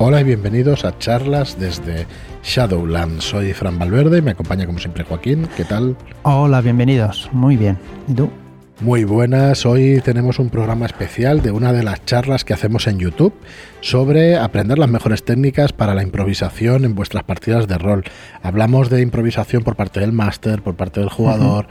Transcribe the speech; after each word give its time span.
Hola 0.00 0.20
y 0.20 0.24
bienvenidos 0.24 0.84
a 0.84 0.96
charlas 0.96 1.58
desde 1.58 2.06
Shadowland. 2.44 3.20
Soy 3.20 3.52
Fran 3.52 3.80
Valverde 3.80 4.18
y 4.18 4.22
me 4.22 4.30
acompaña 4.30 4.64
como 4.64 4.78
siempre 4.78 5.02
Joaquín. 5.02 5.48
¿Qué 5.56 5.64
tal? 5.64 5.96
Hola, 6.22 6.60
bienvenidos. 6.60 7.28
Muy 7.32 7.56
bien. 7.56 7.76
¿Y 8.06 8.14
tú? 8.14 8.30
Muy 8.78 9.02
buenas. 9.02 9.66
Hoy 9.66 10.00
tenemos 10.04 10.38
un 10.38 10.50
programa 10.50 10.86
especial 10.86 11.42
de 11.42 11.50
una 11.50 11.72
de 11.72 11.82
las 11.82 12.04
charlas 12.04 12.44
que 12.44 12.54
hacemos 12.54 12.86
en 12.86 13.00
YouTube 13.00 13.34
sobre 13.80 14.36
aprender 14.36 14.78
las 14.78 14.88
mejores 14.88 15.24
técnicas 15.24 15.72
para 15.72 15.96
la 15.96 16.04
improvisación 16.04 16.84
en 16.84 16.94
vuestras 16.94 17.24
partidas 17.24 17.66
de 17.66 17.76
rol. 17.76 18.04
Hablamos 18.40 18.90
de 18.90 19.02
improvisación 19.02 19.64
por 19.64 19.74
parte 19.74 19.98
del 19.98 20.12
máster, 20.12 20.62
por 20.62 20.76
parte 20.76 21.00
del 21.00 21.08
jugador. 21.08 21.66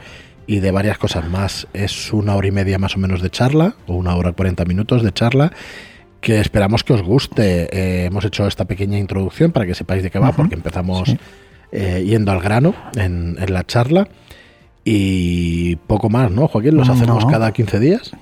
Y 0.46 0.60
de 0.60 0.70
varias 0.70 0.96
cosas 0.96 1.28
más. 1.28 1.68
Es 1.74 2.10
una 2.10 2.34
hora 2.34 2.48
y 2.48 2.50
media 2.50 2.78
más 2.78 2.96
o 2.96 2.98
menos 2.98 3.20
de 3.20 3.28
charla, 3.28 3.74
o 3.86 3.94
una 3.94 4.16
hora 4.16 4.30
y 4.30 4.32
cuarenta 4.32 4.64
minutos 4.64 5.02
de 5.02 5.12
charla, 5.12 5.52
que 6.20 6.40
esperamos 6.40 6.84
que 6.84 6.92
os 6.92 7.02
guste. 7.02 7.68
Eh, 7.72 8.06
hemos 8.06 8.24
hecho 8.24 8.46
esta 8.46 8.64
pequeña 8.64 8.98
introducción 8.98 9.52
para 9.52 9.66
que 9.66 9.74
sepáis 9.74 10.02
de 10.02 10.10
qué 10.10 10.18
va, 10.18 10.32
porque 10.32 10.54
empezamos 10.54 11.14
eh, 11.72 12.04
yendo 12.06 12.32
al 12.32 12.40
grano 12.40 12.74
en, 12.96 13.36
la 13.48 13.64
charla. 13.64 14.08
Y 14.84 15.76
poco 15.76 16.08
más, 16.08 16.30
¿no, 16.30 16.48
Joaquín? 16.48 16.76
¿Los 16.76 16.88
hacemos 16.88 17.26
cada 17.26 17.52
15 17.52 17.78
días? 17.78 18.12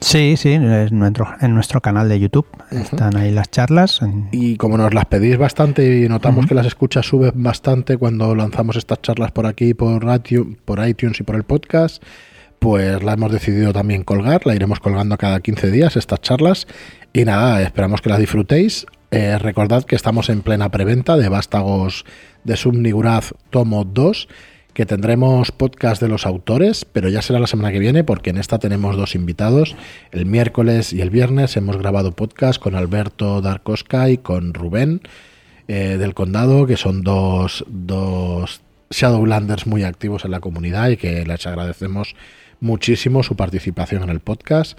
Sí, 0.00 0.36
sí, 0.38 0.52
en 0.52 0.98
nuestro, 0.98 1.28
en 1.40 1.54
nuestro 1.54 1.82
canal 1.82 2.08
de 2.08 2.18
YouTube 2.18 2.46
están 2.70 3.16
ahí 3.16 3.30
las 3.30 3.50
charlas. 3.50 4.00
Y 4.32 4.56
como 4.56 4.78
nos 4.78 4.94
las 4.94 5.04
pedís 5.04 5.36
bastante 5.36 6.04
y 6.04 6.08
notamos 6.08 6.46
que 6.46 6.54
las 6.54 6.64
escuchas 6.64 7.06
suben 7.06 7.32
bastante 7.34 7.98
cuando 7.98 8.34
lanzamos 8.34 8.76
estas 8.76 9.02
charlas 9.02 9.30
por 9.30 9.46
aquí, 9.46 9.74
por, 9.74 10.02
por 10.64 10.88
iTunes 10.88 11.20
y 11.20 11.22
por 11.22 11.36
el 11.36 11.44
podcast, 11.44 12.02
pues 12.58 13.02
la 13.02 13.12
hemos 13.12 13.30
decidido 13.30 13.74
también 13.74 14.02
colgar, 14.02 14.46
la 14.46 14.54
iremos 14.54 14.80
colgando 14.80 15.18
cada 15.18 15.40
15 15.40 15.70
días 15.70 15.96
estas 15.96 16.20
charlas 16.22 16.66
y 17.12 17.24
nada, 17.24 17.62
esperamos 17.62 18.00
que 18.00 18.10
la 18.10 18.18
disfrutéis. 18.18 18.86
Eh, 19.10 19.36
recordad 19.38 19.84
que 19.84 19.96
estamos 19.96 20.28
en 20.28 20.42
plena 20.42 20.70
preventa 20.70 21.16
de 21.16 21.28
Vástagos 21.28 22.04
de 22.44 22.56
Subniguraz 22.56 23.34
Tomo 23.50 23.84
2, 23.84 24.28
que 24.72 24.86
tendremos 24.86 25.50
podcast 25.50 26.00
de 26.00 26.06
los 26.06 26.26
autores, 26.26 26.84
pero 26.84 27.08
ya 27.08 27.20
será 27.20 27.40
la 27.40 27.48
semana 27.48 27.72
que 27.72 27.80
viene 27.80 28.04
porque 28.04 28.30
en 28.30 28.38
esta 28.38 28.58
tenemos 28.58 28.96
dos 28.96 29.16
invitados. 29.16 29.74
El 30.12 30.26
miércoles 30.26 30.92
y 30.92 31.00
el 31.00 31.10
viernes 31.10 31.56
hemos 31.56 31.76
grabado 31.76 32.12
podcast 32.12 32.60
con 32.60 32.76
Alberto 32.76 33.40
Darkoska 33.40 34.10
y 34.10 34.18
con 34.18 34.54
Rubén 34.54 35.00
eh, 35.66 35.96
del 35.98 36.14
Condado, 36.14 36.66
que 36.66 36.76
son 36.76 37.02
dos, 37.02 37.64
dos 37.68 38.60
Shadowlanders 38.90 39.66
muy 39.66 39.82
activos 39.82 40.24
en 40.24 40.30
la 40.30 40.40
comunidad 40.40 40.90
y 40.90 40.96
que 40.96 41.24
les 41.24 41.46
agradecemos 41.46 42.14
muchísimo 42.60 43.22
su 43.24 43.34
participación 43.34 44.04
en 44.04 44.10
el 44.10 44.20
podcast. 44.20 44.78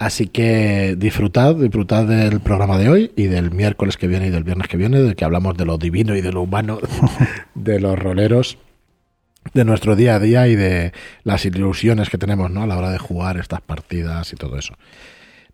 Así 0.00 0.28
que 0.28 0.96
disfrutad, 0.96 1.56
disfrutad 1.56 2.06
del 2.06 2.40
programa 2.40 2.78
de 2.78 2.88
hoy 2.88 3.12
y 3.16 3.24
del 3.24 3.50
miércoles 3.50 3.98
que 3.98 4.08
viene 4.08 4.28
y 4.28 4.30
del 4.30 4.44
viernes 4.44 4.66
que 4.66 4.78
viene, 4.78 4.98
de 4.98 5.14
que 5.14 5.26
hablamos 5.26 5.58
de 5.58 5.66
lo 5.66 5.76
divino 5.76 6.16
y 6.16 6.22
de 6.22 6.32
lo 6.32 6.40
humano 6.40 6.78
de 7.54 7.80
los 7.80 7.98
roleros, 7.98 8.56
de 9.52 9.66
nuestro 9.66 9.96
día 9.96 10.14
a 10.14 10.18
día 10.18 10.48
y 10.48 10.56
de 10.56 10.94
las 11.22 11.44
ilusiones 11.44 12.08
que 12.08 12.16
tenemos 12.16 12.50
¿no? 12.50 12.62
a 12.62 12.66
la 12.66 12.78
hora 12.78 12.90
de 12.90 12.96
jugar 12.96 13.36
estas 13.36 13.60
partidas 13.60 14.32
y 14.32 14.36
todo 14.36 14.56
eso. 14.56 14.72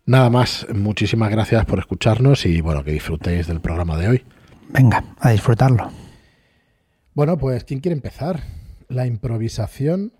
Nada 0.05 0.29
más, 0.29 0.65
muchísimas 0.73 1.29
gracias 1.29 1.65
por 1.65 1.79
escucharnos 1.79 2.45
y 2.45 2.61
bueno, 2.61 2.85
que 2.85 2.91
disfrutéis 2.93 3.47
del 3.47 3.59
programa 3.59 3.97
de 3.97 4.07
hoy. 4.07 4.25
Venga, 4.69 5.03
a 5.19 5.31
disfrutarlo. 5.31 5.91
Bueno, 7.13 7.37
pues 7.37 7.65
¿quién 7.65 7.81
quiere 7.81 7.95
empezar? 7.95 8.43
La 8.87 9.07
improvisación 9.07 10.13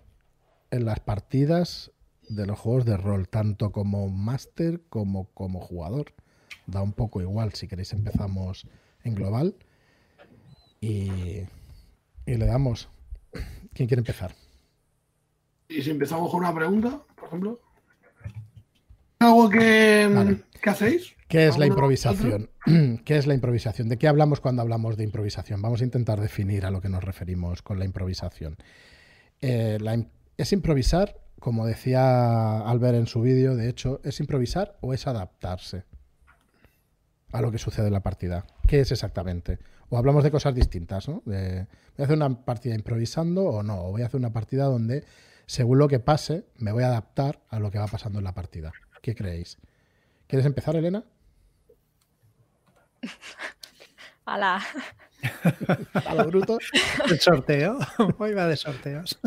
en 0.70 0.84
las 0.84 1.00
partidas 1.00 1.92
de 2.28 2.46
los 2.46 2.58
juegos 2.58 2.84
de 2.84 2.96
rol, 2.96 3.28
tanto 3.28 3.72
como 3.72 4.08
máster 4.08 4.82
como 4.88 5.26
como 5.34 5.60
jugador. 5.60 6.14
Da 6.66 6.82
un 6.82 6.92
poco 6.92 7.20
igual, 7.20 7.54
si 7.54 7.68
queréis 7.68 7.92
empezamos 7.92 8.66
en 9.04 9.14
global. 9.14 9.54
Y, 10.80 11.42
le 12.26 12.46
damos. 12.46 12.88
¿Quién 13.72 13.88
quiere 13.88 14.00
empezar? 14.00 14.34
¿Y 15.68 15.82
si 15.82 15.90
empezamos 15.90 16.30
con 16.30 16.40
una 16.40 16.54
pregunta, 16.54 17.02
por 17.14 17.28
ejemplo? 17.28 17.60
¿Algo 19.18 19.48
que, 19.48 20.38
¿Qué 20.62 20.70
hacéis? 20.70 21.14
¿Qué 21.28 21.46
es 21.46 21.58
la 21.58 21.66
improvisación? 21.66 22.50
¿Qué 23.04 23.16
es 23.16 23.26
la 23.26 23.34
improvisación? 23.34 23.88
¿De 23.88 23.98
qué 23.98 24.08
hablamos 24.08 24.40
cuando 24.40 24.62
hablamos 24.62 24.96
de 24.96 25.04
improvisación? 25.04 25.60
Vamos 25.60 25.80
a 25.82 25.84
intentar 25.84 26.20
definir 26.20 26.64
a 26.64 26.70
lo 26.70 26.80
que 26.80 26.88
nos 26.88 27.04
referimos 27.04 27.62
con 27.62 27.78
la 27.78 27.84
improvisación. 27.84 28.56
Eh, 29.40 29.78
la, 29.80 30.02
es 30.36 30.52
improvisar, 30.52 31.16
como 31.40 31.66
decía 31.66 32.60
Albert 32.60 32.96
en 32.96 33.06
su 33.06 33.20
vídeo, 33.20 33.56
de 33.56 33.68
hecho, 33.68 34.00
¿es 34.04 34.20
improvisar 34.20 34.76
o 34.80 34.94
es 34.94 35.06
adaptarse 35.06 35.84
a 37.32 37.40
lo 37.40 37.50
que 37.50 37.58
sucede 37.58 37.86
en 37.86 37.92
la 37.92 38.02
partida? 38.02 38.46
¿Qué 38.66 38.80
es 38.80 38.92
exactamente? 38.92 39.58
O 39.90 39.98
hablamos 39.98 40.24
de 40.24 40.30
cosas 40.30 40.54
distintas, 40.54 41.08
¿no? 41.08 41.22
¿Voy 41.24 41.34
a 41.36 41.66
hacer 42.02 42.16
una 42.16 42.44
partida 42.44 42.74
improvisando 42.74 43.44
o 43.44 43.62
no? 43.62 43.84
O 43.84 43.90
voy 43.92 44.02
a 44.02 44.06
hacer 44.06 44.18
una 44.18 44.32
partida 44.32 44.64
donde, 44.64 45.04
según 45.46 45.78
lo 45.78 45.88
que 45.88 46.00
pase, 46.00 46.44
me 46.56 46.72
voy 46.72 46.82
a 46.82 46.88
adaptar 46.88 47.40
a 47.48 47.58
lo 47.58 47.70
que 47.70 47.78
va 47.78 47.86
pasando 47.86 48.18
en 48.18 48.24
la 48.24 48.34
partida. 48.34 48.72
¿Qué 49.00 49.14
creéis? 49.14 49.58
¿Quieres 50.26 50.44
empezar, 50.44 50.76
Elena? 50.76 51.04
Hola. 54.26 54.60
A 56.06 56.14
lo 56.14 56.24
bruto. 56.26 56.58
El 57.08 57.20
sorteo. 57.20 57.78
Hoy 58.18 58.34
va 58.34 58.46
de 58.46 58.56
sorteos. 58.56 59.18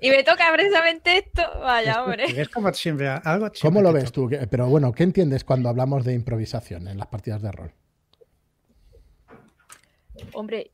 Y 0.00 0.10
me 0.10 0.22
toca 0.22 0.50
precisamente 0.52 1.18
esto. 1.18 1.42
Vaya, 1.60 2.02
hombre. 2.02 2.24
Es 2.40 2.48
como 2.48 2.72
siempre, 2.72 3.08
algo 3.08 3.50
¿Cómo 3.60 3.82
lo 3.82 3.92
ves 3.92 4.12
tú? 4.12 4.30
Pero 4.50 4.68
bueno, 4.68 4.92
¿qué 4.92 5.02
entiendes 5.02 5.44
cuando 5.44 5.68
hablamos 5.68 6.04
de 6.04 6.14
improvisación 6.14 6.88
en 6.88 6.98
las 6.98 7.06
partidas 7.08 7.42
de 7.42 7.52
rol? 7.52 7.72
Hombre, 10.34 10.70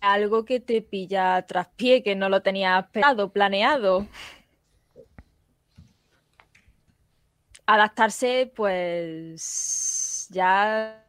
algo 0.00 0.44
que 0.44 0.60
te 0.60 0.82
pilla 0.82 1.44
tras 1.46 1.68
pie, 1.68 2.02
que 2.02 2.14
no 2.14 2.28
lo 2.28 2.42
tenías 2.42 2.84
esperado, 2.84 3.32
planeado. 3.32 4.06
Adaptarse, 7.66 8.52
pues 8.54 10.28
ya 10.30 11.06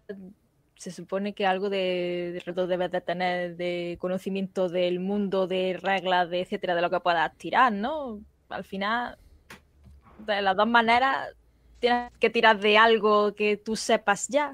se 0.81 0.89
supone 0.89 1.33
que 1.33 1.45
algo 1.45 1.69
de, 1.69 2.41
de 2.43 2.65
debes 2.65 2.91
de 2.91 3.01
tener 3.01 3.55
de 3.55 3.97
conocimiento 4.01 4.67
del 4.67 4.99
mundo, 4.99 5.45
de 5.45 5.77
reglas, 5.79 6.31
de 6.31 6.41
etcétera, 6.41 6.73
de 6.73 6.81
lo 6.81 6.89
que 6.89 6.99
puedas 6.99 7.37
tirar, 7.37 7.71
¿no? 7.71 8.19
Al 8.49 8.63
final, 8.63 9.15
de 10.25 10.41
las 10.41 10.57
dos 10.57 10.67
maneras, 10.67 11.35
tienes 11.79 12.11
que 12.19 12.31
tirar 12.31 12.59
de 12.59 12.79
algo 12.79 13.35
que 13.35 13.57
tú 13.57 13.75
sepas 13.75 14.27
ya. 14.27 14.53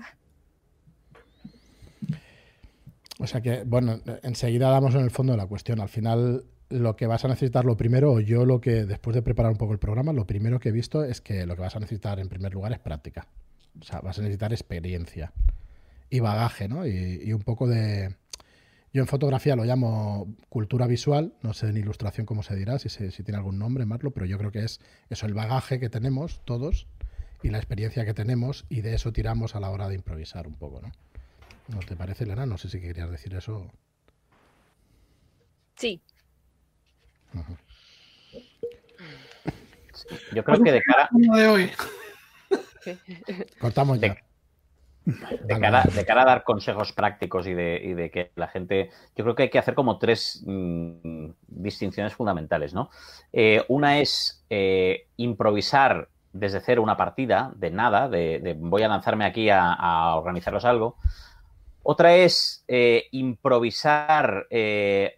O 3.20 3.26
sea 3.26 3.40
que, 3.40 3.64
bueno, 3.64 4.02
enseguida 4.22 4.70
damos 4.70 4.96
en 4.96 5.04
el 5.04 5.12
fondo 5.12 5.32
de 5.32 5.38
la 5.38 5.48
cuestión. 5.48 5.80
Al 5.80 5.88
final, 5.88 6.44
lo 6.68 6.98
que 6.98 7.08
vas 7.08 7.24
a 7.24 7.30
necesitar, 7.30 7.64
lo 7.64 7.78
primero, 7.78 8.12
o 8.12 8.20
yo 8.20 8.44
lo 8.44 8.60
que, 8.60 8.84
después 8.84 9.16
de 9.16 9.22
preparar 9.22 9.54
un 9.54 9.58
poco 9.58 9.72
el 9.72 9.80
programa, 9.80 10.12
lo 10.12 10.28
primero 10.28 10.60
que 10.60 10.70
he 10.70 10.74
visto 10.74 11.06
es 11.06 11.22
que 11.22 11.46
lo 11.46 11.56
que 11.56 11.62
vas 11.62 11.78
a 11.78 11.80
necesitar 11.80 12.20
en 12.20 12.28
primer 12.28 12.54
lugar 12.54 12.74
es 12.74 12.80
práctica. 12.80 13.30
O 13.80 13.86
sea, 13.86 14.02
vas 14.02 14.20
a 14.20 14.24
necesitar 14.24 14.52
experiencia 14.52 15.32
y 16.10 16.20
bagaje, 16.20 16.68
¿no? 16.68 16.86
Y, 16.86 17.32
un 17.34 17.42
poco 17.42 17.68
de... 17.68 18.16
Yo 18.94 19.02
en 19.02 19.08
fotografía 19.08 19.56
lo 19.56 19.66
llamo 19.66 20.34
cultura 20.50 20.88
visual, 20.88 21.34
no 21.44 21.54
sé 21.54 21.68
en 21.68 21.78
ilustración 21.78 22.26
cómo 22.26 22.42
se 22.42 22.56
dirá, 22.56 22.80
si, 22.80 22.90
si 22.90 23.24
tiene 23.24 23.38
algún 23.38 23.60
nombre, 23.60 23.86
Marlo, 23.86 24.12
pero 24.12 24.26
yo 24.26 24.38
creo 24.38 24.52
que 24.52 24.64
es 24.64 24.80
eso, 25.10 25.26
el 25.26 25.34
bagaje 25.34 25.80
que 25.80 25.90
tenemos 25.90 26.42
todos 26.46 26.88
y 27.44 27.50
la 27.50 27.58
experiencia 27.58 28.06
que 28.06 28.14
tenemos 28.14 28.66
y 28.70 28.82
de 28.82 28.96
eso 28.96 29.12
tiramos 29.12 29.56
a 29.56 29.60
la 29.60 29.70
hora 29.70 29.88
de 29.88 29.96
improvisar 29.96 30.48
un 30.48 30.56
poco, 30.56 30.82
¿no? 30.82 30.92
¿No 31.68 31.80
te 31.80 31.96
parece, 31.96 32.24
Elena? 32.24 32.46
No 32.46 32.58
sé 32.58 32.70
si 32.70 32.80
querías 32.80 33.12
decir 33.12 33.36
eso. 33.36 33.70
Sí. 35.76 36.02
Yo 40.34 40.44
creo 40.44 40.64
que 40.64 40.72
de 40.72 40.82
cara... 40.82 41.10
De 41.12 41.48
hoy. 41.48 41.72
Cortamos 43.60 44.00
ya. 44.00 44.10
De 44.10 44.27
cara, 45.60 46.22
a 46.22 46.26
dar 46.26 46.44
consejos 46.44 46.92
prácticos 46.94 47.48
y 47.48 47.54
de, 47.54 48.10
que 48.14 48.32
la 48.36 48.48
gente. 48.48 48.90
Yo 49.16 49.24
creo 49.24 49.36
que 49.36 49.44
hay 49.44 49.50
que 49.50 49.60
hacer 49.60 49.76
como 49.76 49.98
tres 49.98 50.44
mm, 50.46 51.30
distinciones 51.48 52.14
fundamentales, 52.14 52.74
¿no? 52.74 52.90
Eh, 53.32 53.64
una 53.68 54.00
es 54.00 54.44
eh, 54.50 55.08
improvisar 55.18 56.10
desde 56.34 56.60
cero 56.60 56.84
una 56.84 56.98
partida, 56.98 57.52
de 57.56 57.72
nada, 57.72 58.10
de, 58.10 58.56
voy 58.60 58.84
a 58.84 58.88
lanzarme 58.88 59.26
aquí 59.26 59.50
a, 59.50 60.16
organizaros 60.16 60.66
algo. 60.66 60.98
Otra 61.84 62.16
es 62.16 62.64
eh, 62.68 63.06
improvisar 63.12 64.48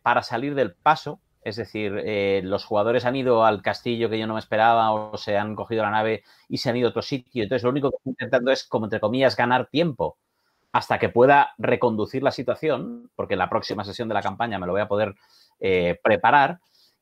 para 0.04 0.22
salir 0.22 0.56
del 0.56 0.74
paso, 0.74 1.20
es 1.50 1.58
decir, 1.58 2.02
eh, 2.06 2.42
los 2.44 2.66
jugadores 2.66 3.06
han 3.06 3.16
ido 3.16 3.46
al 3.46 3.62
castillo 3.62 4.10
que 4.10 4.18
yo 4.18 4.28
no 4.28 4.36
me 4.36 4.40
esperaba 4.40 4.92
o 4.92 5.18
se 5.18 5.38
han 5.38 5.56
cogido 5.56 5.84
la 5.84 5.92
nave 5.92 6.24
y 6.48 6.58
se 6.58 6.70
han 6.70 6.78
ido 6.78 6.88
a 6.88 6.92
otro 6.92 7.02
sitio. 7.02 7.44
Entonces, 7.44 7.64
lo 7.64 7.72
único 7.72 7.92
que 7.92 7.98
estoy 7.98 8.12
intentando 8.12 8.52
es, 8.52 8.64
como 8.64 8.86
entre 8.86 9.00
comillas, 9.00 9.36
ganar 9.36 9.68
tiempo 9.68 10.18
hasta 10.72 11.00
que 11.00 11.10
pueda 11.10 11.54
reconducir 11.58 12.24
la 12.24 12.32
situación, 12.32 13.10
porque 13.16 13.34
en 13.34 13.40
la 13.40 13.50
próxima 13.50 13.84
sesión 13.84 14.08
de 14.08 14.14
la 14.14 14.22
campaña 14.22 14.60
me 14.60 14.68
lo 14.68 14.74
voy 14.74 14.82
a 14.82 14.88
poder 14.88 15.16
eh, 15.60 16.00
preparar. 16.04 16.60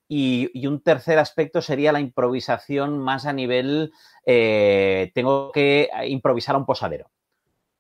Y, 0.09 0.65
un 0.67 0.81
tercer 0.81 1.19
aspecto 1.19 1.61
sería 1.61 1.91
la 1.91 1.99
improvisación 1.99 2.97
más 2.97 3.25
a 3.25 3.33
nivel, 3.33 3.91
eh, 4.25 5.11
tengo 5.13 5.51
que 5.51 5.89
improvisar 6.07 6.55
a 6.55 6.59
un 6.59 6.65
posadero. 6.65 7.09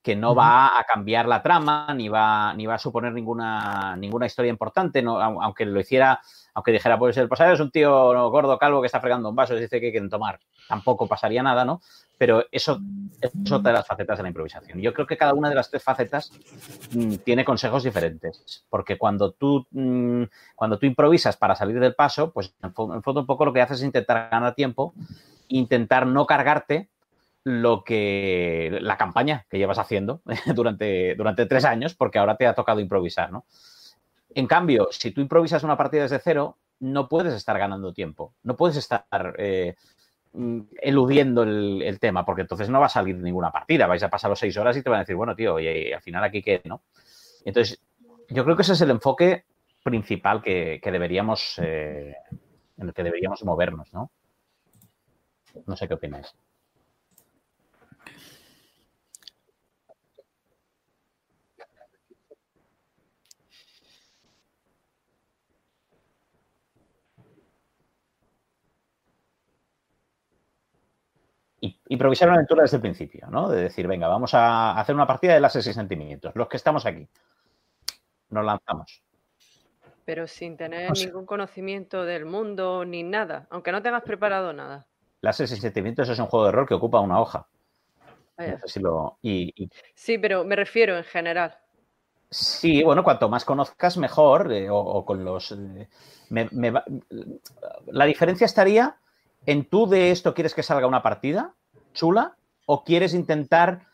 Que 0.01 0.15
no 0.15 0.33
va 0.33 0.79
a 0.79 0.83
cambiar 0.85 1.27
la 1.27 1.41
trama, 1.41 1.93
ni 1.93 2.07
va, 2.07 2.53
ni 2.53 2.65
va 2.65 2.75
a 2.75 2.79
suponer 2.79 3.11
ninguna, 3.13 3.95
ninguna 3.97 4.25
historia 4.25 4.49
importante, 4.49 5.01
no, 5.01 5.21
aunque 5.21 5.65
lo 5.65 5.79
hiciera, 5.79 6.21
aunque 6.53 6.71
dijera, 6.71 6.97
pues 6.97 7.17
el 7.17 7.27
pasado 7.27 7.53
es 7.53 7.59
un 7.59 7.71
tío 7.71 7.91
gordo, 8.29 8.57
calvo 8.57 8.81
que 8.81 8.85
está 8.85 9.01
fregando 9.01 9.29
un 9.29 9.35
vaso 9.35 9.55
y 9.55 9.59
dice 9.59 9.81
que 9.81 9.91
quieren 9.91 10.09
tomar. 10.09 10.39
Tampoco 10.67 11.07
pasaría 11.07 11.43
nada, 11.43 11.65
¿no? 11.65 11.81
Pero 12.17 12.45
eso 12.51 12.79
es 13.21 13.51
otra 13.51 13.71
de 13.71 13.77
las 13.77 13.87
facetas 13.87 14.17
de 14.17 14.23
la 14.23 14.29
improvisación. 14.29 14.79
Yo 14.79 14.93
creo 14.93 15.07
que 15.07 15.17
cada 15.17 15.33
una 15.33 15.49
de 15.49 15.55
las 15.55 15.69
tres 15.69 15.83
facetas 15.83 16.31
mm, 16.91 17.15
tiene 17.25 17.43
consejos 17.45 17.83
diferentes, 17.83 18.65
porque 18.69 18.97
cuando 18.97 19.31
tú, 19.31 19.67
mm, 19.71 20.23
cuando 20.55 20.79
tú 20.79 20.85
improvisas 20.85 21.37
para 21.37 21.55
salir 21.55 21.79
del 21.79 21.95
paso, 21.95 22.31
pues 22.31 22.53
en, 22.63 22.73
fondo 22.73 23.21
un 23.21 23.27
poco 23.27 23.45
lo 23.45 23.53
que 23.53 23.61
haces 23.61 23.79
es 23.79 23.85
intentar 23.85 24.29
ganar 24.29 24.55
tiempo, 24.55 24.93
intentar 25.47 26.07
no 26.07 26.25
cargarte 26.25 26.89
lo 27.47 27.85
que 27.85 28.77
la 28.81 28.97
campaña 28.97 29.45
que 29.49 29.57
llevas 29.57 29.79
haciendo 29.79 30.21
durante, 30.53 31.15
durante 31.15 31.45
tres 31.45 31.63
años, 31.63 31.95
porque 31.95 32.19
ahora 32.19 32.35
te 32.35 32.45
ha 32.45 32.53
tocado 32.53 32.81
improvisar, 32.81 33.31
¿no? 33.31 33.45
En 34.35 34.47
cambio, 34.47 34.89
si 34.91 35.11
tú 35.11 35.21
improvisas 35.21 35.63
una 35.63 35.77
partida 35.77 36.01
desde 36.01 36.19
cero, 36.19 36.57
no 36.81 37.07
puedes 37.07 37.33
estar 37.33 37.57
ganando 37.57 37.93
tiempo, 37.93 38.33
no 38.43 38.57
puedes 38.57 38.75
estar 38.75 39.05
eh, 39.37 39.75
mm, 40.33 40.59
eludiendo 40.81 41.43
el, 41.43 41.97
tema, 42.01 42.25
porque 42.25 42.41
entonces 42.41 42.69
no 42.69 42.81
va 42.81 42.87
a 42.87 42.89
salir 42.89 43.15
ninguna 43.15 43.49
partida, 43.49 43.87
vais 43.87 44.03
a 44.03 44.09
pasar 44.09 44.29
los 44.29 44.39
seis 44.39 44.57
horas 44.57 44.75
y 44.75 44.83
te 44.83 44.89
van 44.89 44.97
a 44.97 45.03
decir, 45.03 45.15
bueno, 45.15 45.33
tío, 45.33 45.57
y, 45.57 45.93
al 45.93 46.01
final 46.01 46.25
aquí 46.25 46.41
qué, 46.41 46.61
¿no? 46.65 46.81
Entonces, 47.45 47.81
yo 48.27 48.43
creo 48.43 48.57
que 48.57 48.63
ese 48.63 48.73
es 48.73 48.81
el 48.81 48.91
enfoque 48.91 49.45
principal 49.83 50.41
que, 50.41 50.81
deberíamos, 50.83 51.59
eh, 51.63 52.13
en 52.77 52.87
el 52.89 52.93
que 52.93 53.03
deberíamos 53.03 53.41
movernos, 53.45 53.93
¿no? 53.93 54.11
No 55.65 55.77
sé 55.77 55.87
qué 55.87 55.93
opináis. 55.93 56.35
Improvisar 71.89 72.27
una 72.27 72.35
aventura 72.35 72.63
desde 72.63 72.77
el 72.77 72.81
principio, 72.81 73.27
¿no? 73.29 73.49
De 73.49 73.61
decir, 73.61 73.87
venga, 73.87 74.07
vamos 74.07 74.33
a 74.33 74.79
hacer 74.79 74.95
una 74.95 75.07
partida 75.07 75.33
de 75.33 75.39
las 75.39 75.53
seis 75.53 75.65
sentimientos. 75.65 76.35
Los 76.35 76.47
que 76.47 76.57
estamos 76.57 76.85
aquí. 76.85 77.07
Nos 78.29 78.45
lanzamos. 78.45 79.03
Pero 80.05 80.27
sin 80.27 80.57
tener 80.57 80.91
ningún 80.91 81.25
conocimiento 81.25 82.05
del 82.05 82.25
mundo 82.25 82.85
ni 82.85 83.03
nada, 83.03 83.47
aunque 83.49 83.71
no 83.71 83.81
tengas 83.81 84.03
preparado 84.03 84.53
nada. 84.53 84.85
Las 85.21 85.37
seis 85.37 85.49
sentimientos 85.49 86.07
es 86.09 86.19
un 86.19 86.27
juego 86.27 86.45
de 86.45 86.51
rol 86.51 86.67
que 86.67 86.73
ocupa 86.73 86.99
una 86.99 87.19
hoja. 87.19 87.47
Sí, 89.95 90.17
pero 90.17 90.43
me 90.43 90.55
refiero 90.55 90.97
en 90.97 91.03
general. 91.03 91.57
Sí, 92.29 92.83
bueno, 92.83 93.03
cuanto 93.03 93.29
más 93.29 93.45
conozcas, 93.45 93.97
mejor. 93.97 94.51
Eh, 94.51 94.67
o, 94.69 95.05
con 95.05 95.23
los. 95.23 95.51
Eh, 95.51 95.87
la 97.87 98.05
diferencia 98.05 98.45
estaría 98.45 98.97
en 99.45 99.65
tú 99.65 99.87
de 99.87 100.11
esto 100.11 100.33
quieres 100.33 100.53
que 100.53 100.63
salga 100.63 100.87
una 100.87 101.01
partida 101.01 101.53
chula 101.93 102.35
o 102.65 102.83
quieres 102.83 103.13
intentar 103.13 103.87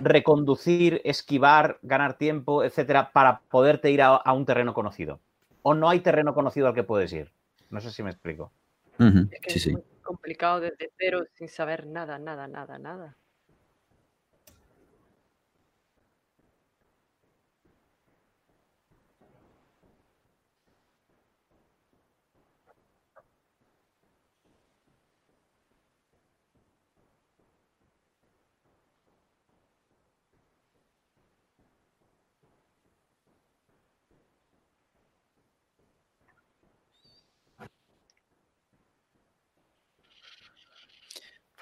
reconducir, 0.00 1.00
esquivar, 1.04 1.78
ganar 1.82 2.16
tiempo, 2.16 2.64
etcétera, 2.64 3.12
para 3.12 3.40
poderte 3.50 3.90
ir 3.90 4.02
a, 4.02 4.32
un 4.32 4.46
terreno 4.46 4.74
conocido? 4.74 5.20
¿O 5.62 5.74
no 5.74 5.88
hay 5.88 6.00
terreno 6.00 6.34
conocido 6.34 6.66
al 6.66 6.74
que 6.74 6.82
puedes 6.82 7.12
ir? 7.12 7.30
No 7.70 7.80
sé 7.80 7.90
si 7.90 8.02
me 8.02 8.10
explico. 8.10 8.50
es 8.98 9.40
que 9.40 9.52
es 9.52 9.72
muy 9.72 9.82
complicado 10.02 10.60
desde 10.60 10.90
cero 10.98 11.24
sin 11.34 11.48
saber 11.48 11.86
nada, 11.86 12.18
nada, 12.18 12.48
nada, 12.48 12.78
nada. 12.78 13.16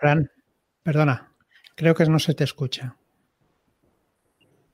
Fran, 0.02 0.28
perdona, 0.82 1.32
creo 1.76 1.94
que 1.94 2.04
no 2.06 2.18
se 2.18 2.34
te 2.34 2.42
escucha. 2.42 2.96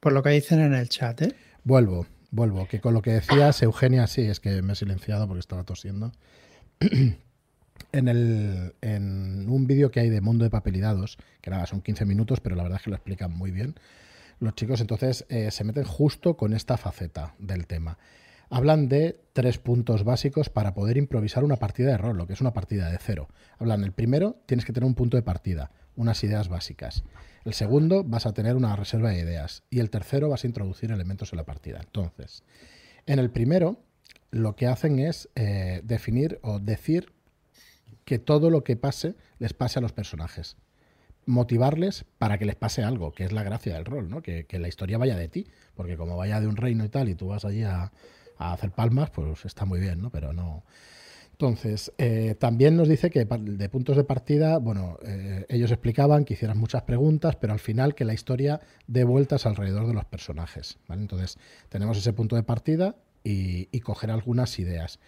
Por 0.00 0.14
lo 0.14 0.22
que 0.22 0.30
dicen 0.30 0.58
en 0.58 0.72
el 0.72 0.88
chat, 0.88 1.20
¿eh? 1.20 1.34
Vuelvo, 1.64 2.06
vuelvo, 2.30 2.66
que 2.66 2.80
con 2.80 2.94
lo 2.94 3.02
que 3.02 3.10
decías, 3.10 3.62
Eugenia, 3.62 4.06
sí, 4.06 4.22
es 4.22 4.40
que 4.40 4.62
me 4.62 4.72
he 4.72 4.76
silenciado 4.76 5.26
porque 5.28 5.40
estaba 5.40 5.64
tosiendo. 5.64 6.12
en, 6.80 8.08
el, 8.08 8.74
en 8.80 9.50
un 9.50 9.66
vídeo 9.66 9.90
que 9.90 10.00
hay 10.00 10.08
de 10.08 10.22
Mundo 10.22 10.44
de 10.44 10.50
Papelidados, 10.50 11.18
que 11.42 11.50
nada, 11.50 11.66
son 11.66 11.82
15 11.82 12.06
minutos, 12.06 12.40
pero 12.40 12.56
la 12.56 12.62
verdad 12.62 12.78
es 12.78 12.84
que 12.84 12.90
lo 12.90 12.96
explican 12.96 13.30
muy 13.30 13.50
bien. 13.50 13.74
Los 14.40 14.54
chicos 14.54 14.80
entonces 14.80 15.26
eh, 15.28 15.50
se 15.50 15.62
meten 15.62 15.84
justo 15.84 16.38
con 16.38 16.54
esta 16.54 16.78
faceta 16.78 17.34
del 17.38 17.66
tema 17.66 17.98
hablan 18.50 18.88
de 18.88 19.20
tres 19.32 19.58
puntos 19.58 20.04
básicos 20.04 20.48
para 20.48 20.74
poder 20.74 20.96
improvisar 20.96 21.44
una 21.44 21.56
partida 21.56 21.90
de 21.90 21.98
rol, 21.98 22.16
lo 22.16 22.26
que 22.26 22.32
es 22.32 22.40
una 22.40 22.52
partida 22.52 22.90
de 22.90 22.98
cero. 22.98 23.28
Hablan, 23.58 23.84
el 23.84 23.92
primero, 23.92 24.42
tienes 24.46 24.64
que 24.64 24.72
tener 24.72 24.86
un 24.86 24.94
punto 24.94 25.16
de 25.16 25.22
partida, 25.22 25.70
unas 25.96 26.22
ideas 26.24 26.48
básicas. 26.48 27.04
El 27.44 27.54
segundo, 27.54 28.04
vas 28.04 28.26
a 28.26 28.32
tener 28.32 28.56
una 28.56 28.74
reserva 28.76 29.10
de 29.10 29.20
ideas. 29.20 29.62
Y 29.70 29.80
el 29.80 29.90
tercero, 29.90 30.28
vas 30.28 30.44
a 30.44 30.46
introducir 30.46 30.90
elementos 30.90 31.32
en 31.32 31.38
la 31.38 31.44
partida. 31.44 31.80
Entonces, 31.80 32.42
en 33.06 33.18
el 33.18 33.30
primero, 33.30 33.80
lo 34.30 34.56
que 34.56 34.66
hacen 34.66 34.98
es 34.98 35.28
eh, 35.34 35.80
definir 35.84 36.38
o 36.42 36.58
decir 36.58 37.12
que 38.04 38.18
todo 38.18 38.50
lo 38.50 38.64
que 38.64 38.76
pase 38.76 39.14
les 39.38 39.52
pase 39.52 39.78
a 39.78 39.82
los 39.82 39.92
personajes. 39.92 40.56
Motivarles 41.26 42.06
para 42.16 42.38
que 42.38 42.46
les 42.46 42.56
pase 42.56 42.82
algo, 42.82 43.12
que 43.12 43.24
es 43.24 43.32
la 43.32 43.42
gracia 43.42 43.74
del 43.74 43.84
rol, 43.84 44.08
¿no? 44.08 44.22
Que, 44.22 44.46
que 44.46 44.58
la 44.58 44.68
historia 44.68 44.96
vaya 44.96 45.16
de 45.16 45.28
ti. 45.28 45.46
Porque 45.74 45.96
como 45.96 46.16
vaya 46.16 46.40
de 46.40 46.46
un 46.46 46.56
reino 46.56 46.84
y 46.84 46.88
tal, 46.88 47.08
y 47.08 47.14
tú 47.14 47.28
vas 47.28 47.44
allí 47.44 47.64
a, 47.64 47.92
a 48.38 48.52
hacer 48.52 48.70
palmas, 48.70 49.10
pues 49.10 49.44
está 49.44 49.64
muy 49.64 49.80
bien, 49.80 50.00
¿no? 50.00 50.10
Pero 50.10 50.32
no. 50.32 50.64
Entonces, 51.40 51.92
eh, 51.98 52.34
también 52.36 52.76
nos 52.76 52.88
dice 52.88 53.10
que 53.10 53.24
de 53.24 53.68
puntos 53.68 53.96
de 53.96 54.02
partida, 54.02 54.58
bueno, 54.58 54.98
eh, 55.04 55.46
ellos 55.48 55.70
explicaban 55.70 56.24
que 56.24 56.34
hicieran 56.34 56.58
muchas 56.58 56.82
preguntas, 56.82 57.36
pero 57.36 57.52
al 57.52 57.60
final 57.60 57.94
que 57.94 58.04
la 58.04 58.12
historia 58.12 58.60
dé 58.88 59.04
vueltas 59.04 59.46
alrededor 59.46 59.86
de 59.86 59.94
los 59.94 60.04
personajes. 60.04 60.78
¿vale? 60.88 61.02
Entonces, 61.02 61.38
tenemos 61.68 61.96
ese 61.96 62.12
punto 62.12 62.34
de 62.34 62.42
partida 62.42 62.96
y, 63.22 63.66
coger 63.80 64.10
algunas 64.10 64.58
ideas. 64.58 64.98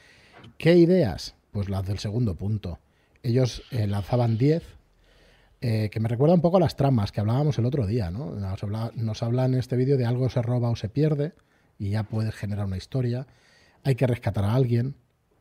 ¿Qué 0.57 0.77
ideas? 0.77 1.35
Pues 1.51 1.69
las 1.69 1.85
del 1.85 1.99
segundo 1.99 2.37
punto. 2.37 2.79
Ellos 3.25 3.65
eh, 3.73 3.89
lanzaban 3.89 4.39
10, 4.39 4.63
que 5.61 6.01
me 6.01 6.09
recuerda 6.09 6.35
un 6.35 6.41
poco 6.41 6.59
a 6.59 6.61
las 6.61 6.77
tramas 6.77 7.11
que 7.13 7.21
hablábamos 7.21 7.59
el 7.59 7.67
otro 7.67 7.87
día, 7.87 8.11
¿no? 8.11 8.31
Nos, 8.31 8.63
habla, 8.63 8.93
nos 8.95 9.23
hablan 9.23 9.53
en 9.53 9.61
este 9.61 9.77
vídeo 9.77 9.99
de 9.99 10.07
algo 10.07 10.31
se 10.31 10.41
roba 10.41 10.71
o 10.71 10.77
se 10.77 10.89
pierde 10.89 11.33
y 11.81 11.91
ya 11.91 12.05
puedes 12.05 12.35
generar 12.37 12.67
una 12.67 12.77
historia. 12.77 13.27
Hay 13.83 13.97
que 13.97 14.07
rescatar 14.07 14.45
a 14.45 14.55
alguien, 14.55 14.95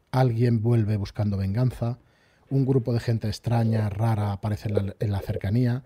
alguien 0.09 0.63
vuelve 0.63 0.95
buscando 0.95 1.37
venganza, 1.37 1.99
un 2.49 2.65
grupo 2.65 2.93
de 2.93 3.01
gente 3.01 3.27
extraña, 3.27 3.89
rara, 3.89 4.31
aparece 4.31 4.69
en 4.69 5.11
la, 5.11 5.19
cercanía, 5.19 5.83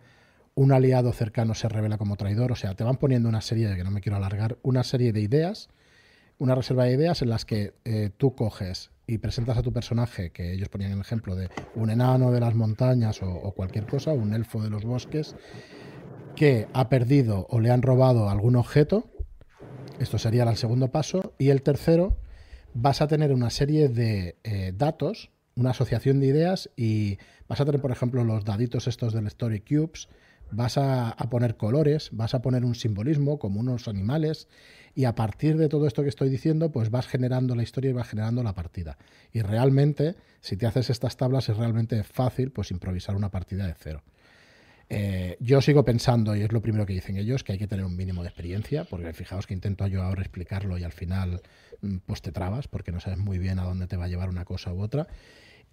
un 0.56 0.72
aliado 0.72 1.12
cercano 1.12 1.56
se 1.56 1.68
revela 1.68 1.98
como 1.98 2.16
traidor, 2.16 2.52
o 2.52 2.56
sea, 2.56 2.76
te 2.76 2.84
van 2.84 2.98
poniendo 2.98 3.28
una 3.28 3.42
serie, 3.42 3.68
de 3.68 3.76
que 3.76 3.84
no 3.84 3.90
me 3.90 4.00
quiero 4.00 4.16
alargar, 4.16 4.58
una 4.62 4.84
serie 4.84 5.12
de 5.12 5.22
ideas, 5.22 5.70
una 6.38 6.54
reserva 6.54 6.86
de 6.86 6.94
ideas 6.94 7.24
en 7.24 7.30
las 7.30 7.46
que 7.46 7.74
eh, 7.84 8.12
tú 8.16 8.36
coges 8.36 8.92
y 9.08 9.18
presentas 9.18 9.58
a 9.58 9.64
tu 9.64 9.74
personaje, 9.74 10.30
que 10.30 10.54
ellos 10.54 10.70
ponían 10.70 10.92
el 10.92 11.02
ejemplo 11.02 11.36
de 11.36 11.50
un 11.74 11.90
enano 11.90 12.32
de 12.32 12.40
las 12.40 12.54
montañas 12.54 13.22
o 13.24 13.52
cualquier 13.56 13.88
cosa, 13.88 14.14
un 14.14 14.34
elfo 14.34 14.62
de 14.62 14.70
los 14.70 14.86
bosques, 14.86 15.36
que 16.36 16.68
ha 16.74 16.90
perdido 16.90 17.48
o 17.50 17.60
le 17.60 17.72
han 17.72 17.82
robado 17.82 18.30
algún 18.30 18.56
objeto 18.56 19.13
esto 20.00 20.18
sería 20.18 20.44
el 20.44 20.58
segundo 20.58 20.92
paso. 20.92 21.34
Y 21.38 21.50
el 21.50 21.62
tercero, 21.62 22.18
vas 22.74 23.02
a 23.02 23.08
tener 23.08 23.32
una 23.32 23.50
serie 23.50 23.90
de 23.90 24.38
eh, 24.44 24.74
datos, 24.76 25.32
una 25.56 25.72
asociación 25.72 26.20
de 26.20 26.28
ideas 26.28 26.70
y 26.76 27.18
vas 27.48 27.62
a 27.62 27.66
tener, 27.66 27.82
por 27.82 27.92
ejemplo, 27.92 28.24
los 28.24 28.46
daditos 28.46 28.88
estos 28.88 29.14
del 29.14 29.28
Story 29.28 29.62
Cubes, 29.62 30.08
vas 30.52 30.78
a, 30.78 31.16
poner 31.30 31.58
colores, 31.58 32.10
vas 32.12 32.34
a 32.34 32.42
poner 32.42 32.66
un 32.66 32.76
simbolismo 32.76 33.40
como 33.40 33.60
unos 33.60 33.88
animales 33.88 34.48
y 34.96 35.06
a 35.06 35.16
partir 35.16 35.58
de 35.58 35.70
todo 35.70 35.88
esto 35.88 36.04
que 36.04 36.10
estoy 36.10 36.30
diciendo, 36.30 36.72
pues 36.72 36.92
vas 36.92 37.08
generando 37.08 37.56
la 37.56 37.64
historia 37.64 37.90
y 37.90 37.94
vas 37.94 38.08
generando 38.08 38.44
la 38.44 38.54
partida. 38.54 38.98
Y 39.32 39.42
realmente, 39.42 40.16
si 40.42 40.58
te 40.58 40.68
haces 40.68 40.90
estas 40.90 41.18
tablas, 41.18 41.50
es 41.50 41.58
realmente 41.58 42.04
fácil 42.04 42.52
pues 42.52 42.72
improvisar 42.72 43.16
una 43.16 43.32
partida 43.32 43.66
de 43.66 43.74
cero. 43.76 44.04
Eh, 44.90 45.38
yo 45.40 45.62
sigo 45.62 45.84
pensando, 45.86 46.36
y 46.36 46.42
es 46.42 46.52
lo 46.52 46.62
primero 46.62 46.86
que 46.86 46.94
dicen 46.94 47.18
ellos, 47.18 47.44
que 47.44 47.54
hay 47.54 47.58
que 47.58 47.68
tener 47.68 47.86
un 47.86 47.96
mínimo 47.96 48.22
de 48.22 48.30
experiencia, 48.30 48.86
porque 48.86 49.14
fijaos 49.14 49.48
que 49.48 49.54
intento 49.54 49.88
yo 49.88 50.04
ahora 50.04 50.22
explicarlo 50.22 50.78
y 50.78 50.84
al 50.84 50.92
final 50.92 51.42
mm, 51.82 51.98
pues 52.06 52.22
te 52.22 52.32
trabas 52.32 52.68
porque 52.68 52.92
no 52.92 53.00
sabes 53.00 53.20
muy 53.20 53.40
bien 53.40 53.60
a 53.60 53.64
dónde 53.64 53.88
te 53.88 53.98
va 53.98 54.06
a 54.06 54.08
llevar 54.08 54.30
una 54.30 54.46
cosa 54.46 54.74
u 54.74 54.82
otra. 54.82 55.08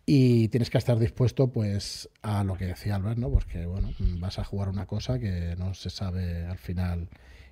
Y 0.07 0.49
tienes 0.49 0.71
que 0.71 0.79
estar 0.79 0.99
dispuesto, 0.99 1.52
pues, 1.52 2.09
a 2.23 2.43
lo 2.43 2.57
que 2.57 2.67
decía 2.67 2.97
Albert, 2.97 3.19
¿no? 3.19 3.31
Porque, 3.31 3.67
bueno, 3.67 3.93
vas 4.19 4.38
a 4.38 4.45
jugar 4.45 4.69
una 4.69 4.87
cosa 4.87 5.19
que 5.19 5.55
no 5.57 5.75
se 5.75 5.90
sabe 5.90 6.47
al 6.47 6.59
final 6.59 7.09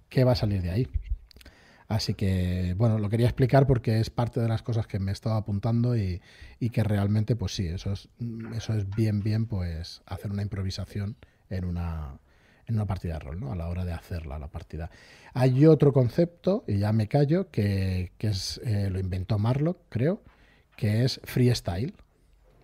qué 0.08 0.24
va 0.24 0.32
a 0.32 0.36
salir 0.36 0.62
de 0.62 0.70
ahí. 0.70 0.88
Así 1.88 2.14
que, 2.14 2.74
bueno, 2.76 2.98
lo 2.98 3.08
quería 3.08 3.26
explicar 3.26 3.66
porque 3.66 4.00
es 4.00 4.10
parte 4.10 4.40
de 4.40 4.48
las 4.48 4.62
cosas 4.62 4.86
que 4.86 4.98
me 4.98 5.10
estaba 5.12 5.36
apuntando 5.36 5.96
y, 5.96 6.20
que 6.72 6.84
realmente, 6.84 7.34
pues 7.34 7.54
sí, 7.54 7.66
eso 7.66 7.92
es, 7.92 8.08
eso 8.54 8.74
es 8.74 8.88
bien, 8.90 9.22
bien, 9.22 9.46
pues 9.46 10.02
hacer 10.06 10.30
una 10.30 10.42
improvisación 10.42 11.16
en 11.50 11.64
una, 11.64 12.18
en 12.66 12.74
una 12.74 12.86
partida 12.86 13.14
de 13.14 13.20
rol, 13.20 13.40
¿no? 13.40 13.52
A 13.52 13.56
la 13.56 13.68
hora 13.68 13.84
de 13.84 13.92
hacerla, 13.92 14.38
la 14.38 14.48
partida. 14.48 14.90
Hay 15.34 15.66
otro 15.66 15.92
concepto, 15.92 16.64
y 16.66 16.78
ya 16.78 16.92
me 16.92 17.08
callo, 17.08 17.50
que, 17.50 18.12
es, 18.18 18.60
eh, 18.64 18.90
lo 18.90 19.00
inventó 19.00 19.38
Marlock, 19.38 19.78
creo, 19.88 20.22
que 20.76 21.04
es 21.04 21.20
freestyle. 21.24 21.94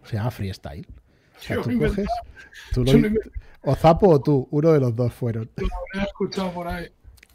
Se 0.04 0.16
llama 0.16 0.30
freestyle. 0.30 0.86
O 1.36 1.40
sea, 1.40 1.62
tú 1.62 1.78
coges, 1.78 2.06
o 3.62 3.74
Zapo 3.74 4.08
o 4.08 4.20
tú, 4.20 4.46
uno 4.50 4.72
de 4.72 4.80
los 4.80 4.94
dos 4.94 5.12
fueron. 5.12 5.50
Lo 5.56 6.00
he 6.00 6.04
escuchado 6.04 6.52
por 6.52 6.68
ahí. 6.68 6.86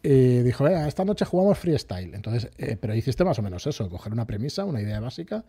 Y 0.01 0.39
dijo, 0.43 0.67
esta 0.67 1.03
noche 1.03 1.25
jugamos 1.25 1.57
freestyle. 1.57 2.13
Entonces, 2.13 2.49
eh, 2.57 2.77
pero 2.79 2.95
hiciste 2.95 3.25
más 3.25 3.37
o 3.39 3.41
menos 3.41 3.65
eso, 3.67 3.89
coger 3.89 4.13
una 4.13 4.25
premisa, 4.25 4.63
una 4.63 4.81
idea 4.81 4.99
básica 4.99 5.43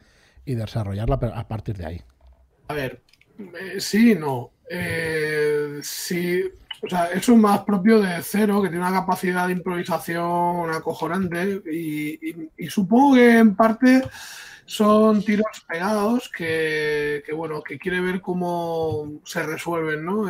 y 0.44 0.54
desarrollarla 0.54 1.16
a 1.34 1.48
partir 1.48 1.76
de 1.76 1.86
ahí. 1.86 2.02
A 2.68 2.74
ver, 2.74 3.02
eh, 3.38 3.80
sí, 3.80 4.14
no. 4.14 4.50
Eh, 4.68 5.80
sí, 5.82 6.42
o 6.82 6.88
sea, 6.88 7.06
es 7.06 7.28
un 7.28 7.40
más 7.40 7.60
propio 7.64 8.00
de 8.00 8.22
cero, 8.22 8.62
que 8.62 8.68
tiene 8.68 8.84
una 8.84 9.00
capacidad 9.00 9.46
de 9.46 9.54
improvisación 9.54 10.70
acojonante 10.70 11.62
y, 11.70 12.68
supongo 12.68 13.16
que 13.16 13.38
en 13.38 13.54
parte 13.54 14.02
son 14.64 15.24
tiros 15.24 15.64
pegados 15.68 16.30
que, 16.30 17.22
bueno, 17.34 17.62
que 17.62 17.78
quiere 17.78 18.00
ver 18.00 18.20
cómo 18.20 19.20
se 19.24 19.42
resuelven, 19.42 20.04
¿no? 20.04 20.26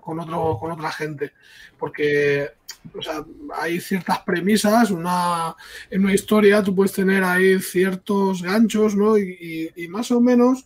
con, 0.00 0.20
otro, 0.20 0.56
con 0.58 0.70
otra 0.70 0.92
gente. 0.92 1.32
Porque 1.76 2.52
o 2.94 3.02
sea, 3.02 3.24
hay 3.54 3.80
ciertas 3.80 4.20
premisas, 4.20 4.90
una, 4.90 5.54
en 5.90 6.04
una 6.04 6.14
historia 6.14 6.62
tú 6.62 6.74
puedes 6.74 6.92
tener 6.92 7.24
ahí 7.24 7.58
ciertos 7.60 8.42
ganchos, 8.42 8.94
¿no? 8.94 9.18
Y, 9.18 9.72
más 9.88 10.10
o 10.10 10.20
menos, 10.20 10.64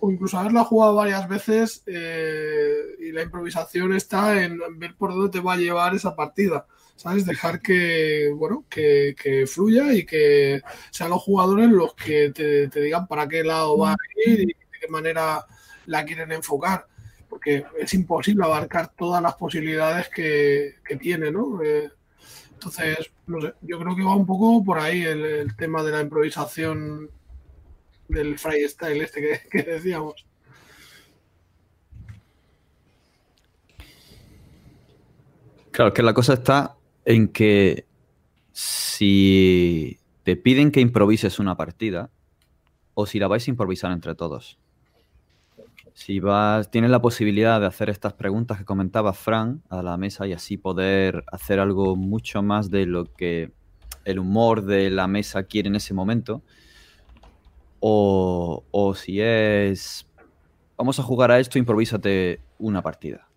o 0.00 0.10
incluso 0.10 0.38
haberla 0.38 0.64
jugado 0.64 0.94
varias 0.94 1.28
veces, 1.28 1.82
eh, 1.86 2.96
y 3.00 3.12
la 3.12 3.22
improvisación 3.22 3.94
está 3.94 4.42
en, 4.42 4.60
ver 4.78 4.94
por 4.96 5.12
dónde 5.12 5.30
te 5.30 5.40
va 5.40 5.54
a 5.54 5.56
llevar 5.56 5.94
esa 5.94 6.14
partida. 6.14 6.66
¿Sabes? 6.96 7.24
Dejar 7.24 7.60
que, 7.60 8.28
bueno, 8.34 8.64
que, 8.68 9.14
fluya 9.46 9.92
y 9.92 10.04
que 10.04 10.60
sean 10.90 11.10
los 11.10 11.22
jugadores 11.22 11.70
los 11.70 11.94
que 11.94 12.30
te, 12.30 12.68
digan 12.80 13.06
para 13.06 13.28
qué 13.28 13.44
lado 13.44 13.78
va 13.78 13.92
a 13.92 13.96
ir 14.26 14.40
y 14.40 14.46
de 14.46 14.56
qué 14.80 14.88
manera 14.88 15.46
la 15.86 16.04
quieren 16.04 16.32
enfocar 16.32 16.86
porque 17.28 17.64
es 17.78 17.94
imposible 17.94 18.44
abarcar 18.44 18.90
todas 18.96 19.22
las 19.22 19.34
posibilidades 19.34 20.08
que, 20.08 20.74
tiene, 20.98 21.30
¿no? 21.30 21.62
Eh, 21.62 21.90
entonces, 22.54 23.10
yo 23.62 23.78
creo 23.78 23.94
que 23.94 24.02
va 24.02 24.16
un 24.16 24.26
poco 24.26 24.64
por 24.64 24.80
ahí 24.80 25.02
el, 25.02 25.54
tema 25.56 25.82
de 25.84 25.92
la 25.92 26.00
improvisación 26.00 27.08
del 28.08 28.38
freestyle 28.38 29.02
este 29.02 29.40
que, 29.50 29.62
decíamos. 29.62 30.26
Claro, 35.70 35.92
que 35.92 36.02
la 36.02 36.14
cosa 36.14 36.34
está 36.34 36.76
en 37.04 37.28
que 37.28 37.86
si 38.52 39.98
te 40.24 40.36
piden 40.36 40.72
que 40.72 40.80
improvises 40.80 41.38
una 41.38 41.56
partida 41.56 42.10
o 42.94 43.06
si 43.06 43.20
la 43.20 43.28
vais 43.28 43.46
a 43.46 43.50
improvisar 43.50 43.92
entre 43.92 44.16
todos. 44.16 44.58
Si 45.94 46.20
vas, 46.20 46.70
tienes 46.70 46.90
la 46.90 47.00
posibilidad 47.00 47.60
de 47.60 47.66
hacer 47.66 47.90
estas 47.90 48.14
preguntas 48.14 48.58
que 48.58 48.64
comentaba 48.64 49.12
Fran 49.12 49.62
a 49.68 49.82
la 49.82 49.96
mesa 49.96 50.26
y 50.26 50.32
así 50.32 50.56
poder 50.56 51.24
hacer 51.26 51.60
algo 51.60 51.96
mucho 51.96 52.42
más 52.42 52.70
de 52.70 52.86
lo 52.86 53.04
que 53.04 53.52
el 54.04 54.18
humor 54.18 54.62
de 54.62 54.90
la 54.90 55.06
mesa 55.06 55.44
quiere 55.44 55.68
en 55.68 55.76
ese 55.76 55.94
momento. 55.94 56.42
O, 57.80 58.64
o 58.70 58.94
si 58.94 59.20
es, 59.20 60.06
vamos 60.76 60.98
a 60.98 61.02
jugar 61.02 61.30
a 61.30 61.38
esto, 61.38 61.58
improvísate 61.58 62.40
una 62.58 62.82
partida. 62.82 63.28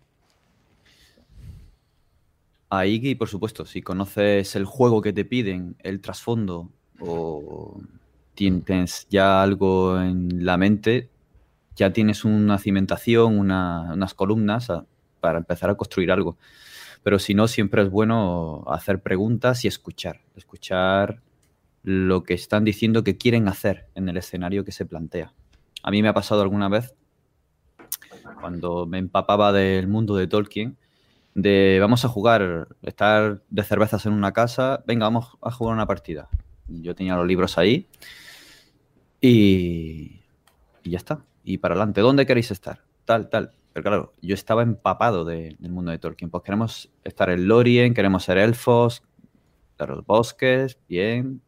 Ahí, 2.70 3.00
y 3.02 3.14
por 3.14 3.28
supuesto, 3.28 3.66
si 3.66 3.82
conoces 3.82 4.56
el 4.56 4.64
juego 4.64 5.02
que 5.02 5.12
te 5.12 5.26
piden, 5.26 5.76
el 5.80 6.00
trasfondo 6.00 6.70
o 7.00 7.80
tienes 8.34 9.06
ya 9.10 9.42
algo 9.42 10.00
en 10.00 10.44
la 10.44 10.56
mente, 10.56 11.10
ya 11.76 11.92
tienes 11.92 12.24
una 12.24 12.58
cimentación, 12.58 13.38
unas 13.38 14.14
columnas 14.14 14.68
para 15.20 15.38
empezar 15.38 15.68
a 15.70 15.74
construir 15.74 16.10
algo. 16.10 16.38
Pero 17.02 17.18
si 17.18 17.34
no, 17.34 17.48
siempre 17.48 17.82
es 17.82 17.90
bueno 17.90 18.64
hacer 18.68 19.00
preguntas 19.00 19.64
y 19.64 19.68
escuchar. 19.68 20.20
Escuchar 20.36 21.20
lo 21.82 22.22
que 22.22 22.34
están 22.34 22.64
diciendo 22.64 23.02
que 23.04 23.16
quieren 23.16 23.48
hacer 23.48 23.86
en 23.94 24.08
el 24.08 24.16
escenario 24.16 24.64
que 24.64 24.72
se 24.72 24.86
plantea. 24.86 25.32
A 25.82 25.90
mí 25.90 26.02
me 26.02 26.08
ha 26.08 26.14
pasado 26.14 26.42
alguna 26.42 26.68
vez, 26.68 26.94
cuando 28.40 28.86
me 28.86 28.98
empapaba 28.98 29.52
del 29.52 29.88
mundo 29.88 30.14
de 30.16 30.28
Tolkien, 30.28 30.76
de 31.34 31.78
vamos 31.80 32.04
a 32.04 32.08
jugar, 32.08 32.68
estar 32.82 33.42
de 33.48 33.62
cervezas 33.64 34.06
en 34.06 34.12
una 34.12 34.32
casa, 34.32 34.82
venga, 34.86 35.06
vamos 35.06 35.36
a 35.42 35.50
jugar 35.50 35.74
una 35.74 35.86
partida. 35.86 36.28
Yo 36.68 36.94
tenía 36.94 37.16
los 37.16 37.26
libros 37.26 37.58
ahí 37.58 37.88
y, 39.20 40.20
ya 40.84 40.98
está 40.98 41.24
y 41.44 41.58
para 41.58 41.74
adelante. 41.74 42.00
¿Dónde 42.00 42.26
queréis 42.26 42.50
estar? 42.50 42.80
Tal, 43.04 43.28
tal. 43.28 43.52
Pero 43.72 43.82
claro, 43.82 44.12
yo 44.20 44.34
estaba 44.34 44.62
empapado 44.62 45.24
del 45.24 45.56
mundo 45.60 45.90
de 45.90 45.98
Tolkien. 45.98 46.30
Pues 46.30 46.44
queremos 46.44 46.90
estar 47.04 47.30
en 47.30 47.48
Lorien, 47.48 47.94
queremos 47.94 48.24
ser 48.24 48.38
elfos, 48.38 49.02
los 49.78 50.06
bosques, 50.06 50.78
bien. 50.88 51.42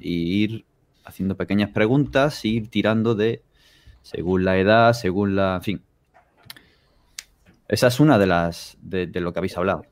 Y 0.00 0.44
ir 0.44 0.64
haciendo 1.04 1.36
pequeñas 1.36 1.70
preguntas 1.70 2.44
y 2.44 2.56
ir 2.56 2.68
tirando 2.68 3.14
de 3.14 3.42
según 4.02 4.44
la 4.44 4.58
edad, 4.58 4.92
según 4.92 5.36
la. 5.36 5.56
En 5.56 5.62
fin. 5.62 5.82
Esa 7.68 7.88
es 7.88 8.00
una 8.00 8.18
de 8.18 8.26
las. 8.26 8.78
de, 8.80 9.06
lo 9.14 9.32
que 9.32 9.38
habéis 9.38 9.56
hablado. 9.56 9.82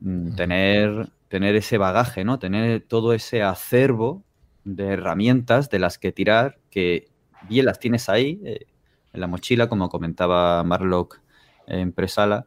Mm, 0.00 0.34
tener, 0.34 1.10
tener 1.28 1.56
ese 1.56 1.78
bagaje, 1.78 2.24
¿no? 2.24 2.38
Tener 2.38 2.82
todo 2.82 3.12
ese 3.12 3.42
acervo 3.42 4.22
de 4.64 4.88
herramientas 4.88 5.70
de 5.70 5.78
las 5.78 5.98
que 5.98 6.12
tirar 6.12 6.58
que 6.70 7.08
bien 7.48 7.66
las 7.66 7.78
tienes 7.78 8.08
ahí, 8.08 8.40
eh, 8.44 8.66
en 9.12 9.20
la 9.20 9.26
mochila, 9.26 9.68
como 9.68 9.88
comentaba 9.88 10.62
Marlock 10.64 11.20
en 11.66 11.92
Presala, 11.92 12.46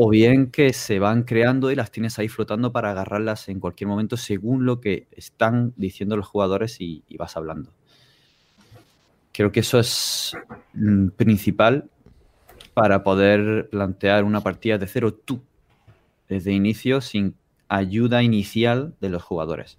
o 0.00 0.08
bien 0.10 0.52
que 0.52 0.72
se 0.72 1.00
van 1.00 1.24
creando 1.24 1.72
y 1.72 1.74
las 1.74 1.90
tienes 1.90 2.20
ahí 2.20 2.28
flotando 2.28 2.70
para 2.70 2.92
agarrarlas 2.92 3.48
en 3.48 3.58
cualquier 3.58 3.88
momento 3.88 4.16
según 4.16 4.64
lo 4.64 4.80
que 4.80 5.08
están 5.10 5.74
diciendo 5.76 6.16
los 6.16 6.28
jugadores 6.28 6.76
y, 6.80 7.02
vas 7.18 7.36
hablando. 7.36 7.72
Creo 9.32 9.50
que 9.50 9.58
eso 9.58 9.80
es 9.80 10.36
mm, 10.74 11.08
principal 11.08 11.90
para 12.74 13.02
poder 13.02 13.70
plantear 13.70 14.22
una 14.22 14.40
partida 14.40 14.78
de 14.78 14.86
cero 14.86 15.12
tú, 15.12 15.42
desde 16.28 16.52
inicio, 16.52 17.00
sin 17.00 17.34
ayuda 17.66 18.22
inicial 18.22 18.94
de 19.00 19.08
los 19.08 19.24
jugadores. 19.24 19.78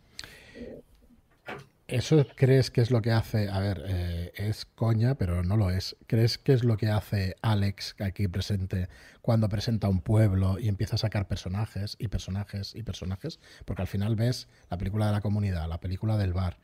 ¿Eso 1.90 2.24
crees 2.36 2.70
que 2.70 2.82
es 2.82 2.92
lo 2.92 3.02
que 3.02 3.12
hace? 3.12 3.50
A 3.50 3.60
ver, 3.60 3.84
eh, 3.88 4.32
es 4.36 4.66
coña, 4.66 5.16
pero 5.16 5.44
no 5.44 5.58
lo 5.58 5.72
es. 5.72 5.96
¿Crees 6.06 6.38
que 6.38 6.54
es 6.54 6.64
lo 6.64 6.78
que 6.78 6.90
hace 6.90 7.36
Alex 7.42 7.96
aquí 8.00 8.28
presente 8.28 8.90
cuando 9.24 9.50
presenta 9.50 9.90
un 9.90 10.02
pueblo 10.02 10.60
y 10.60 10.68
empieza 10.68 10.96
a 10.96 11.00
sacar 11.00 11.28
personajes 11.28 11.96
y 11.98 12.08
personajes 12.08 12.76
y 12.76 12.84
personajes? 12.84 13.40
Porque 13.66 13.82
al 13.82 13.88
final 13.88 14.16
ves 14.16 14.48
la 14.70 14.78
película 14.78 15.08
de 15.08 15.14
la 15.14 15.22
comunidad, 15.22 15.68
la 15.68 15.80
película 15.80 16.16
del 16.18 16.32
bar, 16.32 16.60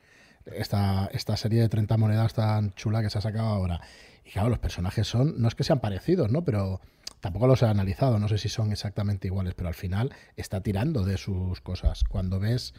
esta, 0.45 1.09
esta 1.11 1.35
serie 1.37 1.59
de 1.59 1.69
30 1.69 1.97
monedas 1.97 2.35
tan 2.35 2.75
chula 2.75 3.01
que 3.01 3.09
se 3.09 3.17
ha 3.17 3.21
sacado 3.21 3.47
ahora. 3.47 3.81
Y 4.25 4.29
claro, 4.29 4.49
los 4.49 4.59
personajes 4.59 5.07
son, 5.07 5.41
no 5.41 5.47
es 5.47 5.55
que 5.55 5.63
sean 5.63 5.79
parecidos, 5.79 6.31
¿no? 6.31 6.43
Pero 6.43 6.81
tampoco 7.19 7.47
los 7.47 7.63
he 7.63 7.65
analizado, 7.65 8.19
no 8.19 8.27
sé 8.27 8.37
si 8.37 8.49
son 8.49 8.71
exactamente 8.71 9.27
iguales, 9.27 9.55
pero 9.55 9.69
al 9.69 9.75
final 9.75 10.13
está 10.35 10.61
tirando 10.61 11.03
de 11.03 11.17
sus 11.17 11.61
cosas. 11.61 12.03
Cuando 12.03 12.39
ves 12.39 12.75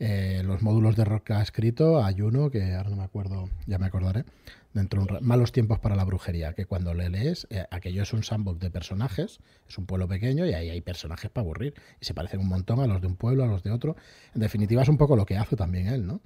eh, 0.00 0.42
los 0.44 0.62
módulos 0.62 0.96
de 0.96 1.04
rock 1.04 1.24
que 1.24 1.32
ha 1.34 1.42
escrito, 1.42 2.02
hay 2.02 2.22
uno 2.22 2.50
que 2.50 2.74
ahora 2.74 2.88
no 2.88 2.96
me 2.96 3.04
acuerdo, 3.04 3.50
ya 3.66 3.78
me 3.78 3.84
acordaré, 3.84 4.24
dentro 4.72 5.04
de 5.04 5.12
un 5.12 5.26
malos 5.26 5.52
tiempos 5.52 5.78
para 5.78 5.94
la 5.94 6.04
brujería, 6.04 6.54
que 6.54 6.64
cuando 6.64 6.94
le 6.94 7.10
lees, 7.10 7.46
eh, 7.50 7.66
aquello 7.70 8.02
es 8.02 8.12
un 8.14 8.22
sandbox 8.22 8.60
de 8.60 8.70
personajes, 8.70 9.40
es 9.68 9.76
un 9.76 9.84
pueblo 9.84 10.08
pequeño 10.08 10.46
y 10.46 10.54
ahí 10.54 10.70
hay 10.70 10.80
personajes 10.80 11.30
para 11.30 11.42
aburrir, 11.42 11.74
y 12.00 12.04
se 12.06 12.14
parecen 12.14 12.40
un 12.40 12.48
montón 12.48 12.80
a 12.80 12.86
los 12.86 13.02
de 13.02 13.08
un 13.08 13.16
pueblo, 13.16 13.44
a 13.44 13.46
los 13.46 13.62
de 13.62 13.70
otro. 13.70 13.94
En 14.34 14.40
definitiva 14.40 14.82
es 14.82 14.88
un 14.88 14.96
poco 14.96 15.16
lo 15.16 15.26
que 15.26 15.36
hace 15.36 15.54
también 15.54 15.86
él, 15.86 16.06
¿no? 16.06 16.20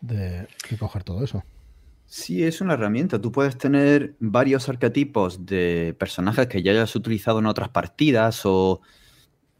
De, 0.00 0.46
de 0.70 0.78
coger 0.78 1.02
todo 1.02 1.24
eso. 1.24 1.42
Sí, 2.06 2.44
es 2.44 2.60
una 2.60 2.74
herramienta. 2.74 3.20
Tú 3.20 3.32
puedes 3.32 3.58
tener 3.58 4.14
varios 4.20 4.68
arquetipos 4.68 5.44
de 5.46 5.96
personajes 5.98 6.46
que 6.46 6.62
ya 6.62 6.70
hayas 6.70 6.94
utilizado 6.94 7.40
en 7.40 7.46
otras 7.46 7.70
partidas 7.70 8.42
o 8.44 8.80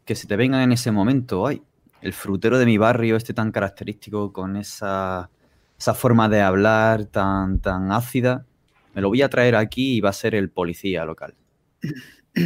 que 0.05 0.15
se 0.15 0.27
te 0.27 0.37
vengan 0.37 0.61
en 0.61 0.71
ese 0.71 0.91
momento. 0.91 1.47
Ay, 1.47 1.61
el 2.05 2.13
frutero 2.13 2.59
de 2.59 2.67
mi 2.67 2.77
barrio, 2.77 3.15
este 3.15 3.33
tan 3.33 3.51
característico 3.51 4.31
con 4.31 4.57
esa 4.57 5.31
esa 5.77 5.93
forma 5.93 6.29
de 6.29 6.41
hablar 6.41 7.05
tan, 7.05 7.59
tan 7.59 7.91
ácida, 7.91 8.45
me 8.93 9.01
lo 9.01 9.09
voy 9.09 9.21
a 9.23 9.29
traer 9.29 9.55
aquí 9.55 9.97
y 9.97 10.01
va 10.01 10.11
a 10.11 10.13
ser 10.13 10.35
el 10.35 10.49
policía 10.49 11.03
local. 11.03 11.33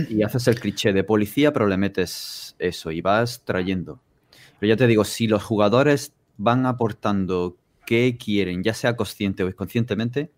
Y 0.10 0.24
haces 0.24 0.48
el 0.48 0.60
cliché 0.60 0.94
de 0.94 1.04
policía, 1.04 1.51
pero 1.51 1.68
le 1.68 1.78
metes 1.78 2.56
eso 2.58 2.92
y 2.92 3.01
vas 3.01 3.44
trayendo. 3.44 4.00
Pero 4.60 4.70
ya 4.70 4.78
te 4.78 4.88
digo, 4.88 5.04
si 5.04 5.28
los 5.28 5.44
jugadores 5.44 6.13
van 6.38 6.66
aportando 6.66 7.58
qué 7.86 8.18
quieren, 8.18 8.63
ya 8.63 8.74
sea 8.74 8.96
consciente 8.96 9.44
o 9.44 9.48
inconscientemente, 9.48 10.32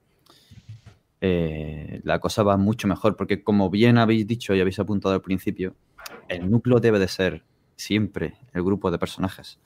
eh, 1.21 2.01
la 2.03 2.19
cosa 2.19 2.43
va 2.43 2.57
mucho 2.57 2.87
mejor, 2.87 3.15
porque 3.15 3.43
como 3.43 3.69
bien 3.69 3.97
habéis 3.97 4.25
dicho 4.25 4.55
y 4.55 4.61
habéis 4.61 4.79
apuntado 4.79 5.13
al 5.13 5.21
principio, 5.21 5.75
el 6.27 6.49
núcleo 6.49 6.79
debe 6.79 6.97
de 6.99 7.07
ser 7.07 7.43
siempre 7.81 8.35
el 8.53 8.63
grupo 8.63 8.91
de 8.91 8.99
personajes. 8.99 9.57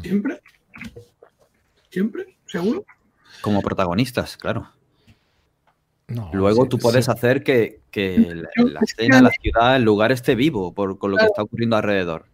¿Siempre? 0.00 0.40
¿Siempre? 1.90 2.36
¿Seguro? 2.46 2.84
Como 3.40 3.60
protagonistas, 3.60 4.36
claro. 4.36 4.70
Luego 6.32 6.66
tú 6.66 6.78
puedes 6.78 7.08
hacer 7.08 7.42
que, 7.42 7.80
la, 7.94 8.80
escena, 8.80 9.22
la 9.22 9.30
ciudad, 9.30 9.76
el 9.76 9.82
lugar 9.82 10.12
esté 10.12 10.34
vivo 10.34 10.72
por, 10.74 10.98
con 10.98 11.10
lo 11.10 11.16
que 11.16 11.24
está 11.24 11.42
ocurriendo 11.42 11.76
alrededor. 11.76 12.26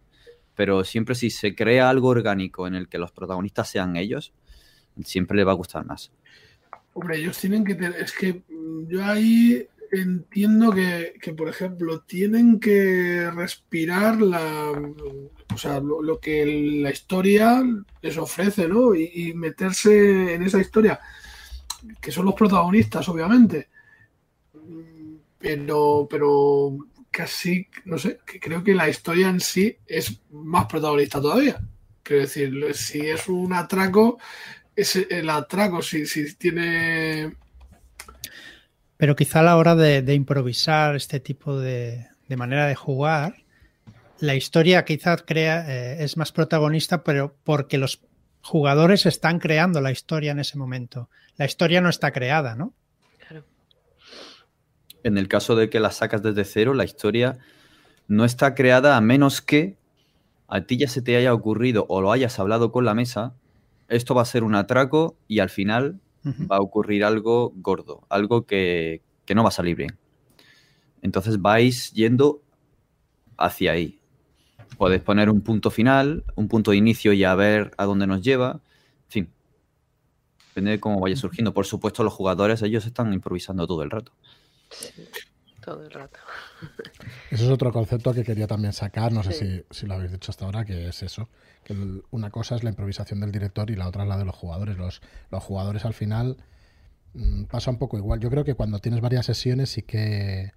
Pero 0.55 0.83
siempre 0.83 1.15
si 1.15 1.29
se 1.29 1.55
crea 1.55 1.89
algo 1.89 2.09
orgánico 2.09 2.67
en 2.67 2.75
el 2.75 2.89
que 2.89 2.97
los 2.97 3.11
protagonistas 3.11 3.69
sean 3.69 3.95
ellos, 3.95 4.33
siempre 5.03 5.37
le 5.37 5.43
va 5.43 5.53
a 5.53 5.55
gustar 5.55 5.85
más. 5.85 6.11
Hombre, 6.93 7.19
ellos 7.19 7.37
tienen 7.37 7.63
que 7.63 7.75
tener. 7.75 7.95
Es 7.95 8.11
que 8.11 8.41
yo 8.87 9.05
ahí 9.05 9.65
entiendo 9.91 10.71
que, 10.71 11.33
por 11.35 11.49
ejemplo, 11.49 12.01
tienen 12.01 12.59
que 12.59 13.29
respirar 13.31 14.21
la, 14.21 14.71
o 15.53 15.57
sea, 15.57 15.79
lo, 15.79 16.19
que 16.19 16.45
la 16.81 16.91
historia 16.91 17.61
les 18.01 18.17
ofrece, 18.17 18.67
¿no? 18.67 18.95
Y, 18.95 19.33
meterse 19.33 20.33
en 20.33 20.43
esa 20.43 20.59
historia, 20.59 20.99
que 21.99 22.11
son 22.11 22.25
los 22.25 22.35
protagonistas, 22.35 23.07
obviamente. 23.09 23.69
Pero, 25.37 26.07
pero 26.09 26.77
casi, 27.09 27.67
no 27.85 27.97
sé, 27.97 28.19
que 28.25 28.39
creo 28.39 28.63
que 28.63 28.75
la 28.75 28.89
historia 28.89 29.29
en 29.29 29.39
sí 29.39 29.75
es 29.85 30.21
más 30.31 30.67
protagonista 30.67 31.19
todavía. 31.19 31.59
Quiero 32.03 32.21
decir, 32.21 32.73
si 32.73 33.01
es 33.01 33.27
un 33.27 33.53
atraco, 33.53 34.17
es 34.75 34.95
el 34.95 35.29
atraco, 35.29 35.81
si, 35.81 36.05
si 36.05 36.33
tiene 36.35 37.35
pero 39.01 39.15
quizá 39.15 39.39
a 39.39 39.43
la 39.43 39.57
hora 39.57 39.75
de, 39.75 40.13
improvisar 40.13 40.95
este 40.95 41.19
tipo 41.19 41.59
de, 41.59 42.05
manera 42.37 42.67
de 42.67 42.75
jugar, 42.75 43.33
la 44.19 44.35
historia 44.35 44.85
quizás 44.85 45.23
crea, 45.23 45.65
eh, 45.67 46.03
es 46.03 46.17
más 46.17 46.31
protagonista, 46.31 47.03
pero 47.03 47.35
porque 47.43 47.79
los 47.79 48.03
jugadores 48.43 49.07
están 49.07 49.39
creando 49.39 49.81
la 49.81 49.89
historia 49.89 50.33
en 50.33 50.39
ese 50.39 50.55
momento. 50.55 51.09
La 51.35 51.45
historia 51.45 51.81
no 51.81 51.89
está 51.89 52.11
creada, 52.11 52.53
¿no? 52.53 52.75
Claro. 53.27 53.43
En 55.01 55.17
el 55.17 55.27
caso 55.27 55.55
de 55.55 55.71
que 55.71 55.79
la 55.79 55.89
sacas 55.89 56.21
desde 56.21 56.45
cero, 56.45 56.75
la 56.75 56.85
historia 56.85 57.39
no 58.07 58.23
está 58.23 58.53
creada 58.53 58.97
a 58.97 59.01
menos 59.01 59.41
que 59.41 59.77
a 60.47 60.61
ti 60.61 60.77
ya 60.77 60.87
se 60.87 61.01
te 61.01 61.15
haya 61.15 61.33
ocurrido 61.33 61.87
o 61.89 62.01
lo 62.01 62.11
hayas 62.11 62.37
hablado 62.37 62.71
con 62.71 62.85
la 62.85 62.93
mesa, 62.93 63.33
esto 63.87 64.13
va 64.13 64.21
a 64.21 64.25
ser 64.25 64.43
un 64.43 64.53
atraco 64.53 65.17
y 65.27 65.39
al 65.39 65.49
final 65.49 65.99
va 66.23 66.57
a 66.57 66.61
ocurrir 66.61 67.03
algo 67.03 67.53
gordo, 67.55 68.05
algo 68.09 68.45
que, 68.45 69.01
no 69.33 69.43
va 69.43 69.49
a 69.49 69.53
salir 69.53 69.75
bien. 69.75 69.97
Entonces 71.01 71.41
vais 71.41 71.91
yendo 71.93 72.41
hacia 73.37 73.71
ahí. 73.71 73.99
Podéis 74.77 75.01
poner 75.01 75.29
un 75.29 75.41
punto 75.41 75.71
final, 75.71 76.23
un 76.35 76.47
punto 76.47 76.71
de 76.71 76.77
inicio 76.77 77.13
y 77.13 77.23
a 77.23 77.33
ver 77.35 77.71
a 77.77 77.85
dónde 77.85 78.07
nos 78.07 78.21
lleva. 78.21 78.61
En 79.05 79.09
fin, 79.09 79.29
depende 80.49 80.71
de 80.71 80.79
cómo 80.79 80.99
vaya 80.99 81.15
surgiendo. 81.15 81.53
Por 81.53 81.65
supuesto, 81.65 82.03
los 82.03 82.13
jugadores, 82.13 82.61
ellos 82.61 82.85
están 82.85 83.13
improvisando 83.13 83.65
todo 83.67 83.83
el 83.83 83.89
rato. 83.89 84.11
Todo 85.61 85.83
el 85.83 85.91
rato. 85.91 86.19
Eso 87.31 87.45
es 87.45 87.49
otro 87.49 87.71
concepto 87.71 88.13
que 88.13 88.23
quería 88.23 88.47
también 88.47 88.73
sacar, 88.73 89.11
no 89.11 89.23
sé 89.23 89.31
si, 89.31 89.63
si, 89.69 89.85
lo 89.85 89.93
habéis 89.93 90.11
dicho 90.11 90.31
hasta 90.31 90.45
ahora, 90.45 90.65
que 90.65 90.87
es 90.87 91.03
eso, 91.03 91.29
que 91.63 91.75
una 92.09 92.29
cosa 92.29 92.55
es 92.55 92.63
la 92.63 92.71
improvisación 92.71 93.19
del 93.19 93.31
director 93.31 93.69
y 93.71 93.75
la 93.75 93.87
otra 93.87 94.03
es 94.03 94.09
la 94.09 94.17
de 94.17 94.25
los 94.25 94.35
jugadores. 94.35 94.77
Los, 94.77 95.01
los 95.29 95.43
jugadores 95.43 95.85
al 95.85 95.93
final 95.93 96.37
mm, 97.13 97.43
pasa 97.45 97.71
un 97.71 97.77
poco 97.77 97.97
igual. 97.97 98.19
Yo 98.19 98.29
creo 98.29 98.43
que 98.43 98.55
cuando 98.55 98.79
tienes 98.79 98.99
varias 99.01 99.25
sesiones 99.25 99.69
sí 99.69 99.83
que 99.83 100.51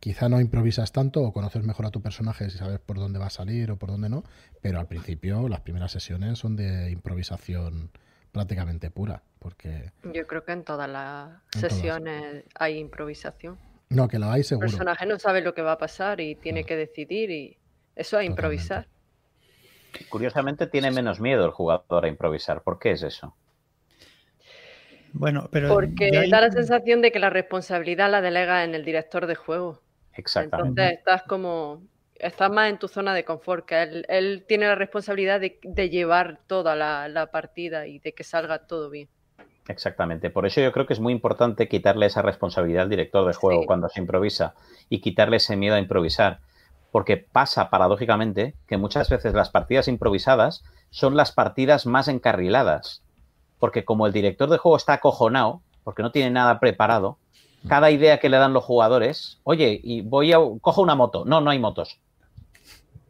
quizá 0.00 0.28
no 0.28 0.40
improvisas 0.40 0.92
tanto 0.92 1.22
o 1.22 1.32
conoces 1.32 1.64
mejor 1.64 1.86
a 1.86 1.90
tu 1.90 2.00
personaje 2.00 2.50
si 2.50 2.58
sabes 2.58 2.78
por 2.78 2.96
dónde 2.96 3.18
va 3.18 3.26
a 3.26 3.30
salir 3.30 3.70
o 3.70 3.76
por 3.76 3.90
dónde 3.90 4.08
no, 4.08 4.24
pero 4.60 4.78
al 4.78 4.86
principio 4.86 5.48
las 5.48 5.60
primeras 5.60 5.92
sesiones 5.92 6.38
son 6.38 6.56
de 6.56 6.90
improvisación 6.90 7.90
prácticamente 8.32 8.90
pura, 8.90 9.22
porque... 9.38 9.92
Yo 10.12 10.26
creo 10.26 10.44
que 10.44 10.52
en 10.52 10.62
todas 10.62 10.90
las 10.90 11.30
sesiones 11.58 12.44
hay 12.54 12.78
improvisación. 12.78 13.56
No, 13.88 14.08
que 14.08 14.18
lo 14.18 14.30
hay 14.30 14.42
seguro. 14.42 14.66
El 14.66 14.72
personaje 14.72 15.06
no 15.06 15.18
sabe 15.18 15.40
lo 15.40 15.54
que 15.54 15.62
va 15.62 15.72
a 15.72 15.78
pasar 15.78 16.20
y 16.20 16.34
tiene 16.34 16.64
que 16.64 16.76
decidir 16.76 17.30
y 17.30 17.58
eso 17.94 18.18
es 18.18 18.26
improvisar. 18.26 18.88
Curiosamente 20.08 20.66
tiene 20.66 20.90
menos 20.90 21.20
miedo 21.20 21.44
el 21.44 21.52
jugador 21.52 22.04
a 22.04 22.08
improvisar. 22.08 22.62
¿Por 22.62 22.78
qué 22.78 22.92
es 22.92 23.02
eso? 23.02 23.34
Bueno, 25.12 25.48
pero 25.50 25.68
porque 25.68 26.28
da 26.28 26.40
la 26.40 26.50
sensación 26.50 27.00
de 27.00 27.10
que 27.10 27.18
la 27.18 27.30
responsabilidad 27.30 28.10
la 28.10 28.20
delega 28.20 28.64
en 28.64 28.74
el 28.74 28.84
director 28.84 29.26
de 29.26 29.34
juego. 29.34 29.80
Exactamente. 30.12 30.82
Entonces 30.82 30.98
estás 30.98 31.22
como 31.22 31.82
estás 32.18 32.50
más 32.50 32.70
en 32.70 32.78
tu 32.78 32.88
zona 32.88 33.14
de 33.14 33.24
confort, 33.24 33.66
que 33.66 34.04
él, 34.08 34.44
tiene 34.46 34.66
la 34.66 34.74
responsabilidad 34.74 35.40
de, 35.40 35.88
llevar 35.90 36.40
toda 36.46 36.74
la, 36.76 37.30
partida 37.30 37.86
y 37.86 37.98
de 37.98 38.12
que 38.12 38.24
salga 38.24 38.66
todo 38.66 38.90
bien. 38.90 39.08
Exactamente. 39.68 40.30
Por 40.30 40.46
eso 40.46 40.60
yo 40.60 40.72
creo 40.72 40.86
que 40.86 40.92
es 40.92 41.00
muy 41.00 41.12
importante 41.12 41.68
quitarle 41.68 42.06
esa 42.06 42.22
responsabilidad 42.22 42.84
al 42.84 42.90
director 42.90 43.26
de 43.26 43.34
juego 43.34 43.66
cuando 43.66 43.88
se 43.88 44.00
improvisa 44.00 44.54
y 44.88 45.00
quitarle 45.00 45.38
ese 45.38 45.56
miedo 45.56 45.74
a 45.74 45.80
improvisar. 45.80 46.40
Porque 46.92 47.16
pasa 47.16 47.68
paradójicamente 47.68 48.54
que 48.66 48.76
muchas 48.76 49.08
veces 49.10 49.34
las 49.34 49.50
partidas 49.50 49.88
improvisadas 49.88 50.64
son 50.90 51.16
las 51.16 51.32
partidas 51.32 51.84
más 51.86 52.08
encarriladas. 52.08 53.02
Porque 53.58 53.84
como 53.84 54.06
el 54.06 54.12
director 54.12 54.48
de 54.48 54.58
juego 54.58 54.76
está 54.76 54.94
acojonado, 54.94 55.62
porque 55.82 56.02
no 56.02 56.12
tiene 56.12 56.30
nada 56.30 56.60
preparado, 56.60 57.18
cada 57.68 57.90
idea 57.90 58.18
que 58.18 58.28
le 58.28 58.36
dan 58.36 58.52
los 58.52 58.64
jugadores, 58.64 59.40
oye, 59.42 59.80
y 59.82 60.02
voy 60.02 60.32
a 60.32 60.38
cojo 60.60 60.82
una 60.82 60.94
moto. 60.94 61.24
No, 61.24 61.40
no 61.40 61.50
hay 61.50 61.58
motos. 61.58 61.98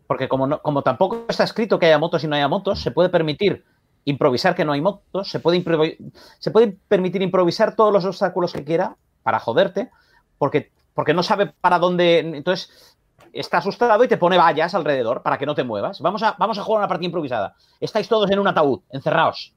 Porque 0.07 0.29
como, 0.29 0.47
no, 0.47 0.62
como 0.62 0.83
tampoco 0.83 1.27
está 1.29 1.45
escrito 1.45 1.79
que 1.79 1.87
haya 1.87 1.99
motos 1.99 2.25
y 2.25 2.29
no 2.29 2.37
haya 2.37 2.49
motos, 2.49 2.81
se 2.81 2.92
puede 2.92 3.09
permitir 3.09 3.64
improvisar 4.07 4.55
que 4.55 4.64
no 4.64 4.73
hay 4.73 4.81
motos, 4.81 5.29
se 5.29 5.40
puede, 5.40 5.99
se 6.38 6.51
puede 6.51 6.79
permitir 6.88 7.23
improvisar 7.23 7.75
todos 7.75 7.92
los 7.92 8.05
obstáculos 8.05 8.53
que 8.53 8.64
quiera 8.64 8.97
para 9.23 9.40
joderte, 9.40 9.90
porque, 10.38 10.71
porque 10.95 11.12
no 11.12 11.23
sabe 11.23 11.53
para 11.61 11.79
dónde. 11.79 12.21
Entonces, 12.21 12.97
está 13.33 13.59
asustado 13.59 14.03
y 14.05 14.09
te 14.09 14.16
pone 14.16 14.38
vallas 14.38 14.75
alrededor 14.75 15.23
para 15.23 15.37
que 15.37 15.45
no 15.45 15.57
te 15.57 15.64
muevas. 15.64 16.01
Vamos 16.01 16.23
a, 16.23 16.37
vamos 16.38 16.57
a 16.57 16.62
jugar 16.62 16.79
una 16.79 16.88
partida 16.88 17.07
improvisada. 17.07 17.57
Estáis 17.81 18.09
todos 18.09 18.31
en 18.31 18.38
un 18.38 18.47
ataúd, 18.47 18.81
encerrados. 18.90 19.53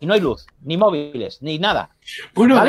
Y 0.00 0.06
no 0.06 0.14
hay 0.14 0.20
luz, 0.20 0.46
ni 0.62 0.76
móviles, 0.76 1.40
ni 1.42 1.58
nada. 1.58 1.90
Bueno, 2.34 2.60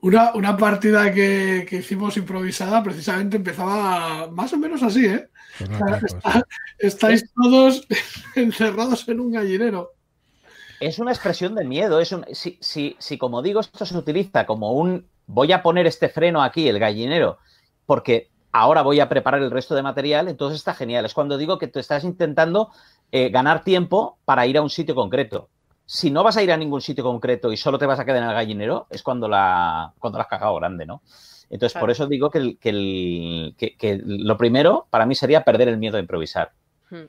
una, 0.00 0.32
una, 0.34 0.56
partida 0.56 1.12
que, 1.12 1.66
que, 1.68 1.76
hicimos 1.76 2.16
improvisada 2.16 2.82
precisamente 2.82 3.36
empezaba 3.36 4.28
más 4.30 4.52
o 4.52 4.56
menos 4.56 4.82
así, 4.82 5.06
¿eh? 5.06 5.28
estáis 6.78 7.30
todos 7.34 7.86
encerrados 8.34 9.08
en 9.08 9.20
un 9.20 9.32
gallinero 9.32 9.92
es 10.80 10.98
una 10.98 11.12
expresión 11.12 11.54
de 11.54 11.64
miedo. 11.64 12.00
Es 12.00 12.12
un, 12.12 12.24
si, 12.32 12.58
si, 12.60 12.96
si, 12.98 13.18
como 13.18 13.42
digo, 13.42 13.60
esto 13.60 13.86
se 13.86 13.96
utiliza 13.96 14.46
como 14.46 14.72
un 14.72 15.06
voy 15.26 15.52
a 15.52 15.62
poner 15.62 15.86
este 15.86 16.08
freno 16.08 16.42
aquí, 16.42 16.68
el 16.68 16.78
gallinero, 16.78 17.38
porque 17.86 18.30
ahora 18.52 18.82
voy 18.82 18.98
a 19.00 19.08
preparar 19.08 19.42
el 19.42 19.50
resto 19.50 19.74
de 19.74 19.82
material, 19.82 20.28
entonces 20.28 20.58
está 20.58 20.74
genial. 20.74 21.04
Es 21.04 21.14
cuando 21.14 21.38
digo 21.38 21.58
que 21.58 21.68
te 21.68 21.80
estás 21.80 22.04
intentando 22.04 22.70
eh, 23.12 23.28
ganar 23.28 23.62
tiempo 23.62 24.18
para 24.24 24.46
ir 24.46 24.58
a 24.58 24.62
un 24.62 24.70
sitio 24.70 24.94
concreto. 24.94 25.48
Si 25.86 26.10
no 26.10 26.22
vas 26.22 26.36
a 26.36 26.42
ir 26.42 26.52
a 26.52 26.56
ningún 26.56 26.80
sitio 26.80 27.04
concreto 27.04 27.52
y 27.52 27.56
solo 27.56 27.78
te 27.78 27.86
vas 27.86 27.98
a 28.00 28.04
quedar 28.04 28.22
en 28.22 28.28
el 28.28 28.34
gallinero, 28.34 28.86
es 28.90 29.02
cuando 29.02 29.28
la, 29.28 29.92
cuando 29.98 30.18
la 30.18 30.22
has 30.22 30.30
cagado 30.30 30.56
grande, 30.56 30.86
¿no? 30.86 31.02
Entonces, 31.48 31.78
por 31.78 31.90
eso 31.90 32.06
digo 32.06 32.30
que, 32.30 32.38
el, 32.38 32.58
que, 32.58 32.68
el, 32.68 33.54
que, 33.56 34.00
lo 34.04 34.36
primero 34.36 34.86
para 34.88 35.04
mí 35.04 35.16
sería 35.16 35.42
perder 35.42 35.66
el 35.66 35.78
miedo 35.78 35.96
a 35.96 36.00
improvisar. 36.00 36.52
Hmm. 36.90 37.06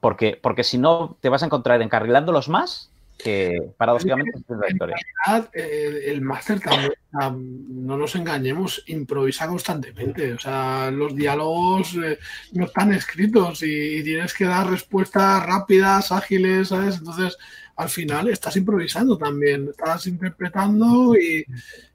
Porque, 0.00 0.38
porque 0.40 0.64
si 0.64 0.78
no, 0.78 1.16
te 1.20 1.28
vas 1.28 1.42
a 1.42 1.46
encontrar 1.46 1.82
encarrilándolos 1.82 2.48
más 2.48 2.90
que 3.18 3.72
paradójicamente 3.76 4.30
en 4.48 4.78
realidad, 4.78 5.50
el 5.52 6.20
máster 6.20 6.60
también, 6.60 6.92
no 7.12 7.96
nos 7.96 8.14
engañemos, 8.14 8.84
improvisa 8.86 9.48
constantemente. 9.48 10.34
O 10.34 10.38
sea, 10.38 10.90
los 10.92 11.16
diálogos 11.16 11.94
eh, 11.96 12.18
no 12.52 12.66
están 12.66 12.92
escritos 12.92 13.62
y, 13.64 14.02
tienes 14.04 14.32
que 14.32 14.44
dar 14.44 14.70
respuestas 14.70 15.44
rápidas, 15.44 16.12
ágiles, 16.12 16.68
¿sabes? 16.68 16.98
Entonces, 16.98 17.36
al 17.78 17.88
final 17.88 18.28
estás 18.28 18.56
improvisando 18.56 19.16
también, 19.16 19.68
estás 19.68 20.08
interpretando 20.08 21.14
y, 21.14 21.46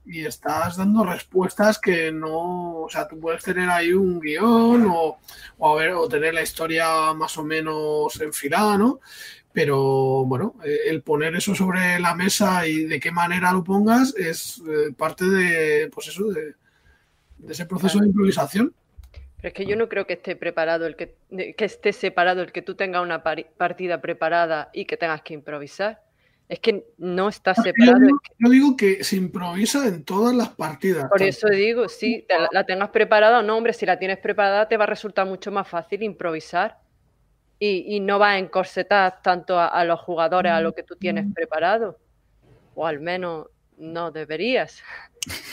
estás 0.06 0.76
dando 0.76 1.04
respuestas 1.04 1.78
que 1.78 2.10
no, 2.10 2.80
o 2.82 2.88
sea, 2.90 3.06
tú 3.06 3.20
puedes 3.20 3.42
tener 3.42 3.68
ahí 3.68 3.92
un 3.92 4.18
guion 4.18 4.86
o, 4.86 5.18
o, 5.58 5.76
ver, 5.76 5.92
o 5.92 6.08
tener 6.08 6.32
la 6.32 6.42
historia 6.42 7.12
más 7.12 7.36
o 7.36 7.44
menos 7.44 8.18
enfilada, 8.20 8.78
¿no? 8.78 9.00
Pero 9.52 10.24
bueno, 10.24 10.54
eh, 10.64 10.78
el 10.86 11.02
poner 11.02 11.36
eso 11.36 11.54
sobre 11.54 12.00
la 12.00 12.14
mesa 12.14 12.66
y 12.66 12.84
de 12.84 12.98
qué 12.98 13.10
manera 13.10 13.52
lo 13.52 13.62
pongas 13.62 14.14
es 14.16 14.62
eh, 14.66 14.92
parte 14.96 15.26
de, 15.26 15.90
pues 15.92 16.08
eso, 16.08 16.24
de, 16.28 16.54
ese 17.46 17.66
proceso 17.66 17.98
de 18.00 18.06
improvisación. 18.06 18.74
Pero 19.44 19.52
es 19.52 19.54
que 19.56 19.66
yo 19.66 19.76
no 19.76 19.90
creo 19.90 20.06
que 20.06 20.14
esté 20.14 20.36
preparado 20.36 20.86
el 20.86 20.96
que, 20.96 21.16
que 21.28 21.64
esté 21.66 21.92
separado 21.92 22.40
el 22.40 22.50
que 22.50 22.62
tú 22.62 22.76
tengas 22.76 23.02
una 23.02 23.22
partida 23.22 24.00
preparada 24.00 24.70
y 24.72 24.86
que 24.86 24.96
tengas 24.96 25.20
que 25.20 25.34
improvisar. 25.34 26.00
Es 26.48 26.60
que 26.60 26.86
no 26.96 27.28
está 27.28 27.54
separado. 27.54 27.98
Yo 28.38 28.48
digo, 28.48 28.74
que 28.74 29.04
se 29.04 29.16
improvisa 29.16 29.86
en 29.86 30.02
todas 30.02 30.34
las 30.34 30.48
partidas. 30.48 31.10
Por 31.10 31.20
eso 31.20 31.46
digo, 31.48 31.90
si 31.90 32.26
la 32.52 32.64
tengas 32.64 32.88
preparada 32.88 33.40
o 33.40 33.42
no, 33.42 33.58
hombre, 33.58 33.74
si 33.74 33.84
la 33.84 33.98
tienes 33.98 34.16
preparada 34.16 34.66
te 34.66 34.78
va 34.78 34.84
a 34.84 34.86
resultar 34.86 35.26
mucho 35.26 35.52
más 35.52 35.68
fácil 35.68 36.02
improvisar 36.02 36.78
y, 37.58 38.00
no 38.00 38.18
va 38.18 38.30
a 38.30 38.38
encorsetar 38.38 39.20
tanto 39.20 39.60
a, 39.60 39.84
los 39.84 40.00
jugadores 40.00 40.52
a 40.52 40.62
lo 40.62 40.74
que 40.74 40.84
tú 40.84 40.96
tienes 40.96 41.26
preparado. 41.34 41.98
O 42.74 42.86
al 42.86 42.98
menos 42.98 43.48
no 43.78 44.10
deberías. 44.10 44.82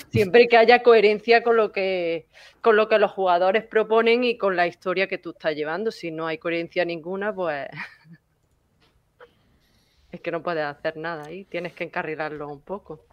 Siempre 0.10 0.48
que 0.48 0.58
haya 0.58 0.84
coherencia 0.84 1.44
con 1.44 1.56
lo 1.56 1.72
que, 1.72 2.28
con 2.62 2.76
lo 2.76 2.90
que 2.90 3.00
los 3.00 3.12
jugadores 3.12 3.64
proponen 3.64 4.24
y 4.24 4.38
con 4.38 4.56
la 4.56 4.68
historia 4.68 5.08
que 5.08 5.18
tú 5.18 5.32
estás 5.32 5.56
llevando. 5.56 5.92
Si 5.92 6.12
no 6.12 6.28
hay 6.28 6.38
coherencia 6.38 6.84
ninguna, 6.84 7.34
pues 7.34 7.68
es 10.12 10.22
que 10.22 10.32
no 10.32 10.44
puedes 10.44 10.66
hacer 10.66 10.98
nada 10.98 11.26
ahí. 11.26 11.46
Tienes 11.46 11.74
que 11.74 11.86
encarrilarlo 11.86 12.48
un 12.48 12.62
poco. 12.62 13.06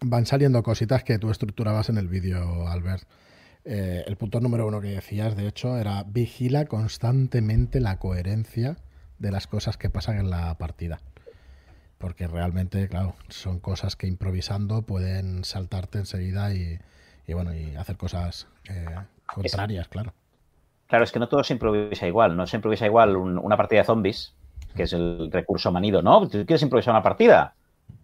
Van 0.00 0.26
saliendo 0.26 0.62
cositas 0.62 1.04
que 1.04 1.18
tú 1.18 1.30
estructurabas 1.30 1.88
en 1.88 1.96
el 1.96 2.08
vídeo, 2.08 2.68
Albert. 2.68 3.08
Eh, 3.64 4.04
el 4.06 4.16
punto 4.16 4.40
número 4.40 4.66
uno 4.66 4.80
que 4.80 4.88
decías, 4.88 5.36
de 5.36 5.48
hecho, 5.48 5.76
era 5.76 6.04
vigila 6.04 6.66
constantemente 6.66 7.80
la 7.80 7.98
coherencia 7.98 8.76
de 9.18 9.32
las 9.32 9.46
cosas 9.46 9.76
que 9.76 9.90
pasan 9.90 10.18
en 10.18 10.30
la 10.30 10.56
partida. 10.58 11.00
Porque 11.98 12.26
realmente, 12.26 12.88
claro, 12.88 13.14
son 13.28 13.58
cosas 13.58 13.96
que 13.96 14.06
improvisando 14.06 14.82
pueden 14.82 15.44
saltarte 15.44 15.98
enseguida 15.98 16.52
y, 16.52 16.78
bueno, 17.32 17.54
y 17.54 17.74
hacer 17.76 17.96
cosas 17.96 18.46
eh, 18.68 18.84
contrarias, 19.26 19.88
claro. 19.88 20.12
Claro, 20.88 21.04
es 21.04 21.10
que 21.10 21.18
no 21.18 21.28
todo 21.28 21.42
se 21.42 21.54
improvisa 21.54 22.06
igual. 22.06 22.36
No 22.36 22.46
se 22.46 22.56
improvisa 22.56 22.86
igual 22.86 23.16
una 23.16 23.56
partida 23.56 23.80
de 23.80 23.86
zombies, 23.86 24.34
que 24.76 24.84
es 24.84 24.92
el 24.92 25.30
recurso 25.32 25.72
manido. 25.72 26.02
No, 26.02 26.28
¿tú 26.28 26.44
quieres 26.46 26.62
improvisar 26.62 26.92
una 26.92 27.02
partida? 27.02 27.54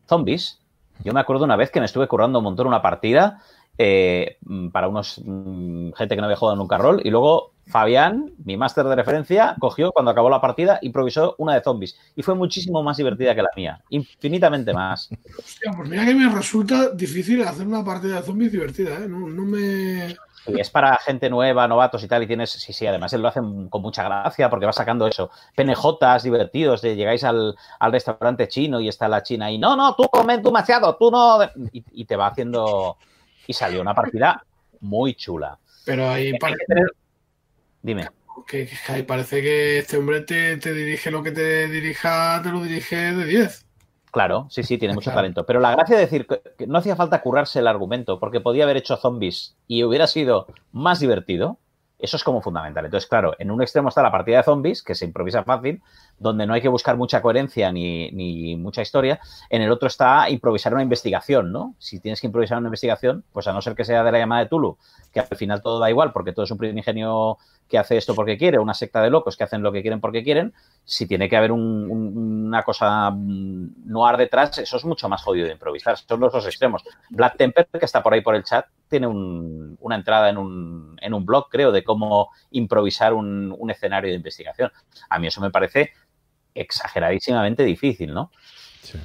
Zombies. 0.09 0.59
Yo 1.05 1.13
me 1.13 1.21
acuerdo 1.21 1.45
una 1.45 1.57
vez 1.57 1.71
que 1.71 1.81
me 1.81 1.87
estuve 1.87 2.09
currando 2.09 2.39
un 2.39 2.45
montón 2.45 2.67
una 2.67 2.83
partida 2.83 3.41
eh, 3.79 4.39
para 4.71 4.89
unos 4.89 5.21
mm, 5.25 5.93
gente 5.93 6.15
que 6.15 6.21
no 6.21 6.27
había 6.27 6.37
jugado 6.37 6.57
nunca 6.57 6.79
rol. 6.79 7.01
Y 7.05 7.11
luego 7.11 7.53
Fabián, 7.67 8.33
mi 8.45 8.57
máster 8.57 8.85
de 8.85 8.97
referencia, 8.97 9.57
cogió 9.59 9.93
cuando 9.93 10.11
acabó 10.11 10.29
la 10.29 10.41
partida, 10.41 10.79
improvisó 10.83 11.35
una 11.39 11.55
de 11.55 11.63
zombies. 11.63 11.97
Y 12.15 12.23
fue 12.23 12.35
muchísimo 12.35 12.83
más 12.83 12.97
divertida 12.97 13.35
que 13.35 13.43
la 13.43 13.51
mía. 13.57 13.81
Infinitamente 13.91 14.73
más. 14.73 15.09
Hostia, 15.39 15.73
pues 15.77 15.89
mira 15.89 16.05
que 16.05 16.15
me 16.15 16.29
resulta 16.29 16.91
difícil 16.91 17.43
hacer 17.43 17.67
una 17.67 17.85
partida 17.85 18.17
de 18.17 18.23
zombies 18.23 18.53
divertida, 18.53 18.97
¿eh? 18.97 19.09
No, 19.09 19.27
me. 19.27 20.15
Y 20.45 20.61
es 20.61 20.71
para 20.71 20.97
gente 20.97 21.31
nueva, 21.31 21.69
novatos 21.69 22.03
y 22.03 22.09
tal, 22.09 22.25
y 22.25 22.27
tienes, 22.27 22.51
sí, 22.51 22.73
sí, 22.73 22.85
además 22.85 23.13
él 23.13 23.23
lo 23.23 23.29
hace 23.29 23.41
con 23.71 23.81
mucha 23.81 24.03
gracia 24.03 24.51
porque 24.51 24.67
va 24.67 24.73
sacando 24.73 25.07
eso, 25.07 25.31
PNJs 25.55 26.25
divertidos, 26.25 26.83
de 26.83 26.97
llegáis 26.97 27.23
al, 27.23 27.55
restaurante 27.93 28.49
chino 28.49 28.81
y 28.81 28.89
está 28.89 29.07
la 29.07 29.23
china 29.23 29.53
y 29.53 29.59
no, 29.59 29.77
no, 29.77 29.95
tú 29.95 30.09
comes 30.11 30.43
demasiado, 30.43 30.97
tú 30.97 31.13
no, 31.13 31.39
y 31.71 32.05
te 32.07 32.17
va 32.17 32.27
haciendo, 32.27 32.97
y 33.47 33.53
salió 33.53 33.81
una 33.81 33.95
partida 33.95 34.45
muy 34.81 35.15
chula. 35.15 35.59
Pero 35.85 36.09
ahí 36.09 36.37
parece... 36.39 36.63
Dime. 37.83 38.09
Que, 38.47 38.69
ahí 38.89 39.03
parece 39.03 39.43
que 39.43 39.79
este 39.79 39.97
hombre 39.97 40.23
te, 40.23 40.57
dirige 40.57 41.11
lo 41.11 41.23
que 41.23 41.33
te 41.33 41.69
dirija, 41.69 42.41
te 42.43 42.51
lo 42.51 42.63
dirige 42.63 42.97
de 42.97 43.25
10. 43.25 43.67
Claro, 44.11 44.47
sí, 44.51 44.63
sí, 44.63 44.79
tiene 44.79 44.95
mucho 44.95 45.11
talento. 45.11 45.47
Pero 45.47 45.61
la 45.61 45.73
gracia 45.73 45.97
de 45.97 46.03
decir 46.03 46.27
que 46.27 46.67
no 46.67 46.79
hacía 46.79 46.97
falta 46.97 47.23
currarse 47.23 47.61
el 47.61 47.67
argumento, 47.67 48.21
porque 48.21 48.41
podía 48.41 48.65
haber 48.65 48.77
hecho 48.77 48.97
zombies 48.97 49.57
y 49.67 49.85
hubiera 49.85 50.07
sido 50.07 50.47
más 50.71 51.01
divertido, 51.01 51.59
eso 52.03 52.17
es 52.17 52.25
como 52.25 52.43
fundamental. 52.43 52.85
Entonces, 52.85 53.09
claro, 53.09 53.35
en 53.39 53.51
un 53.51 53.63
extremo 53.63 53.89
está 53.89 54.03
la 54.03 54.11
partida 54.11 54.39
de 54.39 54.43
zombies, 54.43 54.83
que 54.83 54.95
se 54.95 55.05
improvisa 55.05 55.45
fácil, 55.45 55.81
donde 56.19 56.47
no 56.47 56.53
hay 56.53 56.61
que 56.61 56.69
buscar 56.69 56.97
mucha 56.97 57.23
coherencia 57.23 57.71
ni, 57.71 58.11
ni, 58.11 58.57
mucha 58.57 58.83
historia. 58.83 59.21
En 59.49 59.63
el 59.63 59.71
otro 59.71 59.87
está 59.87 60.29
improvisar 60.29 60.75
una 60.75 60.83
investigación, 60.83 61.53
¿no? 61.53 61.75
Si 61.79 62.01
tienes 62.01 62.21
que 62.21 62.27
improvisar 62.27 62.59
una 62.59 62.67
investigación, 62.67 63.25
pues 63.33 63.47
a 63.47 63.53
no 63.53 63.63
ser 63.63 63.77
que 63.77 63.85
sea 63.85 64.03
de 64.03 64.11
la 64.13 64.19
llamada 64.19 64.43
de 64.43 64.49
Tulu, 64.49 64.77
que 65.13 65.21
al 65.21 65.37
final 65.37 65.63
todo 65.63 65.79
da 65.79 65.91
igual, 65.91 66.13
porque 66.13 66.33
todo 66.33 66.45
es 66.45 66.51
un 66.51 66.59
primigenio 66.59 67.39
que 67.69 67.79
hace 67.79 67.97
esto 67.97 68.15
porque 68.15 68.37
quiere, 68.37 68.59
una 68.59 68.75
secta 68.75 69.01
de 69.01 69.09
locos 69.09 69.37
que 69.37 69.45
hacen 69.45 69.63
lo 69.63 69.73
que 69.73 69.81
quieren 69.81 70.01
porque 70.01 70.23
quieren, 70.23 70.53
si 70.85 71.07
tiene 71.07 71.29
que 71.29 71.37
haber 71.37 71.53
una 71.53 72.63
cosa 72.65 73.11
noir 73.15 74.17
detrás, 74.19 74.59
eso 74.59 74.77
es 74.77 74.85
mucho 74.85 75.09
más 75.09 75.23
jodido 75.23 75.47
de 75.47 75.53
improvisar. 75.53 75.97
Son 75.97 76.21
los 76.21 76.33
dos 76.33 76.45
extremos. 76.47 76.83
Black 77.09 77.37
Temper, 77.39 77.69
que 77.69 77.87
está 77.87 78.03
por 78.03 78.13
ahí 78.13 78.21
por 78.21 78.35
el 78.35 78.45
chat, 78.45 78.67
tiene 78.93 79.07
una 79.09 79.97
entrada 79.97 80.29
en 80.29 80.37
un, 80.37 80.97
en 81.01 81.15
un 81.15 81.25
blog, 81.25 81.49
creo, 81.49 81.73
de 81.73 81.83
cómo 81.83 82.29
improvisar 82.51 83.15
un, 83.15 83.55
un 83.59 83.71
escenario 83.71 84.11
de 84.11 84.17
investigación. 84.17 84.71
A 85.09 85.19
mí 85.19 85.27
eso 85.27 85.41
me 85.41 85.51
parece 85.51 85.93
exageradísimamente 86.55 87.65
difícil, 87.65 88.13
¿no? 88.13 88.31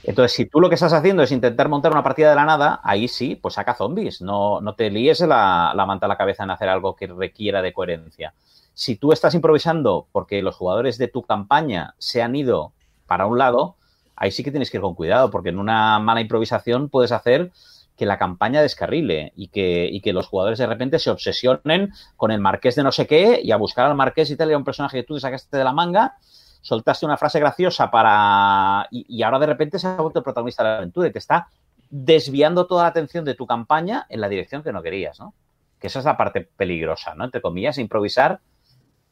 Entonces, 0.04 0.34
si 0.34 0.46
tú 0.46 0.60
lo 0.60 0.68
que 0.68 0.76
estás 0.76 0.92
haciendo 0.92 1.24
es 1.24 1.32
intentar 1.32 1.70
montar 1.70 1.92
una 1.94 2.04
partida 2.04 2.30
de 2.30 2.36
la 2.36 2.46
nada, 2.46 2.82
ahí 2.84 3.08
sí, 3.08 3.36
pues 3.36 3.54
saca 3.54 3.76
zombies. 3.76 4.22
No, 4.22 4.60
no 4.60 4.76
te 4.76 4.90
líes 4.90 5.22
la, 5.22 5.72
la 5.74 5.86
manta 5.86 6.08
a 6.08 6.10
la 6.10 6.18
cabeza 6.18 6.44
en 6.44 6.50
hacer 6.50 6.68
algo 6.68 6.96
que 6.96 7.08
requiera 7.08 7.62
de 7.62 7.72
coherencia. 7.72 8.34
Si 8.74 8.98
tú 8.98 9.14
estás 9.14 9.34
improvisando 9.36 10.08
porque 10.12 10.42
los 10.42 10.56
jugadores 10.56 10.98
de 10.98 11.08
tu 11.08 11.24
campaña 11.24 11.96
se 11.98 12.22
han 12.22 12.36
ido 12.36 12.74
para 13.06 13.26
un 13.26 13.38
lado, 13.38 13.78
ahí 14.18 14.32
sí 14.32 14.44
que 14.44 14.52
tienes 14.52 14.70
que 14.70 14.78
ir 14.78 14.82
con 14.82 14.96
cuidado, 14.96 15.32
porque 15.32 15.50
en 15.50 15.60
una 15.60 16.00
mala 16.00 16.22
improvisación 16.22 16.90
puedes 16.90 17.12
hacer 17.14 17.52
que 17.98 18.06
la 18.06 18.18
campaña 18.18 18.62
descarrile 18.62 19.34
y 19.36 19.48
que, 19.48 19.90
y 19.92 20.02
que 20.02 20.14
los 20.14 20.28
jugadores 20.28 20.60
de 20.60 20.68
repente 20.68 21.00
se 21.00 21.10
obsesionen 21.10 21.92
con 22.16 22.32
el 22.32 22.40
marqués 22.40 22.76
de 22.76 22.84
no 22.84 22.92
sé 22.92 23.08
qué 23.08 23.42
y 23.44 23.52
a 23.52 23.58
buscar 23.58 23.88
al 23.88 23.96
marqués 23.96 24.30
y 24.30 24.38
tal, 24.38 24.52
y 24.52 24.54
a 24.54 24.58
un 24.58 24.64
personaje 24.64 24.98
que 24.98 25.04
tú 25.04 25.16
te 25.16 25.22
sacaste 25.22 25.58
de 25.58 25.64
la 25.64 25.74
manga 25.74 26.16
soltaste 26.62 27.06
una 27.06 27.18
frase 27.18 27.40
graciosa 27.40 27.90
para. 27.90 28.88
Y, 28.92 29.24
ahora 29.24 29.40
de 29.40 29.46
repente 29.46 29.80
se 29.80 29.88
ha 29.88 29.96
vuelto 29.96 30.20
el 30.20 30.24
protagonista 30.24 30.64
de 30.64 30.70
la 30.70 30.78
aventura 30.78 31.08
y 31.08 31.12
te 31.12 31.20
está 31.20 31.50
desviando 31.90 32.68
toda 32.68 32.84
la 32.84 32.90
atención 32.90 33.24
de 33.24 33.36
tu 33.36 33.48
campaña 33.48 34.06
en 34.10 34.20
la 34.20 34.28
dirección 34.28 34.64
que 34.64 34.74
no 34.74 34.84
querías, 34.84 35.20
¿no? 35.20 35.34
Que 35.80 35.88
esa 35.88 36.00
es 36.00 36.06
la 36.06 36.18
parte 36.18 36.42
peligrosa, 36.42 37.16
¿no? 37.16 37.24
Entre 37.24 37.42
comillas, 37.42 37.78
improvisar 37.78 38.42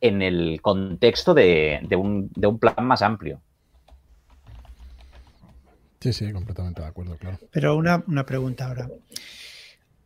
en 0.02 0.22
el 0.22 0.62
contexto 0.62 1.34
de, 1.34 1.88
un, 1.98 2.30
de 2.36 2.48
un 2.48 2.60
plan 2.60 2.86
más 2.86 3.02
amplio. 3.02 3.40
Sí, 6.00 6.14
sí, 6.14 6.32
completamente 6.32 6.82
de 6.82 6.88
acuerdo, 6.88 7.18
claro. 7.18 7.40
Pero 7.52 7.76
una, 7.76 8.04
una 8.08 8.26
pregunta 8.26 8.68
ahora. 8.68 8.90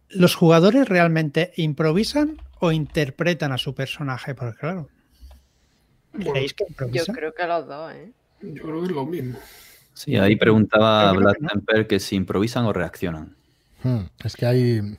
¿Los 0.10 0.36
jugadores 0.36 0.88
realmente 0.88 1.52
improvisan 1.58 2.41
o 2.60 2.71
interpretan 2.71 3.52
a 3.52 3.58
su 3.58 3.75
personaje? 3.75 4.34
Porque 4.34 4.58
claro, 4.60 4.89
yo 6.91 7.06
creo 7.13 7.34
que 7.34 7.45
los 7.45 7.67
dos, 7.67 7.93
¿eh? 7.93 8.12
Yo 8.41 8.63
creo 8.63 8.82
que 8.82 8.88
es 8.88 8.91
lo 8.91 9.06
mismo. 9.06 9.39
Sí, 9.93 10.15
ahí 10.15 10.36
preguntaba 10.36 11.12
Black 11.12 11.39
Temper 11.45 11.88
que 11.88 11.99
si 11.99 12.15
improvisan 12.15 12.65
o 12.65 12.73
reaccionan. 12.73 13.36
Hmm, 13.84 14.04
es 14.23 14.36
que 14.36 14.45
hay. 14.45 14.97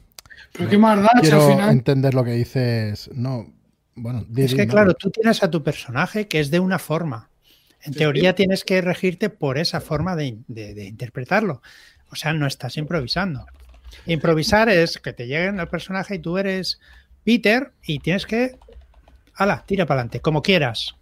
Pero 0.53 0.69
qué 0.69 0.79
más 0.79 1.01
da, 1.01 1.09
Quiero 1.21 1.43
al 1.43 1.53
final... 1.53 1.71
entender 1.71 2.15
lo 2.15 2.23
que 2.23 2.33
dices. 2.33 3.11
No, 3.15 3.51
bueno. 3.95 4.27
Es 4.37 4.55
que, 4.55 4.67
claro, 4.67 4.95
tú 4.95 5.11
tienes 5.11 5.43
a 5.43 5.51
tu 5.51 5.63
personaje 5.63 6.29
que 6.29 6.41
es 6.41 6.51
de 6.51 6.61
una 6.61 6.79
forma. 6.79 7.30
En 7.83 7.95
teoría 7.95 8.35
tienes 8.35 8.65
que 8.65 8.81
regirte 8.81 9.31
por 9.31 9.59
esa 9.59 9.81
forma 9.81 10.17
de, 10.17 10.39
de, 10.49 10.85
interpretarlo. 10.87 11.63
O 12.11 12.17
sea, 12.17 12.33
no 12.33 12.47
estás 12.47 12.77
improvisando. 12.77 13.47
Improvisar 14.07 14.69
es 14.69 14.99
que 14.99 15.13
te 15.13 15.27
lleguen 15.27 15.61
al 15.61 15.69
personaje 15.69 16.17
y 16.17 16.19
tú 16.19 16.39
eres 16.39 16.81
Peter 17.25 17.73
y 17.83 17.99
tienes 18.01 18.27
que. 18.27 18.59
¡Hala! 19.35 19.65
Tira 19.67 19.87
para 19.87 20.01
adelante, 20.01 20.21
como 20.21 20.43
quieras 20.43 20.97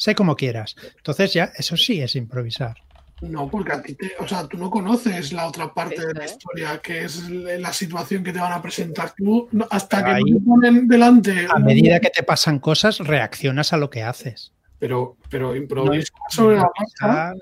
sé 0.00 0.14
como 0.14 0.34
quieras. 0.34 0.76
Entonces 0.96 1.34
ya, 1.34 1.52
eso 1.56 1.76
sí 1.76 2.00
es 2.00 2.16
improvisar. 2.16 2.74
No, 3.20 3.50
porque 3.50 3.72
a 3.72 3.82
ti 3.82 3.94
te, 3.94 4.12
o 4.18 4.26
sea, 4.26 4.48
tú 4.48 4.56
no 4.56 4.70
conoces 4.70 5.30
la 5.34 5.46
otra 5.46 5.74
parte 5.74 6.06
de 6.06 6.14
la 6.14 6.24
historia, 6.24 6.80
que 6.82 7.04
es 7.04 7.28
la 7.28 7.70
situación 7.70 8.24
que 8.24 8.32
te 8.32 8.40
van 8.40 8.54
a 8.54 8.62
presentar. 8.62 9.12
Tú, 9.14 9.46
hasta 9.68 10.02
que 10.02 10.22
te 10.24 10.40
ponen 10.40 10.88
delante. 10.88 11.46
A 11.54 11.58
medida 11.58 12.00
que 12.00 12.08
te 12.08 12.22
pasan 12.22 12.60
cosas, 12.60 12.98
reaccionas 12.98 13.74
a 13.74 13.76
lo 13.76 13.90
que 13.90 14.02
haces. 14.02 14.54
Pero, 14.80 15.16
pero 15.28 15.54
improvisas 15.54 16.10
sobre 16.30 16.56
la 16.56 16.70
marcha. 16.76 17.34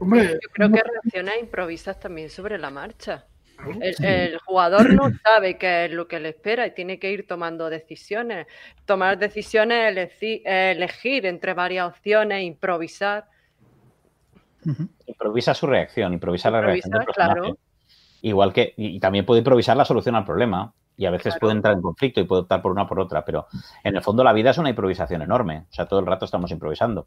Hombre, 0.00 0.38
yo 0.40 0.48
creo 0.52 0.70
que 0.70 0.82
reaccionas 0.82 1.34
e 1.34 1.40
improvisas 1.40 2.00
también 2.00 2.30
sobre 2.30 2.56
la 2.56 2.70
marcha. 2.70 3.26
El, 4.00 4.38
jugador 4.38 4.94
no 4.94 5.10
sabe 5.24 5.58
qué 5.58 5.86
es 5.86 5.92
lo 5.92 6.06
que 6.06 6.20
le 6.20 6.28
espera 6.30 6.66
y 6.66 6.70
tiene 6.70 6.98
que 6.98 7.10
ir 7.10 7.26
tomando 7.26 7.68
decisiones. 7.68 8.46
Tomar 8.84 9.18
decisiones, 9.18 9.88
elegir, 9.88 10.42
elegir 10.44 11.26
entre 11.26 11.54
varias 11.54 11.88
opciones, 11.88 12.44
improvisar. 12.44 13.26
improvisa 15.06 15.54
su 15.54 15.66
reacción, 15.66 16.12
improvisa, 16.12 16.50
la 16.50 16.60
reacción 16.60 16.92
del 16.92 17.04
personaje. 17.04 17.40
claro. 17.40 17.58
Igual 18.22 18.52
que, 18.52 18.74
y 18.76 18.98
también 19.00 19.26
puede 19.26 19.40
improvisar 19.40 19.76
la 19.76 19.84
solución 19.84 20.14
al 20.14 20.24
problema. 20.24 20.72
Y 20.98 21.06
a 21.06 21.10
veces 21.10 21.32
Claro. 21.34 21.40
puede 21.40 21.52
entrar 21.54 21.74
en 21.74 21.80
conflicto 21.80 22.20
y 22.20 22.24
puede 22.24 22.42
optar 22.42 22.60
por 22.60 22.72
una 22.72 22.82
o 22.82 22.86
por 22.88 22.98
otra, 23.00 23.24
pero 23.24 23.46
en 23.84 23.96
el 23.96 24.02
fondo 24.02 24.22
la 24.24 24.32
vida 24.34 24.50
es 24.50 24.58
una 24.58 24.68
improvisación 24.68 25.22
enorme. 25.22 25.64
O 25.70 25.72
sea, 25.72 25.86
todo 25.86 26.00
el 26.00 26.06
rato 26.06 26.24
estamos 26.26 26.50
improvisando. 26.50 27.06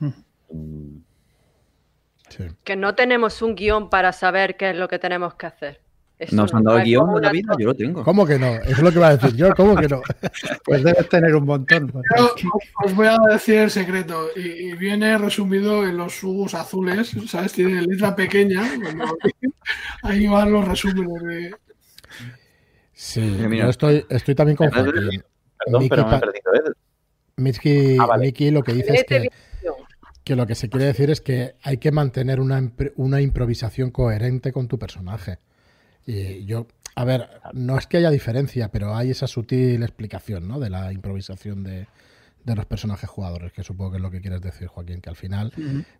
Mm, 0.00 0.98
Sí. 2.28 2.44
Que 2.62 2.76
no 2.76 2.94
tenemos 2.94 3.40
un 3.40 3.54
guion 3.54 3.88
para 3.88 4.12
saber 4.12 4.56
qué 4.58 4.70
es 4.70 4.76
lo 4.76 4.86
que 4.86 4.98
tenemos 4.98 5.34
que 5.36 5.46
hacer. 5.46 5.80
Eso 6.18 6.34
¿Nos 6.36 6.52
no, 6.52 6.58
han 6.58 6.64
dado 6.64 6.78
el 6.78 6.84
guion 6.84 7.14
de 7.14 7.20
la 7.22 7.30
vida? 7.32 7.54
Yo 7.58 7.66
lo 7.68 7.74
tengo. 7.74 8.02
¿Cómo 8.04 8.26
que 8.26 8.38
no? 8.38 8.48
Eso 8.48 8.70
es 8.72 8.82
lo 8.82 8.90
que 8.90 8.96
iba 8.98 9.06
a 9.08 9.16
decir 9.16 9.34
yo. 9.36 9.54
¿Cómo 9.54 9.74
que 9.76 9.86
no? 9.88 10.02
Pues 10.64 10.82
debes 10.84 11.08
tener 11.08 11.34
un 11.34 11.46
montón. 11.46 11.90
Yo 12.18 12.34
os- 12.84 12.94
voy 12.94 13.06
a 13.06 13.16
decir 13.30 13.60
el 13.60 13.70
secreto 13.70 14.26
y, 14.36 14.40
y 14.40 14.72
viene 14.74 15.16
resumido 15.16 15.86
en 15.86 15.96
los 15.96 16.12
subos 16.18 16.52
azules, 16.54 17.16
¿sabes? 17.28 17.52
Tiene 17.54 17.80
letra 17.82 18.14
pequeña. 18.14 18.62
cuando- 18.82 19.16
ahí 20.02 20.26
van 20.26 20.52
los 20.52 20.66
resúmenes 20.68 21.22
de... 21.22 21.54
Sí, 23.00 23.20
Mira. 23.20 23.64
yo 23.66 23.70
estoy, 23.70 24.04
estoy 24.10 24.34
también 24.34 24.56
con 24.56 24.70
Joaquín. 24.70 25.22
Perdón, 25.64 25.82
Miki 25.82 25.88
pero 25.88 26.02
me 26.02 26.08
he 26.08 26.12
pa- 26.12 26.20
perdido. 26.20 26.54
¿eh? 26.54 26.72
Miki, 27.36 27.96
Ah, 28.00 28.06
vale. 28.06 28.34
Lo 28.50 28.62
que 28.64 28.72
dice 28.74 28.92
es 28.94 29.04
que, 29.04 29.28
que 30.24 30.34
lo 30.34 30.46
que 30.48 30.56
se 30.56 30.68
quiere 30.68 30.86
decir 30.86 31.08
es 31.08 31.20
que 31.20 31.54
hay 31.62 31.76
que 31.78 31.92
mantener 31.92 32.40
una, 32.40 32.72
una 32.96 33.20
improvisación 33.20 33.92
coherente 33.92 34.50
con 34.52 34.66
tu 34.66 34.80
personaje. 34.80 35.38
Y 36.06 36.44
yo, 36.44 36.66
a 36.96 37.04
ver, 37.04 37.28
no 37.52 37.78
es 37.78 37.86
que 37.86 37.98
haya 37.98 38.10
diferencia, 38.10 38.70
pero 38.72 38.96
hay 38.96 39.10
esa 39.12 39.28
sutil 39.28 39.80
explicación, 39.84 40.48
¿no? 40.48 40.58
De 40.58 40.68
la 40.68 40.92
improvisación 40.92 41.62
de, 41.62 41.86
de 42.44 42.54
los 42.54 42.66
personajes 42.66 43.10
jugadores, 43.10 43.52
que 43.52 43.62
supongo 43.62 43.90
que 43.90 43.96
es 43.98 44.02
lo 44.02 44.10
que 44.10 44.20
quieres 44.20 44.40
decir, 44.40 44.68
Joaquín, 44.68 45.00
que 45.00 45.10
al 45.10 45.16
final 45.16 45.52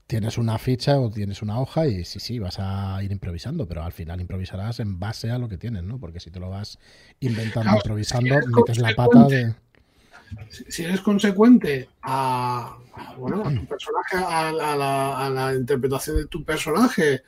tienes 0.07 0.39
una 0.39 0.57
ficha 0.59 0.99
o 0.99 1.11
tienes 1.11 1.43
una 1.43 1.61
hoja 1.61 1.87
y 1.87 2.05
sí, 2.05 2.21
sí, 2.21 2.39
vas 2.39 2.57
a 2.59 3.03
ir 3.03 3.13
improvisando, 3.13 3.67
pero 3.69 3.83
al 3.83 3.93
final 3.93 4.21
improvisarás 4.21 4.81
en 4.81 4.99
base 4.99 5.31
a 5.31 5.39
lo 5.39 5.49
que 5.49 5.59
tienes, 5.59 5.83
¿no? 5.83 5.99
Porque 5.99 6.21
si 6.21 6.31
te 6.31 6.41
lo 6.41 6.49
vas 6.49 6.79
inventando, 7.21 7.63
Claro, 7.63 7.77
improvisando, 7.79 8.35
metes 8.47 8.79
la 8.79 8.95
pata 8.95 9.25
de... 9.25 9.55
si 10.69 10.85
eres 10.85 11.01
consecuente 11.01 11.89
a, 12.03 12.79
a, 12.95 13.15
bueno, 13.17 13.43
a 13.47 13.55
tu 13.55 13.67
personaje, 13.67 14.17
a, 14.17 14.49
a 14.49 14.53
la, 14.77 15.27
a 15.27 15.31
la 15.31 15.55
interpretación 15.55 16.17
de 16.17 16.27
tu 16.27 16.45
personaje, 16.45 17.23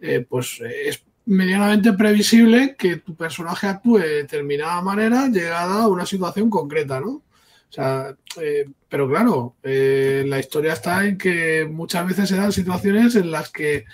eh, 0.00 0.24
pues 0.28 0.60
eh, 0.60 0.88
es 0.88 1.02
medianamente 1.26 1.92
previsible 1.92 2.74
que 2.76 2.96
tu 2.96 3.14
personaje 3.14 3.66
actúe 3.66 3.98
de 3.98 4.08
determinada 4.08 4.80
manera 4.80 5.28
llegada 5.28 5.82
a 5.82 5.88
una 5.88 6.06
situación 6.06 6.50
concreta, 6.50 7.00
¿no? 7.00 7.22
O 7.70 7.72
sea, 7.72 8.16
eh, 8.40 8.68
pero 8.88 9.08
claro, 9.08 9.54
eh, 9.62 10.24
la 10.26 10.40
historia 10.40 10.72
está 10.72 11.06
en 11.06 11.16
que 11.16 11.66
muchas 11.70 12.06
veces 12.06 12.28
se 12.28 12.36
dan 12.36 12.52
situaciones 12.52 13.14
en 13.14 13.30
las 13.30 13.50
que 13.50 13.84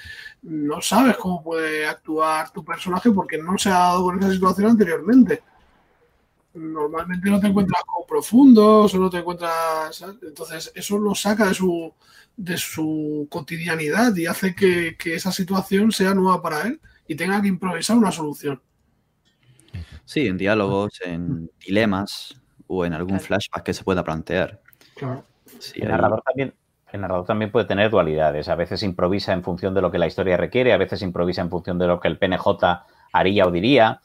no 0.42 0.80
sabes 0.80 1.16
cómo 1.18 1.42
puede 1.42 1.86
actuar 1.86 2.50
tu 2.52 2.64
personaje 2.64 3.10
porque 3.10 3.36
no 3.36 3.58
se 3.58 3.68
ha 3.68 3.78
dado 3.78 4.04
con 4.04 4.18
esa 4.18 4.32
situación 4.32 4.70
anteriormente 4.70 5.42
normalmente 6.56 7.30
no 7.30 7.40
te 7.40 7.46
encuentras 7.48 7.82
con 7.84 8.06
profundos 8.06 8.94
o 8.94 8.98
no 8.98 9.10
te 9.10 9.18
encuentras. 9.18 10.04
Entonces, 10.22 10.72
eso 10.74 10.98
lo 10.98 11.14
saca 11.14 11.46
de 11.46 11.54
su, 11.54 11.92
de 12.36 12.56
su 12.56 13.26
cotidianidad 13.30 14.14
y 14.16 14.26
hace 14.26 14.54
que, 14.54 14.96
que 14.96 15.14
esa 15.14 15.32
situación 15.32 15.92
sea 15.92 16.14
nueva 16.14 16.42
para 16.42 16.62
él 16.62 16.80
y 17.06 17.14
tenga 17.14 17.40
que 17.40 17.48
improvisar 17.48 17.96
una 17.96 18.12
solución. 18.12 18.60
Sí, 20.04 20.26
en 20.26 20.38
diálogos, 20.38 21.00
en 21.04 21.50
dilemas 21.64 22.40
o 22.68 22.84
en 22.84 22.92
algún 22.94 23.10
Claro. 23.18 23.24
flashback 23.24 23.62
que 23.62 23.74
se 23.74 23.84
pueda 23.84 24.02
plantear. 24.04 24.60
Claro. 24.96 25.24
Sí, 25.58 25.80
El 25.80 25.88
narrador 25.88 26.22
también. 26.22 26.54
El 26.92 27.00
narrador 27.00 27.26
también 27.26 27.50
puede 27.50 27.66
tener 27.66 27.90
dualidades. 27.90 28.48
A 28.48 28.54
veces 28.54 28.82
improvisa 28.82 29.32
en 29.32 29.42
función 29.42 29.74
de 29.74 29.82
lo 29.82 29.90
que 29.90 29.98
la 29.98 30.06
historia 30.06 30.36
requiere, 30.36 30.72
a 30.72 30.76
veces 30.76 31.02
improvisa 31.02 31.42
en 31.42 31.50
función 31.50 31.78
de 31.78 31.86
lo 31.88 31.98
que 32.00 32.08
el 32.08 32.16
PNJ 32.18 32.84
haría 33.12 33.46
o 33.46 33.50
diría. 33.50 34.00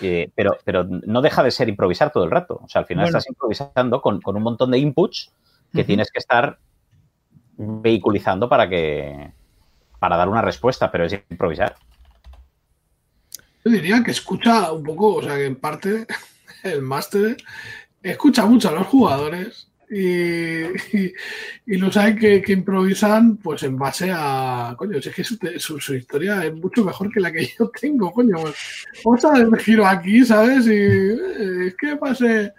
eh, 0.00 0.30
pero, 0.34 0.56
pero 0.64 0.84
no 0.84 1.20
deja 1.22 1.42
de 1.42 1.50
ser 1.50 1.68
improvisar 1.68 2.10
todo 2.12 2.24
el 2.24 2.30
rato. 2.30 2.60
O 2.62 2.68
sea, 2.68 2.80
al 2.80 2.86
final 2.86 3.04
Bueno. 3.04 3.18
estás 3.18 3.28
improvisando 3.28 4.00
con, 4.00 4.20
con 4.20 4.36
un 4.36 4.42
montón 4.44 4.70
de 4.70 4.78
inputs 4.78 5.32
que 5.72 5.82
tienes 5.84 6.10
que 6.10 6.18
estar 6.20 6.58
vehiculizando 7.56 8.48
para 8.48 8.68
que 8.68 9.32
para 9.98 10.16
dar 10.16 10.28
una 10.28 10.42
respuesta, 10.42 10.90
pero 10.90 11.04
es 11.04 11.12
improvisar. 11.30 11.74
Yo 13.64 13.70
diría 13.70 14.02
que 14.02 14.10
escucha 14.10 14.72
un 14.72 14.82
poco, 14.82 15.16
o 15.16 15.22
sea, 15.22 15.36
que 15.36 15.46
en 15.46 15.56
parte 15.56 16.06
el 16.64 16.82
máster 16.82 17.36
escucha 18.02 18.46
mucho 18.46 18.68
a 18.68 18.72
los 18.72 18.86
jugadores 18.86 19.68
y, 19.92 20.62
y, 20.96 21.12
y 21.66 21.76
los 21.76 21.96
hay 21.98 22.16
que, 22.16 22.40
que 22.40 22.52
improvisan 22.52 23.36
pues 23.36 23.62
en 23.62 23.76
base 23.76 24.10
a, 24.10 24.74
coño, 24.76 24.96
es 24.96 25.08
que 25.14 25.22
su, 25.22 25.94
historia 25.94 26.44
es 26.46 26.54
mucho 26.54 26.82
mejor 26.84 27.12
que 27.12 27.20
la 27.20 27.30
que 27.30 27.46
yo 27.58 27.70
tengo, 27.78 28.10
coño, 28.10 28.38
pues, 28.40 28.86
vamos 29.04 29.24
a 29.24 29.28
dar 29.32 29.40
el 29.42 29.56
giro 29.58 29.86
aquí, 29.86 30.24
¿sabes? 30.24 30.66
Y 30.66 30.70
eh, 30.70 31.66
es 31.66 31.74
que 31.76 31.96
pase 31.96 32.52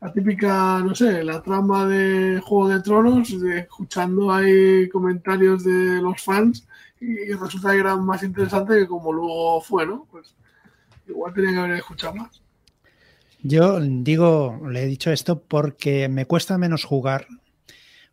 la 0.00 0.12
típica, 0.12 0.80
no 0.80 0.94
sé, 0.94 1.22
la 1.24 1.42
trama 1.42 1.86
de 1.86 2.40
Juego 2.40 2.68
de 2.68 2.80
Tronos, 2.80 3.32
escuchando 3.32 4.32
ahí 4.32 4.88
comentarios 4.88 5.64
de 5.64 6.00
los 6.00 6.22
fans 6.22 6.66
y 7.00 7.32
resulta 7.32 7.72
que 7.72 7.80
era 7.80 7.96
más 7.96 8.22
interesante 8.22 8.78
que 8.78 8.86
como 8.86 9.12
luego 9.12 9.60
fue, 9.60 9.86
¿no? 9.86 10.06
Pues 10.10 10.34
igual 11.06 11.34
tenía 11.34 11.52
que 11.52 11.58
haber 11.58 11.72
escuchado 11.72 12.14
más. 12.14 12.40
Yo 13.40 13.80
digo, 13.80 14.60
le 14.68 14.82
he 14.82 14.86
dicho 14.86 15.12
esto 15.12 15.40
porque 15.42 16.08
me 16.08 16.26
cuesta 16.26 16.58
menos 16.58 16.84
jugar 16.84 17.26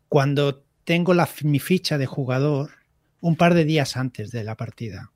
cuando 0.07 0.63
tengo 0.83 1.13
la, 1.13 1.27
mi 1.43 1.59
ficha 1.59 1.97
de 1.97 2.05
jugador 2.05 2.71
un 3.21 3.35
par 3.35 3.55
de 3.55 3.65
días 3.65 3.97
antes 3.97 4.31
de 4.31 4.43
la 4.43 4.55
partida. 4.55 5.11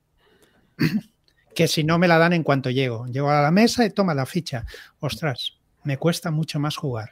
que 1.56 1.68
si 1.68 1.84
no 1.84 2.00
me 2.00 2.08
la 2.08 2.18
dan 2.18 2.34
en 2.34 2.44
cuanto 2.44 2.70
llego. 2.70 3.06
Llego 3.08 3.30
a 3.30 3.42
la 3.42 3.52
mesa 3.52 3.86
y 3.86 3.90
toma 3.90 4.14
la 4.14 4.26
ficha. 4.26 4.66
Ostras, 5.00 5.60
me 5.84 5.98
cuesta 5.98 6.32
mucho 6.32 6.60
más 6.60 6.78
jugar. 6.78 7.12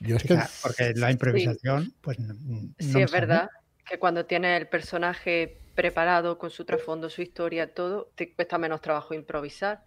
Yo 0.00 0.16
es 0.16 0.22
que 0.22 0.38
porque 0.62 0.92
la 0.94 1.10
improvisación, 1.10 1.94
pues 2.00 2.18
no, 2.18 2.34
Sí, 2.78 3.00
es 3.00 3.10
verdad 3.10 3.48
que 3.84 3.98
cuando 3.98 4.26
tienes 4.26 4.60
el 4.60 4.68
personaje 4.68 5.58
preparado 5.74 6.38
con 6.38 6.50
su 6.50 6.64
trasfondo, 6.64 7.10
su 7.10 7.22
historia, 7.22 7.72
todo, 7.72 8.10
te 8.14 8.32
cuesta 8.32 8.58
menos 8.58 8.80
trabajo 8.80 9.14
improvisar. 9.14 9.84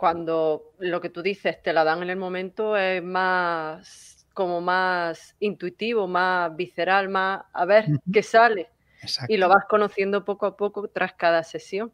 Cuando 0.00 0.72
lo 0.78 0.98
que 1.02 1.10
tú 1.10 1.20
dices 1.22 1.62
te 1.62 1.74
la 1.74 1.84
dan 1.84 2.02
en 2.02 2.08
el 2.08 2.16
momento 2.16 2.74
es 2.74 3.02
más 3.02 4.26
como 4.32 4.62
más 4.62 5.36
intuitivo, 5.40 6.08
más 6.08 6.56
visceral, 6.56 7.10
más 7.10 7.42
a 7.52 7.66
ver 7.66 7.84
qué 8.10 8.22
sale. 8.22 8.70
Exacto. 9.02 9.30
Y 9.30 9.36
lo 9.36 9.50
vas 9.50 9.66
conociendo 9.68 10.24
poco 10.24 10.46
a 10.46 10.56
poco 10.56 10.88
tras 10.88 11.12
cada 11.12 11.42
sesión. 11.42 11.92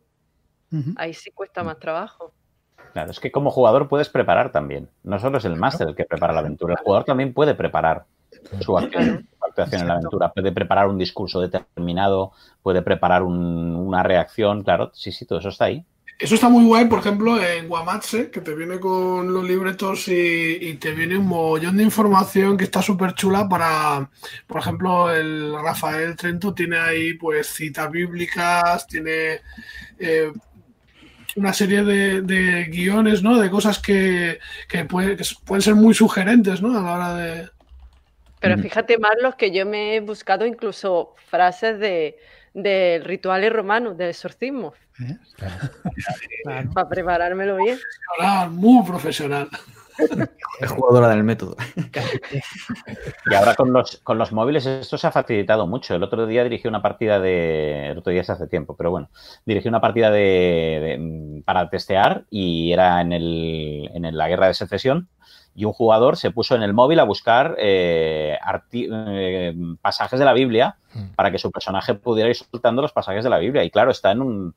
Ahí 0.97 1.15
sí 1.15 1.33
cuesta 1.33 1.65
más 1.65 1.81
trabajo. 1.81 2.33
Claro, 2.93 3.11
es 3.11 3.19
que 3.19 3.33
como 3.33 3.51
jugador 3.51 3.89
puedes 3.89 4.09
preparar 4.09 4.53
también. 4.53 4.89
No 5.03 5.19
solo 5.19 5.39
es 5.39 5.45
el 5.45 5.57
máster 5.57 5.89
el 5.89 5.97
que 5.97 6.05
prepara 6.05 6.33
la 6.33 6.41
aventura, 6.41 6.75
el 6.75 6.85
jugador 6.85 7.05
también 7.05 7.35
puede 7.35 7.57
preparar 7.57 8.07
su 8.61 8.79
acción, 8.79 9.29
su 9.39 9.45
actuación 9.45 9.83
en 9.83 9.89
la 9.89 9.95
aventura. 9.95 10.33
Puede 10.33 10.53
preparar 10.53 10.87
un 10.87 10.99
discurso 10.99 11.41
determinado, 11.41 12.33
puede 12.63 12.83
preparar 12.83 13.25
un- 13.25 13.75
una 13.75 14.03
reacción, 14.05 14.63
claro, 14.63 14.91
sí, 14.95 15.11
sí, 15.11 15.27
todo 15.27 15.41
eso 15.41 15.49
está 15.49 15.65
ahí. 15.67 15.85
Eso 16.19 16.35
está 16.35 16.49
muy 16.49 16.65
guay, 16.65 16.87
por 16.87 17.01
ejemplo, 17.01 17.43
en 17.43 17.69
Guamatse, 17.69 18.31
que 18.31 18.41
te 18.41 18.55
viene 18.55 18.81
con 18.81 19.33
los 19.35 19.45
libretos 19.47 20.09
y, 20.09 20.57
y 20.63 20.75
te 20.79 20.93
viene 20.93 21.19
un 21.19 21.27
mogollón 21.27 21.77
de 21.77 21.83
información 21.83 22.57
que 22.57 22.65
está 22.65 22.81
súper 22.81 23.13
chula 23.15 23.47
para, 23.47 24.09
por 24.47 24.59
ejemplo, 24.61 25.15
el 25.15 25.53
Rafael 25.63 26.17
Trento 26.17 26.55
tiene 26.55 26.79
ahí 26.79 27.15
pues 27.15 27.49
citas 27.49 27.91
bíblicas, 27.91 28.87
tiene 28.87 29.43
eh, 29.99 30.33
una 31.37 31.53
serie 31.53 31.83
de, 31.85 32.23
de 32.23 32.65
guiones, 32.65 33.23
¿no? 33.23 33.39
De 33.39 33.51
cosas 33.51 33.79
que, 33.79 34.39
que, 34.69 34.85
puede- 34.87 35.17
que 35.17 35.25
pueden 35.45 35.61
ser 35.63 35.75
muy 35.75 35.93
sugerentes, 35.93 36.63
¿no? 36.63 36.79
A 36.79 36.83
la 36.83 36.93
hora 36.95 37.15
de... 37.15 37.51
Pero 38.41 38.59
fíjate, 38.59 38.99
Marlos, 38.99 39.35
que 39.35 39.51
yo 39.51 39.67
me 39.67 39.97
he 39.97 40.01
buscado 40.01 40.47
incluso 40.47 41.15
frases 41.29 41.79
de, 41.79 42.17
de 42.57 43.03
rituales 43.05 43.53
romanos, 43.53 43.97
del 43.99 44.09
exorcismo, 44.09 44.73
¿Eh? 44.99 45.17
Claro. 45.37 46.71
para 46.73 46.89
preparármelo 46.89 47.57
bien. 47.57 47.79
Muy 48.51 48.85
profesional. 48.87 49.49
Es 50.61 50.71
jugadora 50.71 51.09
del 51.09 51.23
método. 51.23 51.57
Y 53.31 53.35
ahora 53.35 53.55
con 53.55 53.73
los, 53.73 53.99
con 53.99 54.17
los 54.19 54.33
móviles 54.33 54.65
esto 54.67 54.97
se 54.99 55.07
ha 55.07 55.11
facilitado 55.13 55.67
mucho. 55.67 55.95
El 55.95 56.03
otro 56.03 56.27
día 56.27 56.45
dirigí 56.45 56.67
una 56.69 56.83
partida 56.83 57.19
de... 57.21 57.91
El 57.91 57.99
otro 57.99 58.11
día 58.13 58.23
es 58.23 58.31
hace 58.31 58.47
tiempo, 58.47 58.75
pero 58.77 58.91
bueno. 58.91 59.11
Dirigí 59.45 59.69
una 59.69 59.81
partida 59.81 60.11
de, 60.11 60.19
de- 60.21 61.43
para 61.45 61.69
testear 61.71 62.25
y 62.31 62.73
era 62.73 63.01
en, 63.03 63.13
el, 63.13 63.91
en 63.95 64.17
la 64.17 64.29
guerra 64.29 64.49
de 64.49 64.55
secesión 64.55 65.09
y 65.57 65.65
un 65.65 65.73
jugador 65.73 66.17
se 66.17 66.31
puso 66.31 66.55
en 66.55 66.63
el 66.63 66.75
móvil 66.75 67.01
a 67.01 67.05
buscar 67.05 67.57
eh, 67.59 68.37
arti- 68.45 68.89
eh, 68.91 69.55
pasajes 69.81 70.19
de 70.19 70.25
la 70.25 70.33
Biblia 70.35 70.77
Mm. 70.95 71.15
para 71.15 71.31
que 71.31 71.39
su 71.39 71.51
personaje 71.51 71.95
pudiera 71.95 72.29
ir 72.31 72.37
soltando 72.37 72.81
los 72.83 72.93
pasajes 72.93 73.25
de 73.25 73.31
la 73.31 73.39
Biblia. 73.39 73.65
Y 73.65 73.71
claro, 73.71 73.91
está 73.91 74.13
en 74.13 74.23
un, 74.23 74.55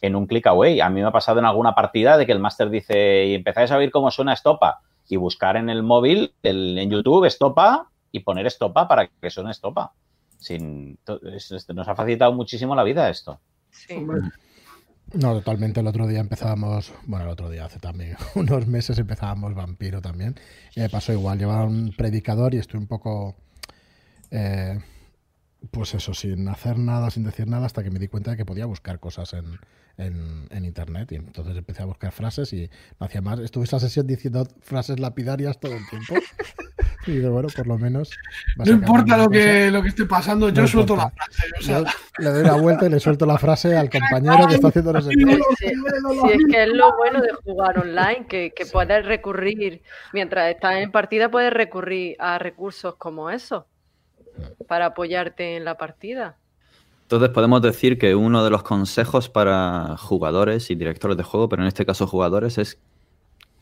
en 0.00 0.16
un 0.16 0.26
click 0.26 0.46
away. 0.46 0.80
A 0.80 0.88
mí 0.88 1.00
me 1.02 1.06
ha 1.08 1.12
pasado 1.12 1.38
en 1.40 1.44
alguna 1.44 1.74
partida 1.74 2.16
de 2.16 2.24
que 2.26 2.32
el 2.32 2.38
máster 2.38 2.70
dice, 2.70 3.26
y 3.26 3.34
empezáis 3.34 3.70
a 3.70 3.76
oír 3.76 3.90
cómo 3.90 4.10
suena 4.10 4.32
estopa. 4.32 4.80
Y 5.08 5.16
buscar 5.16 5.56
en 5.56 5.68
el 5.68 5.82
móvil, 5.82 6.32
el- 6.42 6.78
en 6.78 6.90
YouTube, 6.90 7.24
estopa, 7.26 7.88
y 8.12 8.20
poner 8.20 8.46
estopa 8.46 8.86
para 8.88 9.08
que 9.08 9.30
suene 9.30 9.50
estopa. 9.50 9.92
Sin, 10.38 10.98
nos 11.74 11.88
ha 11.88 11.94
facilitado 11.94 12.32
muchísimo 12.32 12.74
la 12.74 12.82
vida 12.84 13.08
esto. 13.10 13.38
Sí. 13.70 13.94
No, 15.14 15.32
totalmente. 15.32 15.80
El 15.80 15.86
otro 15.86 16.08
día 16.08 16.20
empezábamos, 16.20 16.92
bueno, 17.06 17.24
el 17.24 17.30
otro 17.30 17.48
día 17.48 17.64
hace 17.64 17.78
también 17.78 18.16
unos 18.34 18.66
meses 18.66 18.98
empezábamos 18.98 19.54
Vampiro 19.54 20.00
también. 20.00 20.34
Me 20.76 20.88
pasó 20.88 21.12
igual, 21.12 21.38
llevaba 21.38 21.64
un 21.64 21.94
predicador 21.96 22.54
y 22.54 22.58
estoy 22.58 22.80
un 22.80 22.88
poco, 22.88 23.36
eh, 24.30 24.80
pues 25.70 25.94
eso, 25.94 26.14
sin 26.14 26.48
hacer 26.48 26.78
nada, 26.78 27.10
sin 27.10 27.22
decir 27.22 27.46
nada, 27.46 27.66
hasta 27.66 27.84
que 27.84 27.90
me 27.90 28.00
di 28.00 28.08
cuenta 28.08 28.32
de 28.32 28.36
que 28.36 28.44
podía 28.44 28.66
buscar 28.66 28.98
cosas 28.98 29.34
en, 29.34 29.60
en, 29.96 30.64
internet. 30.64 31.12
Y 31.12 31.16
entonces 31.16 31.56
empecé 31.56 31.82
a 31.82 31.86
buscar 31.86 32.10
frases 32.10 32.52
y 32.52 32.68
no 32.98 33.06
hacía 33.06 33.20
más. 33.20 33.38
Estuve 33.38 33.64
esa 33.64 33.78
sesión 33.78 34.08
diciendo 34.08 34.48
frases 34.62 34.98
lapidarias 34.98 35.60
todo 35.60 35.74
el 35.74 35.88
tiempo. 35.88 36.14
Y 37.06 37.16
de 37.16 37.28
bueno, 37.28 37.48
por 37.54 37.66
lo 37.66 37.78
menos. 37.78 38.10
No 38.56 38.72
importa 38.72 39.16
lo 39.16 39.28
que, 39.28 39.70
lo 39.70 39.82
que 39.82 39.88
esté 39.88 40.06
pasando, 40.06 40.48
yo 40.48 40.66
suelto 40.66 40.96
la 40.96 41.10
frase. 41.10 41.84
le 42.18 42.30
doy 42.30 42.44
la 42.44 42.54
vuelta 42.54 42.86
y 42.86 42.90
le 42.90 43.00
suelto 43.00 43.26
la 43.26 43.38
frase 43.38 43.76
al 43.76 43.90
compañero 43.90 44.46
que 44.46 44.54
está 44.54 44.68
haciendo 44.68 44.92
no 44.92 45.02
sé 45.02 45.10
qué. 45.10 45.38
Si, 45.58 45.66
es 45.66 46.44
que 46.50 46.62
es 46.62 46.68
lo 46.72 46.96
bueno 46.96 47.20
de 47.20 47.32
jugar 47.44 47.78
online, 47.78 48.26
que, 48.28 48.52
que 48.54 48.66
puedes 48.66 49.04
recurrir, 49.04 49.82
mientras 50.12 50.50
estás 50.50 50.76
en 50.76 50.90
partida, 50.90 51.30
puedes 51.30 51.52
recurrir 51.52 52.16
a 52.18 52.38
recursos 52.38 52.96
como 52.96 53.30
eso 53.30 53.66
para 54.66 54.86
apoyarte 54.86 55.56
en 55.56 55.64
la 55.64 55.76
partida. 55.76 56.36
Entonces 57.02 57.28
podemos 57.28 57.60
decir 57.60 57.98
que 57.98 58.14
uno 58.14 58.42
de 58.42 58.50
los 58.50 58.62
consejos 58.62 59.28
para 59.28 59.96
jugadores 59.98 60.70
y 60.70 60.74
directores 60.74 61.16
de 61.16 61.22
juego, 61.22 61.48
pero 61.48 61.62
en 61.62 61.68
este 61.68 61.84
caso 61.84 62.06
jugadores, 62.06 62.56
es 62.58 62.78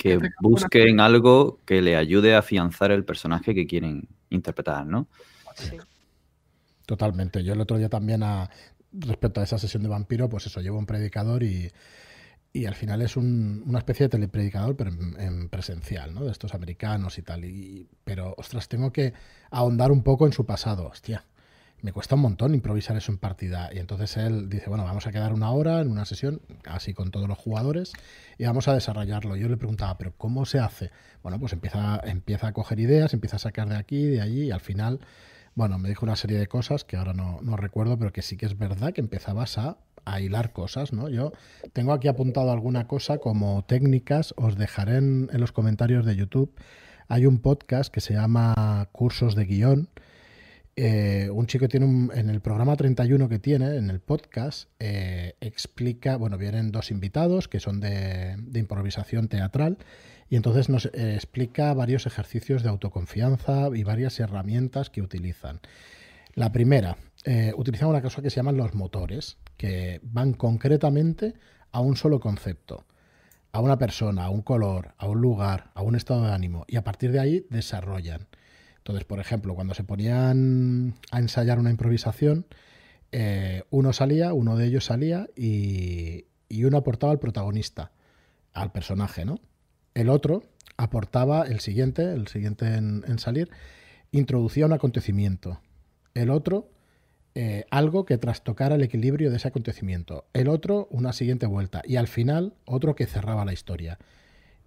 que 0.02 0.18
busquen 0.40 0.98
algo 0.98 1.60
que 1.64 1.80
le 1.80 1.96
ayude 1.96 2.34
a 2.34 2.40
afianzar 2.40 2.90
el 2.90 3.04
personaje 3.04 3.54
que 3.54 3.68
quieren 3.68 4.08
interpretar, 4.30 4.84
¿no? 4.84 5.06
Sí. 5.54 5.76
Totalmente. 6.86 7.44
Yo 7.44 7.52
el 7.52 7.60
otro 7.60 7.78
día 7.78 7.88
también, 7.88 8.24
a, 8.24 8.50
respecto 8.90 9.40
a 9.40 9.44
esa 9.44 9.58
sesión 9.58 9.84
de 9.84 9.88
vampiro, 9.88 10.28
pues 10.28 10.46
eso, 10.46 10.60
llevo 10.60 10.76
un 10.76 10.86
predicador 10.86 11.44
y, 11.44 11.70
al 12.66 12.74
final 12.74 13.00
es 13.00 13.16
una 13.16 13.78
especie 13.78 14.06
de 14.06 14.10
telepredicador, 14.10 14.76
pero 14.76 14.90
en, 14.90 15.48
presencial, 15.48 16.12
¿no? 16.12 16.24
De 16.24 16.32
estos 16.32 16.52
americanos 16.52 17.16
y 17.18 17.22
tal. 17.22 17.44
Y, 17.44 17.86
pero, 18.02 18.34
ostras, 18.36 18.68
tengo 18.68 18.92
que 18.92 19.12
ahondar 19.52 19.92
un 19.92 20.02
poco 20.02 20.26
en 20.26 20.32
su 20.32 20.44
pasado, 20.44 20.88
hostia 20.88 21.24
me 21.82 21.92
cuesta 21.92 22.14
un 22.14 22.22
montón 22.22 22.54
improvisar 22.54 22.96
eso 22.96 23.10
en 23.10 23.18
partida. 23.18 23.68
Y 23.72 23.78
entonces 23.78 24.16
él 24.16 24.48
dice, 24.48 24.68
bueno, 24.68 24.84
vamos 24.84 25.06
a 25.06 25.12
quedar 25.12 25.32
una 25.32 25.50
hora 25.50 25.80
en 25.80 25.90
una 25.90 26.04
sesión, 26.04 26.40
así 26.64 26.94
con 26.94 27.10
todos 27.10 27.28
los 27.28 27.36
jugadores, 27.36 27.92
y 28.38 28.44
vamos 28.44 28.68
a 28.68 28.74
desarrollarlo. 28.74 29.36
Yo 29.36 29.48
le 29.48 29.56
preguntaba, 29.56 29.98
pero 29.98 30.14
¿cómo 30.16 30.46
se 30.46 30.60
hace? 30.60 30.90
Bueno, 31.22 31.40
pues 31.40 31.52
empieza, 31.52 32.00
empieza 32.04 32.46
a 32.46 32.52
coger 32.52 32.78
ideas, 32.78 33.12
empieza 33.14 33.36
a 33.36 33.40
sacar 33.40 33.68
de 33.68 33.76
aquí, 33.76 34.06
de 34.06 34.20
allí, 34.20 34.44
y 34.44 34.50
al 34.52 34.60
final, 34.60 35.00
bueno, 35.56 35.78
me 35.78 35.88
dijo 35.88 36.06
una 36.06 36.16
serie 36.16 36.38
de 36.38 36.46
cosas 36.46 36.84
que 36.84 36.96
ahora 36.96 37.14
no, 37.14 37.40
no 37.42 37.56
recuerdo, 37.56 37.98
pero 37.98 38.12
que 38.12 38.22
sí 38.22 38.36
que 38.36 38.46
es 38.46 38.56
verdad 38.56 38.92
que 38.92 39.00
empezabas 39.00 39.58
a, 39.58 39.78
a 40.04 40.20
hilar 40.20 40.52
cosas, 40.52 40.92
¿no? 40.92 41.08
Yo 41.08 41.32
tengo 41.72 41.92
aquí 41.92 42.06
apuntado 42.06 42.52
alguna 42.52 42.86
cosa 42.86 43.18
como 43.18 43.64
técnicas, 43.64 44.34
os 44.36 44.56
dejaré 44.56 44.98
en, 44.98 45.28
en 45.32 45.40
los 45.40 45.50
comentarios 45.50 46.06
de 46.06 46.14
YouTube. 46.14 46.54
Hay 47.08 47.26
un 47.26 47.38
podcast 47.38 47.92
que 47.92 48.00
se 48.00 48.14
llama 48.14 48.88
Cursos 48.92 49.34
de 49.34 49.44
Guión, 49.46 49.88
eh, 50.74 51.28
un 51.30 51.46
chico 51.46 51.68
tiene 51.68 52.08
en 52.14 52.30
el 52.30 52.40
programa 52.40 52.76
31 52.76 53.28
que 53.28 53.38
tiene, 53.38 53.76
en 53.76 53.90
el 53.90 54.00
podcast, 54.00 54.70
eh, 54.78 55.34
explica, 55.40 56.16
bueno, 56.16 56.38
vienen 56.38 56.72
dos 56.72 56.90
invitados 56.90 57.46
que 57.46 57.60
son 57.60 57.80
de, 57.80 58.38
improvisación 58.54 59.28
teatral 59.28 59.76
y 60.30 60.36
entonces 60.36 60.70
nos 60.70 60.86
eh, 60.86 61.14
explica 61.14 61.74
varios 61.74 62.06
ejercicios 62.06 62.62
de 62.62 62.70
autoconfianza 62.70 63.68
y 63.74 63.82
varias 63.84 64.18
herramientas 64.18 64.88
que 64.88 65.02
utilizan. 65.02 65.60
La 66.34 66.50
primera, 66.52 66.96
utilizan 67.56 67.90
una 67.90 68.00
cosa 68.00 68.22
que 68.22 68.30
se 68.30 68.36
llaman 68.36 68.56
los 68.56 68.74
motores, 68.74 69.36
que 69.58 70.00
van 70.02 70.32
concretamente 70.32 71.34
a 71.70 71.80
un 71.80 71.94
solo 71.96 72.20
concepto, 72.20 72.86
a 73.52 73.60
una 73.60 73.76
persona, 73.76 74.24
a 74.24 74.30
un 74.30 74.40
color, 74.40 74.94
a 74.96 75.06
un 75.06 75.20
lugar, 75.20 75.70
a 75.74 75.82
un 75.82 75.94
estado 75.94 76.24
de 76.24 76.32
ánimo 76.32 76.64
y 76.66 76.76
a 76.76 76.84
partir 76.84 77.12
de 77.12 77.20
ahí 77.20 77.46
desarrollan. 77.50 78.28
Entonces, 78.82 79.04
por 79.04 79.20
ejemplo, 79.20 79.54
cuando 79.54 79.74
se 79.74 79.84
ponían 79.84 80.94
a 81.12 81.20
ensayar 81.20 81.60
una 81.60 81.70
improvisación, 81.70 82.46
eh, 83.12 83.62
uno 83.70 83.92
salía, 83.92 84.32
uno 84.32 84.56
de 84.56 84.66
ellos 84.66 84.86
salía 84.86 85.28
y, 85.36 86.24
uno 86.50 86.78
aportaba 86.78 87.12
al 87.12 87.20
protagonista, 87.20 87.92
al 88.52 88.72
personaje, 88.72 89.24
¿no? 89.24 89.38
El 89.94 90.08
otro 90.08 90.42
aportaba 90.76 91.44
el 91.44 91.60
siguiente, 91.60 92.12
el 92.12 92.26
siguiente 92.26 92.74
en, 92.74 93.18
salir, 93.20 93.50
introducía 94.10 94.66
un 94.66 94.72
acontecimiento. 94.72 95.60
El 96.14 96.30
otro, 96.30 96.68
eh, 97.36 97.66
algo 97.70 98.04
que 98.04 98.18
trastocara 98.18 98.74
el 98.74 98.82
equilibrio 98.82 99.30
de 99.30 99.36
ese 99.36 99.46
acontecimiento. 99.46 100.24
El 100.32 100.48
otro, 100.48 100.88
una 100.90 101.12
siguiente 101.12 101.46
vuelta. 101.46 101.82
Y 101.84 101.96
al 101.96 102.08
final, 102.08 102.54
otro 102.64 102.96
que 102.96 103.06
cerraba 103.06 103.44
la 103.44 103.52
historia. 103.52 103.98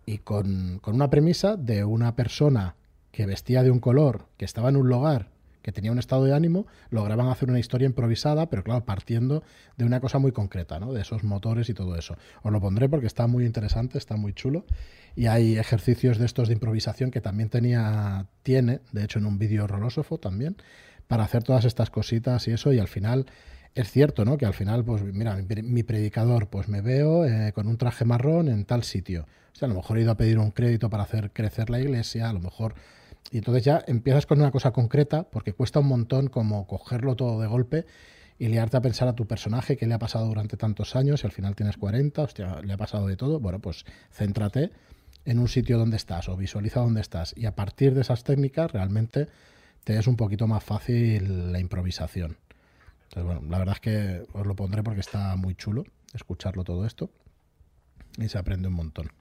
Y 0.05 0.19
con, 0.19 0.79
con 0.79 0.95
una 0.95 1.09
premisa 1.09 1.57
de 1.57 1.83
una 1.83 2.15
persona 2.15 2.75
que 3.15 3.25
vestía 3.25 3.63
de 3.63 3.71
un 3.71 3.79
color, 3.79 4.27
que 4.35 4.43
estaba 4.43 4.67
en 4.67 4.75
un 4.75 4.89
lugar, 4.89 5.29
que 5.61 5.71
tenía 5.71 5.91
un 5.91 5.99
estado 5.99 6.25
de 6.25 6.35
ánimo, 6.35 6.67
lograban 6.89 7.29
hacer 7.29 7.49
una 7.49 7.59
historia 7.59 7.85
improvisada, 7.85 8.49
pero 8.49 8.61
claro, 8.61 8.83
partiendo 8.83 9.41
de 9.77 9.85
una 9.85 10.01
cosa 10.01 10.19
muy 10.19 10.33
concreta, 10.33 10.79
¿no? 10.79 10.91
De 10.91 11.01
esos 11.01 11.23
motores 11.23 11.69
y 11.69 11.73
todo 11.73 11.95
eso. 11.95 12.17
Os 12.43 12.51
lo 12.51 12.59
pondré 12.59 12.89
porque 12.89 13.07
está 13.07 13.25
muy 13.25 13.45
interesante, 13.45 13.97
está 13.97 14.17
muy 14.17 14.33
chulo. 14.33 14.65
Y 15.15 15.27
hay 15.27 15.57
ejercicios 15.57 16.17
de 16.17 16.25
estos 16.25 16.49
de 16.49 16.55
improvisación 16.55 17.09
que 17.09 17.21
también 17.21 17.47
tenía, 17.49 18.27
tiene, 18.43 18.81
de 18.91 19.05
hecho 19.05 19.19
en 19.19 19.27
un 19.27 19.39
vídeo 19.39 19.65
rolósofo 19.65 20.17
también, 20.17 20.57
para 21.07 21.23
hacer 21.23 21.43
todas 21.43 21.63
estas 21.63 21.89
cositas 21.89 22.47
y 22.49 22.51
eso, 22.51 22.73
y 22.73 22.79
al 22.79 22.89
final 22.89 23.27
es 23.75 23.89
cierto, 23.91 24.25
¿no? 24.25 24.37
Que 24.37 24.45
al 24.45 24.53
final, 24.53 24.83
pues 24.83 25.03
mira, 25.03 25.37
mi, 25.37 25.83
predicador, 25.83 26.49
pues 26.49 26.67
me 26.67 26.81
veo 26.81 27.25
eh, 27.25 27.53
con 27.53 27.67
un 27.67 27.77
traje 27.77 28.03
marrón 28.03 28.49
en 28.49 28.65
tal 28.65 28.83
sitio. 28.83 29.25
O 29.53 29.55
sea, 29.55 29.67
a 29.67 29.69
lo 29.69 29.75
mejor 29.75 29.97
he 29.97 30.01
ido 30.01 30.11
a 30.11 30.17
pedir 30.17 30.37
un 30.37 30.51
crédito 30.51 30.89
para 30.89 31.03
hacer 31.03 31.31
crecer 31.31 31.69
la 31.69 31.79
iglesia, 31.79 32.29
a 32.29 32.33
lo 32.33 32.41
mejor 32.41 32.75
y 33.31 33.37
entonces 33.37 33.63
ya 33.63 33.83
empiezas 33.87 34.25
con 34.25 34.39
una 34.39 34.51
cosa 34.51 34.71
concreta, 34.71 35.23
porque 35.29 35.53
cuesta 35.53 35.79
un 35.79 35.87
montón 35.87 36.27
como 36.27 36.67
cogerlo 36.67 37.15
todo 37.15 37.41
de 37.41 37.47
golpe 37.47 37.85
y 38.37 38.47
liarte 38.47 38.77
a 38.77 38.81
pensar 38.81 39.07
a 39.07 39.15
tu 39.15 39.27
personaje 39.27 39.77
qué 39.77 39.87
le 39.87 39.93
ha 39.93 39.99
pasado 39.99 40.27
durante 40.27 40.57
tantos 40.57 40.95
años 40.95 41.23
y 41.23 41.27
al 41.27 41.31
final 41.31 41.55
tienes 41.55 41.77
40, 41.77 42.21
hostia, 42.21 42.61
le 42.61 42.73
ha 42.73 42.77
pasado 42.77 43.07
de 43.07 43.15
todo. 43.15 43.39
Bueno, 43.39 43.59
pues 43.59 43.85
céntrate 44.11 44.71
en 45.25 45.39
un 45.39 45.47
sitio 45.47 45.77
donde 45.77 45.97
estás 45.97 46.29
o 46.29 46.37
visualiza 46.37 46.81
dónde 46.81 47.01
estás 47.01 47.33
y 47.35 47.45
a 47.45 47.55
partir 47.55 47.93
de 47.93 48.01
esas 48.01 48.23
técnicas 48.23 48.71
realmente 48.71 49.27
te 49.83 49.97
es 49.97 50.07
un 50.07 50.17
poquito 50.17 50.47
más 50.47 50.63
fácil 50.63 51.51
la 51.51 51.59
improvisación. 51.59 52.37
Entonces, 53.03 53.23
bueno, 53.23 53.41
la 53.49 53.59
verdad 53.59 53.75
es 53.75 53.81
que 53.81 54.23
os 54.33 54.45
lo 54.45 54.55
pondré 54.55 54.83
porque 54.83 54.99
está 54.99 55.35
muy 55.35 55.55
chulo 55.55 55.85
escucharlo 56.13 56.63
todo 56.63 56.85
esto 56.85 57.09
y 58.17 58.29
se 58.29 58.37
aprende 58.37 58.67
un 58.67 58.73
montón. 58.73 59.11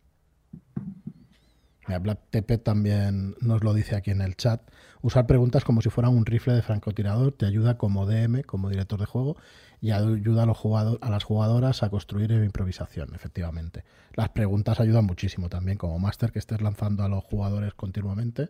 Black 1.87 2.62
también 2.62 3.37
nos 3.40 3.62
lo 3.62 3.75
dice 3.75 3.97
aquí 3.97 4.11
en 4.11 4.20
el 4.20 4.37
chat. 4.37 4.62
Usar 5.03 5.27
preguntas 5.27 5.64
como 5.64 5.83
si 5.83 5.90
fueran 5.90 6.16
un 6.16 6.25
rifle 6.25 6.55
de 6.55 6.62
francotirador 6.62 7.33
te 7.33 7.47
ayuda 7.47 7.77
como 7.77 8.07
DM, 8.07 8.42
como 8.42 8.70
director 8.70 8.99
de 8.99 9.07
juego, 9.07 9.37
y 9.81 9.90
ayuda 9.90 10.44
a, 10.44 10.47
los 10.47 10.59
a 11.01 11.11
las 11.11 11.25
jugadoras 11.25 11.83
a 11.83 11.90
construir 11.90 12.33
improvisación, 12.33 13.14
efectivamente. 13.14 13.85
Las 14.14 14.31
preguntas 14.31 14.81
ayudan 14.81 15.05
muchísimo 15.05 15.51
también, 15.51 15.77
como 15.77 15.99
máster 15.99 16.33
que 16.33 16.38
estés 16.38 16.62
lanzando 16.62 17.05
a 17.05 17.09
los 17.09 17.23
jugadores 17.23 17.75
continuamente, 17.75 18.49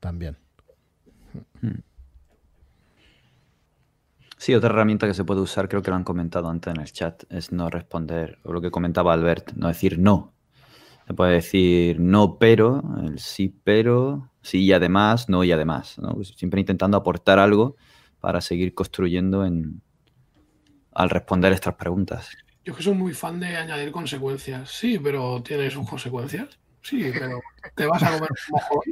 también. 0.00 0.38
Sí, 4.38 4.56
otra 4.56 4.70
herramienta 4.70 5.06
que 5.06 5.14
se 5.14 5.22
puede 5.22 5.40
usar, 5.40 5.68
creo 5.68 5.82
que 5.82 5.90
lo 5.90 5.96
han 5.96 6.04
comentado 6.04 6.48
antes 6.48 6.74
en 6.74 6.80
el 6.80 6.90
chat, 6.90 7.22
es 7.30 7.52
no 7.52 7.70
responder, 7.70 8.38
o 8.42 8.52
lo 8.52 8.60
que 8.60 8.72
comentaba 8.72 9.12
Albert, 9.12 9.52
no 9.52 9.68
decir 9.68 10.00
no 10.00 10.32
se 11.06 11.14
puede 11.14 11.32
decir 11.32 12.00
no 12.00 12.38
pero, 12.38 12.82
el 13.04 13.18
sí 13.18 13.54
pero, 13.64 14.30
sí 14.42 14.64
y 14.64 14.72
además, 14.72 15.28
no 15.28 15.44
y 15.44 15.52
además. 15.52 15.96
Pues 16.14 16.28
siempre 16.36 16.60
intentando 16.60 16.96
aportar 16.96 17.38
algo 17.38 17.76
para 18.20 18.40
seguir 18.40 18.74
construyendo 18.74 19.44
en, 19.44 19.82
al 20.92 21.10
responder 21.10 21.52
estas 21.52 21.74
preguntas. 21.74 22.30
Yo 22.64 22.74
que 22.74 22.82
soy 22.82 22.94
muy 22.94 23.12
fan 23.12 23.40
de 23.40 23.56
añadir 23.56 23.90
consecuencias. 23.90 24.70
Sí, 24.70 24.98
pero 24.98 25.42
tiene 25.42 25.70
sus 25.70 25.88
consecuencias. 25.88 26.48
Sí, 26.82 27.10
pero 27.12 27.40
te 27.74 27.86
vas 27.86 28.02
a 28.02 28.12
comer 28.12 28.30
un 28.30 28.52
mojón. 28.52 28.82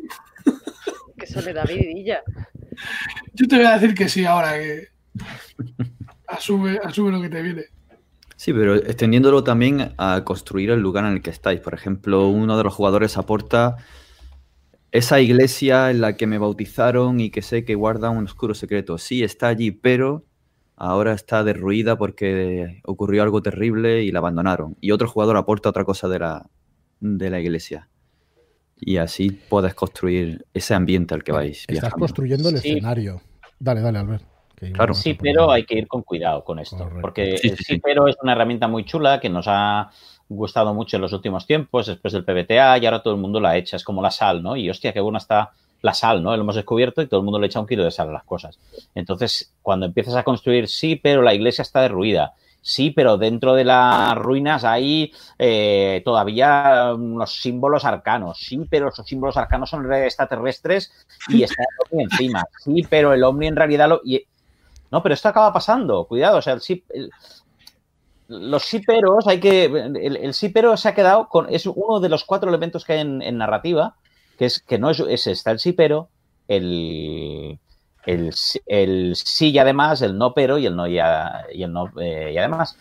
Que 1.16 1.26
soledad 1.26 1.68
vidilla. 1.68 2.22
Yo 3.34 3.46
te 3.46 3.56
voy 3.56 3.66
a 3.66 3.78
decir 3.78 3.94
que 3.94 4.08
sí 4.08 4.24
ahora 4.24 4.54
que 4.54 4.88
asume, 6.28 6.78
asume 6.82 7.12
lo 7.12 7.20
que 7.20 7.28
te 7.28 7.42
viene. 7.42 7.64
Sí, 8.40 8.54
pero 8.54 8.74
extendiéndolo 8.74 9.44
también 9.44 9.92
a 9.98 10.24
construir 10.24 10.70
el 10.70 10.80
lugar 10.80 11.04
en 11.04 11.12
el 11.12 11.20
que 11.20 11.28
estáis. 11.28 11.60
Por 11.60 11.74
ejemplo, 11.74 12.26
uno 12.28 12.56
de 12.56 12.64
los 12.64 12.72
jugadores 12.72 13.18
aporta 13.18 13.76
esa 14.92 15.20
iglesia 15.20 15.90
en 15.90 16.00
la 16.00 16.16
que 16.16 16.26
me 16.26 16.38
bautizaron 16.38 17.20
y 17.20 17.28
que 17.28 17.42
sé 17.42 17.66
que 17.66 17.74
guarda 17.74 18.08
un 18.08 18.24
oscuro 18.24 18.54
secreto. 18.54 18.96
Sí, 18.96 19.22
está 19.22 19.48
allí, 19.48 19.72
pero 19.72 20.24
ahora 20.74 21.12
está 21.12 21.44
derruida 21.44 21.98
porque 21.98 22.80
ocurrió 22.86 23.24
algo 23.24 23.42
terrible 23.42 24.04
y 24.04 24.10
la 24.10 24.20
abandonaron. 24.20 24.74
Y 24.80 24.92
otro 24.92 25.06
jugador 25.06 25.36
aporta 25.36 25.68
otra 25.68 25.84
cosa 25.84 26.08
de 26.08 26.20
la, 26.20 26.48
de 27.00 27.28
la 27.28 27.40
iglesia. 27.40 27.90
Y 28.74 28.96
así 28.96 29.38
puedes 29.50 29.74
construir 29.74 30.46
ese 30.54 30.72
ambiente 30.72 31.12
al 31.12 31.24
que 31.24 31.32
vais. 31.32 31.66
Estás 31.68 31.92
construyendo 31.92 32.48
el 32.48 32.56
escenario. 32.56 33.20
Dale, 33.58 33.82
dale, 33.82 33.98
Albert 33.98 34.39
Claro. 34.72 34.94
Sí, 34.94 35.14
pero 35.14 35.50
hay 35.50 35.64
que 35.64 35.78
ir 35.78 35.88
con 35.88 36.02
cuidado 36.02 36.44
con 36.44 36.58
esto. 36.58 36.76
Correcto. 36.78 37.00
Porque 37.00 37.36
Sí, 37.38 37.48
el 37.48 37.56
sí, 37.56 37.64
sí, 37.64 37.74
sí. 37.74 37.80
pero 37.80 38.06
es 38.08 38.16
una 38.22 38.32
herramienta 38.32 38.68
muy 38.68 38.84
chula 38.84 39.18
que 39.20 39.28
nos 39.28 39.46
ha 39.48 39.90
gustado 40.28 40.74
mucho 40.74 40.96
en 40.96 41.02
los 41.02 41.12
últimos 41.12 41.46
tiempos, 41.46 41.86
después 41.86 42.12
del 42.12 42.24
PBTA, 42.24 42.78
y 42.78 42.86
ahora 42.86 43.02
todo 43.02 43.14
el 43.14 43.20
mundo 43.20 43.40
la 43.40 43.56
echa. 43.56 43.76
Es 43.76 43.84
como 43.84 44.02
la 44.02 44.10
sal, 44.10 44.42
¿no? 44.42 44.56
Y 44.56 44.68
hostia, 44.70 44.92
qué 44.92 45.00
buena 45.00 45.18
está 45.18 45.50
la 45.82 45.94
sal, 45.94 46.22
¿no? 46.22 46.36
Lo 46.36 46.42
hemos 46.42 46.54
descubierto 46.56 47.00
y 47.02 47.06
todo 47.06 47.20
el 47.20 47.24
mundo 47.24 47.38
le 47.40 47.46
echa 47.46 47.58
un 47.58 47.66
kilo 47.66 47.82
de 47.84 47.90
sal 47.90 48.10
a 48.10 48.12
las 48.12 48.24
cosas. 48.24 48.58
Entonces, 48.94 49.52
cuando 49.62 49.86
empiezas 49.86 50.14
a 50.14 50.22
construir, 50.22 50.68
sí, 50.68 50.96
pero 50.96 51.22
la 51.22 51.32
iglesia 51.34 51.62
está 51.62 51.80
derruida. 51.80 52.34
Sí, 52.62 52.90
pero 52.90 53.16
dentro 53.16 53.54
de 53.54 53.64
las 53.64 54.14
ruinas 54.16 54.64
hay 54.64 55.10
eh, 55.38 56.02
todavía 56.04 56.92
unos 56.94 57.32
símbolos 57.40 57.86
arcanos. 57.86 58.38
Sí, 58.38 58.60
pero 58.68 58.90
esos 58.90 59.06
símbolos 59.06 59.38
arcanos 59.38 59.70
son 59.70 59.90
extraterrestres 59.94 60.92
y 61.28 61.42
está 61.42 61.62
el 61.62 61.68
Omni 61.90 62.04
encima. 62.04 62.44
Sí, 62.62 62.86
pero 62.88 63.14
el 63.14 63.24
Omni 63.24 63.46
en 63.46 63.56
realidad 63.56 63.88
lo. 63.88 64.02
y- 64.04 64.22
no, 64.90 65.02
pero 65.02 65.14
esto 65.14 65.28
acaba 65.28 65.52
pasando. 65.52 66.06
Cuidado, 66.06 66.38
o 66.38 66.42
sea, 66.42 66.54
el 66.54 66.60
sí. 66.60 66.84
los 68.28 68.62
sí 68.64 68.80
peros 68.80 69.26
hay 69.26 69.40
que. 69.40 69.64
El, 69.64 70.34
sí 70.34 70.50
pero 70.50 70.76
se 70.76 70.88
ha 70.88 70.94
quedado 70.94 71.28
con. 71.28 71.52
Es 71.52 71.66
uno 71.66 72.00
de 72.00 72.08
los 72.08 72.24
cuatro 72.24 72.48
elementos 72.48 72.84
que 72.84 72.94
hay 72.94 73.00
en, 73.00 73.38
narrativa, 73.38 73.96
que 74.38 74.46
es 74.46 74.60
que 74.60 74.78
no 74.78 74.90
es, 74.90 75.00
es 75.00 75.26
está 75.26 75.50
el 75.50 75.58
sí 75.58 75.72
pero, 75.72 76.08
el, 76.48 77.58
el, 78.06 78.32
sí- 79.16 79.50
y 79.50 79.58
además, 79.58 80.02
el 80.02 80.16
no 80.16 80.32
pero 80.34 80.58
y 80.58 80.66
el 80.66 80.76
no 80.76 80.86
y 80.86 80.98
el 80.98 81.72
no 81.72 81.90
eh, 82.00 82.32
y 82.34 82.38
además. 82.38 82.76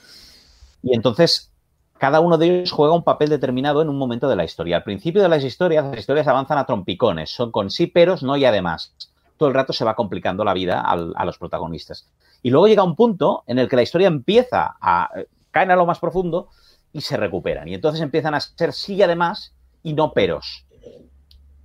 Y 0.81 0.95
entonces, 0.95 1.51
cada 1.97 2.19
uno 2.21 2.37
de 2.37 2.45
ellos 2.47 2.71
juega 2.71 2.93
un 2.93 3.03
papel 3.03 3.29
determinado 3.29 3.81
en 3.81 3.89
un 3.89 3.97
momento 3.97 4.29
de 4.29 4.35
la 4.35 4.45
historia. 4.45 4.77
Al 4.77 4.83
principio 4.83 5.21
de 5.21 5.29
las 5.29 5.43
historias, 5.43 5.85
las 5.85 5.99
historias 5.99 6.27
avanzan 6.27 6.57
a 6.57 6.65
trompicones, 6.65 7.31
son 7.31 7.51
con 7.51 7.69
sí 7.69 7.87
peros, 7.87 8.23
no 8.23 8.37
y 8.37 8.45
además. 8.45 8.93
Todo 9.39 9.49
el 9.49 9.55
rato 9.55 9.73
se 9.73 9.83
va 9.85 9.95
complicando 9.95 10.43
la 10.43 10.53
vida 10.53 10.81
al- 10.81 11.13
a 11.15 11.25
los 11.25 11.37
protagonistas. 11.39 12.07
Y 12.43 12.51
luego 12.51 12.67
llega 12.67 12.83
un 12.83 12.95
punto 12.95 13.43
en 13.47 13.57
el 13.57 13.67
que 13.67 13.75
la 13.77 13.81
historia 13.81 14.07
empieza 14.07 14.75
a 14.79 15.09
caen 15.49 15.71
a 15.71 15.75
lo 15.75 15.85
más 15.87 15.97
profundo 15.97 16.49
y 16.93 17.01
se 17.01 17.17
recuperan. 17.17 17.67
Y 17.67 17.73
entonces 17.73 18.01
empiezan 18.01 18.35
a 18.35 18.39
ser 18.39 18.73
sí 18.73 18.95
y 18.95 19.01
además 19.01 19.53
y 19.81 19.93
no 19.93 20.11
peros. 20.13 20.65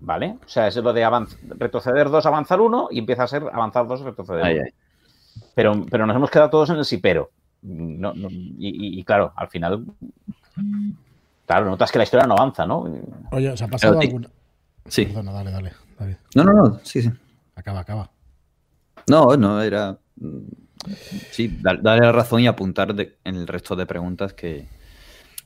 ¿Vale? 0.01 0.39
O 0.45 0.49
sea, 0.49 0.68
es 0.68 0.77
lo 0.77 0.93
de 0.93 1.05
retroceder 1.59 2.11
dos, 2.11 2.27
avanzar 2.27 2.61
uno 2.61 2.89
y 2.91 2.99
empieza 2.99 3.25
a 3.25 3.27
ser 3.27 3.43
avanzar 3.53 3.87
dos, 3.89 4.01
retroceder 4.03 4.43
uno. 4.55 4.64
Pero, 5.55 5.85
pero 5.91 6.07
nos 6.07 6.14
hemos 6.16 6.31
quedado 6.31 6.51
todos 6.51 6.70
en 6.70 6.77
el 6.77 6.85
sí 6.85 6.99
pero. 6.99 7.31
No, 7.62 8.12
no, 8.14 8.29
y, 8.31 8.68
y- 8.68 9.01
y 9.01 9.05
claro, 9.05 9.33
al 9.35 9.49
final. 9.49 9.85
Claro, 11.47 11.66
notas 11.66 11.91
que 11.91 11.99
la 11.99 12.05
historia 12.05 12.27
no 12.27 12.35
avanza, 12.35 12.66
¿no? 12.66 12.87
Oye, 13.33 13.51
¿os 13.51 13.61
ha 13.62 13.68
pasado 13.68 13.95
alguna...? 14.09 14.29
Sí. 14.87 15.07
Perdona, 15.07 15.33
dale, 15.33 15.51
dale, 15.51 15.72
David. 15.99 16.16
No, 16.35 16.45
no, 16.45 16.53
no. 16.53 16.79
Sí, 16.83 17.03
sí. 17.03 17.11
Acaba, 17.57 17.81
acaba. 17.81 18.11
No, 19.09 19.37
no, 19.37 19.61
era. 19.63 19.99
mm, 20.17 20.39
Sí, 21.31 21.49
dar- 21.61 21.83
darle 21.83 22.07
la 22.07 22.13
razón 22.13 22.41
y 22.43 22.47
apuntar 22.47 22.95
en 23.25 23.37
el 23.37 23.47
resto 23.47 23.75
de 23.77 23.87
preguntas 23.87 24.35
que, 24.35 24.69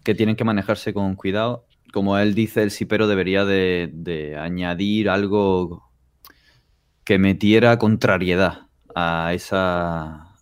que 0.05 0.15
tienen 0.15 0.37
que 0.37 0.45
manejarse 0.45 0.95
con 0.95 1.17
cuidado. 1.17 1.67
Como 1.93 2.19
él 2.19 2.35
dice, 2.35 2.63
el 2.63 2.71
sipero 2.73 3.07
debería 3.09 3.45
de, 3.45 3.91
de 3.93 4.37
añadir 4.39 5.11
algo 5.11 5.91
que 7.05 7.19
metiera 7.19 7.79
contrariedad 7.79 8.67
a 8.95 9.33
esa, 9.35 10.35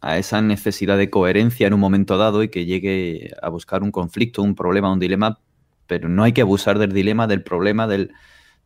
a 0.00 0.18
esa 0.18 0.40
necesidad 0.42 0.96
de 0.98 1.10
coherencia 1.10 1.66
en 1.66 1.74
un 1.74 1.80
momento 1.80 2.16
dado 2.18 2.42
y 2.42 2.48
que 2.48 2.64
llegue 2.64 3.30
a 3.42 3.48
buscar 3.48 3.82
un 3.82 3.90
conflicto, 3.90 4.42
un 4.42 4.54
problema, 4.54 4.92
un 4.92 5.00
dilema, 5.00 5.40
pero 5.86 6.08
no 6.08 6.22
hay 6.24 6.32
que 6.32 6.42
abusar 6.42 6.78
del 6.78 6.92
dilema, 6.92 7.26
del 7.26 7.42
problema, 7.42 7.86
del, 7.86 8.12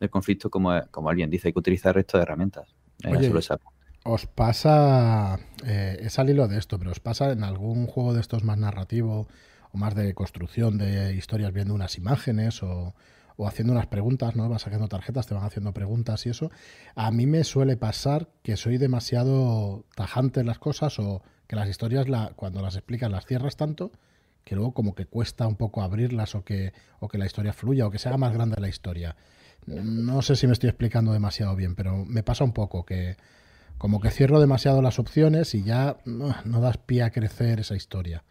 del 0.01 0.11
conflicto, 0.11 0.51
como, 0.51 0.81
como 0.91 1.09
alguien 1.11 1.31
dice, 1.31 1.49
hay 1.49 1.53
que 1.53 1.59
utilizar 1.59 1.91
el 1.91 1.95
resto 1.97 2.19
de 2.19 2.23
herramientas. 2.25 2.75
Oye, 3.09 3.37
esa- 3.39 3.59
¿Os 4.05 4.27
pasa, 4.27 5.39
eh, 5.65 5.99
es 6.01 6.19
al 6.19 6.31
hilo 6.31 6.47
de 6.47 6.59
esto, 6.59 6.79
pero 6.79 6.93
os 6.93 7.01
pasa 7.01 7.33
en 7.33 7.43
algún 7.43 7.87
juego 7.87 8.15
de 8.15 8.21
estos 8.21 8.45
más 8.45 8.57
narrativo 8.57 9.27
o 9.73 9.79
más 9.79 9.95
de 9.97 10.15
construcción 10.15 10.79
de 10.79 11.15
historias 11.15 11.53
viendo 11.53 11.75
unas 11.75 11.99
imágenes 11.99 12.63
o, 12.63 12.95
o 13.37 13.49
haciendo 13.49 13.73
unas 13.73 13.89
preguntas, 13.89 14.37
¿no? 14.37 14.49
Vas 14.49 14.63
sacando 14.63 14.87
tarjetas, 14.89 15.27
te 15.27 15.35
van 15.35 15.43
haciendo 15.45 15.73
preguntas 15.75 16.25
y 16.27 16.31
eso. 16.31 16.51
A 16.95 17.11
mí 17.11 17.27
me 17.27 17.43
suele 17.43 17.77
pasar 17.77 18.29
que 18.45 18.57
soy 18.57 18.79
demasiado 18.79 19.85
tajante 19.97 20.41
en 20.41 20.47
las 20.47 20.61
cosas 20.61 20.99
o 21.01 21.23
que 21.49 21.57
las 21.57 21.69
historias, 21.69 22.09
la, 22.09 22.33
cuando 22.37 22.63
las 22.63 22.77
explicas, 22.77 23.11
las 23.11 23.27
cierras 23.27 23.57
tanto 23.57 23.91
que 24.45 24.55
luego 24.55 24.73
como 24.73 24.95
que 24.95 25.07
cuesta 25.07 25.47
un 25.49 25.57
poco 25.57 25.83
abrirlas 25.83 26.37
o 26.37 26.45
que, 26.45 26.73
o 27.01 27.09
que 27.09 27.19
la 27.19 27.27
historia 27.27 27.53
fluya 27.53 27.87
o 27.87 27.91
que 27.91 27.99
se 27.99 28.09
haga 28.09 28.19
más 28.19 28.33
grande 28.33 28.61
la 28.61 28.69
historia. 28.69 29.17
No 29.67 30.23
sé 30.23 30.37
si 30.37 30.47
me 30.47 30.53
estoy 30.53 30.69
explicando 30.69 31.13
demasiado 31.13 31.57
bien, 31.57 31.75
pero 31.75 32.05
me 32.05 32.23
pasa 32.23 32.45
un 32.45 32.53
poco 32.53 32.85
que 32.85 33.17
como 33.79 34.01
que 34.01 34.11
cierro 34.11 34.41
demasiado 34.41 34.81
las 34.81 34.99
opciones 34.99 35.55
y 35.55 35.63
ya 35.63 35.99
no, 36.05 36.35
no 36.45 36.61
das 36.61 36.79
pie 36.79 37.03
a 37.03 37.11
crecer 37.11 37.61
esa 37.61 37.77
historia. 37.77 38.23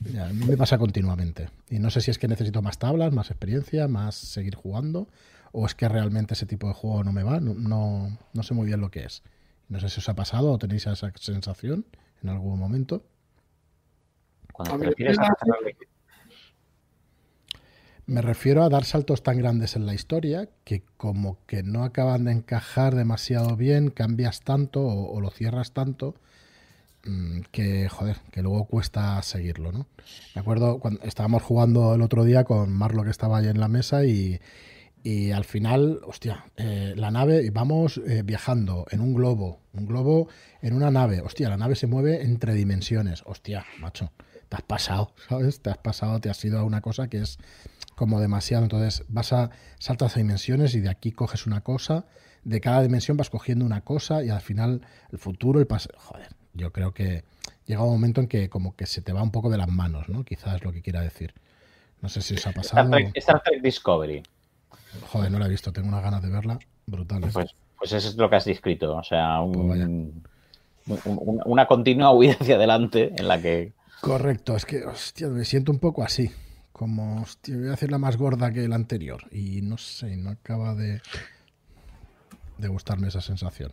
Ya, 0.00 0.26
a 0.26 0.32
mí 0.32 0.44
me 0.46 0.56
pasa 0.56 0.78
continuamente. 0.78 1.50
Y 1.68 1.78
no 1.78 1.90
sé 1.90 2.00
si 2.00 2.10
es 2.10 2.18
que 2.18 2.28
necesito 2.28 2.62
más 2.62 2.78
tablas, 2.78 3.12
más 3.12 3.30
experiencia, 3.30 3.88
más 3.88 4.14
seguir 4.14 4.54
jugando, 4.54 5.08
o 5.52 5.66
es 5.66 5.74
que 5.74 5.88
realmente 5.88 6.34
ese 6.34 6.46
tipo 6.46 6.68
de 6.68 6.74
juego 6.74 7.04
no 7.04 7.12
me 7.12 7.22
va. 7.22 7.40
No, 7.40 7.54
no, 7.54 8.18
no 8.32 8.42
sé 8.42 8.54
muy 8.54 8.66
bien 8.66 8.80
lo 8.80 8.90
que 8.90 9.04
es. 9.04 9.22
No 9.68 9.80
sé 9.80 9.88
si 9.88 10.00
os 10.00 10.08
ha 10.08 10.14
pasado 10.14 10.52
o 10.52 10.58
tenéis 10.58 10.86
esa 10.86 11.12
sensación 11.16 11.86
en 12.22 12.28
algún 12.28 12.58
momento. 12.58 13.04
Cuando 14.52 14.74
A 14.74 14.78
te 14.78 14.86
refieres 14.86 15.18
a 15.18 15.34
me 18.12 18.20
refiero 18.20 18.62
a 18.62 18.68
dar 18.68 18.84
saltos 18.84 19.22
tan 19.22 19.38
grandes 19.38 19.74
en 19.74 19.86
la 19.86 19.94
historia 19.94 20.46
que 20.64 20.82
como 20.98 21.38
que 21.46 21.62
no 21.62 21.82
acaban 21.82 22.24
de 22.24 22.32
encajar 22.32 22.94
demasiado 22.94 23.56
bien, 23.56 23.88
cambias 23.88 24.42
tanto 24.42 24.82
o, 24.82 25.16
o 25.16 25.20
lo 25.22 25.30
cierras 25.30 25.72
tanto 25.72 26.14
mm, 27.06 27.40
que, 27.50 27.88
joder, 27.88 28.18
que 28.30 28.42
luego 28.42 28.66
cuesta 28.66 29.20
seguirlo, 29.22 29.72
¿no? 29.72 29.86
Me 30.34 30.42
acuerdo 30.42 30.78
cuando 30.78 31.02
estábamos 31.04 31.42
jugando 31.42 31.94
el 31.94 32.02
otro 32.02 32.24
día 32.24 32.44
con 32.44 32.70
Marlo 32.70 33.02
que 33.02 33.10
estaba 33.10 33.38
ahí 33.38 33.48
en 33.48 33.58
la 33.58 33.68
mesa 33.68 34.04
y, 34.04 34.40
y 35.02 35.30
al 35.30 35.44
final, 35.44 36.00
hostia, 36.04 36.44
eh, 36.58 36.92
la 36.94 37.10
nave, 37.10 37.50
vamos 37.50 37.96
eh, 38.06 38.22
viajando 38.22 38.84
en 38.90 39.00
un 39.00 39.14
globo, 39.14 39.60
un 39.72 39.86
globo 39.86 40.28
en 40.60 40.74
una 40.74 40.90
nave, 40.90 41.22
hostia, 41.22 41.48
la 41.48 41.56
nave 41.56 41.76
se 41.76 41.86
mueve 41.86 42.22
entre 42.22 42.52
dimensiones, 42.52 43.22
hostia, 43.24 43.64
macho, 43.80 44.12
te 44.50 44.56
has 44.56 44.62
pasado, 44.62 45.14
¿sabes? 45.30 45.60
Te 45.60 45.70
has 45.70 45.78
pasado, 45.78 46.20
te 46.20 46.28
has 46.28 46.44
ido 46.44 46.58
a 46.58 46.64
una 46.64 46.82
cosa 46.82 47.08
que 47.08 47.22
es 47.22 47.38
como 47.96 48.20
demasiado, 48.20 48.62
entonces 48.64 49.04
vas 49.08 49.32
a, 49.32 49.50
saltas 49.78 50.16
a 50.16 50.18
dimensiones 50.20 50.74
y 50.74 50.80
de 50.80 50.88
aquí 50.90 51.12
coges 51.12 51.46
una 51.46 51.60
cosa, 51.62 52.06
de 52.44 52.60
cada 52.60 52.82
dimensión 52.82 53.16
vas 53.16 53.30
cogiendo 53.30 53.64
una 53.64 53.82
cosa 53.82 54.24
y 54.24 54.30
al 54.30 54.40
final 54.40 54.82
el 55.12 55.18
futuro, 55.18 55.60
el 55.60 55.66
pasado, 55.66 55.94
joder, 55.98 56.28
yo 56.54 56.72
creo 56.72 56.92
que 56.92 57.24
llega 57.66 57.82
un 57.84 57.90
momento 57.90 58.20
en 58.20 58.26
que 58.28 58.48
como 58.48 58.74
que 58.74 58.86
se 58.86 59.00
te 59.02 59.12
va 59.12 59.22
un 59.22 59.30
poco 59.30 59.50
de 59.50 59.58
las 59.58 59.68
manos, 59.68 60.08
¿no? 60.08 60.24
Quizás 60.24 60.56
es 60.56 60.64
lo 60.64 60.72
que 60.72 60.82
quiera 60.82 61.00
decir. 61.00 61.34
No 62.00 62.08
sé 62.08 62.20
si 62.20 62.34
os 62.34 62.44
ha 62.46 62.50
Star 62.50 62.54
pasado. 62.64 62.90
Trek, 62.90 63.10
Star 63.14 63.42
Trek 63.42 63.62
Discovery. 63.62 64.22
Joder, 65.10 65.30
no 65.30 65.38
la 65.38 65.46
he 65.46 65.50
visto, 65.50 65.72
tengo 65.72 65.88
unas 65.88 66.02
ganas 66.02 66.20
de 66.22 66.28
verla 66.30 66.58
brutales. 66.86 67.32
Pues, 67.32 67.54
pues 67.78 67.92
eso 67.92 68.08
es 68.08 68.16
lo 68.16 68.28
que 68.28 68.36
has 68.36 68.44
descrito. 68.44 68.96
O 68.96 69.04
sea, 69.04 69.40
un- 69.40 70.24
Pues 70.84 71.00
un- 71.06 71.40
una 71.44 71.66
continua 71.66 72.10
huida 72.12 72.32
hacia 72.40 72.56
adelante 72.56 73.12
en 73.16 73.28
la 73.28 73.40
que. 73.40 73.72
Correcto, 74.00 74.56
es 74.56 74.66
que, 74.66 74.84
hostia, 74.84 75.28
me 75.28 75.44
siento 75.44 75.70
un 75.70 75.78
poco 75.78 76.02
así. 76.02 76.32
Como, 76.72 77.22
hostia, 77.22 77.56
voy 77.56 77.68
a 77.68 77.74
hacerla 77.74 77.98
más 77.98 78.16
gorda 78.16 78.52
que 78.52 78.66
la 78.66 78.76
anterior. 78.76 79.22
Y 79.30 79.62
no 79.62 79.78
sé, 79.78 80.16
no 80.16 80.30
acaba 80.30 80.74
de, 80.74 81.00
de 82.58 82.68
gustarme 82.68 83.08
esa 83.08 83.20
sensación. 83.20 83.72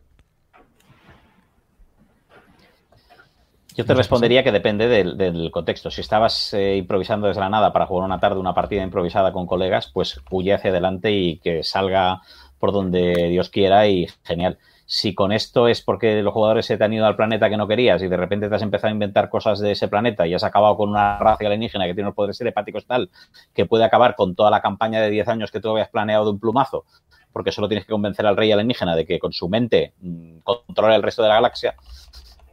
Yo 3.76 3.86
te 3.86 3.94
respondería 3.94 4.44
que 4.44 4.52
depende 4.52 4.90
del, 4.90 5.16
del 5.16 5.52
contexto. 5.52 5.90
Si 5.90 6.02
estabas 6.02 6.54
eh, 6.54 6.76
improvisando 6.76 7.28
desde 7.28 7.40
la 7.40 7.50
nada 7.50 7.72
para 7.72 7.86
jugar 7.86 8.06
una 8.06 8.20
tarde 8.20 8.38
una 8.38 8.54
partida 8.54 8.84
improvisada 8.84 9.32
con 9.32 9.48
colegas, 9.48 9.90
pues 9.94 10.20
huye 10.32 10.54
hacia 10.54 10.72
adelante 10.72 11.14
y 11.14 11.38
que 11.38 11.64
salga 11.64 12.22
por 12.60 12.74
donde 12.74 13.30
Dios 13.30 13.50
quiera 13.50 13.88
y 13.88 14.08
genial. 14.24 14.58
Si 14.92 15.14
con 15.14 15.32
esto 15.32 15.68
es 15.68 15.84
porque 15.84 16.24
los 16.24 16.34
jugadores 16.34 16.66
se 16.66 16.76
te 16.76 16.84
han 16.84 16.92
ido 16.92 17.06
al 17.06 17.16
planeta 17.16 17.48
que 17.48 17.58
no 17.58 17.68
querías 17.68 18.02
y 18.02 18.08
de 18.08 18.18
repente 18.18 18.50
te 18.50 18.56
has 18.56 18.64
empezado 18.64 18.90
a 18.90 18.94
inventar 18.94 19.30
cosas 19.30 19.60
de 19.60 19.74
ese 19.74 19.88
planeta 19.88 20.26
y 20.26 20.34
has 20.34 20.44
acabado 20.44 20.76
con 20.78 20.90
una 20.90 21.20
raza 21.20 21.46
alienígena 21.46 21.86
que 21.86 21.94
tiene 21.94 22.08
unos 22.08 22.16
poderes 22.16 22.40
telepáticos 22.40 22.88
tal 22.88 23.12
que 23.54 23.68
puede 23.68 23.84
acabar 23.84 24.16
con 24.16 24.34
toda 24.34 24.50
la 24.50 24.62
campaña 24.62 25.00
de 25.00 25.12
10 25.12 25.28
años 25.28 25.52
que 25.52 25.60
tú 25.60 25.70
habías 25.70 25.90
planeado 25.90 26.26
de 26.26 26.32
un 26.32 26.40
plumazo, 26.40 26.86
porque 27.32 27.52
solo 27.52 27.68
tienes 27.68 27.86
que 27.86 27.92
convencer 27.92 28.26
al 28.26 28.36
rey 28.36 28.52
alienígena 28.52 28.96
de 28.96 29.06
que 29.06 29.20
con 29.20 29.32
su 29.32 29.48
mente 29.48 29.94
mm, 30.02 30.40
controla 30.40 30.96
el 30.96 31.04
resto 31.04 31.22
de 31.22 31.28
la 31.28 31.36
galaxia, 31.36 31.76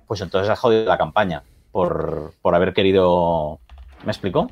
pues 0.07 0.21
entonces 0.21 0.51
has 0.51 0.59
jodido 0.59 0.85
la 0.85 0.99
campaña 0.99 1.43
por, 1.73 2.35
por 2.43 2.55
haber 2.55 2.75
querido... 2.75 3.61
¿Me 4.05 4.13
explico? 4.13 4.51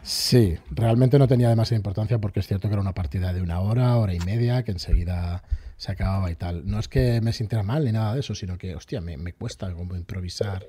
Sí, 0.00 0.56
realmente 0.70 1.18
no 1.18 1.28
tenía 1.28 1.50
demasiada 1.50 1.76
importancia 1.76 2.18
porque 2.18 2.40
es 2.40 2.46
cierto 2.46 2.68
que 2.68 2.72
era 2.72 2.80
una 2.80 2.94
partida 2.94 3.34
de 3.34 3.42
una 3.42 3.60
hora, 3.60 3.98
hora 3.98 4.14
y 4.14 4.20
media, 4.20 4.62
que 4.62 4.70
enseguida 4.70 5.42
se 5.82 5.90
acababa 5.90 6.30
y 6.30 6.36
tal. 6.36 6.64
No 6.64 6.78
es 6.78 6.86
que 6.86 7.20
me 7.20 7.32
sintiera 7.32 7.64
mal 7.64 7.84
ni 7.84 7.90
nada 7.90 8.14
de 8.14 8.20
eso, 8.20 8.36
sino 8.36 8.56
que, 8.56 8.76
hostia, 8.76 9.00
me, 9.00 9.16
me 9.16 9.32
cuesta 9.32 9.72
como 9.72 9.96
improvisar 9.96 10.64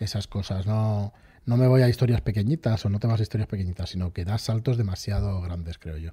esas 0.00 0.26
cosas. 0.28 0.66
No, 0.66 1.12
no 1.44 1.58
me 1.58 1.66
voy 1.66 1.82
a 1.82 1.90
historias 1.90 2.22
pequeñitas 2.22 2.82
o 2.86 2.88
no 2.88 2.98
te 2.98 3.06
vas 3.06 3.20
a 3.20 3.22
historias 3.22 3.50
pequeñitas, 3.50 3.90
sino 3.90 4.14
que 4.14 4.24
das 4.24 4.40
saltos 4.40 4.78
demasiado 4.78 5.42
grandes, 5.42 5.76
creo 5.76 5.98
yo. 5.98 6.12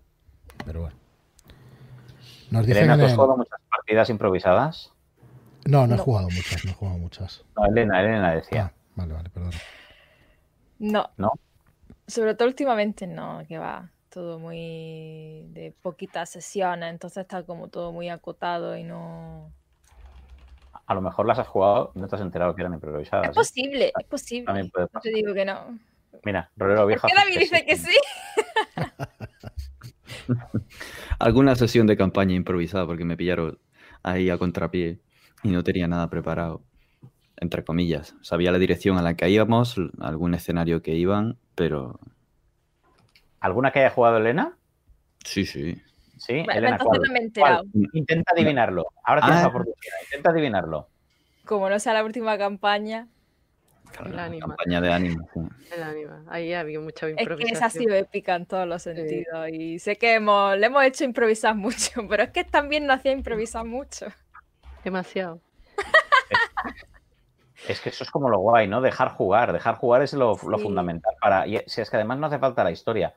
Pero 0.65 0.81
bueno. 0.81 0.97
Nos 2.51 2.65
dicen 2.65 2.83
Elena, 2.83 2.93
en 2.95 2.99
¿tú 2.99 3.05
has 3.05 3.11
el- 3.11 3.15
jugado 3.15 3.37
muchas 3.37 3.59
partidas 3.71 4.09
improvisadas? 4.09 4.91
No, 5.65 5.87
no 5.87 5.95
he 5.95 5.97
jugado 5.97 6.29
muchas, 6.29 6.65
no 6.65 6.71
he 6.71 6.73
jugado 6.73 6.97
muchas. 6.97 7.45
No, 7.55 7.65
Elena, 7.65 8.01
Elena 8.01 8.33
decía. 8.35 8.65
Ah, 8.65 8.73
vale, 8.95 9.13
vale, 9.13 9.29
perdón. 9.29 9.51
No. 10.79 11.09
¿No? 11.15 11.31
Sobre 12.07 12.35
todo 12.35 12.49
últimamente 12.49 13.07
no, 13.07 13.41
que 13.47 13.57
va. 13.57 13.89
Todo 14.13 14.37
muy 14.37 15.47
de 15.53 15.73
poquitas 15.81 16.29
sesiones, 16.29 16.91
entonces 16.91 17.21
está 17.23 17.41
como 17.43 17.69
todo 17.69 17.91
muy 17.91 18.09
acotado 18.09 18.77
y 18.77 18.83
no. 18.83 19.51
A 20.85 20.93
lo 20.93 21.01
mejor 21.01 21.25
las 21.25 21.39
has 21.39 21.47
jugado 21.47 21.91
y 21.95 21.99
no 21.99 22.07
te 22.07 22.15
has 22.15 22.21
enterado 22.21 22.53
que 22.53 22.61
eran 22.61 22.75
improvisadas. 22.75 23.25
Es 23.25 23.31
¿eh? 23.31 23.33
posible, 23.33 23.93
es 23.99 24.07
posible. 24.07 24.45
También 24.45 24.69
puede 24.69 24.87
No 24.93 24.99
te 24.99 25.09
digo 25.09 25.33
que 25.33 25.45
no. 25.45 25.79
Mira, 26.23 26.51
Rolero 26.55 26.81
¿Por 26.81 26.87
Viejo. 26.89 27.07
qué 27.07 27.13
David 27.15 27.39
dice 27.39 27.65
que 27.65 27.75
sí? 27.75 27.97
Alguna 31.19 31.55
sesión 31.55 31.87
de 31.87 31.97
campaña 31.97 32.35
improvisada 32.35 32.85
porque 32.85 33.05
me 33.05 33.17
pillaron 33.17 33.57
ahí 34.03 34.29
a 34.29 34.37
contrapié 34.37 34.99
y 35.41 35.49
no 35.49 35.63
tenía 35.63 35.87
nada 35.87 36.07
preparado. 36.11 36.61
Entre 37.37 37.63
comillas. 37.63 38.15
Sabía 38.21 38.51
la 38.51 38.59
dirección 38.59 38.99
a 38.99 39.01
la 39.01 39.15
que 39.15 39.27
íbamos, 39.27 39.75
algún 39.99 40.35
escenario 40.35 40.83
que 40.83 40.93
iban, 40.93 41.39
pero 41.55 41.99
¿Alguna 43.43 43.71
que 43.71 43.79
haya 43.79 43.89
jugado 43.89 44.17
Elena? 44.17 44.57
sí, 45.23 45.45
sí. 45.45 45.81
Sí, 46.17 46.35
Bueno, 46.45 46.53
Elena, 46.53 46.77
¿cuál? 46.77 47.01
no 47.01 47.11
me 47.11 47.19
he 47.19 47.23
enterado. 47.23 47.63
¿Cuál? 47.71 47.89
Intenta 47.93 48.31
adivinarlo. 48.33 48.85
Ahora 49.03 49.21
tienes 49.21 49.39
Ah. 49.39 49.43
la 49.43 49.47
oportunidad. 49.49 49.95
Intenta 50.05 50.29
adivinarlo. 50.29 50.87
Como 51.43 51.69
no 51.69 51.79
sea 51.79 51.93
la 51.93 52.03
última 52.05 52.37
campaña, 52.37 53.07
El 54.05 54.15
La 54.15 54.25
ánima. 54.25 54.47
campaña 54.47 54.79
de 54.81 54.93
ánimo. 54.93 55.27
sí. 55.33 55.39
El 55.75 55.83
ánima. 55.83 56.23
Ahí 56.29 56.53
había 56.53 56.79
mucha 56.79 57.07
es 57.09 57.15
que 57.15 57.21
improvisación. 57.23 57.57
esa 57.57 57.65
ha 57.65 57.69
sido 57.69 57.93
épica 57.95 58.35
en 58.35 58.45
todos 58.45 58.65
los 58.67 58.81
sentidos. 58.83 59.49
Y 59.51 59.79
sé 59.79 59.97
que 59.97 60.13
hemos, 60.15 60.57
le 60.57 60.65
hemos 60.67 60.83
hecho 60.85 61.03
improvisar 61.03 61.55
mucho, 61.55 61.91
pero 62.09 62.23
es 62.23 62.29
que 62.31 62.43
también 62.45 62.85
nos 62.87 62.97
hacía 62.99 63.11
improvisar 63.11 63.65
mucho. 63.65 64.05
Demasiado. 64.83 65.41
Es 67.67 67.79
que 67.79 67.89
eso 67.89 68.03
es 68.03 68.11
como 68.11 68.29
lo 68.29 68.39
guay, 68.39 68.67
¿no? 68.67 68.81
Dejar 68.81 69.09
jugar. 69.09 69.53
Dejar 69.53 69.75
jugar 69.75 70.01
es 70.01 70.13
lo, 70.13 70.35
fundamental 70.35 71.13
para. 71.21 71.47
Y 71.47 71.61
si 71.65 71.81
es 71.81 71.89
que 71.89 71.95
además 71.95 72.19
no 72.19 72.27
hace 72.27 72.39
falta 72.39 72.63
la 72.63 72.71
historia. 72.71 73.13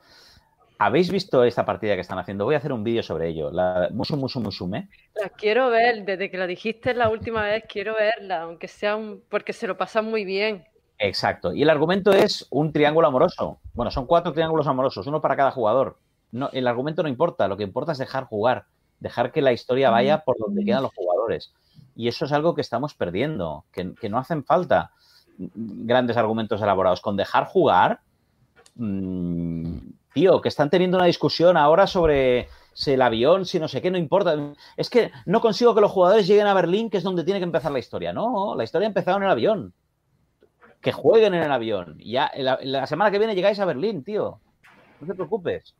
¿Habéis 0.79 1.11
visto 1.11 1.43
esta 1.43 1.65
partida 1.65 1.95
que 1.95 2.01
están 2.01 2.19
haciendo? 2.19 2.45
Voy 2.45 2.53
a 2.53 2.59
hacer 2.59 2.71
un 2.71 2.83
vídeo 2.83 3.01
sobre 3.01 3.29
ello. 3.29 3.49
La 3.51 3.89
Musu 3.91 4.15
Musu 4.15 4.39
Musume. 4.39 4.89
La 5.15 5.29
quiero 5.29 5.69
ver, 5.71 6.05
desde 6.05 6.29
que 6.29 6.37
la 6.37 6.45
dijiste 6.45 6.93
la 6.93 7.09
última 7.09 7.41
vez, 7.43 7.63
quiero 7.67 7.95
verla, 7.95 8.43
aunque 8.43 8.67
sea 8.67 8.95
un... 8.95 9.23
porque 9.27 9.53
se 9.53 9.65
lo 9.65 9.75
pasan 9.75 10.05
muy 10.05 10.23
bien. 10.23 10.65
Exacto. 10.99 11.51
Y 11.51 11.63
el 11.63 11.69
argumento 11.71 12.11
es 12.11 12.45
un 12.51 12.71
triángulo 12.71 13.07
amoroso. 13.07 13.59
Bueno, 13.73 13.89
son 13.89 14.05
cuatro 14.05 14.33
triángulos 14.33 14.67
amorosos, 14.67 15.07
uno 15.07 15.19
para 15.19 15.35
cada 15.35 15.51
jugador. 15.51 15.97
No, 16.31 16.49
el 16.53 16.67
argumento 16.67 17.01
no 17.01 17.09
importa, 17.09 17.47
lo 17.47 17.57
que 17.57 17.63
importa 17.63 17.93
es 17.93 17.97
dejar 17.97 18.25
jugar, 18.25 18.65
dejar 18.99 19.31
que 19.31 19.41
la 19.41 19.53
historia 19.53 19.89
vaya 19.89 20.23
por 20.23 20.37
donde 20.37 20.63
quedan 20.63 20.83
los 20.83 20.93
jugadores. 20.93 21.53
Y 21.97 22.07
eso 22.07 22.25
es 22.25 22.31
algo 22.31 22.53
que 22.53 22.61
estamos 22.61 22.93
perdiendo, 22.93 23.65
que, 23.71 23.95
que 23.95 24.07
no 24.07 24.19
hacen 24.19 24.45
falta 24.45 24.91
grandes 25.37 26.15
argumentos 26.15 26.61
elaborados. 26.61 27.01
Con 27.01 27.17
dejar 27.17 27.45
jugar, 27.45 28.01
mmm, 28.75 29.77
tío, 30.13 30.39
que 30.39 30.49
están 30.49 30.69
teniendo 30.69 30.97
una 30.97 31.07
discusión 31.07 31.57
ahora 31.57 31.87
sobre 31.87 32.49
si 32.73 32.91
el 32.91 33.01
avión, 33.01 33.45
si 33.45 33.59
no 33.59 33.67
sé 33.67 33.81
qué, 33.81 33.89
no 33.89 33.97
importa. 33.97 34.37
Es 34.77 34.91
que 34.91 35.11
no 35.25 35.41
consigo 35.41 35.73
que 35.73 35.81
los 35.81 35.91
jugadores 35.91 36.27
lleguen 36.27 36.45
a 36.45 36.53
Berlín, 36.53 36.91
que 36.91 36.97
es 36.97 37.03
donde 37.03 37.23
tiene 37.23 37.39
que 37.39 37.45
empezar 37.45 37.71
la 37.71 37.79
historia. 37.79 38.13
No, 38.13 38.55
la 38.55 38.63
historia 38.63 38.85
ha 38.85 38.89
empezado 38.89 39.17
en 39.17 39.23
el 39.23 39.31
avión 39.31 39.73
que 40.81 40.91
jueguen 40.91 41.33
en 41.33 41.41
el 41.41 41.51
avión. 41.51 41.97
Ya 41.99 42.31
la, 42.37 42.59
la, 42.61 42.85
semana 42.85 43.09
que 43.09 43.17
viene 43.17 43.33
llegáis 43.33 43.59
a 43.59 43.65
Berlín, 43.65 44.03
tío. 44.03 44.39
No 45.01 45.07
te 45.07 45.15
preocupes. 45.15 45.75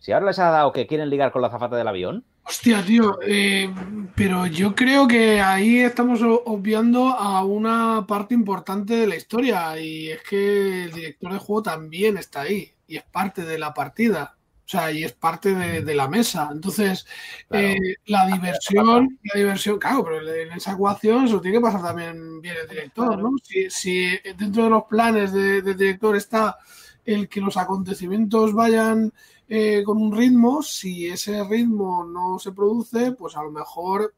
Si 0.00 0.12
ahora 0.12 0.26
les 0.26 0.38
ha 0.38 0.50
dado 0.50 0.72
que 0.72 0.86
quieren 0.86 1.10
ligar 1.10 1.32
con 1.32 1.42
la 1.42 1.50
zafata 1.50 1.76
del 1.76 1.88
avión. 1.88 2.24
Hostia, 2.44 2.84
tío, 2.84 3.18
eh, 3.22 3.68
pero 4.14 4.46
yo 4.46 4.74
creo 4.76 5.08
que 5.08 5.40
ahí 5.40 5.80
estamos 5.80 6.20
obviando 6.22 7.08
a 7.08 7.44
una 7.44 8.06
parte 8.06 8.34
importante 8.34 8.94
de 8.94 9.06
la 9.08 9.16
historia 9.16 9.80
y 9.80 10.10
es 10.10 10.22
que 10.22 10.84
el 10.84 10.92
director 10.92 11.32
de 11.32 11.38
juego 11.40 11.62
también 11.64 12.16
está 12.16 12.42
ahí 12.42 12.72
y 12.86 12.98
es 12.98 13.02
parte 13.02 13.42
de 13.42 13.58
la 13.58 13.74
partida. 13.74 14.36
O 14.64 14.68
sea, 14.68 14.90
y 14.90 15.04
es 15.04 15.12
parte 15.12 15.54
de, 15.54 15.82
de 15.82 15.94
la 15.94 16.08
mesa. 16.08 16.48
Entonces, 16.52 17.06
claro. 17.48 17.66
eh, 17.66 17.96
la 18.06 18.26
diversión, 18.26 19.18
la 19.22 19.38
diversión, 19.40 19.78
claro, 19.78 20.04
pero 20.04 20.28
en 20.28 20.52
esa 20.52 20.72
ecuación 20.72 21.24
eso 21.24 21.40
tiene 21.40 21.58
que 21.58 21.62
pasar 21.62 21.82
también 21.82 22.40
bien 22.40 22.56
el 22.62 22.68
director, 22.68 23.16
¿no? 23.18 23.30
Si, 23.42 23.70
si 23.70 24.18
dentro 24.36 24.64
de 24.64 24.70
los 24.70 24.84
planes 24.84 25.32
del 25.32 25.64
de 25.64 25.74
director 25.74 26.16
está 26.16 26.58
el 27.04 27.28
que 27.28 27.40
los 27.40 27.56
acontecimientos 27.56 28.52
vayan 28.54 29.12
eh, 29.48 29.82
con 29.84 29.98
un 29.98 30.16
ritmo, 30.16 30.62
si 30.62 31.06
ese 31.06 31.44
ritmo 31.44 32.04
no 32.04 32.38
se 32.38 32.52
produce, 32.52 33.12
pues 33.12 33.36
a 33.36 33.42
lo 33.44 33.52
mejor 33.52 34.12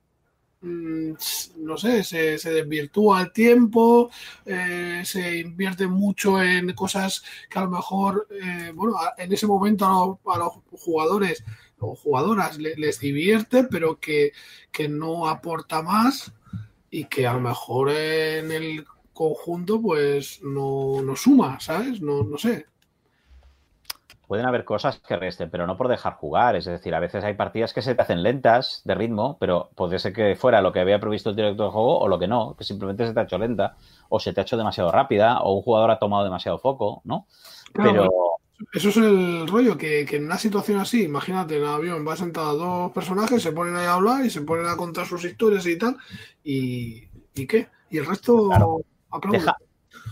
mmm, 0.63 1.13
no 1.59 1.77
sé, 1.77 2.03
se, 2.03 2.39
se, 2.39 2.51
desvirtúa 2.51 3.23
el 3.23 3.33
tiempo, 3.33 4.11
eh, 4.47 5.03
se 5.05 5.39
invierte 5.39 5.87
mucho 5.87 6.43
en 6.43 6.73
cosas 6.73 7.23
que 7.51 7.59
a 7.59 7.63
lo 7.63 7.71
mejor, 7.71 8.27
eh, 8.31 8.73
bueno, 8.75 8.97
en 9.19 9.33
ese 9.33 9.47
momento 9.47 9.85
a 9.85 9.91
los, 9.91 10.35
a 10.35 10.39
los 10.39 10.53
jugadores 10.83 11.45
o 11.81 11.95
jugadoras 11.95 12.59
les 12.59 12.99
divierte, 12.99 13.65
pero 13.65 14.01
que, 14.01 14.33
que, 14.73 14.89
no 14.89 15.29
aporta 15.29 15.83
más 15.83 16.33
y 16.91 17.05
que 17.05 17.27
a 17.27 17.35
lo 17.35 17.41
mejor 17.41 17.91
en 17.91 18.51
el 18.51 18.85
conjunto 19.13 19.81
pues 19.81 20.43
no, 20.43 21.03
no 21.03 21.15
suma, 21.17 21.61
¿sabes? 21.61 22.01
No, 22.01 22.25
no 22.25 22.39
sé 22.39 22.67
pueden 24.29 24.47
haber 24.47 24.65
cosas 24.65 25.01
que 25.01 25.17
resten, 25.17 25.51
pero 25.51 25.67
no 25.67 25.77
por 25.77 25.89
dejar 25.89 26.15
jugar. 26.15 26.55
Es 26.55 26.67
decir, 26.67 26.95
a 26.95 27.01
veces 27.01 27.25
hay 27.25 27.35
partidas 27.35 27.73
que 27.73 27.83
se 27.83 27.95
te 27.95 28.03
hacen 28.03 28.23
lentas 28.23 28.83
de 28.85 28.95
ritmo, 28.95 29.39
pero 29.41 29.71
puede 29.75 29.99
ser 29.99 30.13
que 30.13 30.37
fuera 30.37 30.61
lo 30.61 30.71
que 30.71 30.81
había 30.81 31.01
previsto 31.01 31.31
el 31.31 31.37
director 31.37 31.67
de 31.67 31.73
juego 31.73 31.99
o 31.99 32.07
lo 32.07 32.19
que 32.19 32.29
no, 32.29 32.55
que 32.55 32.63
simplemente 32.63 33.07
se 33.07 33.15
te 33.15 33.21
ha 33.21 33.25
hecho 33.25 33.39
lenta, 33.39 33.75
o 34.11 34.21
se 34.21 34.33
te 34.33 34.41
ha 34.41 34.45
hecho 34.45 34.59
demasiado 34.59 34.93
rápida, 34.93 35.41
o 35.41 35.55
un 35.55 35.63
jugador 35.63 35.91
ha 35.91 35.99
tomado 35.99 36.25
demasiado 36.25 36.59
foco, 36.59 37.01
¿no? 37.05 37.27
Claro, 37.73 37.93
pero. 37.93 38.11
Eso 38.73 38.89
es 38.89 38.97
el 38.97 39.47
rollo, 39.47 39.79
que, 39.79 40.05
que, 40.05 40.17
en 40.17 40.25
una 40.25 40.37
situación 40.37 40.81
así, 40.81 41.05
imagínate, 41.05 41.57
en 41.57 41.63
el 41.63 41.69
avión 41.69 42.07
va 42.07 42.17
sentado 42.17 42.57
dos 42.57 42.93
personajes, 42.93 43.41
se 43.41 43.53
ponen 43.53 43.77
ahí 43.77 43.87
a 43.87 43.95
hablar 43.95 44.25
y 44.25 44.31
se 44.31 44.43
ponen 44.43 44.67
a 44.67 44.77
contar 44.77 45.07
sus 45.07 45.25
historias 45.25 45.65
y 45.67 45.79
tal, 45.79 45.97
y, 46.43 47.05
¿y 47.35 47.47
qué? 47.47 47.69
Y 47.89 47.99
el 47.99 48.07
resto 48.07 48.49
claro. 48.49 48.81
Deja, 49.31 49.57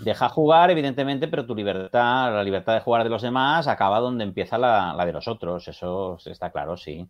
Deja 0.01 0.29
jugar, 0.29 0.71
evidentemente, 0.71 1.29
pero 1.29 1.47
tu 1.47 1.55
libertad, 1.55 2.33
la 2.33 2.45
libertad 2.45 2.75
de 2.75 2.81
jugar 2.81 3.05
de 3.05 3.11
los 3.11 3.23
demás, 3.23 3.67
acaba 3.67 4.01
donde 4.01 4.25
empieza 4.25 4.59
la, 4.59 4.95
la 4.95 5.07
de 5.07 5.13
los 5.13 5.29
otros. 5.29 5.67
Eso 5.69 6.19
está 6.25 6.51
claro, 6.51 6.77
sí. 6.77 7.09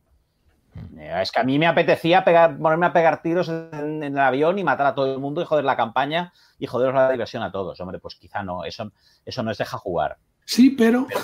Es 0.99 1.33
que 1.33 1.41
a 1.41 1.45
mí 1.45 1.59
me 1.59 1.67
apetecía 1.67 2.23
pegar, 2.25 2.59
ponerme 2.59 2.87
a 2.87 2.93
pegar 2.93 3.23
tiros 3.23 3.49
en, 3.49 4.03
en, 4.03 4.13
el 4.13 4.19
avión 4.19 4.59
y 4.59 4.65
matar 4.65 4.87
a 4.87 4.95
todo 4.95 5.13
el 5.13 5.19
mundo 5.19 5.41
y 5.41 5.45
joder 5.45 5.65
la 5.65 5.77
campaña 5.77 6.33
y 6.59 6.67
joderos 6.67 6.95
la 6.95 7.11
diversión 7.11 7.43
a 7.43 7.51
todos. 7.51 7.81
Hombre, 7.81 7.99
pues 7.99 8.15
quizá 8.17 8.43
no. 8.43 8.65
Eso, 8.65 8.93
eso 9.25 9.43
no 9.43 9.51
es 9.51 9.59
deja 9.59 9.79
jugar. 9.79 10.19
Sí, 10.45 10.71
pero. 10.71 11.07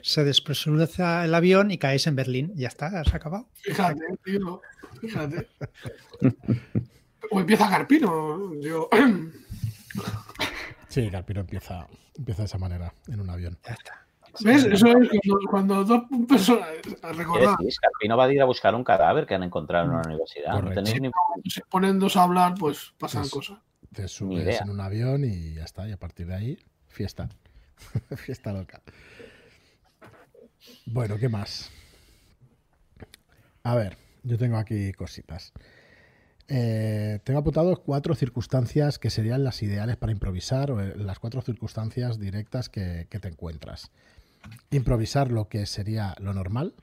Se 0.00 0.24
despresuriza 0.24 1.24
el 1.24 1.34
avión 1.34 1.70
y 1.70 1.78
caes 1.78 2.06
en 2.06 2.16
Berlín. 2.16 2.52
Ya 2.54 2.68
está, 2.68 2.90
se 3.04 3.10
ha 3.12 3.16
acabado. 3.16 3.48
Fíjate, 3.54 4.00
tío. 4.24 4.60
Fíjate. 5.02 5.48
o 7.30 7.40
empieza 7.40 7.68
Carpino. 7.68 8.54
Yo... 8.60 8.88
Sí, 10.88 11.10
Carpino 11.10 11.40
empieza, 11.40 11.86
empieza 12.16 12.42
de 12.42 12.46
esa 12.46 12.58
manera, 12.58 12.94
en 13.08 13.20
un 13.20 13.28
avión. 13.28 13.58
Ya 13.64 13.72
está. 13.72 14.06
¿Ves? 14.40 14.64
Eso 14.64 14.86
es 14.86 15.08
cuando, 15.08 15.38
cuando 15.50 15.84
dos 15.84 16.02
personas. 16.28 16.68
Recordad. 17.16 17.56
Carpino 17.80 18.16
va 18.16 18.24
a 18.24 18.32
ir 18.32 18.40
a 18.40 18.44
buscar 18.44 18.74
un 18.74 18.84
cadáver 18.84 19.26
que 19.26 19.34
han 19.34 19.42
encontrado 19.42 19.86
en 19.86 19.90
una 19.90 20.02
universidad. 20.02 20.52
Correcto. 20.52 20.80
No 20.80 20.84
tenéis 20.84 21.02
ni... 21.02 21.50
Se 21.50 21.62
ponen 21.62 21.98
dos 21.98 22.16
a 22.16 22.22
hablar, 22.22 22.54
pues 22.58 22.94
pasan 22.98 23.22
pues, 23.22 23.32
cosas. 23.32 23.58
Te 23.92 24.08
subes 24.08 24.60
en 24.60 24.70
un 24.70 24.80
avión 24.80 25.24
y 25.24 25.54
ya 25.54 25.64
está. 25.64 25.88
Y 25.88 25.92
a 25.92 25.98
partir 25.98 26.26
de 26.26 26.34
ahí, 26.34 26.58
fiesta. 26.88 27.28
fiesta 28.16 28.52
loca. 28.52 28.80
Bueno, 30.86 31.18
¿qué 31.18 31.28
más? 31.28 31.70
A 33.64 33.74
ver, 33.74 33.96
yo 34.22 34.38
tengo 34.38 34.56
aquí 34.56 34.92
cositas. 34.92 35.52
Eh, 36.48 37.20
tengo 37.24 37.40
apuntado 37.40 37.82
cuatro 37.82 38.14
circunstancias 38.14 38.98
que 38.98 39.10
serían 39.10 39.44
las 39.44 39.62
ideales 39.62 39.96
para 39.96 40.12
improvisar, 40.12 40.70
o 40.70 40.80
eh, 40.80 40.94
las 40.96 41.18
cuatro 41.18 41.40
circunstancias 41.40 42.18
directas 42.18 42.68
que, 42.68 43.06
que, 43.08 43.20
te 43.20 43.28
encuentras. 43.28 43.90
Improvisar 44.70 45.30
lo 45.30 45.48
que 45.48 45.66
sería 45.66 46.14
lo 46.20 46.34
normal, 46.34 46.74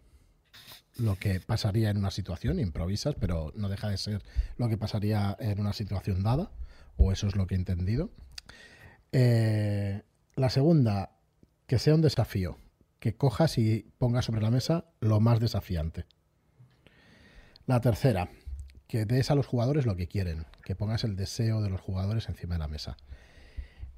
lo 0.98 1.16
que 1.18 1.40
pasaría 1.40 1.90
en 1.90 1.98
una 1.98 2.12
situación, 2.12 2.60
improvisas, 2.60 3.16
pero 3.20 3.52
no 3.56 3.70
deja 3.70 3.90
de 3.90 3.98
ser 3.98 4.24
lo 4.58 4.70
que 4.70 4.78
pasaría 4.78 5.36
en 5.40 5.60
una 5.60 5.74
situación 5.74 6.24
dada, 6.24 6.52
o 6.98 7.12
eso 7.12 7.28
es 7.28 7.36
lo 7.36 7.48
que 7.48 7.56
he 7.56 7.58
entendido. 7.58 8.10
Eh, 9.12 10.02
la 10.36 10.50
segunda, 10.50 11.12
que 11.68 11.80
sea 11.80 11.96
un 11.96 12.02
desafío, 12.02 12.58
que 13.00 13.16
cojas 13.16 13.58
y 13.58 13.92
pongas 13.98 14.26
sobre 14.26 14.42
la 14.42 14.52
mesa 14.52 14.86
lo 15.00 15.20
más 15.20 15.40
desafiante. 15.40 16.06
La 17.70 17.82
tercera, 17.82 18.30
que 18.88 19.06
des 19.06 19.30
a 19.30 19.36
los 19.36 19.46
jugadores 19.46 19.86
lo 19.86 19.96
que 19.96 20.08
quieren, 20.08 20.48
que 20.64 20.74
pongas 20.74 21.04
el 21.04 21.16
deseo 21.16 21.62
de 21.62 21.70
los 21.70 21.80
jugadores 21.80 22.28
encima 22.28 22.56
de 22.56 22.60
la 22.62 22.68
mesa. 22.68 22.98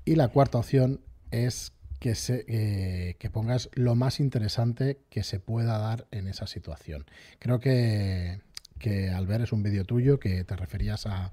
Y 0.04 0.16
la 0.16 0.28
cuarta 0.28 0.58
opción 0.58 1.00
es 1.32 1.72
que, 1.98 2.16
se, 2.16 2.44
eh, 2.50 3.16
que 3.18 3.30
pongas 3.30 3.70
lo 3.72 3.96
más 3.96 4.20
interesante 4.20 5.00
que 5.10 5.24
se 5.24 5.40
pueda 5.40 5.78
dar 5.78 6.06
en 6.12 6.28
esa 6.28 6.48
situación. 6.48 7.06
Creo 7.40 7.62
que, 7.62 8.42
que 8.78 9.10
al 9.10 9.26
ver 9.26 9.40
es 9.40 9.54
un 9.54 9.64
vídeo 9.64 9.86
tuyo 9.86 10.20
que 10.20 10.44
te 10.44 10.58
referías 10.58 11.06
a, 11.06 11.32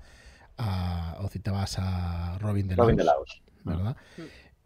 a 0.59 1.16
o 1.18 1.26
citabas 1.26 1.74
a 1.80 2.39
Robin 2.39 2.68
de 2.68 2.76
Robin 2.76 3.05
Laus, 3.05 3.43
¿verdad? 3.64 3.97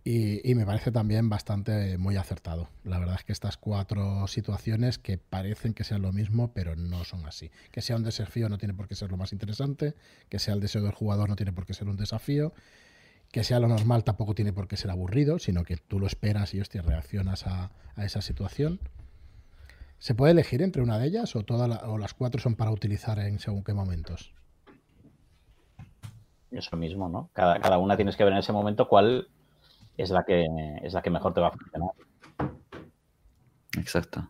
Y, 0.04 0.54
me 0.56 0.66
parece 0.66 0.90
también 0.90 1.28
bastante 1.28 1.96
muy 1.96 2.16
acertado. 2.16 2.68
La 2.82 2.98
verdad 2.98 3.14
es 3.16 3.24
que 3.24 3.32
estas 3.32 3.56
cuatro 3.56 4.26
situaciones 4.26 4.98
que 4.98 5.16
parecen 5.16 5.74
que 5.74 5.84
sean 5.84 6.02
lo 6.02 6.12
mismo, 6.12 6.52
pero 6.52 6.74
no 6.74 7.04
son 7.04 7.24
así. 7.24 7.52
Que 7.70 7.82
sea 7.82 7.94
un 7.94 8.02
desafío 8.02 8.48
no 8.48 8.58
tiene 8.58 8.74
por 8.74 8.88
qué 8.88 8.96
ser 8.96 9.12
lo 9.12 9.16
más 9.16 9.32
interesante, 9.32 9.94
que 10.28 10.40
sea 10.40 10.54
el 10.54 10.60
deseo 10.60 10.82
del 10.82 10.92
jugador 10.92 11.28
no 11.28 11.36
tiene 11.36 11.52
por 11.52 11.66
qué 11.66 11.74
ser 11.74 11.88
un 11.88 11.96
desafío, 11.96 12.52
que 13.30 13.44
sea 13.44 13.60
lo 13.60 13.68
normal 13.68 14.02
tampoco 14.02 14.34
tiene 14.34 14.52
por 14.52 14.66
qué 14.66 14.76
ser 14.76 14.90
aburrido, 14.90 15.38
sino 15.38 15.62
que 15.62 15.76
tú 15.76 16.00
lo 16.00 16.08
esperas 16.08 16.52
y 16.52 16.60
hostia, 16.60 16.82
reaccionas 16.82 17.46
a, 17.46 17.70
a 17.94 18.04
esa 18.04 18.22
situación. 18.22 18.80
¿Se 19.98 20.16
puede 20.16 20.32
elegir 20.32 20.62
entre 20.62 20.82
una 20.82 20.98
de 20.98 21.06
ellas 21.06 21.36
o, 21.36 21.44
toda 21.44 21.68
la, 21.68 21.76
o 21.88 21.96
las 21.96 22.12
cuatro 22.12 22.40
son 22.40 22.56
para 22.56 22.72
utilizar 22.72 23.20
en 23.20 23.38
según 23.38 23.62
qué 23.62 23.72
momentos? 23.72 24.34
Eso 26.50 26.76
mismo, 26.76 27.08
¿no? 27.08 27.30
Cada, 27.34 27.60
cada 27.60 27.78
una 27.78 27.94
tienes 27.94 28.16
que 28.16 28.24
ver 28.24 28.32
en 28.32 28.40
ese 28.40 28.52
momento 28.52 28.88
cuál 28.88 29.28
es 29.96 30.10
la 30.10 30.24
que 30.24 30.46
es 30.82 30.92
la 30.92 31.02
que 31.02 31.10
mejor 31.10 31.34
te 31.34 31.40
va 31.40 31.48
a 31.48 31.52
funcionar. 31.52 31.90
Exacto. 33.76 34.26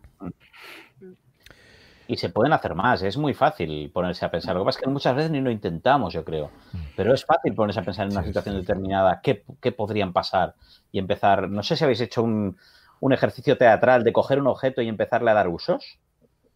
Y 2.07 2.17
se 2.17 2.29
pueden 2.29 2.51
hacer 2.51 2.75
más, 2.75 3.01
es 3.01 3.17
muy 3.17 3.33
fácil 3.33 3.89
ponerse 3.91 4.25
a 4.25 4.31
pensar. 4.31 4.55
Lo 4.55 4.61
que 4.61 4.65
pasa 4.65 4.79
es 4.79 4.83
que 4.85 4.89
muchas 4.89 5.15
veces 5.15 5.31
ni 5.31 5.39
lo 5.39 5.49
intentamos, 5.49 6.13
yo 6.13 6.25
creo. 6.25 6.51
Pero 6.97 7.13
es 7.13 7.25
fácil 7.25 7.55
ponerse 7.55 7.79
a 7.79 7.83
pensar 7.83 8.05
en 8.05 8.11
una 8.11 8.21
sí, 8.21 8.27
situación 8.27 8.55
sí. 8.55 8.61
determinada, 8.61 9.21
qué, 9.21 9.43
qué, 9.61 9.71
podrían 9.71 10.11
pasar 10.11 10.55
y 10.91 10.99
empezar. 10.99 11.49
No 11.49 11.63
sé 11.63 11.77
si 11.77 11.83
habéis 11.83 12.01
hecho 12.01 12.21
un, 12.23 12.57
un, 12.99 13.13
ejercicio 13.13 13.57
teatral 13.57 14.03
de 14.03 14.11
coger 14.11 14.39
un 14.39 14.47
objeto 14.47 14.81
y 14.81 14.89
empezarle 14.89 15.31
a 15.31 15.33
dar 15.33 15.47
usos. 15.47 15.97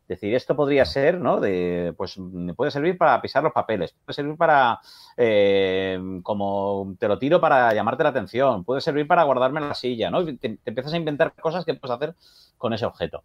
Decir, 0.08 0.34
esto 0.34 0.56
podría 0.56 0.86
ser, 0.86 1.20
¿no? 1.20 1.42
De, 1.42 1.94
pues 1.98 2.18
me 2.18 2.54
puede 2.54 2.72
servir 2.72 2.98
para 2.98 3.22
pisar 3.22 3.44
los 3.44 3.52
papeles, 3.52 3.94
puede 4.06 4.16
servir 4.16 4.38
para, 4.38 4.80
eh, 5.18 6.00
como 6.24 6.96
te 6.98 7.10
lo 7.10 7.20
tiro 7.20 7.42
para 7.42 7.74
llamarte 7.74 8.04
la 8.04 8.10
atención, 8.10 8.64
puede 8.64 8.80
servir 8.80 9.06
para 9.06 9.24
guardarme 9.24 9.60
en 9.60 9.68
la 9.68 9.76
silla, 9.76 10.10
¿no? 10.10 10.24
Te, 10.24 10.38
te 10.38 10.60
empiezas 10.64 10.94
a 10.94 10.98
inventar 10.98 11.34
cosas 11.34 11.66
que 11.66 11.74
puedes 11.74 11.96
hacer 11.96 12.16
con 12.58 12.74
ese 12.74 12.86
objeto. 12.86 13.24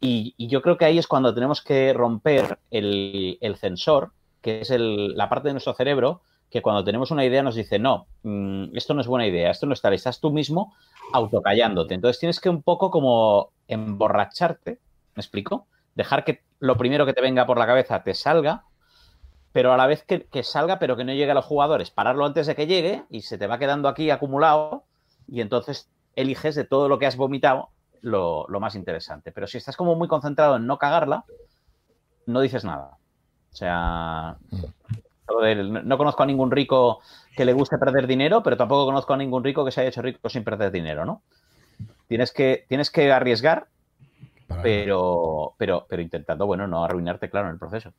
Y, 0.00 0.34
yo 0.48 0.60
creo 0.60 0.76
que 0.76 0.84
ahí 0.84 0.98
es 0.98 1.06
cuando 1.06 1.34
tenemos 1.34 1.62
que 1.62 1.92
romper 1.92 2.58
el, 2.70 3.38
el 3.40 3.56
sensor, 3.56 4.12
que 4.42 4.60
es 4.60 4.70
la 4.76 5.28
parte 5.28 5.48
de 5.48 5.54
nuestro 5.54 5.74
cerebro 5.74 6.22
que 6.50 6.62
cuando 6.62 6.84
tenemos 6.84 7.10
una 7.10 7.24
idea 7.24 7.42
nos 7.42 7.54
dice, 7.56 7.78
no, 7.78 8.06
mmm, 8.22 8.76
esto 8.76 8.94
no 8.94 9.00
es 9.00 9.06
buena 9.06 9.26
idea, 9.26 9.50
esto 9.50 9.66
no 9.66 9.72
está, 9.72 9.92
estás 9.92 10.20
tú 10.20 10.30
mismo 10.30 10.74
autocallándote. 11.12 11.94
Entonces 11.94 12.20
tienes 12.20 12.38
que 12.38 12.48
un 12.48 12.62
poco 12.62 12.90
como 12.90 13.50
emborracharte, 13.66 14.78
¿me 15.16 15.20
explico? 15.20 15.66
Dejar 15.94 16.24
que 16.24 16.42
lo 16.58 16.76
primero 16.76 17.06
que 17.06 17.12
te 17.12 17.20
venga 17.20 17.46
por 17.46 17.58
la 17.58 17.66
cabeza 17.66 18.02
te 18.02 18.14
salga, 18.14 18.64
pero 19.52 19.72
a 19.72 19.76
la 19.76 19.86
vez 19.86 20.04
que, 20.04 20.42
salga, 20.42 20.78
pero 20.78 20.96
que 20.96 21.04
no 21.04 21.12
llegue 21.12 21.30
a 21.30 21.34
los 21.34 21.44
jugadores. 21.44 21.90
Pararlo 21.90 22.26
antes 22.26 22.46
de 22.46 22.56
que 22.56 22.66
llegue 22.66 23.04
y 23.10 23.22
se 23.22 23.38
te 23.38 23.46
va 23.46 23.58
quedando 23.58 23.88
aquí 23.88 24.10
acumulado 24.10 24.84
y 25.28 25.40
entonces 25.40 25.88
eliges 26.16 26.54
de 26.54 26.64
todo 26.64 26.88
lo 26.88 26.98
que 26.98 27.06
has 27.06 27.16
vomitado 27.16 27.70
lo, 28.00 28.46
lo, 28.48 28.60
más 28.60 28.74
interesante. 28.74 29.32
Pero 29.32 29.46
si 29.46 29.58
estás 29.58 29.76
como 29.76 29.94
muy 29.94 30.08
concentrado 30.08 30.56
en 30.56 30.66
no 30.66 30.78
cagarla, 30.78 31.24
no 32.26 32.40
dices 32.40 32.64
nada. 32.64 32.98
O 33.52 33.56
sea, 33.56 34.36
no 35.28 35.98
conozco 35.98 36.22
a 36.22 36.26
ningún 36.26 36.50
rico 36.50 37.00
que 37.36 37.44
le 37.44 37.52
guste 37.52 37.78
perder 37.78 38.06
dinero, 38.06 38.42
pero 38.42 38.56
tampoco 38.56 38.86
conozco 38.86 39.14
a 39.14 39.16
ningún 39.16 39.44
rico 39.44 39.64
que 39.64 39.70
se 39.70 39.80
haya 39.80 39.90
hecho 39.90 40.02
rico 40.02 40.28
sin 40.28 40.44
perder 40.44 40.70
dinero, 40.70 41.04
¿no? 41.04 41.22
Tienes 42.08 42.32
que, 42.32 42.66
tienes 42.68 42.90
que 42.90 43.10
arriesgar, 43.12 43.68
pero, 44.62 45.54
pero, 45.58 45.86
pero 45.88 46.02
intentando, 46.02 46.46
bueno, 46.46 46.66
no 46.66 46.84
arruinarte, 46.84 47.30
claro, 47.30 47.48
en 47.48 47.54
el 47.54 47.58
proceso. 47.58 47.92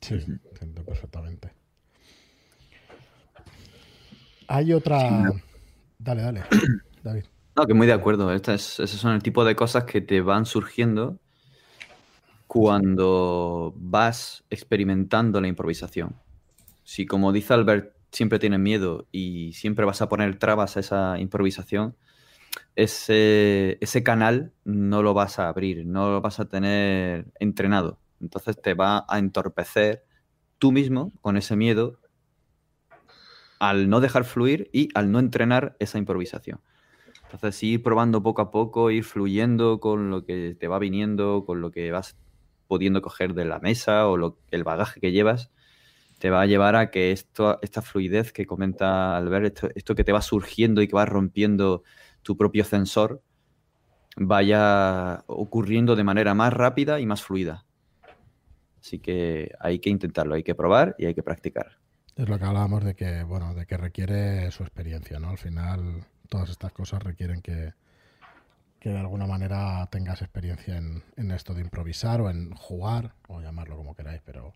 Sí, 0.00 0.14
entiendo 0.14 0.84
perfectamente. 0.84 1.52
Hay 4.48 4.72
otra. 4.72 5.32
Dale, 5.98 6.22
dale, 6.22 6.42
David. 7.02 7.24
No, 7.56 7.66
que 7.66 7.74
muy 7.74 7.86
de 7.86 7.94
acuerdo. 7.94 8.32
Estas, 8.32 8.80
esos 8.80 9.00
son 9.00 9.14
el 9.14 9.22
tipo 9.22 9.44
de 9.44 9.56
cosas 9.56 9.84
que 9.84 10.00
te 10.00 10.20
van 10.20 10.46
surgiendo 10.46 11.18
cuando 12.46 13.72
vas 13.76 14.44
experimentando 14.50 15.40
la 15.40 15.48
improvisación. 15.48 16.14
Si, 16.84 17.06
como 17.06 17.32
dice 17.32 17.54
Albert, 17.54 17.94
siempre 18.12 18.38
tienes 18.38 18.60
miedo 18.60 19.06
y 19.10 19.52
siempre 19.54 19.84
vas 19.84 20.00
a 20.02 20.08
poner 20.08 20.38
trabas 20.38 20.76
a 20.76 20.80
esa 20.80 21.18
improvisación, 21.18 21.96
ese, 22.74 23.78
ese 23.80 24.02
canal 24.02 24.52
no 24.64 25.02
lo 25.02 25.14
vas 25.14 25.38
a 25.38 25.48
abrir, 25.48 25.86
no 25.86 26.10
lo 26.10 26.20
vas 26.20 26.40
a 26.40 26.46
tener 26.46 27.26
entrenado. 27.38 27.98
Entonces 28.20 28.60
te 28.60 28.74
va 28.74 29.04
a 29.08 29.18
entorpecer 29.18 30.04
tú 30.58 30.72
mismo 30.72 31.12
con 31.20 31.36
ese 31.36 31.56
miedo 31.56 31.98
al 33.58 33.88
no 33.88 34.00
dejar 34.00 34.24
fluir 34.24 34.68
y 34.72 34.88
al 34.94 35.10
no 35.10 35.18
entrenar 35.18 35.76
esa 35.78 35.98
improvisación. 35.98 36.60
Entonces, 37.24 37.62
ir 37.62 37.82
probando 37.82 38.22
poco 38.22 38.42
a 38.42 38.50
poco, 38.50 38.90
ir 38.90 39.04
fluyendo 39.04 39.80
con 39.80 40.10
lo 40.10 40.24
que 40.24 40.56
te 40.58 40.68
va 40.68 40.78
viniendo, 40.78 41.44
con 41.44 41.60
lo 41.60 41.70
que 41.72 41.90
vas 41.90 42.16
pudiendo 42.68 43.02
coger 43.02 43.34
de 43.34 43.44
la 43.44 43.58
mesa 43.58 44.08
o 44.08 44.36
el 44.50 44.64
bagaje 44.64 45.00
que 45.00 45.12
llevas, 45.12 45.50
te 46.18 46.30
va 46.30 46.42
a 46.42 46.46
llevar 46.46 46.76
a 46.76 46.90
que 46.90 47.12
esto, 47.12 47.58
esta 47.62 47.82
fluidez 47.82 48.32
que 48.32 48.46
comenta 48.46 49.16
Albert, 49.16 49.46
esto, 49.46 49.68
esto 49.74 49.94
que 49.94 50.04
te 50.04 50.12
va 50.12 50.22
surgiendo 50.22 50.82
y 50.82 50.88
que 50.88 50.96
va 50.96 51.04
rompiendo 51.04 51.82
tu 52.26 52.36
propio 52.36 52.64
sensor, 52.64 53.22
vaya 54.16 55.22
ocurriendo 55.28 55.94
de 55.94 56.02
manera 56.02 56.34
más 56.34 56.52
rápida 56.52 56.98
y 56.98 57.06
más 57.06 57.22
fluida. 57.22 57.64
Así 58.80 58.98
que 58.98 59.52
hay 59.60 59.78
que 59.78 59.90
intentarlo, 59.90 60.34
hay 60.34 60.42
que 60.42 60.56
probar 60.56 60.96
y 60.98 61.06
hay 61.06 61.14
que 61.14 61.22
practicar. 61.22 61.78
Es 62.16 62.28
lo 62.28 62.36
que 62.38 62.44
hablábamos 62.44 62.84
de 62.84 62.96
que, 62.96 63.22
bueno, 63.22 63.54
de 63.54 63.66
que 63.66 63.76
requiere 63.76 64.50
su 64.50 64.64
experiencia, 64.64 65.20
¿no? 65.20 65.30
Al 65.30 65.38
final, 65.38 66.04
todas 66.28 66.50
estas 66.50 66.72
cosas 66.72 67.02
requieren 67.02 67.42
que, 67.42 67.74
que 68.80 68.88
de 68.88 68.98
alguna 68.98 69.26
manera 69.26 69.86
tengas 69.90 70.20
experiencia 70.20 70.76
en, 70.76 71.04
en, 71.16 71.30
esto 71.30 71.54
de 71.54 71.60
improvisar 71.60 72.20
o 72.20 72.30
en 72.30 72.52
jugar, 72.56 73.14
o 73.28 73.40
llamarlo 73.40 73.76
como 73.76 73.94
queráis, 73.94 74.22
pero 74.24 74.52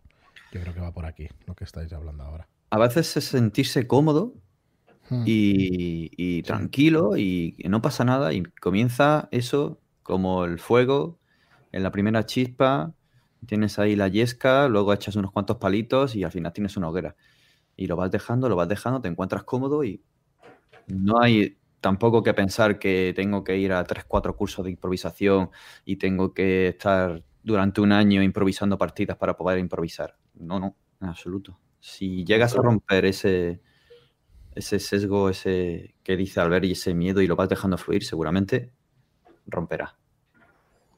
yo 0.51 0.59
creo 0.59 0.73
que 0.73 0.81
va 0.81 0.91
por 0.91 1.05
aquí, 1.05 1.29
lo 1.45 1.55
que 1.55 1.63
estáis 1.63 1.93
hablando 1.93 2.23
ahora. 2.23 2.47
A 2.69 2.77
veces 2.79 3.15
es 3.15 3.25
sentirse 3.25 3.87
cómodo 3.87 4.33
hmm. 5.11 5.23
y, 5.25 6.09
y, 6.17 6.41
tranquilo 6.43 7.15
y, 7.17 7.55
no 7.69 7.81
pasa 7.81 8.03
nada 8.03 8.33
y 8.33 8.43
comienza 8.59 9.29
eso 9.31 9.79
como 10.01 10.45
el 10.45 10.57
fuego 10.57 11.19
en 11.71 11.83
la 11.83 11.91
primera 11.91 12.25
chispa, 12.25 12.93
tienes 13.45 13.79
ahí 13.79 13.95
la 13.95 14.07
yesca, 14.07 14.67
luego 14.67 14.93
echas 14.93 15.15
unos 15.15 15.31
cuantos 15.31 15.57
palitos 15.57 16.15
y 16.15 16.23
al 16.23 16.31
final 16.31 16.53
tienes 16.53 16.75
una 16.77 16.89
hoguera. 16.89 17.15
Y 17.77 17.87
lo 17.87 17.95
vas 17.95 18.11
dejando, 18.11 18.49
lo 18.49 18.55
vas 18.55 18.67
dejando, 18.67 19.01
te 19.01 19.07
encuentras 19.07 19.43
cómodo 19.43 19.83
y 19.83 20.01
no 20.87 21.21
hay 21.21 21.57
tampoco 21.79 22.23
que 22.23 22.33
pensar 22.33 22.77
que 22.77 23.13
tengo 23.15 23.43
que 23.43 23.57
ir 23.57 23.73
a 23.73 23.83
3, 23.83 24.05
4 24.07 24.35
cursos 24.35 24.63
de 24.65 24.71
improvisación 24.71 25.49
y 25.85 25.95
tengo 25.95 26.33
que 26.33 26.69
estar 26.69 27.23
durante 27.43 27.81
un 27.81 27.91
año 27.91 28.21
improvisando 28.21 28.77
partidas 28.77 29.17
para 29.17 29.35
poder 29.35 29.59
improvisar. 29.59 30.15
No, 30.35 30.59
no, 30.59 30.75
en 30.99 31.07
absoluto. 31.07 31.59
Si 31.79 32.23
llegas 32.23 32.55
a 32.55 32.61
romper 32.61 33.05
ese, 33.05 33.61
ese 34.55 34.79
sesgo, 34.79 35.29
ese 35.29 35.93
que 36.03 36.17
dice 36.17 36.39
Albert 36.39 36.65
y 36.65 36.71
ese 36.71 36.93
miedo 36.93 37.21
y 37.21 37.27
lo 37.27 37.35
vas 37.35 37.49
dejando 37.49 37.77
fluir, 37.77 38.03
seguramente 38.03 38.71
romperá. 39.47 39.95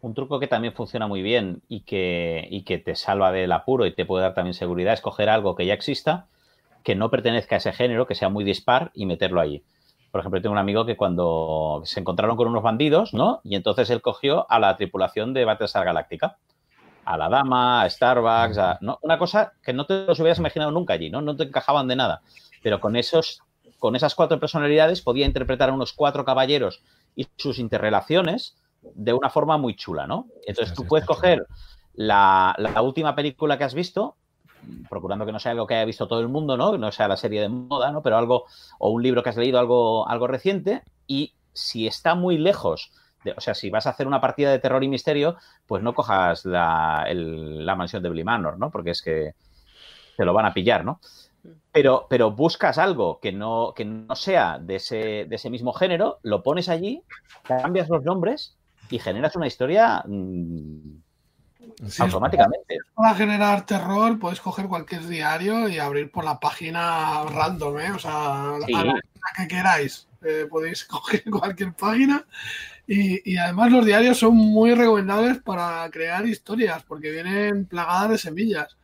Un 0.02 0.14
truco 0.14 0.40
que 0.40 0.48
también 0.48 0.74
funciona 0.74 1.08
muy 1.08 1.22
bien 1.22 1.62
y 1.70 1.82
que, 1.82 2.46
y 2.50 2.64
que 2.64 2.78
te 2.78 2.96
salva 2.96 3.32
del 3.32 3.52
apuro 3.52 3.86
y 3.86 3.94
te 3.94 4.06
puede 4.06 4.24
dar 4.24 4.34
también 4.34 4.54
seguridad 4.54 4.94
es 4.94 5.02
coger 5.02 5.30
algo 5.30 5.56
que 5.56 5.66
ya 5.66 5.74
exista, 5.74 6.28
que 6.84 6.96
no 6.96 7.10
pertenezca 7.10 7.56
a 7.56 7.60
ese 7.60 7.72
género, 7.72 8.06
que 8.06 8.16
sea 8.16 8.30
muy 8.30 8.44
dispar 8.44 8.92
y 8.94 9.06
meterlo 9.06 9.40
allí. 9.40 9.64
Por 10.12 10.20
ejemplo, 10.20 10.42
tengo 10.42 10.54
un 10.54 10.60
amigo 10.60 10.86
que 10.86 10.96
cuando 10.96 11.82
se 11.86 12.00
encontraron 12.00 12.38
con 12.38 12.48
unos 12.48 12.62
bandidos, 12.62 13.16
¿no? 13.16 13.42
Y 13.44 13.56
entonces 13.56 13.90
él 13.90 14.02
cogió 14.02 14.46
a 14.52 14.60
la 14.60 14.78
tripulación 14.78 15.34
de 15.34 15.44
Battlestar 15.44 15.86
Galáctica. 15.86 16.38
A 17.06 17.18
la 17.18 17.30
dama, 17.30 17.82
a 17.82 17.90
Starbucks, 17.90 18.58
a. 18.60 18.80
Una 19.02 19.18
cosa 19.18 19.54
que 19.64 19.74
no 19.74 19.86
te 19.86 20.06
los 20.06 20.20
hubieras 20.20 20.38
imaginado 20.38 20.70
nunca 20.70 20.94
allí, 20.94 21.10
¿no? 21.10 21.22
No 21.22 21.36
te 21.36 21.46
encajaban 21.46 21.88
de 21.88 21.96
nada. 21.96 22.22
Pero 22.64 22.80
con 22.80 22.96
esos, 22.96 23.42
con 23.78 23.96
esas 23.96 24.16
cuatro 24.16 24.40
personalidades 24.40 25.02
podía 25.02 25.26
interpretar 25.26 25.70
a 25.70 25.74
unos 25.74 25.94
cuatro 25.94 26.26
caballeros 26.26 26.82
y 27.16 27.28
sus 27.38 27.60
interrelaciones 27.60 28.56
de 28.82 29.14
una 29.14 29.30
forma 29.30 29.58
muy 29.58 29.76
chula, 29.76 30.08
¿no? 30.08 30.28
Entonces 30.48 30.74
tú 30.74 30.86
puedes 30.88 31.06
coger 31.06 31.46
la, 31.94 32.56
la 32.58 32.82
última 32.82 33.16
película 33.16 33.58
que 33.58 33.64
has 33.64 33.76
visto 33.76 34.16
procurando 34.90 35.26
que 35.26 35.32
no 35.32 35.40
sea 35.40 35.52
algo 35.52 35.68
que 35.68 35.76
haya 35.76 35.86
visto 35.86 36.08
todo 36.08 36.22
el 36.22 36.28
mundo, 36.28 36.58
¿no? 36.58 36.72
Que 36.72 36.78
no 36.78 36.92
sea 36.92 37.08
la 37.08 37.18
serie 37.18 37.42
de 37.42 37.50
moda, 37.50 37.92
¿no? 37.92 38.02
Pero 38.02 38.18
algo, 38.18 38.46
o 38.80 38.90
un 38.90 39.04
libro 39.04 39.24
que 39.24 39.30
has 39.30 39.38
leído, 39.38 39.60
algo, 39.60 40.08
algo 40.08 40.28
reciente, 40.28 40.84
y 41.08 41.34
si 41.54 41.88
está 41.88 42.16
muy 42.16 42.38
lejos, 42.38 42.92
de, 43.24 43.32
o 43.32 43.42
sea, 43.42 43.54
si 43.54 43.70
vas 43.70 43.88
a 43.88 43.92
hacer 43.92 44.08
una 44.08 44.22
partida 44.22 44.52
de 44.52 44.60
terror 44.60 44.84
y 44.84 44.88
misterio, 44.88 45.38
pues 45.68 45.84
no 45.84 45.94
cojas 45.94 46.46
la, 46.46 47.06
el, 47.08 47.66
la 47.66 47.76
mansión 47.76 48.04
de 48.04 48.10
Billy 48.10 48.24
Manor, 48.24 48.58
¿no? 48.58 48.70
Porque 48.72 48.92
es 48.92 49.02
que 49.02 49.34
te 50.18 50.26
lo 50.26 50.34
van 50.34 50.46
a 50.46 50.54
pillar, 50.54 50.84
¿no? 50.86 51.00
Pero, 51.72 52.08
pero 52.10 52.32
buscas 52.32 52.78
algo 52.78 53.20
que 53.20 53.32
no, 53.32 53.74
que 53.76 53.86
no 53.86 54.16
sea 54.16 54.60
de 54.60 54.76
ese, 54.76 55.26
de 55.26 55.36
ese 55.36 55.50
mismo 55.50 55.74
género, 55.74 56.20
lo 56.24 56.44
pones 56.44 56.70
allí, 56.70 57.04
cambias 57.44 57.90
los 57.90 58.04
nombres 58.04 58.56
y 58.90 59.00
generas 59.00 59.36
una 59.36 59.48
historia 59.48 60.04
mm, 60.06 61.02
Sí, 61.88 62.02
automáticamente. 62.04 62.78
Para 62.94 63.16
generar 63.16 63.66
terror 63.66 64.20
puedes 64.20 64.40
coger 64.42 64.68
cualquier 64.68 65.08
diario 65.08 65.68
y 65.68 65.80
abrir 65.80 66.12
por 66.12 66.24
la 66.24 66.40
página 66.40 67.24
random, 67.24 67.80
¿eh? 67.80 67.92
O 67.92 68.00
sea, 68.00 68.58
Sí. 68.66 68.74
a 68.76 68.84
la, 68.86 68.94
la 68.94 69.02
que 69.36 69.48
queráis. 69.48 70.08
Eh, 70.22 70.46
podéis 70.50 70.84
coger 70.86 71.24
cualquier 71.30 71.74
página 71.74 72.26
y, 72.88 73.32
y 73.32 73.38
además 73.38 73.72
los 73.72 73.86
diarios 73.86 74.20
son 74.20 74.36
muy 74.36 74.74
recomendables 74.74 75.40
para 75.40 75.90
crear 75.90 76.26
historias 76.28 76.84
porque 76.84 77.12
vienen 77.12 77.66
plagadas 77.66 78.10
de 78.12 78.18
semillas 78.18 78.78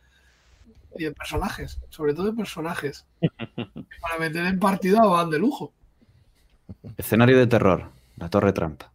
y 0.98 1.06
de 1.06 1.12
personajes, 1.12 1.80
sobre 1.90 2.14
todo 2.14 2.28
de 2.28 2.34
personajes. 2.34 3.06
para 4.02 4.20
meter 4.20 4.46
en 4.46 4.60
partida 4.60 5.02
van 5.06 5.30
de 5.30 5.40
lujo. 5.40 5.74
Escenario 6.98 7.38
de 7.38 7.48
terror, 7.48 7.90
la 8.18 8.30
Torre 8.30 8.54
Trampa. 8.54 8.92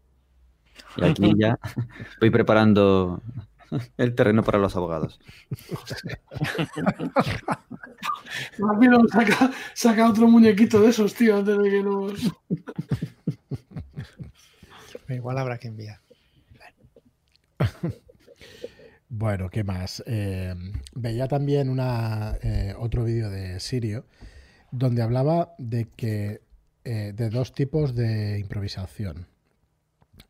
Y 0.96 1.04
aquí 1.04 1.32
ya 1.36 1.58
voy 2.20 2.30
preparando 2.30 3.20
el 3.96 4.14
terreno 4.14 4.42
para 4.42 4.58
los 4.58 4.76
abogados. 4.76 5.18
Más 8.58 8.78
bien 8.78 9.08
saca, 9.08 9.50
saca 9.74 10.08
otro 10.08 10.28
muñequito 10.28 10.80
de 10.80 10.90
esos, 10.90 11.14
tío, 11.14 11.36
antes 11.36 11.58
de 11.58 11.70
que 11.70 11.82
nos... 11.82 12.32
Igual 15.08 15.38
habrá 15.38 15.58
que 15.58 15.68
enviar. 15.68 16.00
Bueno, 19.16 19.48
¿qué 19.48 19.62
más? 19.62 20.02
Eh, 20.06 20.54
veía 20.92 21.28
también 21.28 21.68
una, 21.68 22.36
eh, 22.42 22.74
otro 22.76 23.04
vídeo 23.04 23.30
de 23.30 23.60
Sirio 23.60 24.06
donde 24.72 25.02
hablaba 25.02 25.54
de 25.58 25.86
que 25.96 26.42
eh, 26.84 27.12
de 27.14 27.30
dos 27.30 27.52
tipos 27.54 27.94
de 27.94 28.40
improvisación. 28.40 29.28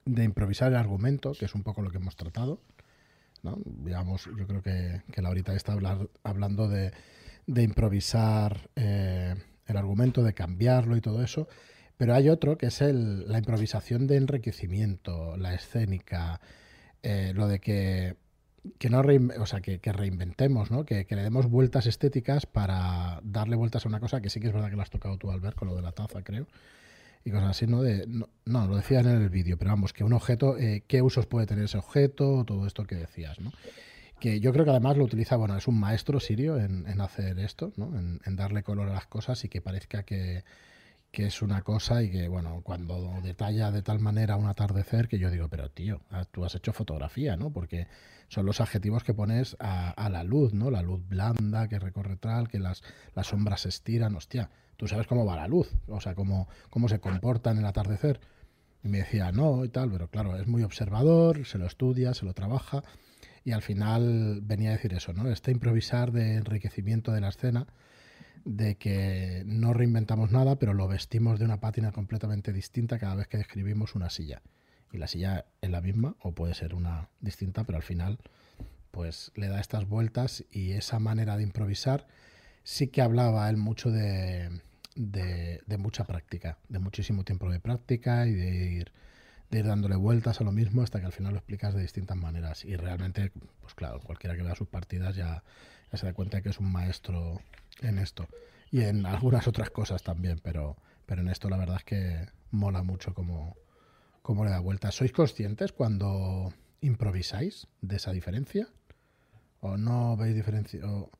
De 0.04 0.24
improvisar 0.24 0.70
el 0.70 0.76
argumento, 0.76 1.32
que 1.32 1.46
es 1.46 1.54
un 1.54 1.62
poco 1.62 1.80
lo 1.80 1.90
que 1.90 1.96
hemos 1.96 2.16
tratado. 2.16 2.60
¿no? 3.42 3.58
Digamos, 3.64 4.28
yo 4.38 4.46
creo 4.46 4.62
que, 4.62 5.02
que 5.12 5.22
Laurita 5.22 5.54
está 5.54 5.74
hablando 6.22 6.68
de, 6.68 6.92
de 7.46 7.62
improvisar 7.62 8.68
el 8.76 9.76
argumento, 9.76 10.22
de 10.22 10.34
cambiarlo 10.34 10.96
y 10.96 11.00
todo 11.00 11.22
eso. 11.24 11.48
Pero 11.96 12.14
hay 12.14 12.28
otro 12.28 12.58
que 12.58 12.66
es 12.66 12.82
el- 12.82 13.30
la 13.32 13.38
improvisación 13.38 14.06
de 14.06 14.16
enriquecimiento, 14.16 15.36
la 15.38 15.54
escénica, 15.54 16.40
lo 17.34 17.48
de 17.48 17.60
que, 17.60 18.16
que 18.78 18.88
no 18.88 19.02
o 19.38 19.46
sea, 19.46 19.60
que, 19.60 19.78
que 19.78 19.92
reinventemos, 19.92 20.70
¿no? 20.70 20.84
Que, 20.84 21.06
que 21.06 21.16
le 21.16 21.22
demos 21.22 21.48
vueltas 21.48 21.86
estéticas 21.86 22.46
para 22.46 23.20
darle 23.22 23.56
vueltas 23.56 23.84
a 23.84 23.88
una 23.88 24.00
cosa 24.00 24.20
que 24.20 24.30
sí 24.30 24.40
que 24.40 24.48
es 24.48 24.52
verdad 24.52 24.70
que 24.70 24.76
lo 24.76 24.82
has 24.82 24.90
tocado 24.90 25.18
tú, 25.18 25.30
Albert, 25.30 25.56
con 25.56 25.68
lo 25.68 25.76
de 25.76 25.82
la 25.82 25.92
taza, 25.92 26.22
creo. 26.22 26.46
Y 27.24 27.30
cosas 27.30 27.50
así, 27.50 27.66
¿no? 27.66 27.82
De, 27.82 28.06
no, 28.06 28.28
no, 28.44 28.66
lo 28.66 28.76
decían 28.76 29.06
en 29.06 29.22
el 29.22 29.30
vídeo, 29.30 29.56
pero 29.58 29.70
vamos, 29.70 29.92
que 29.92 30.04
un 30.04 30.12
objeto, 30.12 30.58
eh, 30.58 30.82
qué 30.86 31.02
usos 31.02 31.26
puede 31.26 31.46
tener 31.46 31.64
ese 31.64 31.78
objeto, 31.78 32.44
todo 32.44 32.66
esto 32.66 32.84
que 32.84 32.96
decías, 32.96 33.40
¿no? 33.40 33.52
Que 34.20 34.40
yo 34.40 34.52
creo 34.52 34.64
que 34.64 34.70
además 34.70 34.96
lo 34.96 35.04
utiliza, 35.04 35.36
bueno, 35.36 35.56
es 35.56 35.66
un 35.66 35.78
maestro 35.78 36.20
sirio 36.20 36.58
en, 36.58 36.86
en 36.86 37.00
hacer 37.00 37.38
esto, 37.38 37.72
¿no? 37.76 37.98
En, 37.98 38.20
en 38.24 38.36
darle 38.36 38.62
color 38.62 38.88
a 38.88 38.94
las 38.94 39.06
cosas 39.06 39.44
y 39.44 39.48
que 39.48 39.60
parezca 39.60 40.02
que, 40.02 40.44
que 41.14 41.26
es 41.26 41.42
una 41.42 41.62
cosa 41.62 42.02
y 42.02 42.10
que, 42.10 42.26
bueno, 42.26 42.60
cuando 42.64 43.20
detalla 43.22 43.70
de 43.70 43.82
tal 43.82 44.00
manera 44.00 44.36
un 44.36 44.48
atardecer 44.48 45.06
que 45.06 45.18
yo 45.18 45.30
digo, 45.30 45.48
pero 45.48 45.70
tío, 45.70 46.00
ah, 46.10 46.24
tú 46.24 46.44
has 46.44 46.56
hecho 46.56 46.72
fotografía, 46.72 47.36
¿no? 47.36 47.52
Porque 47.52 47.86
son 48.26 48.46
los 48.46 48.60
adjetivos 48.60 49.04
que 49.04 49.14
pones 49.14 49.56
a, 49.60 50.08
la 50.10 50.24
luz, 50.24 50.52
¿no? 50.54 50.72
La 50.72 50.82
luz 50.82 51.06
blanda 51.08 51.68
que 51.68 51.78
recorre 51.78 52.16
tal, 52.16 52.48
que 52.48 52.58
las, 52.58 52.82
las 53.14 53.28
sombras 53.28 53.60
se 53.60 53.68
estiran, 53.68 54.16
hostia, 54.16 54.50
tú 54.76 54.88
sabes 54.88 55.06
cómo 55.06 55.24
va 55.24 55.36
la 55.36 55.46
luz, 55.46 55.70
o 55.86 56.00
sea, 56.00 56.16
cómo, 56.16 56.48
cómo 56.68 56.88
se 56.88 56.98
comporta 56.98 57.52
en 57.52 57.58
el 57.58 57.66
atardecer. 57.66 58.20
Y 58.82 58.88
me 58.88 58.98
decía, 58.98 59.30
no, 59.30 59.64
y 59.64 59.68
tal, 59.68 59.92
pero 59.92 60.08
claro, 60.08 60.36
es 60.36 60.48
muy 60.48 60.64
observador, 60.64 61.46
se 61.46 61.58
lo 61.58 61.66
estudia, 61.66 62.12
se 62.12 62.26
lo 62.26 62.34
trabaja, 62.34 62.82
y 63.44 63.52
al 63.52 63.62
final 63.62 64.40
venía 64.42 64.70
a 64.70 64.72
decir 64.72 64.94
eso, 64.94 65.12
¿no? 65.12 65.30
Este 65.30 65.52
improvisar 65.52 66.10
de 66.10 66.34
enriquecimiento 66.34 67.12
de 67.12 67.20
la 67.20 67.28
escena, 67.28 67.68
de 68.44 68.76
que 68.76 69.42
no 69.46 69.72
reinventamos 69.72 70.30
nada, 70.30 70.58
pero 70.58 70.74
lo 70.74 70.86
vestimos 70.86 71.38
de 71.38 71.46
una 71.46 71.60
pátina 71.60 71.92
completamente 71.92 72.52
distinta 72.52 72.98
cada 72.98 73.14
vez 73.14 73.26
que 73.26 73.38
describimos 73.38 73.94
una 73.94 74.10
silla. 74.10 74.42
Y 74.92 74.98
la 74.98 75.08
silla 75.08 75.46
es 75.60 75.70
la 75.70 75.80
misma, 75.80 76.16
o 76.20 76.32
puede 76.32 76.54
ser 76.54 76.74
una 76.74 77.08
distinta, 77.20 77.64
pero 77.64 77.76
al 77.76 77.82
final, 77.82 78.18
pues 78.90 79.32
le 79.34 79.48
da 79.48 79.60
estas 79.60 79.88
vueltas 79.88 80.44
y 80.50 80.72
esa 80.72 80.98
manera 80.98 81.36
de 81.36 81.42
improvisar 81.42 82.06
sí 82.62 82.88
que 82.88 83.02
hablaba 83.02 83.48
él 83.50 83.56
mucho 83.56 83.90
de, 83.90 84.60
de, 84.94 85.62
de 85.66 85.78
mucha 85.78 86.04
práctica, 86.04 86.58
de 86.68 86.78
muchísimo 86.78 87.24
tiempo 87.24 87.50
de 87.50 87.60
práctica 87.60 88.26
y 88.26 88.34
de 88.34 88.70
ir, 88.72 88.92
de 89.50 89.58
ir 89.60 89.66
dándole 89.66 89.96
vueltas 89.96 90.40
a 90.40 90.44
lo 90.44 90.52
mismo 90.52 90.82
hasta 90.82 91.00
que 91.00 91.06
al 91.06 91.12
final 91.12 91.32
lo 91.32 91.38
explicas 91.38 91.74
de 91.74 91.82
distintas 91.82 92.16
maneras. 92.16 92.64
Y 92.64 92.76
realmente, 92.76 93.32
pues 93.60 93.74
claro, 93.74 94.00
cualquiera 94.00 94.36
que 94.36 94.42
vea 94.42 94.54
sus 94.54 94.68
partidas 94.68 95.16
ya, 95.16 95.42
ya 95.90 95.98
se 95.98 96.06
da 96.06 96.12
cuenta 96.12 96.42
que 96.42 96.50
es 96.50 96.58
un 96.58 96.70
maestro 96.70 97.40
en 97.80 97.98
esto. 97.98 98.28
Y 98.70 98.82
en 98.82 99.06
algunas 99.06 99.46
otras 99.46 99.70
cosas 99.70 100.02
también, 100.02 100.40
pero, 100.42 100.76
pero 101.06 101.22
en 101.22 101.28
esto 101.28 101.48
la 101.48 101.56
verdad 101.56 101.76
es 101.76 101.84
que 101.84 102.28
mola 102.50 102.82
mucho 102.82 103.14
cómo, 103.14 103.56
cómo 104.22 104.44
le 104.44 104.50
da 104.50 104.60
vueltas. 104.60 104.94
¿Sois 104.94 105.12
conscientes 105.12 105.72
cuando 105.72 106.52
improvisáis 106.80 107.66
de 107.80 107.96
esa 107.96 108.12
diferencia? 108.12 108.68
¿O 109.60 109.76
no 109.76 110.16
veis 110.16 110.34
diferencia? 110.34 110.84
¿O, 110.84 111.10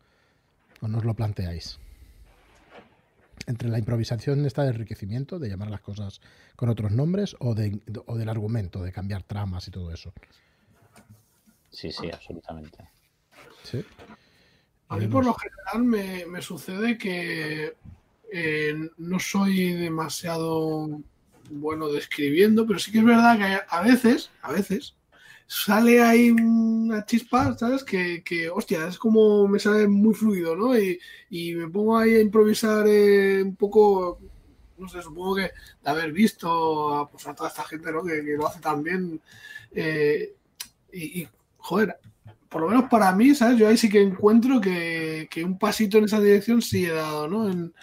o 0.80 0.88
no 0.88 0.98
os 0.98 1.04
lo 1.04 1.14
planteáis? 1.14 1.78
Entre 3.46 3.68
la 3.68 3.78
improvisación 3.78 4.44
esta 4.46 4.62
de 4.62 4.70
enriquecimiento, 4.70 5.38
de 5.38 5.48
llamar 5.48 5.70
las 5.70 5.80
cosas 5.80 6.20
con 6.56 6.68
otros 6.70 6.92
nombres, 6.92 7.36
o, 7.40 7.54
de, 7.54 7.80
o 8.06 8.16
del 8.16 8.28
argumento, 8.28 8.82
de 8.82 8.92
cambiar 8.92 9.22
tramas 9.22 9.68
y 9.68 9.70
todo 9.70 9.92
eso. 9.92 10.12
Sí, 11.70 11.92
sí, 11.92 12.10
absolutamente. 12.10 12.88
¿Sí? 13.64 13.84
A 14.88 14.96
mí 14.96 15.06
por 15.08 15.24
lo 15.24 15.34
general 15.34 15.84
me, 15.84 16.26
me 16.26 16.42
sucede 16.42 16.96
que 16.98 17.74
eh, 18.32 18.74
no 18.98 19.18
soy 19.18 19.72
demasiado 19.72 21.00
bueno 21.50 21.88
describiendo, 21.88 22.66
pero 22.66 22.78
sí 22.78 22.92
que 22.92 22.98
es 22.98 23.04
verdad 23.04 23.36
que 23.38 23.60
a 23.68 23.82
veces, 23.82 24.30
a 24.42 24.52
veces, 24.52 24.94
sale 25.46 26.02
ahí 26.02 26.30
una 26.30 27.04
chispa, 27.04 27.56
¿sabes? 27.58 27.84
Que, 27.84 28.22
que 28.22 28.48
hostia, 28.50 28.86
es 28.88 28.98
como 28.98 29.46
me 29.48 29.58
sale 29.58 29.86
muy 29.88 30.14
fluido, 30.14 30.56
¿no? 30.56 30.78
Y, 30.78 30.98
y 31.30 31.54
me 31.54 31.68
pongo 31.68 31.96
ahí 31.98 32.14
a 32.14 32.20
improvisar 32.20 32.86
eh, 32.88 33.42
un 33.42 33.56
poco, 33.56 34.18
no 34.78 34.88
sé, 34.88 35.02
supongo 35.02 35.36
que 35.36 35.42
de 35.82 35.90
haber 35.90 36.12
visto 36.12 36.94
a, 36.94 37.10
pues, 37.10 37.26
a 37.26 37.34
toda 37.34 37.48
esta 37.50 37.64
gente, 37.64 37.92
¿no? 37.92 38.02
Que, 38.04 38.24
que 38.24 38.36
lo 38.36 38.46
hace 38.46 38.60
tan 38.60 38.82
bien. 38.82 39.20
eh, 39.72 40.34
y, 40.92 41.22
y, 41.22 41.28
joder, 41.58 41.98
por 42.54 42.62
lo 42.62 42.68
menos 42.68 42.84
para 42.88 43.10
mí, 43.10 43.34
¿sabes? 43.34 43.58
Yo 43.58 43.66
ahí 43.66 43.76
sí 43.76 43.88
que 43.88 44.00
encuentro 44.00 44.60
que, 44.60 45.26
que 45.28 45.42
un 45.42 45.58
pasito 45.58 45.98
en 45.98 46.04
esa 46.04 46.20
dirección 46.20 46.62
sí 46.62 46.86
he 46.86 46.92
dado, 46.92 47.26
¿no? 47.26 47.50
En, 47.50 47.74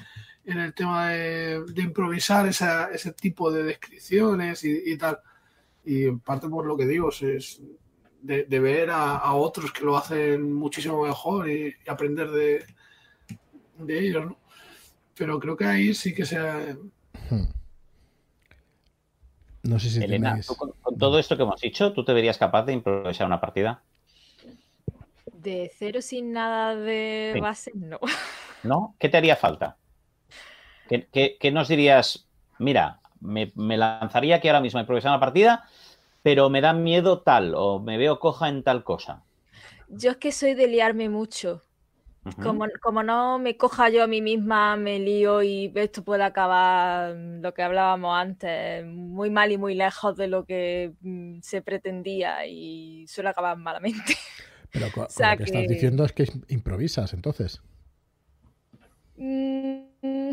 en 0.45 0.59
el 0.59 0.73
tema 0.73 1.09
de, 1.09 1.61
de 1.65 1.81
improvisar 1.81 2.47
esa, 2.47 2.89
ese 2.89 3.11
tipo 3.11 3.51
de 3.51 3.63
descripciones 3.63 4.63
y, 4.63 4.93
y, 4.93 4.97
tal. 4.97 5.19
Y 5.83 6.05
en 6.05 6.21
parte 6.21 6.47
por 6.47 6.65
lo 6.65 6.77
que 6.77 6.87
digo, 6.87 7.09
es 7.09 7.61
de, 8.21 8.45
de 8.45 8.59
ver 8.61 8.91
a, 8.91 9.17
a, 9.17 9.33
otros 9.33 9.73
que 9.73 9.83
lo 9.83 9.97
hacen 9.97 10.53
muchísimo 10.53 11.03
mejor 11.03 11.49
y, 11.49 11.75
y 11.85 11.89
aprender 11.89 12.31
de, 12.31 12.65
de, 13.77 13.99
ellos, 13.99 14.25
¿no? 14.25 14.37
Pero 15.17 15.37
creo 15.37 15.57
que 15.57 15.65
ahí 15.65 15.93
sí 15.93 16.13
que 16.13 16.25
sea... 16.25 16.77
Hmm. 17.29 17.49
No 19.63 19.79
sé 19.79 19.89
si 19.89 20.01
Elena, 20.01 20.29
tenéis... 20.29 20.47
con, 20.47 20.71
con, 20.81 20.97
todo 20.97 21.19
esto 21.19 21.35
que 21.35 21.43
hemos 21.43 21.59
dicho, 21.59 21.91
¿tú 21.91 22.05
te 22.05 22.13
verías 22.13 22.37
capaz 22.37 22.63
de 22.63 22.71
improvisar 22.71 23.27
una 23.27 23.41
partida? 23.41 23.83
De 25.41 25.71
cero 25.75 26.01
sin 26.01 26.33
nada 26.33 26.75
de 26.75 27.31
sí. 27.33 27.39
base, 27.39 27.71
no. 27.73 27.99
¿No? 28.63 28.95
¿Qué 28.99 29.09
te 29.09 29.17
haría 29.17 29.35
falta? 29.35 29.77
¿Qué, 30.87 31.07
qué, 31.11 31.37
qué 31.39 31.51
nos 31.51 31.67
dirías? 31.67 32.27
Mira, 32.59 32.99
me, 33.19 33.51
me, 33.55 33.75
lanzaría 33.75 34.35
aquí 34.35 34.47
ahora 34.47 34.61
mismo 34.61 34.77
a 34.77 34.81
improvisar 34.81 35.09
una 35.11 35.19
partida, 35.19 35.67
pero 36.21 36.49
me 36.49 36.61
da 36.61 36.73
miedo 36.73 37.21
tal, 37.21 37.55
o 37.55 37.79
me 37.79 37.97
veo 37.97 38.19
coja 38.19 38.49
en 38.49 38.61
tal 38.61 38.83
cosa. 38.83 39.23
Yo 39.87 40.11
es 40.11 40.17
que 40.17 40.31
soy 40.31 40.53
de 40.53 40.67
liarme 40.67 41.09
mucho. 41.09 41.61
Uh 42.23 42.29
-huh. 42.29 42.43
como, 42.43 42.65
como, 42.83 43.01
no 43.01 43.39
me 43.39 43.57
coja 43.57 43.89
yo 43.89 44.03
a 44.03 44.07
mí 44.07 44.21
misma, 44.21 44.75
me 44.75 44.99
lío 44.99 45.41
y 45.41 45.71
esto 45.73 46.03
puede 46.03 46.23
acabar 46.23 47.15
lo 47.15 47.51
que 47.51 47.63
hablábamos 47.63 48.15
antes, 48.15 48.85
muy 48.85 49.31
mal 49.31 49.51
y 49.51 49.57
muy 49.57 49.73
lejos 49.73 50.15
de 50.17 50.27
lo 50.27 50.45
que 50.45 50.93
mm, 51.01 51.39
se 51.41 51.63
pretendía 51.63 52.45
y 52.45 53.07
suele 53.07 53.31
acabar 53.31 53.57
malamente. 53.57 54.15
Pero 54.71 54.87
o 54.95 55.09
sea, 55.09 55.33
lo 55.33 55.37
que, 55.37 55.43
que, 55.43 55.51
estás 55.51 55.67
diciendo 55.67 56.05
es 56.05 56.13
que 56.13 56.27
improvisas, 56.47 57.13
entonces. 57.13 57.61
Mm, 59.17 60.31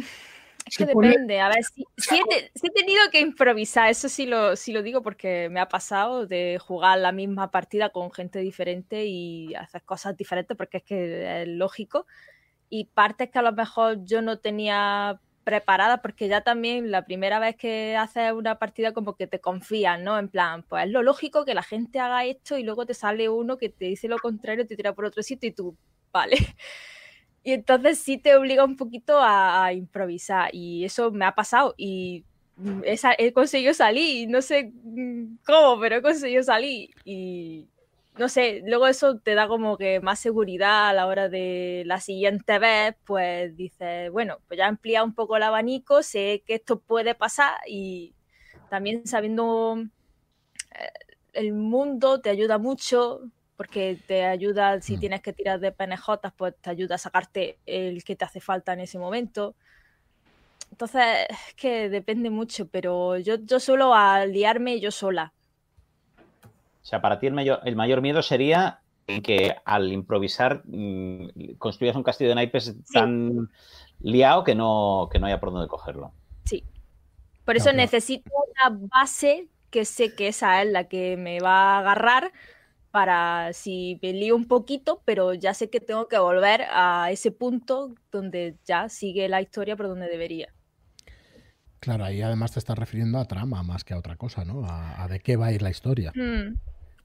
es 0.64 0.76
que 0.76 0.86
depende. 0.86 1.40
A 1.40 1.48
ver, 1.48 1.64
si, 1.64 1.84
si, 1.96 2.16
he, 2.16 2.50
si, 2.54 2.66
he, 2.66 2.70
tenido 2.70 3.00
que 3.10 3.20
improvisar, 3.20 3.90
eso 3.90 4.08
sí 4.08 4.26
lo, 4.26 4.54
sí 4.56 4.72
lo 4.72 4.82
digo 4.82 5.02
porque 5.02 5.48
me 5.50 5.60
ha 5.60 5.68
pasado 5.68 6.26
de 6.26 6.58
jugar 6.58 6.98
la 6.98 7.12
misma 7.12 7.50
partida 7.50 7.90
con 7.90 8.12
gente 8.12 8.38
diferente 8.38 9.06
y 9.06 9.54
hacer 9.54 9.82
cosas 9.82 10.16
diferentes 10.16 10.56
porque 10.56 10.78
es 10.78 10.82
que 10.84 11.42
es 11.42 11.48
lógico. 11.48 12.06
y 12.70 12.84
partes 12.86 13.30
que 13.30 13.38
a 13.38 13.42
lo 13.42 13.52
mejor 13.52 14.04
yo 14.04 14.22
no 14.22 14.38
tenía 14.38 15.20
preparada, 15.48 16.02
porque 16.02 16.28
ya 16.28 16.42
también 16.42 16.90
la 16.90 17.06
primera 17.06 17.38
vez 17.38 17.56
que 17.56 17.96
haces 17.96 18.32
una 18.32 18.58
partida 18.58 18.92
como 18.92 19.16
que 19.16 19.26
te 19.26 19.40
confías, 19.40 19.98
¿no? 19.98 20.18
En 20.18 20.28
plan, 20.28 20.62
pues 20.62 20.84
es 20.84 20.90
lo 20.90 21.02
lógico 21.02 21.46
que 21.46 21.54
la 21.54 21.62
gente 21.62 22.00
haga 22.00 22.26
esto 22.26 22.58
y 22.58 22.64
luego 22.64 22.84
te 22.84 22.92
sale 22.92 23.30
uno 23.30 23.56
que 23.56 23.70
te 23.70 23.86
dice 23.86 24.08
lo 24.08 24.18
contrario, 24.18 24.66
te 24.66 24.76
tira 24.76 24.92
por 24.94 25.06
otro 25.06 25.22
sitio 25.22 25.48
y 25.48 25.52
tú, 25.52 25.74
vale. 26.12 26.36
Y 27.44 27.52
entonces 27.52 27.98
sí 27.98 28.18
te 28.18 28.36
obliga 28.36 28.62
un 28.62 28.76
poquito 28.76 29.20
a, 29.22 29.72
improvisar 29.72 30.50
y 30.52 30.84
eso 30.84 31.10
me 31.12 31.24
ha 31.24 31.34
pasado 31.34 31.74
y 31.78 32.24
he, 32.82 33.32
conseguido 33.32 33.72
salir, 33.72 34.28
no 34.28 34.42
sé 34.42 34.70
cómo, 35.46 35.80
pero 35.80 35.96
he 35.96 36.02
conseguido 36.02 36.42
salir 36.42 36.90
y 37.06 37.68
no 38.18 38.28
sé, 38.28 38.62
luego 38.66 38.86
eso 38.86 39.18
te 39.18 39.34
da 39.34 39.48
como 39.48 39.76
que 39.76 40.00
más 40.00 40.18
seguridad 40.18 40.88
a 40.88 40.92
la 40.92 41.06
hora 41.06 41.28
de 41.28 41.84
la 41.86 42.00
siguiente 42.00 42.58
vez, 42.58 42.96
pues 43.04 43.56
dices, 43.56 44.10
bueno, 44.10 44.38
pues 44.48 44.58
ya 44.58 44.64
he 44.64 44.68
ampliado 44.68 45.06
un 45.06 45.14
poco 45.14 45.36
el 45.36 45.44
abanico, 45.44 46.02
sé 46.02 46.42
que 46.46 46.54
esto 46.54 46.80
puede 46.80 47.14
pasar 47.14 47.56
y 47.66 48.14
también 48.70 49.06
sabiendo 49.06 49.76
eh, 50.74 50.90
el 51.32 51.52
mundo 51.52 52.20
te 52.20 52.30
ayuda 52.30 52.58
mucho 52.58 53.22
porque 53.56 53.98
te 54.06 54.24
ayuda, 54.24 54.80
si 54.80 54.96
mm. 54.96 55.00
tienes 55.00 55.20
que 55.20 55.32
tirar 55.32 55.60
de 55.60 55.72
penejotas, 55.72 56.32
pues 56.36 56.54
te 56.60 56.70
ayuda 56.70 56.94
a 56.94 56.98
sacarte 56.98 57.58
el 57.66 58.04
que 58.04 58.16
te 58.16 58.24
hace 58.24 58.40
falta 58.40 58.72
en 58.72 58.80
ese 58.80 58.98
momento. 58.98 59.56
Entonces, 60.70 61.02
es 61.28 61.54
que 61.54 61.88
depende 61.88 62.30
mucho, 62.30 62.68
pero 62.68 63.18
yo, 63.18 63.36
yo 63.36 63.58
suelo 63.58 63.94
aliarme 63.94 64.78
yo 64.80 64.90
sola. 64.92 65.32
O 66.88 66.90
sea, 66.90 67.02
para 67.02 67.18
ti 67.18 67.26
el 67.26 67.34
mayor, 67.34 67.60
el 67.66 67.76
mayor 67.76 68.00
miedo 68.00 68.22
sería 68.22 68.80
que 69.22 69.54
al 69.66 69.92
improvisar 69.92 70.62
mm, 70.64 71.56
construyas 71.58 71.94
un 71.94 72.02
castillo 72.02 72.30
de 72.30 72.36
naipes 72.36 72.76
tan 72.90 73.50
liado 74.00 74.42
que 74.42 74.54
no, 74.54 75.10
que 75.12 75.18
no 75.18 75.26
haya 75.26 75.38
por 75.38 75.52
dónde 75.52 75.68
cogerlo. 75.68 76.12
Sí. 76.46 76.64
Por 77.44 77.58
eso 77.58 77.74
necesito 77.74 78.30
una 78.54 78.88
base 78.90 79.48
que 79.68 79.84
sé 79.84 80.14
que 80.14 80.28
esa 80.28 80.62
es 80.62 80.72
la 80.72 80.84
que 80.84 81.18
me 81.18 81.40
va 81.40 81.74
a 81.74 81.78
agarrar 81.80 82.32
para 82.90 83.52
si 83.52 83.98
me 84.00 84.14
lío 84.14 84.34
un 84.34 84.48
poquito, 84.48 85.02
pero 85.04 85.34
ya 85.34 85.52
sé 85.52 85.68
que 85.68 85.80
tengo 85.80 86.08
que 86.08 86.16
volver 86.16 86.62
a 86.70 87.10
ese 87.10 87.32
punto 87.32 87.96
donde 88.10 88.56
ya 88.64 88.88
sigue 88.88 89.28
la 89.28 89.42
historia 89.42 89.76
por 89.76 89.88
donde 89.88 90.08
debería. 90.08 90.54
Claro, 91.80 92.06
ahí 92.06 92.22
además 92.22 92.52
te 92.52 92.60
estás 92.60 92.78
refiriendo 92.78 93.18
a 93.18 93.26
trama 93.26 93.62
más 93.62 93.84
que 93.84 93.92
a 93.92 93.98
otra 93.98 94.16
cosa, 94.16 94.46
¿no? 94.46 94.62
A, 94.66 95.06
de 95.06 95.20
qué 95.20 95.36
va 95.36 95.48
a 95.48 95.52
ir 95.52 95.60
la 95.60 95.68
historia. 95.68 96.12
Hmm. 96.14 96.56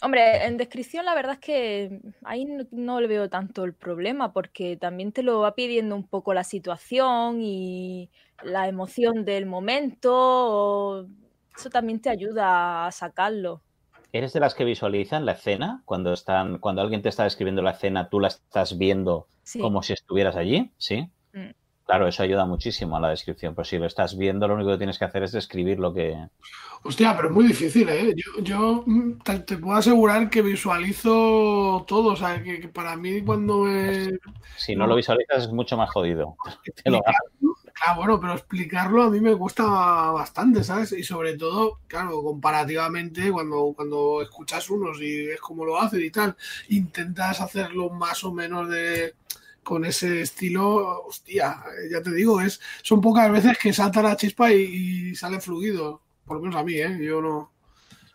Hombre, 0.04 0.46
en 0.46 0.58
descripción 0.58 1.06
la 1.06 1.16
verdad 1.16 1.36
es 1.36 1.40
que 1.40 2.02
ahí 2.26 2.46
no, 2.72 3.00
le 3.00 3.08
veo 3.08 3.30
tanto 3.30 3.64
el 3.64 3.74
problema 3.74 4.34
porque 4.34 4.76
también 4.76 5.14
te 5.14 5.24
lo 5.24 5.40
va 5.40 5.56
pidiendo 5.56 5.96
un 5.96 6.06
poco 6.06 6.34
la 6.34 6.44
situación 6.44 7.42
y 7.42 8.10
la 8.44 8.68
emoción 8.68 9.24
del 9.24 9.46
momento. 9.46 11.08
Eso 11.58 11.70
también 11.70 12.02
te 12.02 12.10
ayuda 12.10 12.86
a 12.86 12.92
sacarlo. 12.92 13.62
¿Eres 14.12 14.34
de 14.34 14.42
las 14.42 14.56
que 14.56 14.66
visualizan 14.66 15.26
la 15.26 15.32
escena? 15.32 15.84
Cuando 15.86 16.12
están, 16.12 16.60
cuando 16.60 16.82
alguien 16.82 17.02
te 17.02 17.08
está 17.08 17.24
describiendo 17.24 17.62
la 17.62 17.72
escena, 17.72 18.10
tú 18.10 18.20
la 18.20 18.28
estás 18.28 18.78
viendo 18.78 19.30
como 19.62 19.84
si 19.84 19.94
estuvieras 19.94 20.36
allí, 20.36 20.74
¿sí? 20.78 21.10
Claro, 21.86 22.08
eso 22.08 22.24
ayuda 22.24 22.46
muchísimo 22.46 22.96
a 22.96 23.00
la 23.00 23.10
descripción. 23.10 23.56
Pero 23.56 23.66
si 23.66 23.78
lo 23.78 23.86
estás 23.86 24.18
viendo, 24.18 24.48
lo 24.48 24.56
único 24.56 24.72
que 24.72 24.78
tienes 24.78 24.98
que 24.98 25.06
hacer 25.06 25.24
es 25.24 25.32
describir 25.34 25.80
lo 25.80 25.94
que. 25.94 26.18
Hostia, 26.84 27.16
pero 27.16 27.30
es 27.30 27.34
muy 27.34 27.48
difícil, 27.48 27.88
¿eh? 27.90 28.14
Yo, 28.42 28.84
mm, 28.86 29.20
te, 29.20 29.58
puedo 29.58 29.78
asegurar 29.78 30.30
que 30.30 30.42
visualizo 30.42 31.84
todo. 31.88 32.14
O 32.14 32.16
sea, 32.16 32.42
que, 32.42 32.70
para 32.70 32.96
mí 32.96 33.22
cuando 33.22 33.66
Si 34.58 34.76
no 34.76 34.88
lo 34.88 34.96
visualizas 34.96 35.44
es 35.44 35.50
mucho 35.52 35.76
más 35.76 35.90
jodido. 35.90 36.38
Te 36.84 36.90
lo 36.90 37.02
Ah, 37.86 37.96
bueno, 37.96 38.20
pero 38.20 38.34
explicarlo 38.34 39.04
a 39.04 39.10
mí 39.10 39.20
me 39.20 39.36
cuesta 39.36 39.64
bastante, 39.66 40.64
¿sabes? 40.64 40.94
Y 40.94 41.04
sobre 41.04 41.38
todo, 41.38 41.80
claro, 41.88 42.24
comparativamente, 42.24 43.32
cuando, 43.32 43.74
cuando 43.76 44.22
escuchas 44.22 44.70
unos 44.70 45.02
y 45.02 45.26
ves 45.26 45.42
cómo 45.42 45.66
lo 45.66 45.80
hacen 45.82 46.02
y 46.02 46.10
tal, 46.10 46.36
intentas 46.70 47.42
hacerlo 47.42 47.90
más 47.90 48.24
o 48.24 48.32
menos 48.32 48.70
de 48.70 49.16
con 49.64 49.86
ese 49.86 50.22
estilo, 50.22 51.04
hostia, 51.06 51.58
ya 51.90 52.02
te 52.02 52.12
digo, 52.12 52.42
es 52.42 52.62
son 52.82 53.02
pocas 53.02 53.32
veces 53.32 53.58
que 53.58 53.74
salta 53.74 54.02
la 54.02 54.16
chispa 54.16 54.52
y, 54.52 55.16
sale 55.16 55.40
fluido, 55.40 56.02
por 56.26 56.38
lo 56.38 56.44
menos 56.44 56.58
a 56.58 56.64
mí, 56.64 56.74
¿eh? 56.74 56.98
Yo 57.02 57.22
no... 57.22 57.52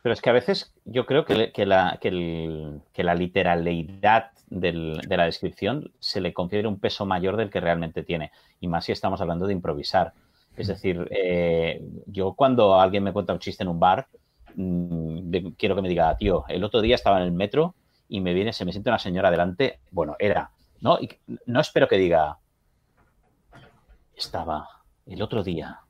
Pero 0.03 0.12
es 0.12 0.20
que 0.20 0.30
a 0.30 0.34
veces 0.34 0.72
yo 0.84 1.07
creo 1.07 1.24
que, 1.24 1.53
que, 1.53 1.66
la, 1.66 1.99
que, 2.01 2.09
el, 2.09 2.80
que 2.92 3.03
la 3.03 3.14
literalidad 3.14 4.30
del, 4.49 5.01
de 5.07 5.16
la 5.16 5.24
descripción 5.24 5.90
se 5.99 6.20
le 6.20 6.32
confiere 6.32 6.68
un 6.68 6.78
peso 6.78 7.05
mayor 7.05 7.36
del 7.36 7.51
que 7.51 7.61
realmente 7.61 8.03
tiene. 8.03 8.30
Y 8.61 8.68
más 8.68 8.84
si 8.84 8.92
estamos 8.92 9.20
hablando 9.20 9.46
de 9.46 9.53
improvisar. 9.53 10.12
Es 10.57 10.66
decir, 10.66 11.07
eh, 11.11 11.80
yo 12.07 12.32
cuando 12.32 12.80
alguien 12.80 13.05
me 13.05 13.12
cuenta 13.12 13.32
un 13.32 13.38
chiste 13.38 13.62
en 13.62 13.68
un 13.68 13.78
bar, 13.78 14.09
mm, 14.55 15.51
quiero 15.57 15.76
que 15.76 15.82
me 15.82 15.88
diga, 15.88 16.16
tío, 16.16 16.44
el 16.49 16.64
otro 16.64 16.80
día 16.80 16.96
estaba 16.96 17.18
en 17.18 17.24
el 17.24 17.32
metro 17.32 17.74
y 18.09 18.20
me 18.20 18.34
viene, 18.34 18.53
se 18.53 18.64
me 18.64 18.72
siente 18.72 18.90
una 18.90 18.99
señora 18.99 19.30
delante. 19.30 19.78
Bueno, 19.90 20.16
era, 20.18 20.51
¿no? 20.81 20.99
Y 21.01 21.09
no 21.47 21.61
espero 21.61 21.89
que 21.89 21.97
diga, 21.97 22.39
estaba 24.16 24.68
el 25.07 25.22
otro 25.22 25.43
día 25.43 25.81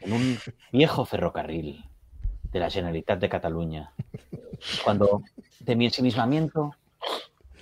en 0.00 0.12
un 0.12 0.38
viejo 0.72 1.04
ferrocarril 1.04 1.84
de 2.44 2.60
la 2.60 2.70
Generalitat 2.70 3.18
de 3.18 3.28
Cataluña, 3.28 3.92
cuando 4.84 5.22
de 5.60 5.76
mi 5.76 5.86
ensimismamiento 5.86 6.74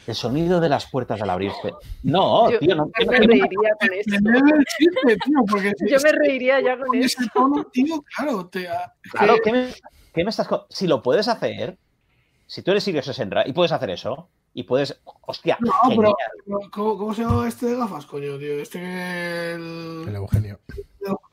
el 0.07 0.15
sonido 0.15 0.61
de 0.61 0.69
las 0.69 0.91
puertas 0.91 1.21
al 1.23 1.31
abrirse. 1.31 1.73
No, 2.03 2.49
tío, 2.61 2.77
no. 2.77 2.91
Yo 3.01 3.11
me 3.11 3.19
reiría 3.19 3.71
con 3.81 3.93
eso. 3.95 4.11
yo 5.87 5.99
me 6.03 6.13
reiría 6.13 6.61
ya 6.61 6.79
con 6.79 6.95
eso. 6.95 7.23
tío, 7.73 8.05
claro. 8.15 8.47
Te, 8.49 8.69
claro, 9.11 9.37
¿qué 9.43 9.53
me, 9.53 9.69
¿qué 10.13 10.25
me, 10.25 10.31
estás.? 10.31 10.49
Si 10.69 10.87
lo 10.87 11.03
puedes 11.03 11.29
hacer, 11.29 11.79
si 12.55 12.63
tú 12.63 12.71
eres 12.71 12.85
Sirio 12.85 13.03
Sendra 13.03 13.43
y 13.47 13.53
puedes 13.53 13.73
hacer 13.73 13.91
eso, 13.91 14.29
y 14.53 14.63
puedes. 14.63 15.01
Hostia. 15.23 15.59
No, 15.61 15.73
pero, 15.89 16.17
¿cómo, 16.71 16.97
¿cómo, 16.97 17.13
se 17.13 17.23
llama 17.23 17.49
este 17.49 17.67
de 17.67 17.77
gafas, 17.77 18.07
coño, 18.07 18.39
tío? 18.39 18.61
Este. 18.61 19.55
El, 19.55 20.05
el 20.07 20.15
Eugenio. 20.15 20.61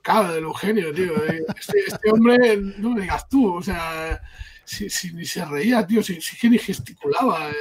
Claro, 0.02 0.34
del 0.34 0.46
Eugenio, 0.46 0.92
tío. 0.92 1.14
Este, 1.26 1.80
este 1.88 2.12
hombre, 2.12 2.58
no 2.58 2.90
me 2.90 3.02
digas 3.02 3.30
tú, 3.30 3.56
o 3.56 3.62
sea 3.62 4.20
si, 4.66 5.14
ni 5.14 5.26
se 5.26 5.46
reía, 5.46 5.86
tío, 5.86 6.02
si, 6.02 6.20
si 6.22 6.38
que 6.38 6.50
ni 6.50 6.58
gesticulaba 6.58 7.52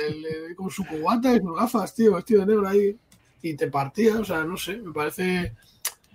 con 0.57 0.71
su 0.71 0.85
cubata 0.87 1.35
y 1.35 1.41
sus 1.41 1.57
gafas, 1.57 1.95
tío, 1.95 2.15
vestido 2.15 2.41
de 2.41 2.47
negro 2.47 2.69
ahí, 2.69 2.97
y 3.43 3.55
te 3.55 3.67
partía, 3.67 4.19
o 4.19 4.25
sea, 4.25 4.45
no 4.45 4.57
sé, 4.57 4.77
me 4.77 4.93
parece... 4.93 5.55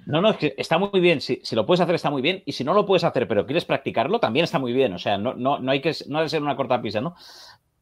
No, 0.05 0.21
no, 0.21 0.29
es 0.29 0.37
que 0.37 0.55
está 0.57 0.77
muy 0.77 0.99
bien. 0.99 1.21
Si, 1.21 1.39
si, 1.43 1.55
lo 1.55 1.65
puedes 1.65 1.81
hacer, 1.81 1.95
está 1.95 2.09
muy 2.09 2.21
bien. 2.21 2.43
Y 2.45 2.51
si 2.51 2.63
no 2.63 2.73
lo 2.73 2.85
puedes 2.85 3.03
hacer, 3.03 3.27
pero 3.27 3.45
quieres 3.45 3.65
practicarlo, 3.65 4.19
también 4.19 4.43
está 4.43 4.59
muy 4.59 4.73
bien. 4.73 4.93
O 4.93 4.99
sea, 4.99 5.17
no, 5.17 5.33
no, 5.33 5.59
no 5.59 5.71
hay 5.71 5.81
que 5.81 5.93
no 6.07 6.19
debe 6.19 6.29
ser 6.29 6.41
una 6.41 6.55
corta 6.55 6.81
pista, 6.81 7.01
¿no? 7.01 7.15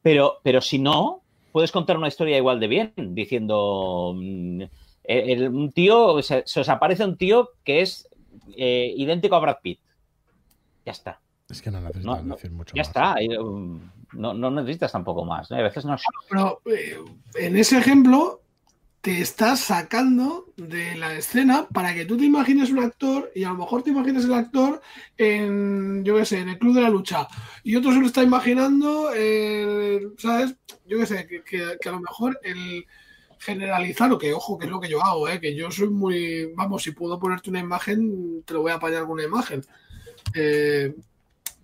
Pero, 0.02 0.38
pero 0.42 0.60
si 0.60 0.78
no, 0.78 1.22
puedes 1.52 1.72
contar 1.72 1.96
una 1.96 2.08
historia 2.08 2.36
igual 2.36 2.60
de 2.60 2.68
bien, 2.68 2.92
diciendo. 2.96 4.14
Mm, 4.16 4.62
un 5.06 5.72
tío, 5.72 6.22
se, 6.22 6.42
os 6.42 6.68
aparece 6.68 7.04
un 7.04 7.16
tío 7.16 7.50
que 7.62 7.82
es 7.82 8.08
eh, 8.56 8.92
idéntico 8.96 9.36
a 9.36 9.40
Brad 9.40 9.58
Pitt. 9.62 9.80
Ya 10.86 10.92
está. 10.92 11.20
Es 11.48 11.60
que 11.60 11.70
no 11.70 11.80
necesitas 11.80 12.26
decir 12.26 12.50
mucho 12.50 12.74
ya 12.74 12.82
está, 12.82 13.16
um, 13.38 13.78
no, 14.14 14.50
necesitas 14.50 14.92
tampoco 14.92 15.24
más. 15.26 15.52
A 15.52 15.60
veces 15.60 15.84
no. 15.84 15.96
Pero 16.30 16.62
eh, 16.64 16.96
en 17.34 17.56
ese 17.56 17.78
ejemplo 17.78 18.40
te 19.04 19.20
estás 19.20 19.60
sacando 19.60 20.46
de 20.56 20.94
la 20.94 21.14
escena 21.14 21.68
para 21.68 21.92
que 21.92 22.06
tú 22.06 22.16
te 22.16 22.24
imagines 22.24 22.70
un 22.70 22.78
actor 22.78 23.30
y 23.34 23.44
a 23.44 23.50
lo 23.50 23.56
mejor 23.56 23.82
te 23.82 23.90
imagines 23.90 24.24
el 24.24 24.32
actor 24.32 24.80
en, 25.18 26.02
yo 26.06 26.16
qué 26.16 26.24
sé, 26.24 26.38
en 26.38 26.48
el 26.48 26.58
club 26.58 26.74
de 26.74 26.80
la 26.80 26.88
lucha 26.88 27.28
y 27.62 27.76
otro 27.76 27.92
se 27.92 28.00
lo 28.00 28.06
está 28.06 28.22
imaginando, 28.22 29.10
¿sabes? 30.16 30.56
Yo 30.86 30.98
qué 30.98 31.04
sé, 31.04 31.26
que, 31.44 31.62
a 31.86 31.92
lo 31.92 32.00
mejor 32.00 32.40
el 32.42 32.86
generalizar, 33.40 34.10
o 34.10 34.16
que 34.16 34.32
ojo, 34.32 34.56
que 34.56 34.64
es 34.64 34.70
lo 34.70 34.80
que 34.80 34.88
yo 34.88 35.04
hago, 35.04 35.28
¿eh? 35.28 35.38
que 35.38 35.54
yo 35.54 35.70
soy 35.70 35.90
muy, 35.90 36.46
vamos, 36.54 36.82
si 36.82 36.92
puedo 36.92 37.18
ponerte 37.18 37.50
una 37.50 37.60
imagen, 37.60 38.42
te 38.46 38.54
lo 38.54 38.62
voy 38.62 38.72
a 38.72 38.76
apañar 38.76 39.02
con 39.02 39.10
una 39.10 39.24
imagen. 39.24 39.60
Eh, 40.34 40.94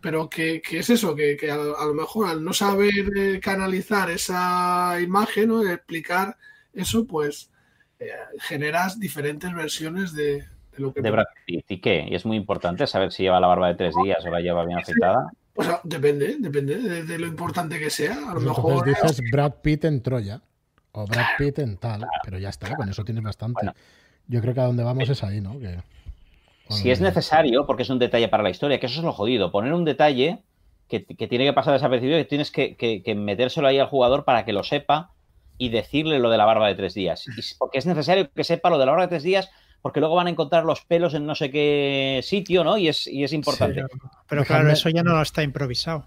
pero 0.02 0.28
que, 0.28 0.60
es 0.70 0.90
eso, 0.90 1.16
que, 1.16 1.38
a, 1.50 1.86
lo 1.86 1.94
mejor 1.94 2.28
al 2.28 2.44
no 2.44 2.52
saber 2.52 2.92
eh, 3.16 3.40
canalizar 3.40 4.10
esa 4.10 4.98
imagen 5.00 5.50
o 5.52 5.62
explicar 5.62 6.36
eso, 6.74 7.06
pues 7.06 7.50
eh, 7.98 8.10
generas 8.40 8.98
diferentes 8.98 9.52
versiones 9.54 10.14
de, 10.14 10.44
lo 10.76 10.92
que... 10.92 11.02
De 11.02 11.10
Brad 11.10 11.26
Pitt, 11.46 11.70
¿y 11.70 11.80
qué? 11.80 12.06
Y 12.08 12.14
es 12.14 12.24
muy 12.24 12.36
importante 12.36 12.86
saber 12.86 13.12
si 13.12 13.24
lleva 13.24 13.40
la 13.40 13.46
barba 13.46 13.68
de 13.68 13.74
tres 13.74 13.94
días 14.02 14.24
o 14.24 14.30
la 14.30 14.40
lleva 14.40 14.64
bien 14.64 14.78
afeitada. 14.78 15.30
Pues 15.52 15.68
depende, 15.84 16.36
depende 16.38 17.04
de, 17.04 17.18
lo 17.18 17.26
importante 17.26 17.78
que 17.78 17.90
sea. 17.90 18.30
A 18.30 18.34
lo 18.34 18.40
mejor... 18.40 18.84
dices 18.84 19.20
Brad 19.30 19.54
Pitt 19.62 19.84
en 19.84 20.02
Troya 20.02 20.40
o 20.92 21.06
Brad 21.06 21.26
Pitt 21.38 21.58
en 21.58 21.76
tal, 21.76 22.06
pero 22.24 22.38
ya 22.38 22.48
está, 22.48 22.74
con 22.74 22.88
eso 22.88 23.04
tienes 23.04 23.22
bastante. 23.22 23.66
Yo 24.26 24.40
creo 24.40 24.54
que 24.54 24.60
a 24.60 24.64
donde 24.64 24.84
vamos 24.84 25.08
es 25.08 25.22
ahí, 25.22 25.40
¿no? 25.40 25.58
Que... 25.58 25.78
Si 26.70 26.90
es 26.90 27.00
necesario, 27.00 27.66
porque 27.66 27.82
es 27.82 27.90
un 27.90 27.98
detalle 27.98 28.28
para 28.28 28.44
la 28.44 28.50
historia, 28.50 28.78
que 28.78 28.86
eso 28.86 29.00
es 29.00 29.04
lo 29.04 29.12
jodido, 29.12 29.50
poner 29.50 29.72
un 29.72 29.84
detalle 29.84 30.44
que, 30.88 31.00
tiene 31.00 31.44
que 31.44 31.52
pasar 31.52 31.72
desapercibido, 31.72 32.18
que 32.18 32.24
tienes 32.24 32.50
que, 32.50 33.14
metérselo 33.16 33.68
ahí 33.68 33.78
al 33.78 33.88
jugador 33.88 34.24
para 34.24 34.44
que 34.44 34.52
lo 34.52 34.62
sepa 34.62 35.12
y 35.60 35.68
decirle 35.68 36.18
lo 36.18 36.30
de 36.30 36.38
la 36.38 36.46
barba 36.46 36.68
de 36.68 36.74
tres 36.74 36.94
días. 36.94 37.26
Y 37.28 37.54
porque 37.58 37.78
es 37.78 37.84
necesario 37.84 38.30
que 38.32 38.44
sepa 38.44 38.70
lo 38.70 38.78
de 38.78 38.86
la 38.86 38.92
barba 38.92 39.04
de 39.04 39.10
tres 39.10 39.22
días 39.22 39.50
porque 39.82 40.00
luego 40.00 40.14
van 40.14 40.26
a 40.26 40.30
encontrar 40.30 40.64
los 40.64 40.80
pelos 40.86 41.12
en 41.12 41.26
no 41.26 41.34
sé 41.34 41.50
qué 41.50 42.20
sitio, 42.22 42.64
¿no? 42.64 42.78
Y 42.78 42.88
es, 42.88 43.06
y 43.06 43.24
es 43.24 43.34
importante. 43.34 43.84
pero 44.26 44.44
claro, 44.44 44.70
eso 44.70 44.88
ya 44.88 45.02
no 45.02 45.20
está 45.20 45.42
improvisado. 45.42 46.06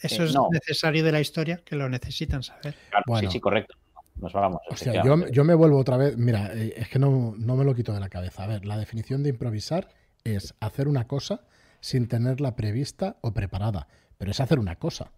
Eso 0.00 0.22
es 0.22 0.36
necesario 0.50 1.02
de 1.02 1.10
la 1.10 1.20
historia 1.20 1.60
que 1.64 1.74
lo 1.74 1.88
necesitan 1.88 2.44
saber. 2.44 2.76
sí, 3.20 3.26
sí, 3.30 3.40
correcto. 3.40 3.74
Nos 4.16 4.32
vamos. 4.32 4.60
yo, 4.84 5.28
yo, 5.28 5.44
me 5.44 5.54
vuelvo 5.54 5.78
otra 5.78 5.96
vez. 5.96 6.16
Mira, 6.16 6.52
eh, 6.54 6.74
es 6.76 6.88
que 6.88 7.00
no, 7.00 7.34
no 7.36 7.56
me 7.56 7.64
lo 7.64 7.74
quito 7.74 7.92
de 7.92 7.98
la 7.98 8.08
cabeza. 8.08 8.44
A 8.44 8.46
ver, 8.46 8.64
la 8.64 8.76
definición 8.76 9.24
de 9.24 9.30
improvisar 9.30 9.88
es 10.22 10.54
hacer 10.60 10.86
una 10.86 11.08
cosa 11.08 11.40
sin 11.80 12.06
tenerla 12.06 12.54
prevista 12.54 13.16
o 13.22 13.32
preparada. 13.32 13.88
Pero 14.16 14.30
es 14.30 14.38
hacer 14.38 14.60
una 14.60 14.76
cosa. 14.76 15.10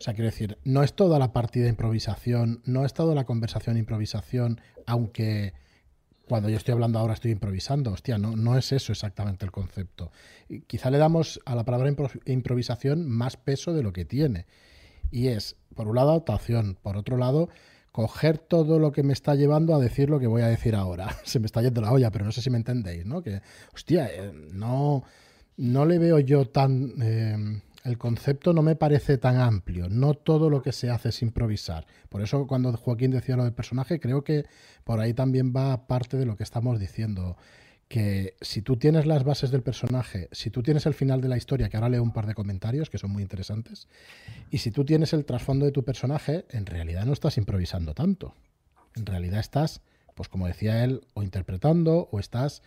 O 0.00 0.02
sea, 0.02 0.14
quiero 0.14 0.30
decir, 0.30 0.56
no 0.64 0.82
es 0.82 0.94
toda 0.94 1.18
la 1.18 1.34
partida 1.34 1.68
improvisación, 1.68 2.62
no 2.64 2.86
es 2.86 2.94
toda 2.94 3.14
la 3.14 3.24
conversación 3.24 3.76
improvisación, 3.76 4.58
aunque 4.86 5.52
cuando 6.26 6.48
yo 6.48 6.56
estoy 6.56 6.72
hablando 6.72 6.98
ahora 6.98 7.12
estoy 7.12 7.32
improvisando. 7.32 7.92
Hostia, 7.92 8.16
no, 8.16 8.34
no 8.34 8.56
es 8.56 8.72
eso 8.72 8.92
exactamente 8.92 9.44
el 9.44 9.50
concepto. 9.50 10.10
quizá 10.66 10.90
le 10.90 10.96
damos 10.96 11.38
a 11.44 11.54
la 11.54 11.64
palabra 11.64 11.92
improvisación 12.24 13.06
más 13.10 13.36
peso 13.36 13.74
de 13.74 13.82
lo 13.82 13.92
que 13.92 14.06
tiene. 14.06 14.46
Y 15.10 15.28
es, 15.28 15.56
por 15.74 15.86
un 15.86 15.96
lado, 15.96 16.12
adaptación, 16.12 16.78
por 16.80 16.96
otro 16.96 17.18
lado, 17.18 17.50
coger 17.92 18.38
todo 18.38 18.78
lo 18.78 18.92
que 18.92 19.02
me 19.02 19.12
está 19.12 19.34
llevando 19.34 19.74
a 19.74 19.80
decir 19.80 20.08
lo 20.08 20.18
que 20.18 20.28
voy 20.28 20.40
a 20.40 20.46
decir 20.46 20.76
ahora. 20.76 21.14
Se 21.24 21.40
me 21.40 21.46
está 21.46 21.60
yendo 21.60 21.82
la 21.82 21.92
olla, 21.92 22.10
pero 22.10 22.24
no 22.24 22.32
sé 22.32 22.40
si 22.40 22.48
me 22.48 22.56
entendéis, 22.56 23.04
¿no? 23.04 23.22
Que, 23.22 23.42
hostia, 23.74 24.06
eh, 24.06 24.32
no, 24.52 25.04
no 25.58 25.84
le 25.84 25.98
veo 25.98 26.20
yo 26.20 26.46
tan... 26.46 26.94
Eh, 27.02 27.60
el 27.84 27.98
concepto 27.98 28.52
no 28.52 28.62
me 28.62 28.76
parece 28.76 29.18
tan 29.18 29.36
amplio. 29.38 29.88
No 29.88 30.14
todo 30.14 30.50
lo 30.50 30.62
que 30.62 30.72
se 30.72 30.90
hace 30.90 31.10
es 31.10 31.22
improvisar. 31.22 31.86
Por 32.08 32.22
eso 32.22 32.46
cuando 32.46 32.72
Joaquín 32.76 33.10
decía 33.10 33.36
lo 33.36 33.44
del 33.44 33.52
personaje, 33.52 34.00
creo 34.00 34.22
que 34.22 34.46
por 34.84 35.00
ahí 35.00 35.14
también 35.14 35.52
va 35.54 35.86
parte 35.86 36.16
de 36.16 36.26
lo 36.26 36.36
que 36.36 36.42
estamos 36.42 36.78
diciendo. 36.78 37.36
Que 37.88 38.36
si 38.40 38.62
tú 38.62 38.76
tienes 38.76 39.06
las 39.06 39.24
bases 39.24 39.50
del 39.50 39.62
personaje, 39.62 40.28
si 40.30 40.50
tú 40.50 40.62
tienes 40.62 40.86
el 40.86 40.94
final 40.94 41.20
de 41.20 41.28
la 41.28 41.36
historia, 41.36 41.68
que 41.68 41.76
ahora 41.76 41.88
leo 41.88 42.02
un 42.02 42.12
par 42.12 42.26
de 42.26 42.34
comentarios 42.34 42.88
que 42.88 42.98
son 42.98 43.10
muy 43.10 43.22
interesantes, 43.22 43.88
y 44.50 44.58
si 44.58 44.70
tú 44.70 44.84
tienes 44.84 45.12
el 45.12 45.24
trasfondo 45.24 45.64
de 45.66 45.72
tu 45.72 45.84
personaje, 45.84 46.44
en 46.50 46.66
realidad 46.66 47.04
no 47.04 47.12
estás 47.12 47.36
improvisando 47.36 47.94
tanto. 47.94 48.34
En 48.94 49.06
realidad 49.06 49.40
estás, 49.40 49.80
pues 50.14 50.28
como 50.28 50.46
decía 50.46 50.84
él, 50.84 51.00
o 51.14 51.24
interpretando, 51.24 52.08
o 52.12 52.20
estás 52.20 52.62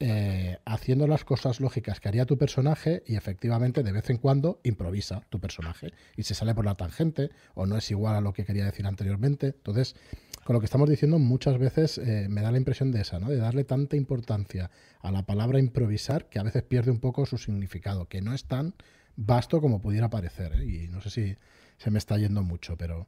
eh, 0.00 0.58
haciendo 0.64 1.06
las 1.06 1.24
cosas 1.24 1.60
lógicas 1.60 2.00
que 2.00 2.08
haría 2.08 2.26
tu 2.26 2.36
personaje 2.36 3.04
y 3.06 3.14
efectivamente 3.14 3.84
de 3.84 3.92
vez 3.92 4.10
en 4.10 4.16
cuando 4.16 4.60
improvisa 4.64 5.20
tu 5.30 5.38
personaje 5.38 5.92
y 6.16 6.24
se 6.24 6.34
sale 6.34 6.52
por 6.52 6.64
la 6.64 6.74
tangente 6.74 7.30
o 7.54 7.64
no 7.64 7.76
es 7.76 7.88
igual 7.92 8.16
a 8.16 8.20
lo 8.20 8.32
que 8.32 8.44
quería 8.44 8.64
decir 8.64 8.88
anteriormente. 8.88 9.46
Entonces, 9.46 9.94
con 10.42 10.54
lo 10.54 10.60
que 10.60 10.66
estamos 10.66 10.90
diciendo 10.90 11.20
muchas 11.20 11.58
veces 11.58 11.98
eh, 11.98 12.26
me 12.28 12.42
da 12.42 12.50
la 12.50 12.58
impresión 12.58 12.90
de 12.90 13.02
esa, 13.02 13.20
¿no? 13.20 13.28
de 13.28 13.36
darle 13.36 13.62
tanta 13.62 13.94
importancia 13.94 14.68
a 15.00 15.12
la 15.12 15.26
palabra 15.26 15.60
improvisar 15.60 16.28
que 16.28 16.40
a 16.40 16.42
veces 16.42 16.64
pierde 16.64 16.90
un 16.90 16.98
poco 16.98 17.24
su 17.24 17.38
significado, 17.38 18.08
que 18.08 18.20
no 18.20 18.34
es 18.34 18.46
tan 18.46 18.74
vasto 19.14 19.60
como 19.60 19.80
pudiera 19.80 20.10
parecer. 20.10 20.54
¿eh? 20.54 20.64
Y 20.64 20.88
no 20.88 21.02
sé 21.02 21.10
si 21.10 21.36
se 21.78 21.92
me 21.92 21.98
está 21.98 22.18
yendo 22.18 22.42
mucho, 22.42 22.76
pero... 22.76 23.06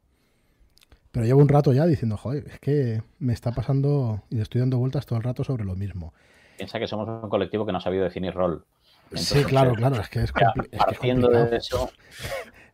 Pero 1.11 1.24
llevo 1.24 1.41
un 1.41 1.49
rato 1.49 1.72
ya 1.72 1.87
diciendo, 1.87 2.18
joder, 2.18 2.47
es 2.47 2.61
que 2.61 3.03
me 3.18 3.32
está 3.32 3.53
pasando 3.53 4.22
y 4.28 4.41
estoy 4.41 4.61
dando 4.61 4.76
vueltas 4.76 5.07
todo 5.07 5.16
el 5.18 5.22
rato 5.24 5.45
sobre 5.45 5.64
lo 5.64 5.74
mismo 5.74 6.12
piensa 6.57 6.78
que 6.78 6.86
somos 6.86 7.09
un 7.09 7.28
colectivo 7.28 7.64
que 7.66 7.72
no 7.72 7.78
ha 7.78 7.80
sabido 7.80 8.04
definir 8.04 8.34
rol. 8.34 8.64
sí, 9.14 9.44
claro, 9.44 9.74
claro, 9.74 10.00
es 10.00 10.09
que 10.09 10.20
es, 10.20 10.32
complicado. 10.32 11.46
de 11.46 11.57
eso. 11.57 11.90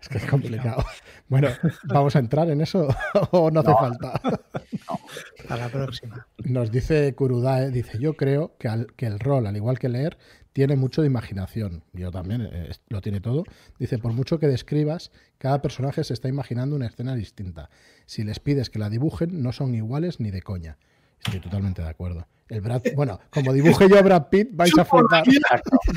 Es 0.02 0.08
que 0.08 0.18
es 0.18 0.26
complicado. 0.26 0.84
Bueno, 1.28 1.48
¿vamos 1.84 2.16
a 2.16 2.18
entrar 2.18 2.50
en 2.50 2.60
eso 2.60 2.88
o 3.30 3.52
no 3.52 3.60
hace 3.60 3.72
falta? 3.72 4.20
A 5.48 5.56
la 5.56 5.68
próxima. 5.68 6.26
Nos 6.38 6.72
dice 6.72 7.14
Kurudae, 7.14 7.70
dice, 7.70 8.00
yo 8.00 8.14
creo 8.14 8.56
que, 8.58 8.68
que 8.96 9.06
el 9.06 9.20
rol, 9.20 9.46
al 9.46 9.54
igual 9.54 9.78
que 9.78 9.88
leer, 9.88 10.18
tiene 10.52 10.76
mucho 10.76 11.02
de 11.02 11.06
imaginación. 11.06 11.84
Yo 11.92 12.10
también, 12.10 12.48
eh, 12.52 12.72
lo 12.88 13.00
tiene 13.00 13.20
todo. 13.20 13.44
Dice, 13.78 13.98
por 13.98 14.12
mucho 14.12 14.38
que 14.40 14.48
describas, 14.48 15.12
cada 15.38 15.62
personaje 15.62 16.04
se 16.04 16.14
está 16.14 16.28
imaginando 16.28 16.76
una 16.76 16.86
escena 16.86 17.14
distinta. 17.14 17.70
Si 18.04 18.24
les 18.24 18.40
pides 18.40 18.70
que 18.70 18.78
la 18.78 18.90
dibujen, 18.90 19.42
no 19.42 19.52
son 19.52 19.74
iguales 19.74 20.20
ni 20.20 20.30
de 20.30 20.42
coña. 20.42 20.78
Estoy 21.24 21.40
totalmente 21.40 21.82
de 21.82 21.88
acuerdo. 21.88 22.26
El 22.52 22.60
Brad, 22.60 22.82
bueno, 22.94 23.18
como 23.30 23.50
dibuje 23.54 23.88
yo 23.88 23.98
a 23.98 24.02
Brad 24.02 24.28
Pitt, 24.28 24.50
vais 24.52 24.76
a 24.76 24.84
flipar. 24.84 25.24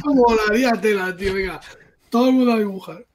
Como 0.01 0.25
la 0.53 0.79
tela, 0.79 1.13
tío, 1.13 1.33
venga. 1.33 1.59
Todo 2.09 2.29
el 2.29 2.33
mundo 2.33 2.53
a 2.53 2.57
dibujar. 2.57 3.05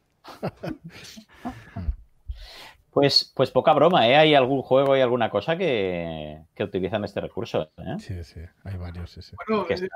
Pues, 2.90 3.32
pues 3.36 3.52
poca 3.52 3.72
broma, 3.72 4.08
¿eh? 4.08 4.16
Hay 4.16 4.34
algún 4.34 4.62
juego 4.62 4.96
y 4.96 5.00
alguna 5.00 5.30
cosa 5.30 5.56
que, 5.56 6.40
que 6.54 6.64
utilizan 6.64 7.04
este 7.04 7.20
recurso. 7.20 7.70
¿eh? 7.78 7.96
Sí, 8.00 8.24
sí, 8.24 8.40
hay 8.64 8.76
varios. 8.76 9.12
Sí, 9.12 9.34
Bueno, 9.46 9.64
eh, 9.70 9.88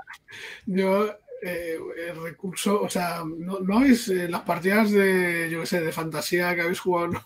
yo 0.64 1.08
eh, 1.42 1.76
el 2.08 2.22
recurso, 2.22 2.80
o 2.80 2.88
sea, 2.88 3.24
no, 3.26 3.58
no 3.58 3.84
es 3.84 4.08
eh, 4.08 4.28
las 4.28 4.42
partidas 4.42 4.92
de, 4.92 5.48
yo 5.50 5.60
qué 5.60 5.66
sé, 5.66 5.80
de 5.80 5.92
fantasía 5.92 6.54
que 6.54 6.62
habéis 6.62 6.80
jugado, 6.80 7.08
¿no? 7.08 7.20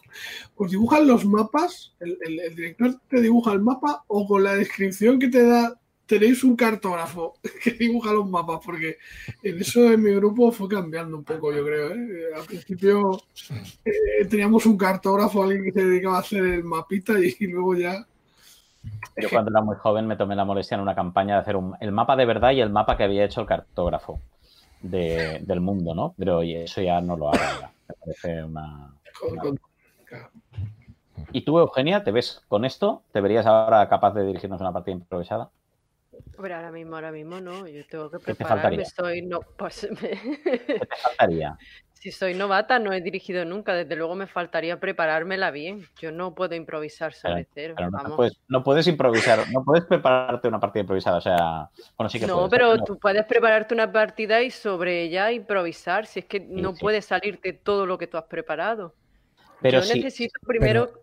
os 0.56 0.70
dibujan 0.70 1.06
los 1.06 1.24
mapas, 1.26 1.94
el, 2.00 2.56
director 2.56 2.98
te 3.08 3.20
dibuja 3.20 3.52
el 3.52 3.60
mapa 3.60 4.04
o 4.08 4.26
con 4.26 4.42
la 4.42 4.54
descripción 4.54 5.20
que 5.20 5.28
te 5.28 5.46
da 5.46 5.78
tenéis 6.08 6.42
un 6.42 6.56
cartógrafo 6.56 7.34
que 7.62 7.72
dibuja 7.72 8.12
los 8.12 8.28
mapas, 8.28 8.60
porque 8.64 8.96
en 9.42 9.60
eso 9.60 9.92
en 9.92 10.02
mi 10.02 10.12
grupo 10.14 10.50
fue 10.50 10.68
cambiando 10.68 11.16
un 11.16 11.24
poco, 11.24 11.52
yo 11.52 11.64
creo. 11.64 11.92
¿eh? 11.92 12.34
Al 12.34 12.44
principio 12.44 13.22
teníamos 14.28 14.66
un 14.66 14.76
cartógrafo, 14.76 15.42
alguien 15.42 15.62
que 15.62 15.72
se 15.72 15.84
dedicaba 15.84 16.16
a 16.16 16.20
hacer 16.20 16.44
el 16.44 16.64
mapita 16.64 17.14
y 17.20 17.34
luego 17.46 17.76
ya 17.76 18.04
yo 19.16 19.28
cuando 19.30 19.50
era 19.50 19.60
muy 19.60 19.76
joven 19.76 20.06
me 20.06 20.16
tomé 20.16 20.36
la 20.36 20.44
molestia 20.44 20.76
en 20.76 20.80
una 20.80 20.94
campaña 20.94 21.34
de 21.34 21.40
hacer 21.40 21.56
el 21.80 21.92
mapa 21.92 22.16
de 22.16 22.24
verdad 22.24 22.52
y 22.52 22.60
el 22.60 22.70
mapa 22.70 22.96
que 22.96 23.04
había 23.04 23.24
hecho 23.24 23.40
el 23.40 23.46
cartógrafo 23.46 24.20
del 24.80 25.60
mundo, 25.60 25.94
¿no? 25.94 26.14
Pero 26.16 26.38
oye, 26.38 26.64
eso 26.64 26.80
ya 26.80 27.00
no 27.00 27.16
lo 27.16 27.28
hago 27.30 27.68
Me 27.88 27.94
parece 28.00 28.44
una, 28.44 28.92
¿Y 31.32 31.42
tú, 31.42 31.58
Eugenia, 31.58 32.04
te 32.04 32.12
ves 32.12 32.42
con 32.48 32.64
esto? 32.64 33.02
¿Te 33.12 33.20
verías 33.20 33.44
ahora 33.44 33.88
capaz 33.88 34.14
de 34.14 34.24
dirigirnos 34.24 34.60
una 34.60 34.72
partida 34.72 34.94
improvisada? 34.94 35.50
Hombre, 36.38 36.54
ahora 36.54 36.70
mismo, 36.70 36.94
ahora 36.94 37.10
mismo 37.10 37.40
no. 37.40 37.66
Yo 37.66 37.84
tengo 37.84 38.08
que 38.08 38.20
prepararme. 38.20 38.80
Estoy, 38.80 39.22
no, 39.22 39.40
pues, 39.56 39.88
¿Qué 40.00 40.78
te 40.78 40.96
faltaría? 41.02 41.58
Si 41.94 42.12
soy 42.12 42.34
novata, 42.34 42.78
no 42.78 42.92
he 42.92 43.00
dirigido 43.00 43.44
nunca. 43.44 43.74
Desde 43.74 43.96
luego 43.96 44.14
me 44.14 44.28
faltaría 44.28 44.78
preparármela 44.78 45.50
bien. 45.50 45.84
Yo 46.00 46.12
no 46.12 46.36
puedo 46.36 46.54
improvisar 46.54 47.12
sobre 47.12 47.48
cero. 47.52 47.74
no, 48.46 48.62
puedes, 48.62 48.86
improvisar, 48.86 49.50
no 49.52 49.64
puedes 49.64 49.84
prepararte 49.84 50.46
una 50.46 50.60
partida 50.60 50.82
improvisada. 50.82 51.16
O 51.16 51.20
sea, 51.20 51.70
bueno, 51.96 52.08
sí 52.08 52.20
que 52.20 52.28
No, 52.28 52.48
pero 52.48 52.84
tú 52.84 53.00
puedes 53.00 53.26
prepararte 53.26 53.74
una 53.74 53.90
partida 53.90 54.40
y 54.40 54.52
sobre 54.52 55.02
ella 55.02 55.32
improvisar. 55.32 56.06
Si 56.06 56.20
es 56.20 56.26
que 56.26 56.38
no 56.38 56.72
puede 56.72 57.02
salirte 57.02 57.52
todo 57.52 57.84
lo 57.84 57.98
que 57.98 58.06
tú 58.06 58.16
has 58.16 58.26
preparado. 58.26 58.94
Pero 59.60 59.80
Yo 59.80 59.92
necesito 59.92 60.38
primero 60.46 61.02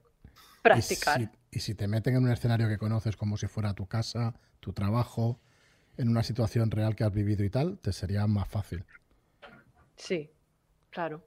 practicar. 0.62 1.30
Y 1.56 1.60
si 1.62 1.74
te 1.74 1.88
meten 1.88 2.16
en 2.16 2.24
un 2.24 2.32
escenario 2.32 2.68
que 2.68 2.78
conoces 2.78 3.16
como 3.16 3.38
si 3.38 3.48
fuera 3.48 3.74
tu 3.74 3.88
casa, 3.88 4.34
tu 4.60 4.74
trabajo, 4.74 5.40
en 5.98 6.10
una 6.10 6.22
situación 6.22 6.70
real 6.70 6.96
que 6.96 7.06
has 7.06 7.14
vivido 7.14 7.46
y 7.46 7.50
tal, 7.50 7.80
te 7.80 7.94
sería 7.94 8.28
más 8.28 8.48
fácil. 8.50 8.84
Sí, 9.96 10.30
Claro. 10.96 11.22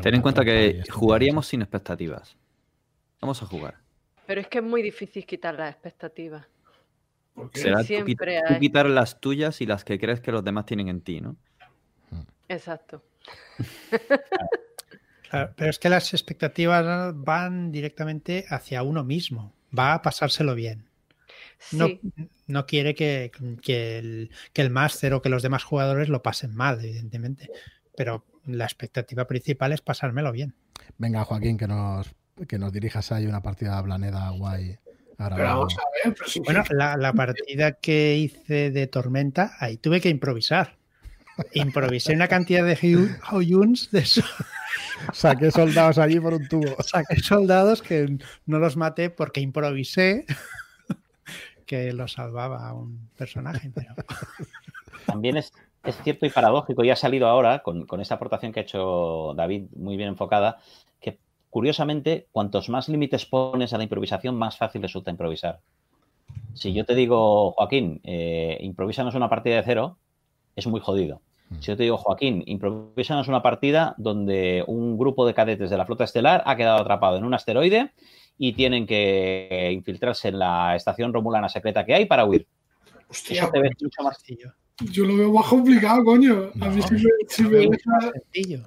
Ten 0.00 0.14
en 0.14 0.22
cuenta 0.22 0.44
que 0.44 0.84
jugaríamos 0.88 1.48
sin 1.48 1.60
expectativas. 1.60 2.36
Vamos 3.20 3.42
a 3.42 3.46
jugar. 3.46 3.78
Pero 4.28 4.40
es 4.40 4.46
que 4.46 4.58
es 4.58 4.64
muy 4.64 4.80
difícil 4.80 5.26
quitar 5.26 5.56
las 5.56 5.72
expectativas. 5.72 6.46
Será 7.52 7.82
Siempre 7.82 8.40
tú, 8.46 8.58
quitar 8.60 8.86
las 8.86 9.20
tuyas 9.20 9.60
y 9.60 9.66
las 9.66 9.84
que 9.84 9.98
crees 9.98 10.20
que 10.20 10.30
los 10.30 10.44
demás 10.44 10.66
tienen 10.66 10.86
en 10.86 11.00
ti, 11.00 11.20
¿no? 11.20 11.36
Exacto. 12.48 13.02
pero 15.30 15.70
es 15.70 15.78
que 15.78 15.88
las 15.88 16.12
expectativas 16.12 17.14
van 17.16 17.72
directamente 17.72 18.44
hacia 18.48 18.82
uno 18.82 19.04
mismo. 19.04 19.52
Va 19.76 19.94
a 19.94 20.02
pasárselo 20.02 20.54
bien. 20.54 20.88
No, 21.72 21.88
no 22.46 22.66
quiere 22.66 22.94
que, 22.94 23.30
el, 23.66 24.30
que 24.52 24.62
el 24.62 24.70
máster 24.70 25.12
o 25.14 25.22
que 25.22 25.28
los 25.28 25.42
demás 25.42 25.62
jugadores 25.62 26.08
lo 26.08 26.22
pasen 26.22 26.54
mal, 26.54 26.82
evidentemente 26.82 27.50
pero 28.00 28.24
la 28.46 28.64
expectativa 28.64 29.26
principal 29.26 29.72
es 29.72 29.82
pasármelo 29.82 30.32
bien. 30.32 30.54
Venga, 30.96 31.22
Joaquín, 31.22 31.58
que 31.58 31.66
nos, 31.66 32.10
que 32.48 32.58
nos 32.58 32.72
dirijas 32.72 33.12
ahí 33.12 33.26
una 33.26 33.42
partida 33.42 33.76
de 33.76 33.82
Blaneda 33.82 34.30
guay. 34.30 34.78
bueno, 36.46 36.64
la, 36.70 37.12
partida 37.12 37.72
que 37.72 38.16
hice 38.16 38.70
de 38.70 38.86
Tormenta, 38.86 39.52
ahí 39.58 39.76
tuve 39.76 40.00
que 40.00 40.08
improvisar. 40.08 40.78
Improvisé 41.52 42.14
una 42.14 42.26
cantidad 42.26 42.64
de 42.64 43.18
Hoyuns 43.30 43.90
de 43.90 43.98
eso. 43.98 44.22
Saqué 45.12 45.50
soldados 45.50 45.98
allí 45.98 46.20
por 46.20 46.34
un 46.34 46.48
tubo. 46.48 46.76
Saqué 46.82 47.20
soldados 47.20 47.82
que 47.82 48.18
no 48.46 48.58
los 48.58 48.76
maté 48.76 49.10
porque 49.10 49.40
improvisé 49.40 50.26
que 51.66 51.92
lo 51.92 52.08
salvaba 52.08 52.68
a 52.68 52.74
un 52.74 53.10
personaje. 53.16 53.70
Pero... 53.72 53.94
También 55.06 55.36
es, 55.36 55.52
es 55.84 55.96
cierto 56.02 56.26
y 56.26 56.30
paradójico, 56.30 56.84
y 56.84 56.90
ha 56.90 56.96
salido 56.96 57.26
ahora 57.26 57.62
con, 57.62 57.86
esa 58.00 58.16
aportación 58.16 58.52
que 58.52 58.60
ha 58.60 58.62
hecho 58.64 59.34
David 59.36 59.66
muy 59.76 59.96
bien 59.96 60.08
enfocada, 60.08 60.58
que 61.00 61.18
curiosamente, 61.48 62.26
cuantos 62.32 62.68
más 62.68 62.88
límites 62.88 63.24
pones 63.24 63.72
a 63.72 63.78
la 63.78 63.84
improvisación, 63.84 64.36
más 64.36 64.56
fácil 64.56 64.82
resulta 64.82 65.10
improvisar. 65.10 65.60
Si 66.54 66.72
yo 66.72 66.84
te 66.84 66.94
digo, 66.94 67.52
Joaquín, 67.52 68.00
eh, 68.04 68.58
improvísanos 68.60 69.14
una 69.14 69.30
partida 69.30 69.56
de 69.56 69.62
cero, 69.62 69.96
es 70.56 70.66
muy 70.66 70.80
jodido. 70.80 71.20
Si 71.58 71.66
yo 71.66 71.76
te 71.76 71.82
digo, 71.82 71.96
Joaquín, 71.98 72.42
improvísanos 72.46 73.28
una 73.28 73.42
partida 73.42 73.94
donde 73.98 74.62
un 74.66 74.96
grupo 74.96 75.26
de 75.26 75.34
cadetes 75.34 75.68
de 75.68 75.76
la 75.76 75.84
flota 75.84 76.04
estelar 76.04 76.42
ha 76.46 76.56
quedado 76.56 76.78
atrapado 76.80 77.16
en 77.16 77.24
un 77.24 77.34
asteroide 77.34 77.90
y 78.38 78.52
tienen 78.52 78.86
que 78.86 79.70
infiltrarse 79.72 80.28
en 80.28 80.38
la 80.38 80.76
estación 80.76 81.12
romulana 81.12 81.48
secreta 81.48 81.84
que 81.84 81.94
hay 81.94 82.06
para 82.06 82.24
huir. 82.24 82.46
Hostia, 83.08 83.42
Eso 83.42 83.50
te 83.50 83.60
ves 83.60 83.72
mucho 83.82 84.02
más 84.02 84.16
Sencillo. 84.18 84.52
yo 84.92 85.04
lo 85.04 85.16
veo 85.16 85.32
más 85.32 85.46
complicado, 85.46 86.04
coño. 86.04 86.50
A 86.60 86.68
mí 86.68 86.76
No. 86.76 86.82
sí 86.86 86.94
me, 86.94 87.00
sí 87.28 87.42
me 87.42 87.66
Mucho 87.66 87.70
deja- 87.70 87.90
más 87.90 88.10
sencillo. 88.32 88.60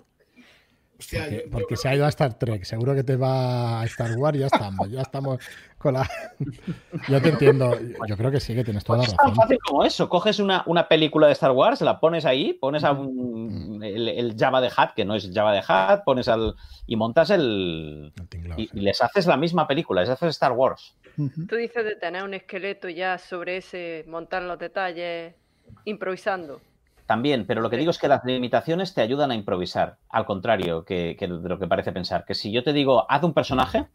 Hostia, 1.00 1.28
Porque, 1.52 1.76
se 1.76 1.90
ha 1.90 1.96
ido 1.96 2.06
a 2.06 2.10
Star 2.10 2.36
Trek, 2.38 2.64
seguro 2.64 2.94
que 2.96 3.04
te 3.04 3.16
va 3.18 3.82
a 3.82 3.86
Star 3.86 4.16
Wars, 4.16 4.38
ya 4.40 4.46
estamos, 4.46 4.90
ya 4.90 5.02
estamos 5.02 5.40
con 5.78 5.96
la... 5.96 6.10
Yo 7.10 7.22
te 7.22 7.30
entiendo, 7.30 7.78
yo 8.08 8.16
creo 8.16 8.32
que 8.32 8.40
sí, 8.40 8.54
que 8.56 8.64
tienes 8.64 8.84
toda 8.86 9.00
la 9.00 9.04
Pues 9.04 9.12
es 9.12 9.18
tan 9.18 9.28
razón. 9.30 9.36
fácil 9.42 9.58
como 9.66 9.84
eso. 9.84 10.08
Coges 10.08 10.40
una, 10.40 10.64
una 10.68 10.88
película 10.88 11.28
de 11.28 11.34
Star 11.34 11.52
Wars, 11.52 11.82
la 11.82 12.00
pones 12.00 12.24
ahí, 12.26 12.54
pones 12.54 12.84
a 12.86 12.92
un- 12.94 13.82
el, 13.84 14.08
el 14.08 14.36
Java 14.38 14.62
de 14.62 14.72
Hat, 14.76 14.94
que 14.96 15.04
no 15.04 15.16
es 15.16 15.30
Java 15.34 15.52
de 15.52 15.62
Hat, 15.68 16.04
pones 16.06 16.28
al. 16.30 16.56
y 16.88 16.96
montas 16.96 17.32
el. 17.32 18.14
Y, 18.56 18.66
sí. 18.68 18.70
y 18.74 18.80
les 18.80 19.02
haces 19.02 19.26
la 19.28 19.36
misma 19.36 19.68
película, 19.68 20.02
les 20.02 20.10
haces 20.12 20.30
Star 20.30 20.54
Wars. 20.54 20.96
Tú 21.18 21.56
dices 21.58 21.84
de 21.84 21.96
tener 21.98 22.24
un 22.24 22.34
esqueleto 22.34 22.88
ya 22.88 23.18
sobre 23.18 23.58
ese 23.58 24.06
montar 24.08 24.44
los 24.44 24.58
detalles 24.60 25.34
improvisando. 25.86 26.62
También, 27.14 27.46
pero 27.46 27.62
lo 27.62 27.70
que 27.70 27.78
digo 27.78 27.92
es 27.92 28.00
que 28.00 28.08
las 28.08 28.26
limitaciones 28.26 28.96
te 28.96 29.02
ayudan 29.02 29.30
a 29.30 29.36
improvisar. 29.36 29.98
Al 30.10 30.26
contrario 30.26 30.84
que, 30.84 31.16
que 31.18 31.28
de 31.28 31.48
lo 31.48 31.60
que 31.60 31.68
parece 31.68 31.92
pensar. 31.92 32.26
Que 32.26 32.34
si 32.34 32.52
yo 32.52 32.64
te 32.64 32.74
digo, 32.74 33.06
haz 33.08 33.22
un 33.24 33.36
personaje, 33.36 33.86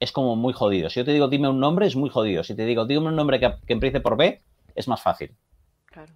es 0.00 0.10
como 0.10 0.34
muy 0.34 0.54
jodido. 0.54 0.88
Si 0.88 1.00
yo 1.00 1.04
te 1.04 1.12
digo, 1.12 1.28
dime 1.28 1.48
un 1.50 1.60
nombre, 1.60 1.86
es 1.86 1.96
muy 1.96 2.08
jodido. 2.08 2.42
Si 2.42 2.54
te 2.56 2.64
digo, 2.64 2.86
dime 2.86 3.08
un 3.08 3.16
nombre 3.16 3.38
que, 3.38 3.52
que 3.66 3.74
empiece 3.74 4.00
por 4.00 4.16
B, 4.16 4.40
es 4.74 4.88
más 4.88 5.02
fácil. 5.02 5.34
Claro. 5.84 6.12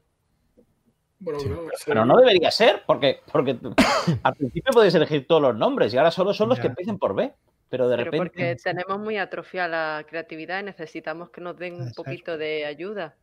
bueno, 1.19 1.41
Sí. 1.41 1.49
no, 1.51 1.57
sí. 1.77 1.85
Pero 1.85 2.07
no 2.07 2.17
debería 2.17 2.51
ser, 2.51 2.85
porque, 2.87 3.21
porque 3.31 3.59
al 4.23 4.35
principio 4.35 4.73
puedes 4.73 4.95
elegir 4.95 5.27
todos 5.27 5.43
los 5.43 5.57
nombres 5.57 5.93
y 5.93 5.99
ahora 5.99 6.11
solo 6.11 6.33
son 6.33 6.49
los 6.49 6.57
Ya. 6.57 6.63
que 6.63 6.69
empiecen 6.69 6.99
por 6.99 7.15
B. 7.15 7.35
Pero 7.69 7.87
de 7.91 7.99
Pero 7.99 8.11
repente. 8.11 8.29
porque 8.31 8.57
tenemos 8.65 8.99
muy 8.99 9.19
atrofiada 9.19 9.99
la 9.99 10.05
creatividad 10.05 10.61
y 10.61 10.63
necesitamos 10.63 11.29
que 11.29 11.43
nos 11.43 11.59
den 11.59 11.75
un 11.75 11.81
Exacto. 11.83 12.05
poquito 12.05 12.39
de 12.39 12.65
ayuda. 12.65 13.15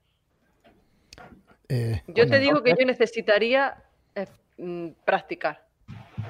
Eh, 1.69 2.01
Yo 2.07 2.13
Bueno, 2.13 2.31
te 2.31 2.39
digo 2.39 2.61
que 2.63 2.75
yo 2.77 2.85
necesitaría 2.85 3.75
eh, 4.15 4.27
mm, 4.57 4.89
practicar. 5.05 5.65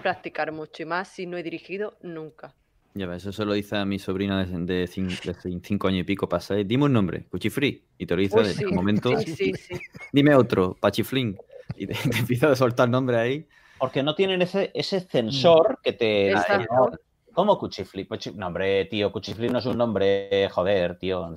Practicar 0.02 0.52
mucho 0.52 0.84
y 0.84 0.86
más 0.86 1.08
si 1.10 1.26
no 1.26 1.38
he 1.38 1.44
dirigido 1.44 1.98
nunca. 2.02 2.54
Ya 2.94 3.08
ves, 3.08 3.26
eso 3.26 3.44
lo 3.44 3.54
dice 3.54 3.76
a 3.76 3.84
mi 3.86 4.00
sobrina 4.00 4.46
de, 4.46 4.58
de, 4.60 4.86
cin- 4.88 5.20
de 5.22 5.34
cin- 5.36 5.62
cinco 5.62 5.88
años 5.90 6.02
y 6.02 6.04
pico, 6.06 6.30
pasa, 6.30 6.56
dime 6.56 6.86
un 6.86 6.94
nombre, 6.94 7.26
Cuchifree, 7.30 7.84
y 7.98 8.06
te 8.06 8.16
lo 8.16 8.22
dice 8.22 8.40
en 8.40 8.46
sí, 8.46 8.66
momento, 8.74 9.18
sí, 9.18 9.36
sí, 9.36 9.54
sí. 9.54 9.82
dime 10.14 10.34
otro, 10.34 10.78
Pachiflín, 10.80 11.38
y 11.76 11.88
te, 11.88 11.94
te 12.10 12.18
empieza 12.20 12.52
a 12.52 12.56
soltar 12.56 12.88
nombre 12.90 13.18
ahí. 13.18 13.48
Porque 13.78 14.02
no 14.02 14.16
tienen 14.16 14.42
ese, 14.42 14.72
ese 14.74 15.02
censor 15.02 15.80
que 15.84 15.92
te. 15.94 16.32
Exacto. 16.32 16.90
¿Cómo 17.34 17.58
Cuchiflip? 17.58 18.08
Pues, 18.08 18.34
No, 18.34 18.48
hombre, 18.48 18.86
tío, 18.86 19.12
Cuchiflip 19.12 19.52
no 19.52 19.60
es 19.60 19.66
un 19.66 19.78
nombre, 19.78 20.48
joder, 20.52 20.98
tío. 20.98 21.36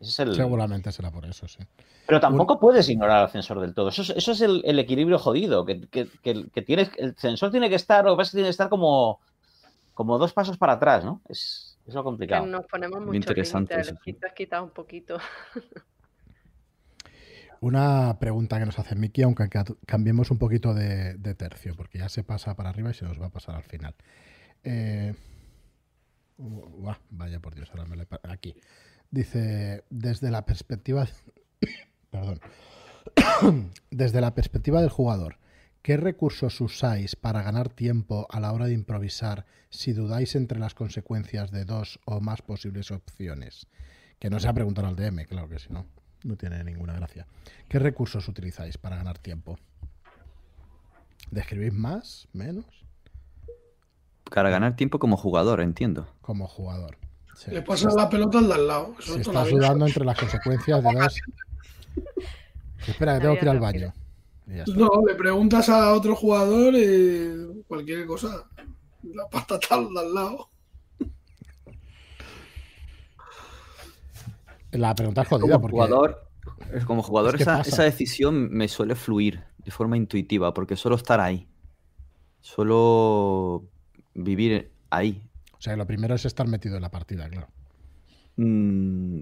Ese 0.00 0.10
es 0.10 0.18
el... 0.20 0.34
Seguramente 0.34 0.92
será 0.92 1.10
por 1.10 1.24
eso, 1.24 1.46
sí. 1.48 1.58
Pero 2.06 2.20
tampoco 2.20 2.58
puedes 2.60 2.88
ignorar 2.88 3.22
al 3.22 3.30
censor 3.30 3.60
del 3.60 3.74
todo. 3.74 3.88
Eso 3.88 4.02
es, 4.02 4.10
eso 4.10 4.32
es 4.32 4.40
el, 4.42 4.60
el 4.64 4.78
equilibrio 4.78 5.18
jodido. 5.18 5.64
Que, 5.64 5.80
que- 5.88 6.08
que- 6.22 6.46
que 6.52 6.62
tienes, 6.62 6.90
el 6.98 7.16
sensor 7.16 7.50
tiene 7.50 7.68
que 7.70 7.76
estar, 7.76 8.04
lo 8.04 8.12
que 8.12 8.16
pasa 8.18 8.28
es 8.28 8.30
que 8.32 8.36
tiene 8.36 8.48
que 8.48 8.50
estar 8.50 8.68
como, 8.68 9.20
como 9.94 10.18
dos 10.18 10.32
pasos 10.32 10.58
para 10.58 10.74
atrás, 10.74 11.04
¿no? 11.04 11.22
Es, 11.28 11.78
es 11.86 11.94
lo 11.94 12.02
Que 12.02 12.04
complicado. 12.04 12.46
nos 12.46 12.66
ponemos 12.66 13.00
Muy 13.00 13.16
interesante 13.16 13.80
eso, 13.80 13.94
quitas, 14.04 14.32
quitas 14.34 14.62
un 14.62 14.70
poquito. 14.70 15.18
Una 17.60 18.18
pregunta 18.18 18.58
que 18.58 18.66
nos 18.66 18.78
hace 18.78 18.94
Miki, 18.94 19.22
aunque 19.22 19.48
ca- 19.48 19.64
cambiemos 19.86 20.30
un 20.30 20.38
poquito 20.38 20.74
de, 20.74 21.14
de 21.14 21.34
tercio, 21.34 21.74
porque 21.74 21.98
ya 21.98 22.08
se 22.10 22.22
pasa 22.22 22.54
para 22.56 22.68
arriba 22.70 22.90
y 22.90 22.94
se 22.94 23.06
nos 23.06 23.18
va 23.20 23.26
a 23.26 23.30
pasar 23.30 23.54
al 23.54 23.62
final. 23.62 23.94
Eh, 24.64 25.14
uah, 26.36 26.98
vaya 27.10 27.40
por 27.40 27.54
Dios, 27.54 27.70
ahora 27.70 27.86
me 27.86 27.96
lo 27.96 28.02
he 28.02 28.06
Aquí. 28.30 28.54
Dice, 29.14 29.84
desde 29.90 30.32
la 30.32 30.44
perspectiva... 30.44 31.06
Perdón. 32.10 32.40
desde 33.92 34.20
la 34.20 34.34
perspectiva 34.34 34.80
del 34.80 34.90
jugador, 34.90 35.38
¿qué 35.82 35.96
recursos 35.96 36.60
usáis 36.60 37.14
para 37.14 37.40
ganar 37.42 37.68
tiempo 37.68 38.26
a 38.28 38.40
la 38.40 38.52
hora 38.52 38.66
de 38.66 38.72
improvisar 38.72 39.46
si 39.70 39.92
dudáis 39.92 40.34
entre 40.34 40.58
las 40.58 40.74
consecuencias 40.74 41.52
de 41.52 41.64
dos 41.64 42.00
o 42.06 42.20
más 42.20 42.42
posibles 42.42 42.90
opciones? 42.90 43.68
Que 44.18 44.30
no 44.30 44.40
se 44.40 44.48
ha 44.48 44.52
preguntado 44.52 44.88
al 44.88 44.96
DM, 44.96 45.26
claro 45.26 45.48
que 45.48 45.60
si 45.60 45.72
no, 45.72 45.86
no 46.24 46.34
tiene 46.36 46.64
ninguna 46.64 46.94
gracia. 46.94 47.24
¿Qué 47.68 47.78
recursos 47.78 48.26
utilizáis 48.26 48.78
para 48.78 48.96
ganar 48.96 49.18
tiempo? 49.18 49.60
¿Describís 51.30 51.72
más? 51.72 52.26
¿Menos? 52.32 52.66
Para 54.24 54.50
ganar 54.50 54.74
tiempo 54.74 54.98
como 54.98 55.16
jugador, 55.16 55.60
entiendo. 55.60 56.08
Como 56.20 56.48
jugador. 56.48 57.03
Sí. 57.36 57.50
Le 57.50 57.62
pasas 57.62 57.94
la 57.94 58.08
pelota 58.08 58.38
al 58.38 58.48
de 58.48 58.54
al 58.54 58.66
lado. 58.66 58.94
Eso 58.98 59.14
la 59.14 59.20
estás 59.20 59.46
vida. 59.48 59.56
sudando 59.56 59.86
entre 59.86 60.04
las 60.04 60.18
consecuencias 60.18 60.82
de 60.82 60.92
dos... 60.92 61.14
Espera, 62.86 63.14
que 63.14 63.20
tengo 63.22 63.34
que 63.36 63.44
ir 63.44 63.48
al 63.48 63.60
baño. 63.60 63.92
Está. 64.46 64.72
No, 64.74 64.90
le 65.06 65.14
preguntas 65.14 65.68
a 65.70 65.92
otro 65.94 66.14
jugador 66.14 66.74
eh, 66.76 67.46
cualquier 67.66 68.06
cosa. 68.06 68.44
La 69.02 69.26
patata 69.28 69.74
al 69.74 69.92
de 69.92 70.00
al 70.00 70.14
lado. 70.14 70.48
La 74.72 74.94
pregunta 74.94 75.22
es 75.22 75.28
jodida 75.28 75.54
Como 75.54 75.60
porque... 75.60 75.72
jugador, 75.72 76.28
como 76.86 77.02
jugador 77.02 77.34
Es 77.34 77.38
que 77.38 77.42
esa, 77.44 77.58
pasa. 77.58 77.70
esa 77.70 77.82
decisión 77.84 78.50
me 78.50 78.68
suele 78.68 78.94
fluir 78.96 79.44
de 79.58 79.70
forma 79.70 79.96
intuitiva, 79.96 80.52
porque 80.52 80.76
suelo 80.76 80.96
estar 80.96 81.20
ahí. 81.20 81.48
Suelo 82.40 83.64
vivir 84.14 84.72
ahí. 84.90 85.22
Sea, 85.64 85.76
lo 85.76 85.86
primero 85.86 86.14
es 86.14 86.26
estar 86.26 86.46
metido 86.46 86.76
en 86.76 86.82
la 86.82 86.90
partida, 86.90 87.26
claro. 87.30 87.48
Mm, 88.36 89.20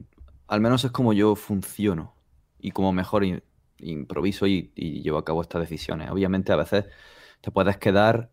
al 0.49 0.61
menos 0.61 0.83
es 0.85 0.91
como 0.91 1.13
yo 1.13 1.37
funciono 1.37 2.17
y 2.59 2.73
como 2.73 2.93
mejor 2.93 3.25
improviso 3.79 4.49
y, 4.49 4.73
llevo 4.75 5.19
a 5.19 5.25
cabo 5.25 5.43
estas 5.43 5.61
decisiones. 5.61 6.11
Obviamente 6.11 6.51
a 6.51 6.57
veces 6.57 6.87
te 7.43 7.53
puedes 7.53 7.77
quedar 7.77 8.33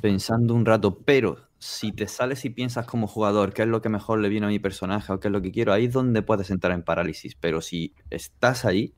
pensando 0.00 0.54
un 0.54 0.64
rato, 0.64 1.00
pero 1.00 1.48
si 1.58 1.90
te 1.90 2.06
sales 2.06 2.44
y 2.44 2.50
piensas 2.50 2.86
como 2.86 3.08
jugador 3.08 3.52
qué 3.52 3.62
es 3.62 3.68
lo 3.68 3.82
que 3.82 3.88
mejor 3.88 4.20
le 4.20 4.28
viene 4.28 4.46
a 4.46 4.50
mi 4.50 4.60
personaje 4.60 5.12
o 5.12 5.18
qué 5.18 5.26
es 5.26 5.32
lo 5.32 5.42
que 5.42 5.50
quiero, 5.50 5.72
ahí 5.72 5.86
es 5.86 5.92
donde 5.92 6.22
puedes 6.22 6.52
entrar 6.52 6.72
en 6.72 6.84
parálisis. 6.84 7.34
Pero 7.34 7.60
si 7.62 7.96
estás 8.10 8.64
ahí, 8.64 8.94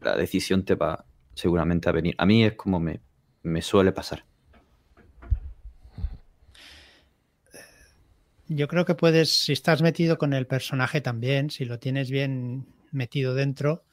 la 0.00 0.16
decisión 0.16 0.64
te 0.64 0.76
va 0.76 1.06
seguramente 1.34 1.88
a 1.88 1.92
venir. 1.92 2.14
A 2.18 2.24
mí 2.24 2.44
es 2.44 2.54
como 2.54 2.78
me 2.78 3.62
suele 3.62 3.90
pasar. 3.90 4.24
Yo 8.48 8.68
creo 8.68 8.84
que 8.84 8.94
puedes, 8.94 9.44
si 9.44 9.52
estás 9.52 9.82
metido 9.82 10.18
con 10.18 10.32
el 10.32 10.46
personaje 10.46 11.00
también, 11.00 11.50
si 11.50 11.64
lo 11.64 11.78
tienes 11.78 12.10
bien 12.10 12.66
metido 12.92 13.34
dentro, 13.34 13.84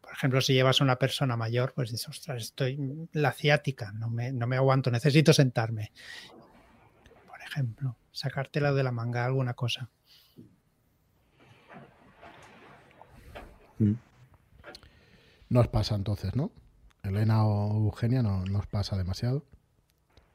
por 0.00 0.12
ejemplo, 0.12 0.40
si 0.40 0.54
llevas 0.54 0.80
a 0.80 0.84
una 0.84 0.96
persona 0.96 1.36
mayor, 1.36 1.72
pues 1.74 1.90
dices, 1.90 2.08
ostras, 2.08 2.42
estoy 2.42 3.08
la 3.12 3.32
ciática, 3.32 3.92
no 3.92 4.10
me, 4.10 4.32
no 4.32 4.46
me 4.46 4.56
aguanto, 4.56 4.90
necesito 4.90 5.32
sentarme. 5.32 5.92
Por 7.28 7.40
ejemplo, 7.42 7.96
sacártela 8.10 8.72
de 8.72 8.82
la 8.82 8.90
manga, 8.90 9.24
alguna 9.24 9.54
cosa. 9.54 9.88
No 15.48 15.60
os 15.60 15.68
pasa 15.68 15.94
entonces, 15.94 16.34
¿no? 16.34 16.50
Elena 17.02 17.46
o 17.46 17.76
Eugenia 17.84 18.22
no 18.22 18.44
no 18.44 18.58
os 18.58 18.66
pasa 18.66 18.96
demasiado. 18.96 19.44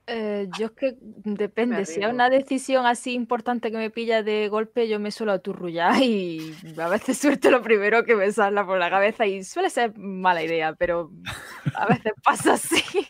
Eh, 0.08 0.48
yo 0.54 0.68
es 0.68 0.72
que 0.74 0.96
depende, 1.00 1.78
si 1.86 1.94
es 1.94 1.98
arriesgo. 1.98 2.14
una 2.14 2.30
decisión 2.30 2.86
así 2.86 3.14
importante 3.14 3.72
que 3.72 3.78
me 3.78 3.90
pilla 3.90 4.22
de 4.22 4.50
golpe, 4.50 4.88
yo 4.88 5.00
me 5.00 5.10
suelo 5.10 5.32
aturrullar 5.32 6.00
y 6.04 6.52
a 6.78 6.88
veces 6.90 7.18
suelto 7.20 7.50
lo 7.50 7.64
primero 7.64 8.04
que 8.06 8.16
me 8.16 8.32
salga 8.32 8.66
por 8.66 8.78
la 8.78 8.90
cabeza 8.92 9.26
y 9.26 9.44
suele 9.44 9.70
ser 9.72 9.98
mala 9.98 10.44
idea, 10.44 10.74
pero 10.74 11.10
a 11.76 11.88
veces 11.88 12.14
pasa 12.24 12.54
así. 12.54 13.08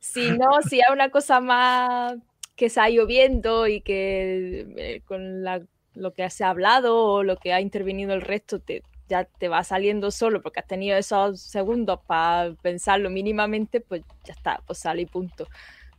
Si 0.00 0.30
no, 0.30 0.62
si 0.62 0.76
hay 0.80 0.92
una 0.92 1.10
cosa 1.10 1.40
más 1.40 2.14
que 2.56 2.68
se 2.68 2.80
ha 2.80 2.88
ido 2.90 3.06
viendo 3.06 3.66
y 3.66 3.80
que 3.80 4.66
eh, 4.76 5.00
con 5.04 5.42
la- 5.42 5.62
lo 5.94 6.12
que 6.12 6.28
se 6.30 6.44
ha 6.44 6.50
hablado 6.50 6.96
o 6.96 7.22
lo 7.24 7.36
que 7.36 7.52
ha 7.52 7.60
intervenido 7.60 8.14
el 8.14 8.20
resto 8.20 8.60
te, 8.60 8.82
ya 9.08 9.24
te 9.24 9.48
va 9.48 9.64
saliendo 9.64 10.10
solo 10.10 10.42
porque 10.42 10.60
has 10.60 10.66
tenido 10.66 10.96
esos 10.96 11.40
segundos 11.40 12.00
para 12.06 12.54
pensarlo 12.62 13.10
mínimamente, 13.10 13.80
pues 13.80 14.02
ya 14.24 14.32
está, 14.34 14.60
pues 14.66 14.78
sale 14.80 15.02
y 15.02 15.06
punto. 15.06 15.48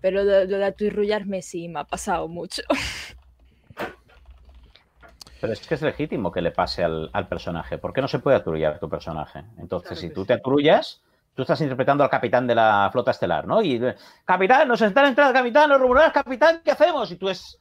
Pero 0.05 0.23
lo, 0.23 0.45
lo 0.45 0.57
de 0.59 0.65
aturrullarme 0.65 1.41
sí 1.41 1.67
me 1.67 1.79
ha 1.79 1.83
pasado 1.83 2.27
mucho. 2.27 2.61
Pero 5.41 5.51
es 5.51 5.65
que 5.65 5.73
es 5.73 5.81
legítimo 5.81 6.31
que 6.31 6.43
le 6.43 6.51
pase 6.51 6.83
al, 6.83 7.09
al 7.11 7.27
personaje. 7.27 7.79
¿Por 7.79 7.91
qué 7.91 8.01
no 8.01 8.07
se 8.07 8.19
puede 8.19 8.37
aturullar 8.37 8.75
a 8.75 8.79
tu 8.79 8.87
personaje? 8.87 9.39
Entonces, 9.57 9.97
Claro 9.97 10.01
si 10.01 10.09
tú 10.11 10.21
sí. 10.21 10.27
te 10.27 10.33
aturullas, 10.33 11.01
Tú 11.33 11.41
estás 11.41 11.59
interpretando 11.61 12.03
al 12.03 12.11
capitán 12.11 12.45
de 12.45 12.53
la 12.53 12.87
flota 12.91 13.09
estelar, 13.09 13.47
¿no? 13.47 13.63
Y, 13.63 13.81
capitán, 14.25 14.67
nos 14.67 14.79
están 14.81 15.07
entrando, 15.07 15.33
capitán, 15.33 15.69
nos 15.69 15.81
rumoreas, 15.81 16.13
capitán, 16.13 16.61
¿qué 16.63 16.69
hacemos? 16.71 17.09
Y 17.11 17.15
tú 17.15 17.27
es... 17.29 17.57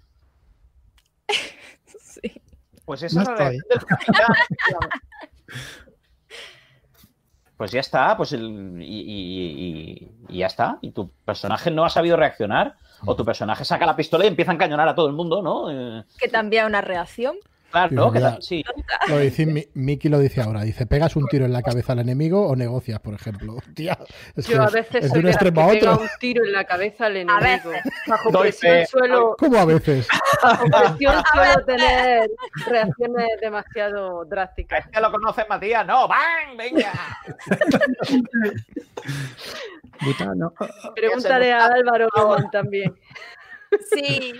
Sí. 1.98 2.42
Pues 2.84 3.02
esa 3.04 3.16
No 3.16 3.22
es 3.22 3.28
la 3.28 3.34
estoy. 3.34 3.58
reacción 3.58 3.68
del 3.70 3.84
capitán. 3.86 4.26
Pues 7.56 7.70
ya 7.70 7.80
está, 7.80 8.16
pues 8.16 8.32
el- 8.32 8.82
y, 8.82 8.84
y- 8.84 10.08
y- 10.08 10.10
y 10.28 10.38
ya 10.38 10.46
está. 10.46 10.78
Y 10.80 10.90
tu 10.90 11.08
personaje 11.24 11.70
no 11.70 11.84
ha 11.84 11.90
sabido 11.90 12.16
reaccionar, 12.16 12.74
o 13.06 13.14
tu 13.14 13.24
personaje 13.24 13.64
saca 13.64 13.86
la 13.86 13.94
pistola 13.96 14.24
y 14.24 14.28
empieza 14.28 14.50
a 14.50 14.54
encañonar 14.54 14.88
a 14.88 14.94
todo 14.94 15.06
el 15.06 15.12
mundo, 15.12 15.40
¿no? 15.42 15.70
Eh, 15.70 16.04
Que 16.18 16.28
también 16.28 16.66
una 16.66 16.80
reacción. 16.80 17.36
Claro, 17.74 17.88
Sí, 17.90 18.12
que 18.12 18.18
mira. 18.18 18.30
tal- 18.32 18.42
sí. 18.42 18.64
Lo 19.08 19.18
dice, 19.18 19.46
Mi- 19.46 19.66
Miki 19.74 20.08
lo 20.08 20.18
dice 20.18 20.40
ahora. 20.40 20.62
Dice, 20.62 20.86
¿pegas 20.86 21.16
un 21.16 21.26
tiro 21.26 21.44
en 21.44 21.52
la 21.52 21.62
cabeza 21.62 21.92
al 21.92 21.98
enemigo 21.98 22.46
o 22.46 22.56
negocias, 22.56 23.00
por 23.00 23.14
ejemplo? 23.14 23.56
Es 24.36 24.46
que 24.46 24.54
Yo 24.54 24.62
a 24.62 24.66
es- 24.66 24.72
veces 24.72 24.94
es 24.96 25.02
de 25.02 25.08
soy 25.10 25.18
un 25.20 25.26
extremo 25.28 25.60
a 25.60 25.66
otro. 25.66 25.92
un 26.00 26.08
tiro 26.20 26.44
en 26.44 26.52
la 26.52 26.64
cabeza 26.64 27.06
al 27.06 27.16
A 27.16 27.20
enemigo. 27.20 27.70
veces. 27.70 27.92
Bajo 28.06 28.30
Doy 28.30 28.42
presión 28.48 28.72
fe. 28.72 28.86
suelo, 28.86 29.36
¿Cómo 29.38 29.58
a 29.58 29.64
veces? 29.64 30.08
bajo 30.42 30.64
presión 30.66 31.22
suelo 31.32 31.64
tener 31.66 32.30
reacciones 32.66 33.28
demasiado 33.40 34.24
drásticas. 34.24 34.86
Es 34.86 34.90
que 34.92 35.00
lo 35.00 35.10
conoces, 35.10 35.44
Matías. 35.48 35.86
No, 35.86 36.08
¡bang! 36.08 36.56
¡Venga! 36.56 36.92
Pregúntale 40.94 41.52
a 41.52 41.66
Álvaro 41.66 42.08
también. 42.50 42.94
Sí. 43.92 44.32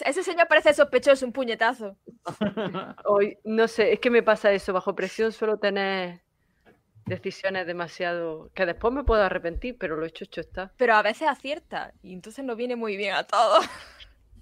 Ese 0.00 0.22
señor 0.22 0.48
parece 0.48 0.72
sospechoso, 0.72 1.26
un 1.26 1.32
puñetazo. 1.32 1.96
Hoy, 3.04 3.38
no 3.44 3.68
sé, 3.68 3.92
es 3.92 4.00
que 4.00 4.10
me 4.10 4.22
pasa 4.22 4.50
eso. 4.52 4.72
Bajo 4.72 4.94
presión 4.94 5.32
suelo 5.32 5.58
tener 5.58 6.22
decisiones 7.04 7.66
demasiado. 7.66 8.50
que 8.54 8.64
después 8.64 8.94
me 8.94 9.04
puedo 9.04 9.22
arrepentir, 9.22 9.76
pero 9.78 9.96
lo 9.96 10.06
hecho, 10.06 10.24
hecho 10.24 10.40
está. 10.40 10.72
Pero 10.78 10.94
a 10.94 11.02
veces 11.02 11.28
acierta. 11.28 11.92
Y 12.02 12.14
entonces 12.14 12.44
no 12.44 12.56
viene 12.56 12.74
muy 12.76 12.96
bien 12.96 13.14
a 13.14 13.24
todos. 13.24 13.64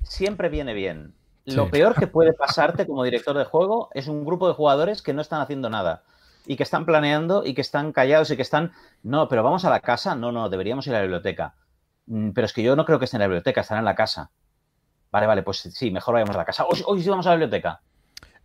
Siempre 0.04 0.48
viene 0.48 0.72
bien. 0.72 1.14
Sí. 1.46 1.56
Lo 1.56 1.68
peor 1.70 1.94
que 1.94 2.06
puede 2.06 2.32
pasarte 2.32 2.86
como 2.86 3.02
director 3.02 3.36
de 3.36 3.44
juego 3.44 3.90
es 3.94 4.06
un 4.08 4.24
grupo 4.24 4.46
de 4.46 4.54
jugadores 4.54 5.02
que 5.02 5.12
no 5.14 5.20
están 5.22 5.40
haciendo 5.40 5.68
nada 5.68 6.04
y 6.46 6.56
que 6.56 6.62
están 6.62 6.86
planeando 6.86 7.44
y 7.44 7.54
que 7.54 7.60
están 7.60 7.92
callados 7.92 8.30
y 8.30 8.36
que 8.36 8.42
están, 8.42 8.72
no, 9.02 9.28
pero 9.28 9.42
vamos 9.42 9.64
a 9.64 9.70
la 9.70 9.80
casa, 9.80 10.14
no, 10.14 10.32
no, 10.32 10.48
deberíamos 10.48 10.86
ir 10.86 10.92
a 10.94 10.96
la 10.98 11.02
biblioteca. 11.02 11.54
"Mm, 12.06 12.30
Pero 12.30 12.44
es 12.44 12.52
que 12.52 12.62
yo 12.62 12.76
no 12.76 12.84
creo 12.84 12.98
que 12.98 13.06
estén 13.06 13.18
en 13.18 13.22
la 13.22 13.28
biblioteca, 13.28 13.62
están 13.62 13.78
en 13.78 13.84
la 13.84 13.94
casa. 13.94 14.30
Vale, 15.10 15.26
vale, 15.26 15.42
pues 15.42 15.58
sí, 15.58 15.90
mejor 15.90 16.14
vayamos 16.14 16.34
a 16.36 16.38
la 16.38 16.44
casa. 16.44 16.64
Hoy, 16.66 16.82
hoy 16.86 17.02
sí 17.02 17.08
vamos 17.08 17.26
a 17.26 17.30
la 17.30 17.36
biblioteca. 17.36 17.80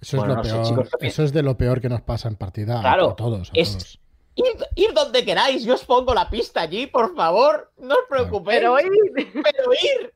Eso, 0.01 0.17
Bueno, 0.17 0.33
es 0.33 0.37
lo 0.37 0.43
no 0.43 0.49
sé, 0.49 0.51
peor. 0.55 0.65
chicos, 0.85 0.89
¿qué 0.99 1.07
Eso 1.07 1.23
es 1.23 1.31
de 1.33 1.43
lo 1.43 1.57
peor 1.57 1.79
que 1.81 1.89
nos 1.89 2.01
pasa 2.01 2.27
en 2.27 2.35
partida. 2.35 2.79
a- 2.79 2.81
Claro, 2.81 3.09
a 3.11 3.15
todos. 3.15 3.49
a 3.49 3.51
es- 3.53 3.71
todos. 3.71 3.99
Ir, 4.37 4.43
ir 4.75 4.93
donde 4.93 5.23
queráis, 5.23 5.63
yo 5.63 5.75
os 5.75 5.85
pongo 5.85 6.13
la 6.13 6.29
pista 6.29 6.61
allí, 6.61 6.87
por 6.87 7.15
favor, 7.15 7.71
no 7.77 7.93
os 7.95 8.01
preocupéis. 8.09 8.59
Pero 8.59 8.73
hoy. 8.73 8.83
pero 9.15 9.71
ir. 9.73 10.13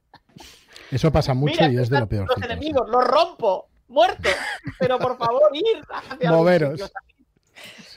Eso 0.91 1.11
pasa 1.11 1.33
mucho 1.33 1.53
Mira, 1.61 1.71
y 1.71 1.77
es 1.77 1.89
de 1.89 1.99
lo 1.99 2.07
peor. 2.09 2.27
Los 2.27 2.43
enemigos, 2.43 2.89
los 2.89 3.03
rompo, 3.05 3.69
muerto. 3.87 4.27
Pero 4.79 4.97
por 4.99 5.17
favor, 5.17 5.43
ir. 5.53 5.81
hacia 5.89 6.31
Moveros. 6.31 6.71
sitio, 6.71 6.89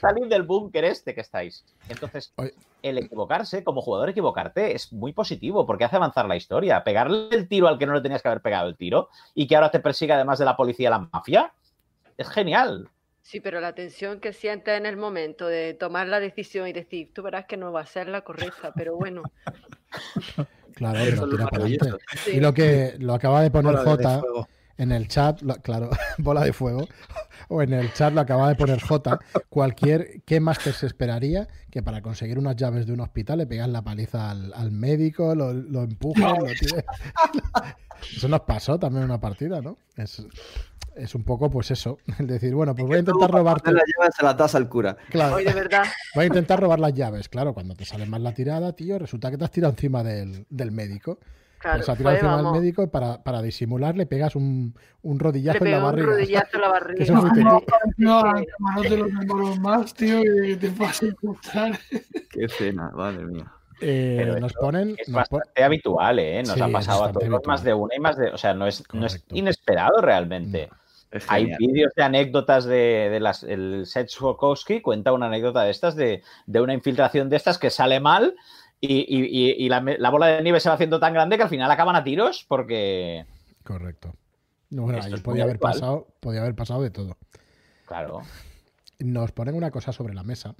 Salid 0.03 0.27
del 0.27 0.43
búnker 0.43 0.83
este 0.83 1.15
que 1.15 1.21
estáis. 1.21 1.63
Entonces, 1.87 2.33
el 2.81 2.97
equivocarse, 2.97 3.63
como 3.63 3.81
jugador 3.81 4.09
equivocarte, 4.09 4.75
es 4.75 4.91
muy 4.91 5.13
positivo 5.13 5.65
porque 5.65 5.85
hace 5.85 5.95
avanzar 5.95 6.27
la 6.27 6.35
historia. 6.35 6.83
Pegarle 6.83 7.29
el 7.31 7.47
tiro 7.47 7.69
al 7.69 7.79
que 7.79 7.85
no 7.85 7.93
le 7.93 8.01
tenías 8.01 8.21
que 8.21 8.27
haber 8.27 8.41
pegado 8.41 8.67
el 8.67 8.75
tiro 8.75 9.07
y 9.33 9.47
que 9.47 9.55
ahora 9.55 9.71
te 9.71 9.79
persiga 9.79 10.15
además 10.15 10.39
de 10.39 10.45
la 10.45 10.57
policía 10.57 10.89
la 10.89 11.07
mafia, 11.09 11.53
es 12.17 12.27
genial. 12.27 12.89
Sí, 13.21 13.39
pero 13.39 13.61
la 13.61 13.73
tensión 13.73 14.19
que 14.19 14.33
sientes 14.33 14.77
en 14.77 14.85
el 14.85 14.97
momento 14.97 15.47
de 15.47 15.73
tomar 15.73 16.09
la 16.09 16.19
decisión 16.19 16.67
y 16.67 16.73
decir, 16.73 17.13
tú 17.13 17.23
verás 17.23 17.45
que 17.45 17.55
no 17.55 17.71
va 17.71 17.79
a 17.79 17.85
ser 17.85 18.09
la 18.09 18.21
correcta, 18.21 18.73
pero 18.75 18.97
bueno. 18.97 19.23
Claro, 20.73 20.97
pero 21.03 21.29
tira 21.29 21.45
para 21.45 21.65
adelante. 21.65 21.91
sí. 22.17 22.31
Y 22.31 22.39
lo 22.39 22.51
que 22.51 22.95
lo 22.97 23.13
acaba 23.13 23.43
de 23.43 23.51
poner 23.51 23.75
Bola 23.75 23.95
de 23.95 24.03
J 24.03 24.19
fuego. 24.21 24.47
En 24.77 24.91
el 24.91 25.07
chat, 25.07 25.41
lo- 25.41 25.55
claro, 25.55 25.89
bola 26.17 26.41
de 26.43 26.53
fuego, 26.53 26.87
o 27.49 27.61
en 27.61 27.73
el 27.73 27.93
chat 27.93 28.13
lo 28.13 28.21
acaba 28.21 28.49
de 28.49 28.55
poner 28.55 28.81
J, 28.81 29.19
cualquier, 29.49 30.21
¿qué 30.25 30.39
más 30.39 30.59
te 30.59 30.73
se 30.73 30.87
esperaría 30.87 31.47
que 31.69 31.83
para 31.83 32.01
conseguir 32.01 32.39
unas 32.39 32.55
llaves 32.55 32.85
de 32.87 32.93
un 32.93 32.99
hospital 33.01 33.39
le 33.39 33.47
pegas 33.47 33.69
la 33.69 33.81
paliza 33.83 34.31
al, 34.31 34.53
al 34.53 34.71
médico, 34.71 35.35
lo, 35.35 35.53
lo 35.53 35.83
empujas, 35.83 36.37
lo 36.39 36.45
tires? 36.45 36.85
Eso 38.17 38.27
nos 38.27 38.41
pasó 38.41 38.77
también 38.79 39.03
en 39.03 39.09
una 39.11 39.19
partida, 39.19 39.61
¿no? 39.61 39.77
Es, 39.95 40.21
es 40.95 41.15
un 41.15 41.23
poco 41.23 41.49
pues 41.49 41.71
eso, 41.71 41.99
el 42.19 42.27
decir, 42.27 42.53
bueno, 42.53 42.75
pues 42.75 42.87
voy 42.87 42.97
a 42.97 42.99
intentar 42.99 43.31
robarte, 43.31 43.71
la 43.71 43.79
llave 43.79 44.11
se 44.15 44.23
la 44.23 44.33
das 44.33 44.55
al 44.55 44.67
cura. 44.69 44.97
claro, 45.09 45.35
Hoy 45.35 45.43
de 45.45 45.53
verdad. 45.53 45.83
voy 46.15 46.23
a 46.25 46.27
intentar 46.27 46.59
robar 46.59 46.79
las 46.79 46.93
llaves, 46.93 47.29
claro, 47.29 47.53
cuando 47.53 47.75
te 47.75 47.85
sale 47.85 48.05
mal 48.05 48.21
la 48.23 48.33
tirada, 48.33 48.73
tío, 48.73 48.99
resulta 48.99 49.31
que 49.31 49.37
te 49.37 49.45
has 49.45 49.51
tirado 49.51 49.71
encima 49.73 50.03
del, 50.03 50.45
del 50.49 50.71
médico. 50.71 51.19
Claro, 51.63 51.83
Pues 51.85 52.21
del 52.21 52.51
médico 52.61 52.91
para, 52.91 53.23
para 53.23 53.41
disimular, 53.41 53.95
le 53.95 54.05
pegas 54.05 54.35
un, 54.35 54.75
un 55.01 55.17
le 55.17 55.23
rodillazo 55.23 55.63
en 55.65 55.71
la 55.71 55.77
un 55.77 55.83
barriga. 55.85 56.07
rodillazo 56.07 56.49
en 56.57 56.61
la 56.61 56.67
Que 56.95 57.03
eso 57.03 57.13
barriga. 57.13 57.59
fuiste 57.59 57.73
No, 57.97 58.23
los 58.75 58.85
hermanos 58.91 59.59
más, 59.59 59.93
tío, 59.93 60.21
te 60.59 60.69
vas 60.77 61.01
a 61.01 61.05
encontrar. 61.05 61.79
Qué 62.29 62.47
cena, 62.49 62.91
madre 62.93 63.25
mía. 63.25 63.45
Eh, 63.81 64.15
Pero 64.19 64.39
nos 64.39 64.53
ponen. 64.53 64.95
Es 64.97 65.09
nos 65.09 65.27
pon- 65.29 65.39
bastante 65.39 65.63
habitual, 65.63 66.19
¿eh? 66.19 66.43
Nos 66.43 66.53
Sí, 66.55 66.61
ha 66.61 66.67
pasado 66.67 67.03
a 67.05 67.11
todos 67.11 67.23
habitual. 67.23 67.41
más 67.47 67.63
de 67.63 67.73
una 67.73 67.95
y 67.95 67.99
más 67.99 68.17
de. 68.17 68.27
O 68.29 68.37
sea, 68.37 68.53
no 68.53 68.67
es, 68.67 68.83
no 68.93 69.05
es 69.05 69.13
Correcto. 69.13 69.35
inesperado 69.35 70.01
realmente. 70.01 70.69
Es 71.11 71.25
Hay 71.29 71.53
vídeos 71.59 71.91
de 71.95 72.03
anécdotas 72.03 72.65
de, 72.65 73.09
de 73.11 73.19
las. 73.19 73.43
El 73.43 73.85
Seth 73.85 74.09
Swokowski 74.09 74.81
cuenta 74.81 75.11
una 75.13 75.27
anécdota 75.27 75.63
de 75.63 75.71
estas, 75.71 75.95
de, 75.95 76.23
de 76.45 76.61
una 76.61 76.73
infiltración 76.73 77.29
de 77.29 77.35
estas 77.35 77.57
que 77.57 77.69
sale 77.69 77.99
mal 77.99 78.35
y, 78.85 79.05
y- 79.07 79.25
y- 79.49 79.65
y 79.65 79.69
la, 79.69 79.79
la 79.81 80.09
bola 80.09 80.27
de 80.27 80.43
nieve 80.43 80.59
se 80.59 80.69
va 80.69 80.75
haciendo 80.75 80.99
tan 80.99 81.13
grande 81.13 81.37
que 81.37 81.43
al 81.43 81.49
final 81.49 81.69
acaban 81.71 81.95
a 81.95 82.03
tiros 82.03 82.45
porque. 82.47 83.25
Correcto. 83.63 84.13
No, 84.69 84.83
bueno, 84.83 84.99
ahí 85.01 85.13
podía 85.21 85.43
haber, 85.43 85.59
pasado, 85.59 86.07
podía 86.19 86.41
haber 86.41 86.55
pasado 86.55 86.81
de 86.81 86.89
todo. 86.89 87.17
Claro. 87.85 88.21
Nos 88.99 89.31
ponen 89.31 89.55
una 89.55 89.71
cosa 89.71 89.91
sobre 89.93 90.13
la 90.13 90.23
mesa, 90.23 90.55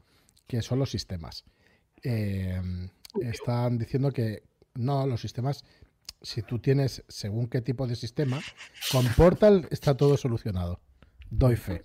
que 0.47 0.61
son 0.61 0.79
los 0.79 0.91
sistemas. 0.91 1.43
Eh, 2.03 2.61
están 3.21 3.77
diciendo 3.77 4.11
que 4.11 4.43
no, 4.75 5.07
los 5.07 5.19
sistemas, 5.21 5.63
si 6.21 6.43
tú 6.43 6.59
tienes 6.59 7.03
según 7.07 7.47
qué 7.47 7.61
tipo 7.61 7.87
de 7.87 7.95
sistema, 7.95 8.39
con 8.91 9.05
Portal 9.17 9.67
está 9.71 9.97
todo 9.97 10.15
solucionado. 10.15 10.79
Doy 11.29 11.55
fe. 11.55 11.83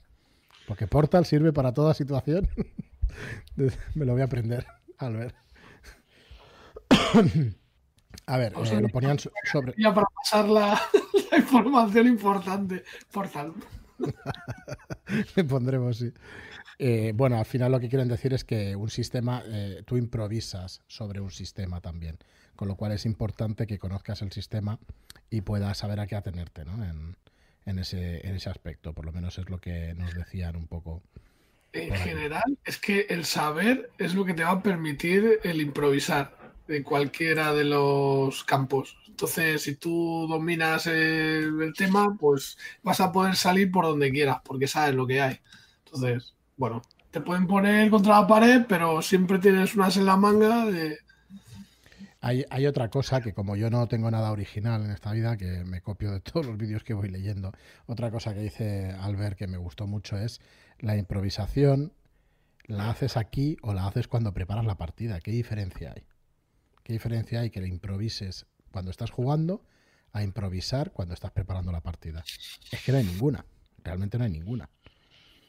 Porque 0.66 0.86
Portal 0.86 1.24
sirve 1.24 1.52
para 1.52 1.72
toda 1.72 1.94
situación. 1.94 2.48
Me 3.94 4.04
lo 4.04 4.12
voy 4.12 4.20
a 4.22 4.26
aprender, 4.26 4.66
Albert. 4.98 5.34
A 8.26 8.36
ver, 8.36 8.52
Os 8.56 8.70
eh, 8.70 8.76
he 8.76 8.80
lo 8.82 8.88
ponían 8.88 9.18
so- 9.18 9.30
sobre... 9.50 9.74
Ya 9.78 9.94
para 9.94 10.06
pasar 10.14 10.48
la, 10.48 10.80
la 11.30 11.38
información 11.38 12.06
importante. 12.06 12.84
Por 13.10 13.28
tanto, 13.28 13.66
Le 15.36 15.44
pondremos, 15.44 15.96
sí. 15.98 16.12
Eh, 16.78 17.12
bueno, 17.14 17.38
al 17.38 17.46
final 17.46 17.72
lo 17.72 17.80
que 17.80 17.88
quieren 17.88 18.06
decir 18.08 18.32
es 18.34 18.44
que 18.44 18.76
un 18.76 18.90
sistema, 18.90 19.42
eh, 19.46 19.82
tú 19.84 19.96
improvisas 19.96 20.82
sobre 20.86 21.20
un 21.20 21.30
sistema 21.30 21.80
también, 21.80 22.18
con 22.54 22.68
lo 22.68 22.76
cual 22.76 22.92
es 22.92 23.04
importante 23.06 23.66
que 23.66 23.78
conozcas 23.78 24.22
el 24.22 24.30
sistema 24.30 24.78
y 25.30 25.40
puedas 25.40 25.78
saber 25.78 25.98
a 25.98 26.06
qué 26.06 26.14
atenerte 26.14 26.64
¿no? 26.64 26.84
en, 26.84 27.16
en 27.64 27.78
ese, 27.78 28.26
en 28.26 28.36
ese 28.36 28.50
aspecto. 28.50 28.92
Por 28.92 29.06
lo 29.06 29.12
menos 29.12 29.38
es 29.38 29.48
lo 29.50 29.58
que 29.58 29.94
nos 29.94 30.14
decían 30.14 30.54
un 30.54 30.68
poco. 30.68 31.02
en 31.72 31.94
general, 31.96 32.58
es 32.64 32.78
que 32.78 33.06
el 33.08 33.24
saber 33.24 33.90
es 33.98 34.14
lo 34.14 34.24
que 34.24 34.34
te 34.34 34.44
va 34.44 34.50
a 34.50 34.62
permitir 34.62 35.40
el 35.42 35.60
improvisar 35.60 36.36
en 36.68 36.82
cualquiera 36.82 37.54
de 37.54 37.64
los 37.64 38.44
campos. 38.44 38.96
Entonces, 39.08 39.62
si 39.62 39.76
tú 39.76 40.26
dominas 40.28 40.86
el, 40.86 41.60
el 41.60 41.74
tema, 41.74 42.16
pues 42.18 42.56
vas 42.82 43.00
a 43.00 43.10
poder 43.10 43.34
salir 43.36 43.70
por 43.70 43.84
donde 43.84 44.12
quieras, 44.12 44.38
porque 44.44 44.68
sabes 44.68 44.94
lo 44.94 45.06
que 45.06 45.20
hay. 45.20 45.40
Entonces, 45.84 46.34
bueno, 46.56 46.82
te 47.10 47.20
pueden 47.20 47.46
poner 47.46 47.90
contra 47.90 48.20
la 48.20 48.26
pared, 48.26 48.66
pero 48.68 49.00
siempre 49.02 49.38
tienes 49.38 49.74
unas 49.74 49.96
en 49.96 50.06
la 50.06 50.16
manga 50.16 50.66
de... 50.66 50.98
Hay, 52.20 52.44
hay 52.50 52.66
otra 52.66 52.90
cosa 52.90 53.20
que 53.20 53.32
como 53.32 53.54
yo 53.54 53.70
no 53.70 53.86
tengo 53.86 54.10
nada 54.10 54.32
original 54.32 54.84
en 54.84 54.90
esta 54.90 55.12
vida, 55.12 55.36
que 55.36 55.64
me 55.64 55.80
copio 55.80 56.10
de 56.10 56.20
todos 56.20 56.46
los 56.46 56.58
vídeos 56.58 56.82
que 56.82 56.94
voy 56.94 57.08
leyendo, 57.08 57.52
otra 57.86 58.10
cosa 58.10 58.34
que 58.34 58.40
dice 58.40 58.90
Albert 59.00 59.38
que 59.38 59.46
me 59.46 59.56
gustó 59.56 59.86
mucho 59.86 60.18
es 60.18 60.40
la 60.80 60.96
improvisación, 60.96 61.92
la 62.64 62.90
haces 62.90 63.16
aquí 63.16 63.56
o 63.62 63.72
la 63.72 63.86
haces 63.86 64.08
cuando 64.08 64.34
preparas 64.34 64.66
la 64.66 64.76
partida. 64.76 65.20
¿Qué 65.20 65.30
diferencia 65.30 65.92
hay? 65.96 66.02
¿Qué 66.88 66.94
diferencia 66.94 67.40
hay 67.40 67.50
que 67.50 67.60
le 67.60 67.68
improvises 67.68 68.46
cuando 68.72 68.90
estás 68.90 69.10
jugando 69.10 69.62
a 70.12 70.22
improvisar 70.22 70.90
cuando 70.90 71.12
estás 71.12 71.30
preparando 71.32 71.70
la 71.70 71.82
partida? 71.82 72.24
Es 72.72 72.82
que 72.82 72.92
no 72.92 72.96
hay 72.96 73.04
ninguna, 73.04 73.44
realmente 73.84 74.16
no 74.16 74.24
hay 74.24 74.30
ninguna. 74.30 74.70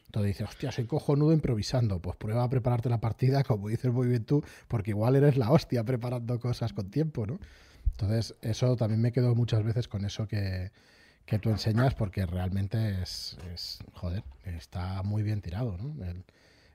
Entonces 0.08 0.34
dices, 0.34 0.50
hostia, 0.50 0.74
soy 0.74 0.86
cojonudo 0.86 1.32
improvisando. 1.32 2.02
Pues 2.02 2.18
prueba 2.18 2.44
a 2.44 2.50
prepararte 2.50 2.90
la 2.90 3.00
partida, 3.00 3.44
como 3.46 3.70
dices 3.70 3.90
muy 3.90 4.10
bien 4.10 4.26
tú, 4.26 4.44
porque 4.68 4.92
igual 4.92 5.16
eres 5.16 5.38
la 5.38 5.50
hostia 5.50 5.86
preparando 5.86 6.42
cosas 6.42 6.74
con 6.74 6.92
tiempo, 6.92 7.26
¿no? 7.26 7.40
Entonces, 7.86 8.36
eso 8.42 8.76
también 8.76 9.00
me 9.00 9.14
quedo 9.14 9.34
muchas 9.34 9.64
veces 9.64 9.88
con 9.88 10.04
eso 10.04 10.28
que, 10.28 10.74
que 11.26 11.40
tú 11.40 11.52
enseñas, 11.52 11.96
porque 11.96 12.26
realmente 12.26 13.02
es, 13.02 13.38
es, 13.54 13.80
joder, 13.94 14.26
está 14.44 15.04
muy 15.04 15.24
bien 15.24 15.40
tirado, 15.40 15.78
¿no? 15.78 16.04
El, 16.04 16.26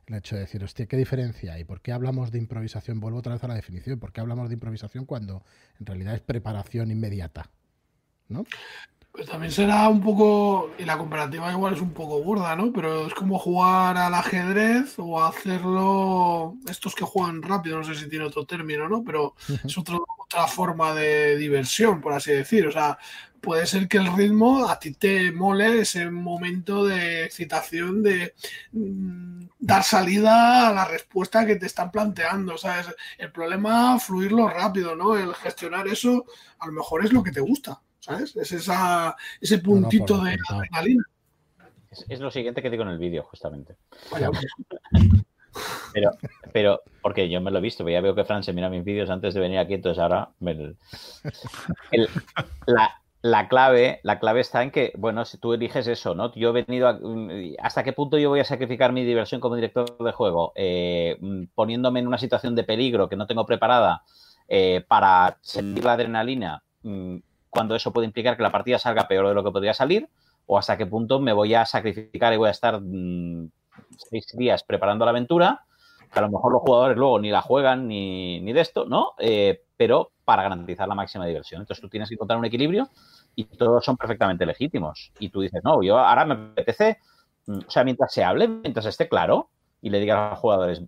El 0.07 0.17
hecho 0.17 0.35
de 0.35 0.43
decir, 0.43 0.63
hostia, 0.63 0.87
¿qué 0.87 0.97
diferencia 0.97 1.55
hay? 1.55 1.65
¿Por 1.65 1.81
qué 1.81 1.93
hablamos 1.93 2.31
de 2.31 2.39
improvisación? 2.39 3.01
Vuelvo 3.01 3.19
otra 3.19 3.35
vez 3.35 3.45
a 3.45 3.49
la 3.49 3.55
definición. 3.55 3.99
¿Por 3.99 4.13
qué 4.13 4.21
hablamos 4.21 4.49
de 4.49 4.55
improvisación 4.55 5.07
cuando 5.07 5.43
en 5.81 5.87
realidad 5.87 6.15
es 6.15 6.21
preparación 6.21 6.91
inmediata? 6.91 7.51
¿No? 8.29 8.45
Pues 9.15 9.29
también 9.29 9.53
será 9.53 9.89
un 9.89 10.03
poco, 10.03 10.75
y 10.77 10.85
la 10.85 10.99
comparativa 10.99 11.53
igual 11.53 11.75
es 11.75 11.81
un 11.81 11.93
poco 11.95 12.21
burda, 12.21 12.57
¿no? 12.57 12.73
Pero 12.73 13.07
es 13.07 13.15
como 13.15 13.39
jugar 13.39 13.97
al 13.97 14.13
ajedrez 14.13 14.95
o 14.99 15.23
hacerlo, 15.23 16.57
estos 16.69 16.97
que 16.97 17.05
juegan 17.05 17.41
rápido, 17.41 17.79
no 17.79 17.85
sé 17.85 17.95
si 17.95 18.09
tiene 18.09 18.25
otro 18.25 18.45
término, 18.45 18.89
¿no? 18.89 19.05
Pero 19.05 19.35
es 19.65 19.79
otro- 19.79 20.05
otra 20.19 20.49
forma 20.49 20.93
de 20.95 21.37
diversión, 21.37 22.01
por 22.01 22.13
así 22.13 22.33
decir. 22.33 22.67
O 22.67 22.73
sea, 22.73 22.99
puede 23.41 23.67
ser 23.69 23.87
que 23.87 23.99
el 23.99 24.13
ritmo 24.17 24.67
a 24.69 24.81
ti 24.81 24.95
te 24.95 25.31
mole 25.31 25.83
ese 25.83 26.11
momento 26.11 26.85
de 26.85 27.25
excitación 27.25 28.03
de 28.03 28.35
mm, 28.73 29.45
dar 29.61 29.85
salida 29.85 30.69
a 30.69 30.73
la 30.73 30.87
respuesta 30.87 31.47
que 31.47 31.55
te 31.57 31.67
están 31.67 31.91
planteando, 31.93 32.59
¿sabes? 32.59 32.89
El 33.19 33.31
problema, 33.31 33.97
fluirlo 34.01 34.49
rápido, 34.49 34.97
¿no? 34.97 35.17
El 35.17 35.35
gestionar 35.37 35.87
eso, 35.89 36.25
a 36.59 36.67
lo 36.67 36.73
mejor 36.73 37.05
es 37.05 37.13
lo 37.13 37.23
que 37.23 37.31
te 37.33 37.41
gusta, 37.41 37.81
¿sabes? 38.05 38.37
Es 38.37 38.53
esa, 38.53 39.17
ese 39.41 39.59
puntito 39.59 40.19
de 40.19 40.37
adrenalina. 40.49 41.05
Es, 41.91 42.05
es 42.09 42.21
lo 42.21 42.31
siguiente 42.31 42.61
que 42.63 42.71
digo 42.71 42.83
en 42.83 42.91
el 42.91 42.99
vídeo, 42.99 43.23
justamente. 43.25 43.77
Vaya, 44.11 44.31
Pero, 45.93 46.11
pero, 46.53 46.81
porque 47.01 47.29
yo 47.29 47.41
me 47.41 47.53
lo 47.53 47.59
he 47.59 47.63
visto, 47.63 47.89
ya 47.89 48.01
veo 48.01 48.17
que 48.17 48.25
Fran 48.25 48.43
se 48.43 48.53
mira 48.53 48.69
mis 48.69 48.83
vídeos 48.83 49.09
antes 49.11 49.33
de 49.33 49.41
venir 49.41 49.59
aquí, 49.59 49.75
entonces 49.75 50.03
ahora 50.03 50.31
me- 50.41 50.75
el- 51.93 52.09
la, 52.67 53.01
la 53.23 53.49
clave, 53.49 54.01
la 54.03 54.19
clave 54.19 54.41
está 54.41 54.65
en 54.65 54.73
que, 54.73 54.93
bueno, 54.97 55.25
si 55.25 55.39
tú 55.39 55.53
eliges 55.53 55.87
eso, 55.87 56.17
¿no? 56.17 56.35
Yo 56.35 56.49
he 56.51 56.65
venido 56.65 56.89
a, 56.89 56.99
¿Hasta 57.63 57.85
qué 57.85 57.93
punto 57.93 58.19
yo 58.19 58.29
voy 58.31 58.41
a 58.41 58.45
sacrificar 58.45 58.93
mi 58.93 59.05
diversión 59.05 59.41
como 59.41 59.55
director 59.55 59.97
de 59.97 60.11
juego? 60.13 60.53
Eh, 60.57 61.17
poniéndome 61.55 62.01
en 62.01 62.09
una 62.09 62.19
situación 62.19 62.57
de 62.57 62.65
peligro 62.65 63.09
que 63.09 63.15
no 63.17 63.29
tengo 63.29 63.47
preparada 63.47 64.03
eh, 64.49 64.85
para 64.89 65.39
sentir 65.43 65.85
la 65.85 65.93
adrenalina, 65.93 66.65
mm, 66.83 67.19
cuando 67.55 67.75
eso 67.77 67.93
puede 67.93 68.07
implicar 68.07 68.37
que 68.37 68.43
la 68.43 68.51
partida 68.51 68.79
salga 68.79 69.07
peor 69.07 69.29
de 69.29 69.35
lo 69.35 69.45
que 69.45 69.53
podría 69.53 69.73
salir, 69.73 70.09
o 70.47 70.59
hasta 70.59 70.77
qué 70.77 70.87
punto 70.87 71.21
me 71.21 71.33
voy 71.33 71.55
a 71.55 71.65
sacrificar 71.65 72.33
y 72.33 72.37
voy 72.37 72.49
a 72.49 72.51
estar 72.51 72.81
mm, 72.81 73.51
seis 73.97 74.27
días 74.37 74.65
preparando 74.65 75.05
la 75.05 75.13
aventura, 75.13 75.65
que 76.13 76.19
a 76.19 76.23
lo 76.23 76.31
mejor 76.31 76.53
los 76.53 76.63
jugadores 76.63 76.97
luego 76.97 77.19
ni 77.19 77.31
la 77.31 77.43
juegan 77.43 77.89
ni, 77.89 78.41
ni 78.41 78.53
de 78.53 78.61
esto, 78.61 78.85
¿no? 78.87 79.13
Eh, 79.19 79.63
pero 79.77 80.13
para 80.25 80.43
garantizar 80.43 80.89
la 80.89 80.95
máxima 80.95 81.27
diversión. 81.27 81.61
Entonces 81.61 81.81
tú 81.81 81.89
tienes 81.89 82.09
que 82.09 82.15
encontrar 82.15 82.39
un 82.39 82.45
equilibrio 82.45 82.89
y 83.35 83.45
todos 83.45 83.85
son 83.85 83.97
perfectamente 83.97 84.47
legítimos. 84.47 85.13
Y 85.19 85.31
tú 85.31 85.41
dices, 85.41 85.63
no, 85.65 85.83
yo 85.83 85.99
ahora 85.99 86.25
me 86.25 86.35
apetece, 86.35 86.99
mm, 87.47 87.59
o 87.67 87.71
sea, 87.71 87.85
mientras 87.85 88.13
se 88.13 88.23
hable, 88.23 88.49
mientras 88.49 88.87
esté 88.87 89.09
claro 89.09 89.51
y 89.81 89.91
le 89.91 90.01
digas 90.01 90.19
a 90.19 90.31
los 90.31 90.39
jugadores, 90.39 90.83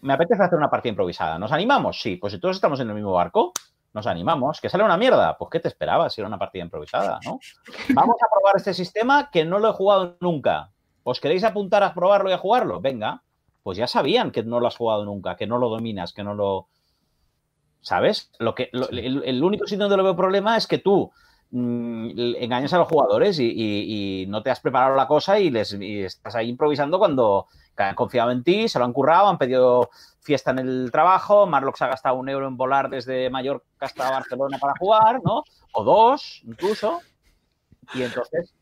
me 0.00 0.12
apetece 0.12 0.42
hacer 0.42 0.58
una 0.58 0.70
partida 0.70 0.90
improvisada. 0.90 1.38
¿Nos 1.38 1.52
animamos? 1.52 2.00
Sí, 2.00 2.16
pues 2.16 2.32
si 2.32 2.40
todos 2.40 2.56
estamos 2.56 2.80
en 2.80 2.88
el 2.88 2.94
mismo 2.94 3.12
barco, 3.12 3.52
nos 3.92 4.06
animamos. 4.06 4.60
¿Que 4.60 4.68
sale 4.68 4.84
una 4.84 4.96
mierda? 4.96 5.36
Pues 5.38 5.50
¿qué 5.50 5.60
te 5.60 5.68
esperabas 5.68 6.12
si 6.14 6.20
era 6.20 6.28
una 6.28 6.38
partida 6.38 6.62
improvisada, 6.64 7.18
no? 7.24 7.38
Vamos 7.94 8.16
a 8.22 8.26
probar 8.34 8.56
este 8.56 8.74
sistema 8.74 9.30
que 9.30 9.44
no 9.44 9.58
lo 9.58 9.70
he 9.70 9.72
jugado 9.72 10.16
nunca. 10.20 10.70
¿Os 11.02 11.20
queréis 11.20 11.44
apuntar 11.44 11.82
a 11.82 11.94
probarlo 11.94 12.30
y 12.30 12.32
a 12.32 12.38
jugarlo? 12.38 12.80
Venga. 12.80 13.22
Pues 13.62 13.76
ya 13.76 13.86
sabían 13.86 14.30
que 14.30 14.42
no 14.42 14.58
lo 14.60 14.66
has 14.68 14.76
jugado 14.76 15.04
nunca, 15.04 15.36
que 15.36 15.46
no 15.46 15.58
lo 15.58 15.68
dominas, 15.68 16.12
que 16.12 16.24
no 16.24 16.34
lo... 16.34 16.68
¿Sabes? 17.80 18.30
Lo 18.38 18.54
que, 18.54 18.68
lo- 18.72 18.88
el, 18.90 19.22
el 19.24 19.42
único 19.42 19.66
sitio 19.66 19.84
donde 19.84 19.96
lo 19.96 20.04
veo 20.04 20.16
problema 20.16 20.56
es 20.56 20.66
que 20.66 20.78
tú 20.78 21.10
mm, 21.50 22.10
engañas 22.38 22.72
a 22.74 22.78
los 22.78 22.88
jugadores 22.88 23.38
y, 23.38 23.46
y- 23.50 24.22
y 24.22 24.26
no 24.26 24.42
te 24.42 24.50
has 24.50 24.60
preparado 24.60 24.94
la 24.96 25.06
cosa 25.06 25.40
y, 25.40 25.50
les, 25.50 25.72
y 25.74 26.02
estás 26.02 26.34
ahí 26.36 26.48
improvisando 26.50 26.98
cuando 26.98 27.46
que 27.84 27.88
han 27.90 27.94
confiado 27.94 28.30
en 28.30 28.42
ti, 28.44 28.68
se 28.68 28.78
lo 28.78 28.84
han 28.84 28.92
currado, 28.92 29.28
han 29.28 29.38
pedido 29.38 29.90
fiesta 30.20 30.50
en 30.50 30.58
el 30.60 30.90
trabajo, 30.92 31.46
Marlock 31.46 31.76
se 31.76 31.84
ha 31.84 31.88
gastado 31.88 32.16
un 32.16 32.28
euro 32.28 32.46
en 32.46 32.56
volar 32.56 32.90
desde 32.90 33.30
Mallorca 33.30 33.64
hasta 33.80 34.10
Barcelona 34.10 34.58
para 34.58 34.74
jugar, 34.78 35.20
¿no? 35.24 35.42
O 35.72 35.84
dos, 35.84 36.42
incluso. 36.44 37.00
Y 37.94 38.02
entonces... 38.02 38.52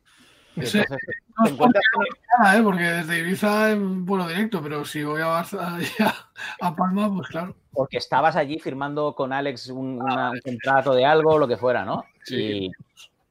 y 0.56 0.66
Sí. 0.66 0.78
entonces 0.78 1.08
No 1.36 1.46
es 1.46 2.56
¿eh? 2.58 2.62
Porque 2.62 2.82
desde 2.82 3.18
Ibiza 3.20 3.72
es 3.72 3.78
vuelo 3.80 4.26
directo, 4.28 4.60
pero 4.62 4.84
si 4.84 5.02
voy 5.04 5.20
a, 5.20 5.26
Barça- 5.26 6.14
a, 6.60 6.74
Palma, 6.76 7.12
pues 7.14 7.28
claro. 7.28 7.54
porque 7.72 7.98
estabas 7.98 8.36
allí 8.36 8.58
firmando 8.58 9.14
con 9.14 9.32
Alex 9.32 9.68
un, 9.68 10.00
una- 10.02 10.30
un 10.30 10.40
contrato 10.40 10.94
de 10.94 11.04
algo, 11.04 11.38
lo 11.38 11.46
que 11.48 11.56
fuera, 11.56 11.84
¿no? 11.84 12.04
Y, 12.30 12.70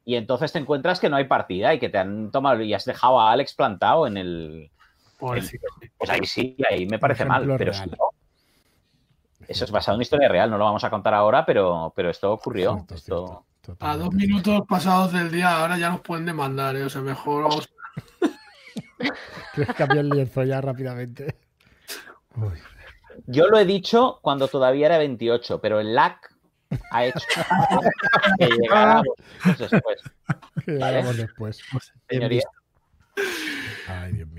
y 0.05 0.15
entonces 0.15 0.51
te 0.51 0.59
encuentras 0.59 0.99
que 0.99 1.09
no 1.09 1.15
hay 1.17 1.25
partida 1.25 1.73
y 1.73 1.79
que 1.79 1.89
te 1.89 1.97
han 1.97 2.31
tomado 2.31 2.61
y 2.61 2.73
has 2.73 2.85
dejado 2.85 3.19
a 3.19 3.31
Alex 3.31 3.53
plantado 3.53 4.07
en 4.07 4.17
el. 4.17 4.71
Pues 5.17 5.51
ahí 6.09 6.25
sí, 6.25 6.55
ahí 6.69 6.85
me 6.85 6.99
parece 6.99 7.25
mal, 7.25 7.55
pero 7.57 7.73
si 7.73 7.89
no, 7.89 7.95
Eso 9.47 9.65
es 9.65 9.71
basado 9.71 9.95
en 9.95 9.97
una 9.97 10.03
historia 10.03 10.29
real, 10.29 10.49
no 10.49 10.57
lo 10.57 10.65
vamos 10.65 10.83
a 10.83 10.89
contar 10.89 11.13
ahora, 11.13 11.45
pero, 11.45 11.91
pero 11.95 12.09
esto 12.09 12.31
ocurrió. 12.31 12.73
Cierto, 12.75 12.95
Esto- 12.95 13.45
cierto, 13.63 13.85
A 13.85 13.97
dos 13.97 14.13
minutos 14.13 14.61
pasados 14.67 15.11
del 15.13 15.31
día, 15.31 15.59
ahora 15.59 15.77
ya 15.77 15.89
nos 15.89 16.01
pueden 16.01 16.25
demandar, 16.25 16.75
¿eh? 16.75 16.83
O 16.83 16.89
sea, 16.89 17.01
mejor 17.01 17.43
vamos. 17.49 17.69
¿Quieres 19.53 19.75
cambiar 19.77 20.05
el 20.05 20.09
lienzo 20.09 20.43
ya 20.43 20.61
rápidamente? 20.61 21.35
Uy, 22.35 22.53
Yo 23.25 23.47
lo 23.47 23.57
he 23.57 23.65
dicho 23.65 24.19
cuando 24.21 24.47
todavía 24.47 24.85
era 24.87 24.97
28, 24.99 25.59
pero 25.59 25.79
el 25.79 25.95
lag 25.95 26.17
ha 26.91 27.05
hecho 27.05 27.25
que 28.37 28.45
llegara 28.61 29.01
pues, 29.43 29.57
después. 29.57 30.01
que 30.65 30.71
llegamos 30.73 31.17
después. 31.17 31.61
Señoría. 32.09 32.43
Ay, 33.87 34.11
Dios 34.13 34.27
mío. 34.29 34.36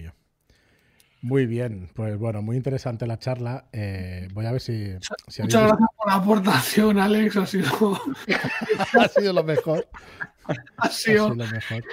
Muy 1.21 1.47
bien, 1.47 1.91
pues 1.95 2.17
bueno, 2.17 2.43
muy 2.43 2.57
interesante 2.57 3.07
la 3.07 3.19
charla. 3.19 3.65
Eh, 3.73 4.29
voy 4.33 4.47
a 4.47 4.53
ver 4.53 4.61
si, 4.61 4.93
si 5.27 5.43
Muchas 5.43 5.63
gracias 5.67 5.89
por 5.97 6.07
la 6.09 6.15
aportación, 6.15 6.99
Alex. 6.99 7.37
Ha 7.37 7.47
sido, 7.47 8.01
ha 9.01 9.09
sido 9.09 9.33
lo 9.33 9.43
mejor. 9.43 9.89
ha 10.47 10.55
Ha 10.87 10.91
sido 10.91 11.31
lo 11.35 11.47
mejor. 11.47 11.85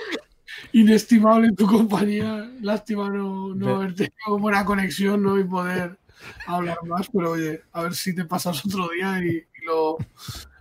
inestimable 0.73 1.52
tu 1.53 1.65
compañía. 1.65 2.49
Lástima 2.61 3.10
no, 3.10 3.56
no 3.56 3.76
haber 3.77 3.95
tenido 3.95 4.38
buena 4.39 4.64
conexión 4.64 5.23
¿no? 5.23 5.39
y 5.39 5.43
poder 5.43 5.97
hablar 6.47 6.77
más, 6.84 7.07
pero 7.11 7.31
oye, 7.31 7.61
a 7.72 7.81
ver 7.84 7.95
si 7.95 8.14
te 8.14 8.26
pasas 8.26 8.64
otro 8.65 8.89
día 8.89 9.19
y, 9.23 9.30
y 9.38 9.65
lo, 9.65 9.97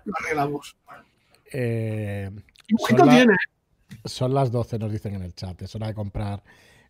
lo 0.07 0.13
arreglamos. 0.21 0.75
Eh, 1.53 2.31
¿Qué 2.67 2.97
Son 2.97 3.07
la- 3.07 3.15
tiene? 3.15 3.35
son 4.07 4.35
las 4.35 4.51
12, 4.51 4.79
nos 4.79 4.91
dicen 4.91 5.15
en 5.15 5.23
el 5.23 5.35
chat. 5.35 5.61
Es 5.63 5.75
hora 5.75 5.87
de 5.89 5.95
comprar 5.95 6.43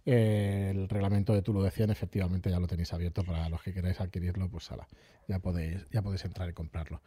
eh, 0.06 0.70
el 0.74 0.88
reglamento 0.88 1.32
de 1.32 1.42
Tulu 1.42 1.62
de 1.62 1.70
100. 1.70 1.90
Efectivamente, 1.90 2.50
ya 2.50 2.58
lo 2.60 2.66
tenéis 2.66 2.92
abierto 2.92 3.24
para 3.24 3.48
los 3.48 3.62
que 3.62 3.72
queráis 3.72 4.00
adquirirlo. 4.00 4.48
Pues 4.48 4.70
ala, 4.70 4.86
ya 5.28 5.38
podéis, 5.38 5.86
ya 5.90 6.02
podéis 6.02 6.24
entrar 6.24 6.48
y 6.48 6.52
comprarlo. 6.52 7.00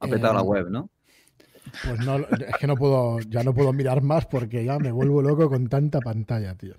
Ha 0.00 0.06
petado 0.06 0.32
Eh, 0.32 0.36
la 0.36 0.42
web, 0.42 0.68
¿no? 0.70 0.90
Pues 1.84 2.00
no, 2.00 2.16
es 2.18 2.56
que 2.58 2.66
no 2.66 2.76
puedo, 2.76 3.18
ya 3.28 3.42
no 3.42 3.52
puedo 3.54 3.72
mirar 3.72 4.02
más 4.02 4.26
porque 4.26 4.64
ya 4.64 4.78
me 4.78 4.92
vuelvo 4.92 5.20
loco 5.22 5.48
con 5.48 5.68
tanta 5.68 6.00
pantalla, 6.00 6.54
tío. 6.54 6.74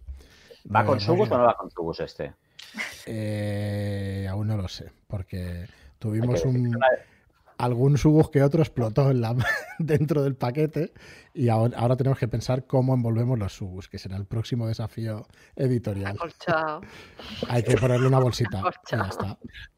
¿Va 0.73 0.85
con 0.85 0.95
verdad 0.95 1.05
Subus 1.05 1.31
o 1.31 1.37
no 1.37 1.43
va 1.43 1.55
con 1.55 1.69
Subus 1.71 1.99
este? 1.99 2.33
Eh, 3.05 4.27
aún 4.29 4.47
no 4.47 4.57
lo 4.57 4.67
sé, 4.67 4.91
porque 5.07 5.65
tuvimos 5.99 6.43
un, 6.45 6.67
una- 6.67 6.87
algún 7.57 7.97
subus 7.97 8.29
que 8.29 8.43
otro 8.43 8.61
explotó 8.61 9.09
en 9.11 9.21
la, 9.21 9.35
dentro 9.79 10.23
del 10.23 10.35
paquete 10.35 10.93
y 11.33 11.49
ahora, 11.49 11.77
ahora 11.77 11.95
tenemos 11.95 12.17
que 12.19 12.27
pensar 12.27 12.65
cómo 12.65 12.93
envolvemos 12.93 13.37
los 13.37 13.53
subus, 13.53 13.87
que 13.87 13.97
será 13.97 14.17
el 14.17 14.25
próximo 14.25 14.67
desafío 14.67 15.27
editorial. 15.55 16.15
Acolchado. 16.15 16.81
Hay 17.49 17.63
que 17.63 17.75
ponerle 17.77 18.07
una 18.07 18.19
bolsita 18.19 18.59
y 18.59 18.91
ya 18.95 19.03
está. 19.03 19.37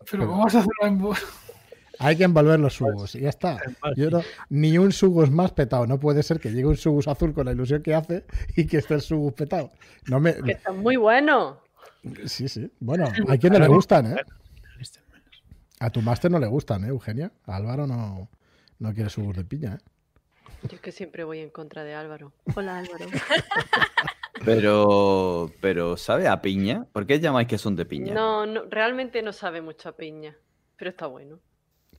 Pero 0.09 0.27
¿cómo 0.27 0.43
vas 0.43 0.55
a 0.55 0.59
hacerlo? 0.59 1.11
Hay 2.01 2.15
que 2.15 2.23
envolver 2.23 2.57
los 2.61 2.75
subus 2.75 3.15
y 3.15 3.21
ya 3.21 3.29
está. 3.29 3.59
Yo 3.97 4.09
no- 4.09 4.21
ni 4.49 4.77
un 4.77 4.93
subus 4.93 5.29
más 5.31 5.51
petado. 5.51 5.85
No 5.85 5.99
puede 5.99 6.23
ser 6.23 6.39
que 6.39 6.49
llegue 6.49 6.65
un 6.65 6.77
subus 6.77 7.09
azul 7.09 7.33
con 7.33 7.45
la 7.45 7.51
ilusión 7.51 7.81
que 7.83 7.93
hace 7.93 8.23
y 8.55 8.67
que 8.67 8.77
esté 8.77 8.93
el 8.93 9.01
subus 9.01 9.33
petado. 9.33 9.71
No 10.07 10.21
me, 10.21 10.33
Que 10.35 10.51
está 10.53 10.71
muy 10.71 10.95
bueno. 10.95 11.57
sí, 12.25 12.47
sí. 12.47 12.71
Bueno, 12.79 13.09
hay 13.27 13.37
quien 13.37 13.51
no 13.51 13.59
le 13.59 13.67
gustan, 13.67 14.13
¿eh? 14.13 14.21
A 15.79 15.89
tu 15.89 16.01
máster 16.01 16.29
no 16.29 16.39
le 16.39 16.47
gustan, 16.47 16.83
¿eh, 16.83 16.89
Eugenia? 16.89 17.31
A 17.45 17.55
Álvaro 17.55 17.87
no, 17.87 18.29
no 18.79 18.93
quiere 18.93 19.09
subus 19.09 19.37
de 19.37 19.45
piña, 19.45 19.75
¿eh? 19.75 19.89
Yo 20.63 20.75
es 20.75 20.81
que 20.81 20.91
siempre 20.91 21.23
voy 21.23 21.39
en 21.39 21.49
contra 21.49 21.85
de 21.85 21.95
Álvaro. 21.95 22.33
Hola 22.55 22.79
Álvaro. 22.79 23.05
Pero, 24.45 25.51
pero 25.59 25.97
¿sabe 25.97 26.29
a 26.29 26.41
piña? 26.41 26.85
¿Por 26.93 27.05
qué 27.05 27.19
llamáis 27.19 27.49
que 27.49 27.57
son 27.57 27.75
de 27.75 27.85
piña? 27.85 28.13
No, 28.13 28.45
no, 28.45 28.63
realmente 28.69 29.21
no 29.21 29.33
sabe 29.33 29.61
mucho 29.61 29.89
a 29.89 29.97
piña, 29.97 30.33
pero 30.77 30.91
está 30.91 31.07
bueno. 31.07 31.41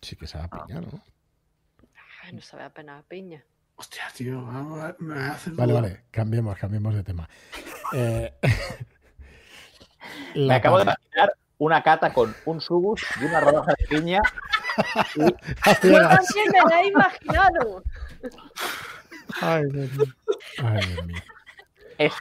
Sí 0.01 0.17
que 0.17 0.27
sabe 0.27 0.45
a 0.45 0.49
piña, 0.49 0.81
¿no? 0.81 1.03
Ay, 2.23 2.33
no 2.33 2.41
sabe 2.41 2.63
apenas 2.63 3.01
a 3.01 3.07
piña. 3.07 3.45
Hostia, 3.77 4.05
tío, 4.17 4.41
me 4.41 4.95
me 5.01 5.21
hace 5.21 5.51
Vale, 5.51 5.73
vale, 5.75 6.05
cambiemos, 6.11 6.57
cambiemos 6.57 6.95
de 6.95 7.03
tema. 7.03 7.29
Eh, 7.93 8.33
Me 10.35 10.55
acabo 10.55 10.79
de 10.79 10.85
imaginar 10.85 11.35
una 11.61 11.83
cata 11.83 12.13
con 12.13 12.35
un 12.47 12.61
Subus 12.61 13.03
y 13.21 13.25
una 13.27 13.41
rodaja 13.41 13.73
de 13.79 13.87
piña. 13.87 14.21
Yo 15.15 15.27
también 15.83 16.47
me 16.53 16.71
la 16.71 16.83
he 16.83 16.87
imaginado. 16.89 17.83
Ay, 19.43 19.65
Dios 19.71 19.93
mío. 19.93 20.07
Ay, 20.59 20.87
Dios 20.87 21.07
mío. 21.07 21.23
Es- 21.99 22.13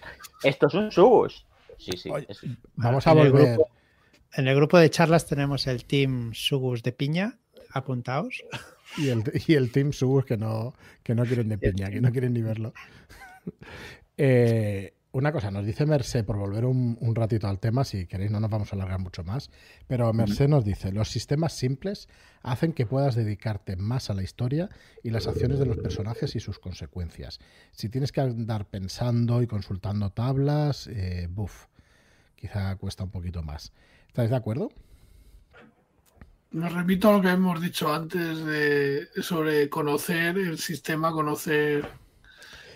esto 0.43 0.67
es 0.67 0.73
un 0.73 0.91
Subus. 0.91 1.45
Sí, 1.77 1.91
sí. 1.97 2.09
Oye, 2.09 2.25
es- 2.29 2.41
Vamos 2.75 3.07
a 3.07 3.11
En 3.13 3.17
el 3.19 3.31
volver. 3.31 3.47
grupo- 3.55 3.69
En 4.33 4.47
el 4.47 4.55
grupo 4.55 4.77
de 4.77 4.89
charlas 4.91 5.25
tenemos 5.25 5.65
el 5.67 5.85
team 5.85 6.33
Sugus 6.33 6.83
de 6.83 6.91
piña, 6.91 7.39
apuntaos. 7.73 8.43
Y 8.97 9.09
el, 9.09 9.23
y 9.47 9.53
el 9.55 9.71
team 9.71 9.91
Sugus 9.93 10.25
que 10.25 10.35
no, 10.37 10.73
que 11.03 11.15
no 11.15 11.23
quieren 11.25 11.47
de 11.49 11.57
piña, 11.57 11.89
que 11.89 12.01
no 12.01 12.11
quieren 12.11 12.33
ni 12.33 12.41
verlo. 12.41 12.73
Eh, 14.21 14.93
una 15.11 15.31
cosa, 15.31 15.49
nos 15.49 15.65
dice 15.65 15.85
Merced, 15.85 16.23
por 16.23 16.37
volver 16.37 16.65
un, 16.65 16.97
un, 17.01 17.15
ratito 17.15 17.47
al 17.47 17.59
tema, 17.59 17.83
si 17.83 18.05
queréis 18.05 18.29
no 18.29 18.39
nos 18.39 18.49
vamos 18.49 18.71
a 18.71 18.75
alargar 18.75 18.99
mucho 18.99 19.23
más, 19.23 19.49
pero 19.87 20.11
Merced 20.13 20.47
nos 20.47 20.63
dice, 20.63 20.91
los 20.91 21.09
sistemas 21.09 21.53
simples 21.53 22.07
hacen 22.43 22.73
que 22.73 22.85
puedas 22.85 23.15
dedicarte 23.15 23.75
más 23.75 24.09
a 24.09 24.13
la 24.13 24.21
historia 24.21 24.69
y 25.03 25.09
las 25.09 25.27
acciones 25.27 25.57
de 25.57 25.65
los 25.65 25.77
personajes 25.77 26.35
y 26.35 26.39
sus 26.39 26.59
consecuencias. 26.59 27.39
Si 27.71 27.89
tienes 27.89 28.11
que 28.11 28.21
andar 28.21 28.65
pensando 28.65 29.41
y 29.41 29.47
consultando 29.47 30.11
tablas, 30.11 30.87
eh, 30.87 31.27
buf, 31.29 31.65
quizá 32.35 32.75
cuesta 32.75 33.03
un 33.03 33.11
poquito 33.11 33.41
más. 33.41 33.73
¿Estáis 34.07 34.29
de 34.29 34.35
acuerdo? 34.35 34.69
Me 36.51 36.67
repito 36.69 37.09
a 37.09 37.13
lo 37.13 37.21
que 37.21 37.29
hemos 37.29 37.61
dicho 37.61 37.93
antes 37.93 38.43
de, 38.43 39.07
sobre 39.21 39.69
conocer 39.69 40.37
el 40.37 40.57
sistema, 40.57 41.11
conocer 41.11 41.87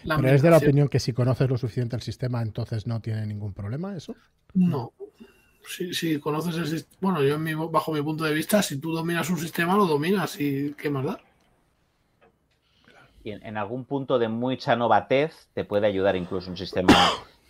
la 0.03 0.17
¿Pero 0.17 0.30
es 0.30 0.41
de 0.41 0.49
la 0.49 0.57
opinión 0.57 0.88
que 0.88 0.99
si 0.99 1.13
conoces 1.13 1.49
lo 1.49 1.57
suficiente 1.57 1.95
el 1.95 2.01
sistema, 2.01 2.41
entonces 2.41 2.88
no 2.88 3.01
tiene 3.01 3.25
ningún 3.25 3.53
problema 3.53 3.95
eso? 3.95 4.15
No. 4.53 4.93
Si, 5.67 5.93
si 5.93 6.19
conoces 6.19 6.57
el 6.57 6.67
sistema, 6.67 6.97
bueno, 7.01 7.23
yo 7.23 7.35
en 7.35 7.43
mi, 7.43 7.53
bajo 7.53 7.93
mi 7.93 8.01
punto 8.01 8.23
de 8.25 8.34
vista, 8.34 8.61
si 8.61 8.80
tú 8.80 8.91
dominas 8.91 9.30
un 9.30 9.38
sistema, 9.38 9.75
lo 9.75 9.85
dominas 9.85 10.39
y 10.39 10.73
qué 10.73 10.89
más 10.89 11.05
da. 11.05 11.19
Y 13.23 13.31
en, 13.31 13.45
en 13.45 13.57
algún 13.57 13.85
punto 13.85 14.19
de 14.19 14.27
mucha 14.27 14.75
novatez 14.75 15.47
te 15.53 15.63
puede 15.63 15.88
ayudar 15.88 16.17
incluso 16.17 16.49
un 16.49 16.57
sistema 16.57 16.93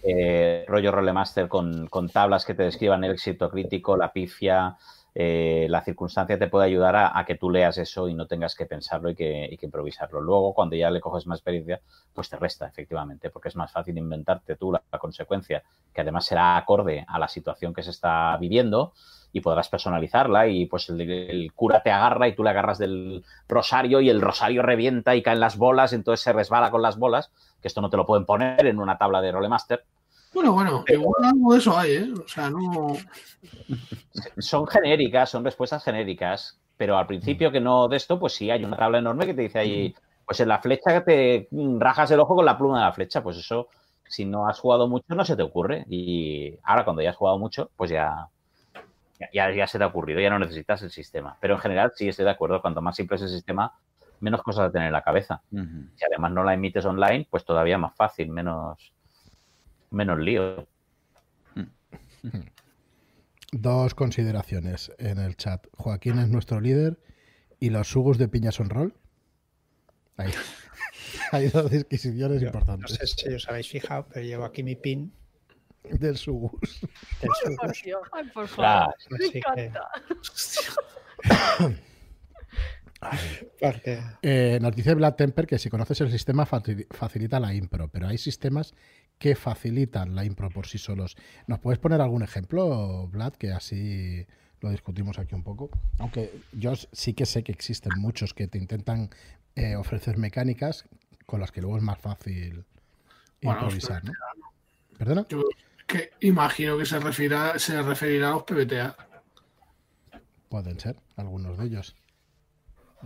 eh, 0.06 0.66
rollo 0.68 0.92
rolemaster 0.92 1.48
con, 1.48 1.88
con 1.88 2.10
tablas 2.10 2.44
que 2.44 2.54
te 2.54 2.64
describan 2.64 3.04
el 3.06 3.12
éxito 3.12 3.50
crítico, 3.50 3.96
la 3.96 4.12
pifia, 4.12 4.76
eh, 5.16 5.68
la 5.70 5.84
circunstancia 5.84 6.40
te 6.40 6.48
puede 6.48 6.66
ayudar 6.66 6.96
a, 6.96 7.24
que 7.26 7.36
tú 7.36 7.52
leas 7.52 7.78
eso 7.78 8.08
y 8.08 8.16
no 8.16 8.26
tengas 8.26 8.56
que 8.56 8.66
pensarlo 8.66 9.12
y 9.12 9.16
que, 9.16 9.58
improvisarlo. 9.62 10.22
Luego, 10.22 10.54
cuando 10.54 10.76
ya 10.76 10.90
le 10.90 11.00
coges 11.00 11.28
más 11.28 11.40
experiencia, 11.40 11.82
pues 12.14 12.30
te 12.30 12.38
resta, 12.38 12.68
efectivamente, 12.68 13.30
porque 13.30 13.50
es 13.50 13.56
más 13.56 13.72
fácil 13.72 13.98
inventarte 13.98 14.56
tú 14.56 14.72
la, 14.72 14.82
consecuencia, 14.98 15.64
que 15.94 16.02
además 16.02 16.26
será 16.26 16.58
acorde 16.58 17.06
a 17.08 17.20
la 17.20 17.28
situación 17.28 17.74
que 17.74 17.84
se 17.84 17.92
está 17.92 18.36
viviendo 18.38 18.94
y 19.32 19.42
podrás 19.42 19.70
personalizarla 19.70 20.48
y 20.48 20.66
pues 20.66 20.90
el, 20.90 21.52
cura 21.56 21.82
te 21.82 21.92
agarra 21.92 22.28
y 22.28 22.36
tú 22.36 22.44
le 22.44 22.50
agarras 22.50 22.78
del 22.78 23.24
rosario 23.48 24.02
y 24.02 24.10
el 24.10 24.22
rosario 24.22 24.62
revienta 24.62 25.16
y 25.16 25.24
caen 25.24 25.40
las 25.40 25.58
bolas, 25.58 25.94
entonces 25.94 26.24
se 26.24 26.34
resbala 26.34 26.72
con 26.72 26.82
las 26.82 26.98
bolas, 26.98 27.32
que 27.62 27.68
esto 27.68 27.82
no 27.82 27.90
te 27.90 27.98
lo 27.98 28.06
pueden 28.06 28.26
poner 28.26 28.66
en 28.66 28.80
una 28.80 28.98
tabla 28.98 29.22
de 29.22 29.32
Rolemaster. 29.32 29.86
Bueno, 30.34 30.54
bueno, 30.54 30.84
igual 30.88 31.24
algo 31.26 31.54
de 31.54 31.60
eso 31.60 31.78
hay, 31.78 31.92
¿eh? 31.94 32.14
O 32.14 32.28
sea, 32.28 32.50
no... 32.50 32.96
Son 34.40 34.68
genéricas, 34.68 35.30
son 35.30 35.44
respuestas 35.44 35.84
genéricas, 35.84 36.60
pero 36.78 36.98
al 36.98 37.08
principio 37.08 37.52
que 37.52 37.60
no 37.60 37.88
de 37.88 37.98
esto, 37.98 38.20
pues 38.20 38.34
sí, 38.34 38.50
hay 38.50 38.64
una 38.64 38.78
tabla 38.78 38.98
enorme 38.98 39.26
que 39.26 39.34
te 39.34 39.44
dice 39.44 39.60
ahí, 39.60 39.96
pues 40.26 40.40
en 40.40 40.50
la 40.50 40.60
flecha 40.60 41.04
te 41.04 41.48
rajas 41.80 42.12
el 42.12 42.20
ojo 42.20 42.36
con 42.36 42.46
la 42.46 42.58
pluma 42.58 42.80
de 42.80 42.86
la 42.86 42.94
flecha, 42.94 43.22
pues 43.22 43.38
eso, 43.38 43.68
si 44.08 44.26
no 44.26 44.48
has 44.48 44.60
jugado 44.60 44.88
mucho, 44.88 45.14
no 45.16 45.24
se 45.26 45.36
te 45.36 45.44
ocurre. 45.44 45.86
Y 45.90 46.58
ahora 46.64 46.84
cuando 46.84 47.02
ya 47.02 47.12
has 47.12 47.16
jugado 47.16 47.38
mucho, 47.38 47.70
pues 47.76 47.92
ya, 47.92 48.28
ya, 49.34 49.52
ya 49.52 49.68
se 49.68 49.78
te 49.78 49.84
ha 49.84 49.88
ocurrido, 49.88 50.20
ya 50.20 50.30
no 50.30 50.40
necesitas 50.40 50.82
el 50.82 50.90
sistema. 50.90 51.38
Pero 51.40 51.56
en 51.56 51.60
general 51.60 51.92
sí 51.96 52.08
estoy 52.08 52.26
de 52.26 52.32
acuerdo, 52.32 52.62
cuanto 52.62 52.82
más 52.82 52.96
simple 52.96 53.18
es 53.18 53.24
el 53.24 53.30
sistema, 53.30 53.74
menos 54.20 54.42
cosas 54.42 54.70
a 54.70 54.72
tener 54.72 54.88
en 54.88 54.94
la 54.94 55.04
cabeza. 55.04 55.42
Uh 55.52 55.58
-huh. 55.58 55.90
Si 55.96 56.06
además 56.06 56.32
no 56.32 56.44
la 56.44 56.54
emites 56.54 56.86
online, 56.86 57.28
pues 57.30 57.46
todavía 57.46 57.78
más 57.78 57.96
fácil, 57.96 58.30
menos 58.30 58.94
menos 59.94 60.20
lío. 60.20 60.68
Dos 63.52 63.94
consideraciones 63.96 64.92
en 64.98 65.20
el 65.20 65.36
chat. 65.38 65.68
Joaquín 65.74 66.18
es 66.20 66.30
nuestro 66.30 66.60
líder 66.60 67.00
y 67.60 67.70
los 67.70 67.88
sugos 67.88 68.18
de 68.18 68.28
piña 68.28 68.52
son 68.52 68.70
rol. 68.70 68.96
Ahí. 70.18 70.32
Hay 71.32 71.50
dos 71.50 71.70
disquisiciones 71.70 72.42
Yo, 72.42 72.48
importantes. 72.48 72.92
No 72.92 72.98
sé 72.98 73.08
si 73.08 73.30
os 73.34 73.48
habéis 73.48 73.68
fijado, 73.70 74.08
pero 74.12 74.26
llevo 74.26 74.46
aquí 74.46 74.64
mi 74.64 74.76
pin 74.76 75.14
del 75.92 76.18
sugus. 76.18 76.82
Del 77.22 77.30
Ay, 77.46 77.56
por 77.56 77.68
sugus. 77.76 77.84
Dios. 77.84 78.02
Ay, 78.12 78.24
por 78.34 78.48
favor. 78.48 78.56
Claro. 78.56 78.94
Me 79.10 79.18
Así 79.18 79.32
que- 79.32 79.38
encanta. 79.40 79.90
Porque 83.60 84.02
Eh, 84.22 84.60
nos 84.62 84.74
dice 84.76 84.94
Vlad 84.96 85.16
Temper 85.16 85.46
que 85.46 85.60
si 85.60 85.70
conoces 85.70 86.00
el 86.02 86.10
sistema 86.12 86.46
facil- 86.48 86.88
facilita 86.90 87.38
la 87.40 87.54
impro, 87.54 87.90
pero 87.90 88.08
hay 88.08 88.18
sistemas 88.18 88.74
que 89.18 89.36
facilitan 89.36 90.16
la 90.16 90.26
impro 90.26 90.50
por 90.50 90.68
sí 90.68 90.78
solos. 90.78 91.16
¿Nos 91.48 91.60
puedes 91.60 91.80
poner 91.80 92.02
algún 92.02 92.24
ejemplo, 92.24 93.08
Vlad, 93.08 93.34
que 93.34 93.52
así 93.52 94.26
lo 94.60 94.70
discutimos 94.70 95.20
aquí 95.20 95.36
un 95.36 95.44
poco? 95.44 95.70
Aunque 96.00 96.32
yo 96.52 96.74
sí 96.76 97.14
que 97.14 97.26
sé 97.26 97.44
que 97.44 97.52
existen 97.52 97.94
muchos 97.98 98.34
que 98.34 98.48
te 98.48 98.58
intentan 98.58 99.10
eh, 99.56 99.76
ofrecer 99.76 100.18
mecánicas 100.18 100.86
con 101.26 101.40
las 101.40 101.52
que 101.52 101.62
luego 101.62 101.78
es 101.78 101.84
más 101.84 102.00
fácil 102.00 102.66
Bueno, 103.42 103.62
improvisar, 103.62 104.04
¿no? 104.04 104.12
¿Perdona? 104.98 105.26
Yo 105.30 105.44
que 105.88 106.12
imagino 106.22 106.78
que 106.78 106.86
se 106.86 107.00
referirá, 107.00 107.58
se 107.60 107.82
referirá 107.82 108.30
a 108.30 108.32
los 108.32 108.44
PBTA. 108.44 108.96
Pueden 110.50 110.80
ser 110.80 110.96
algunos 111.16 111.58
de 111.58 111.66
ellos. 111.66 111.96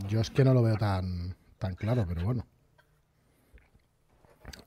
Yo 0.08 0.22
es 0.22 0.30
que 0.30 0.44
no 0.44 0.54
lo 0.54 0.62
veo 0.62 0.78
tan, 0.78 1.36
tan 1.58 1.76
claro, 1.76 2.06
pero 2.08 2.24
bueno. 2.24 2.46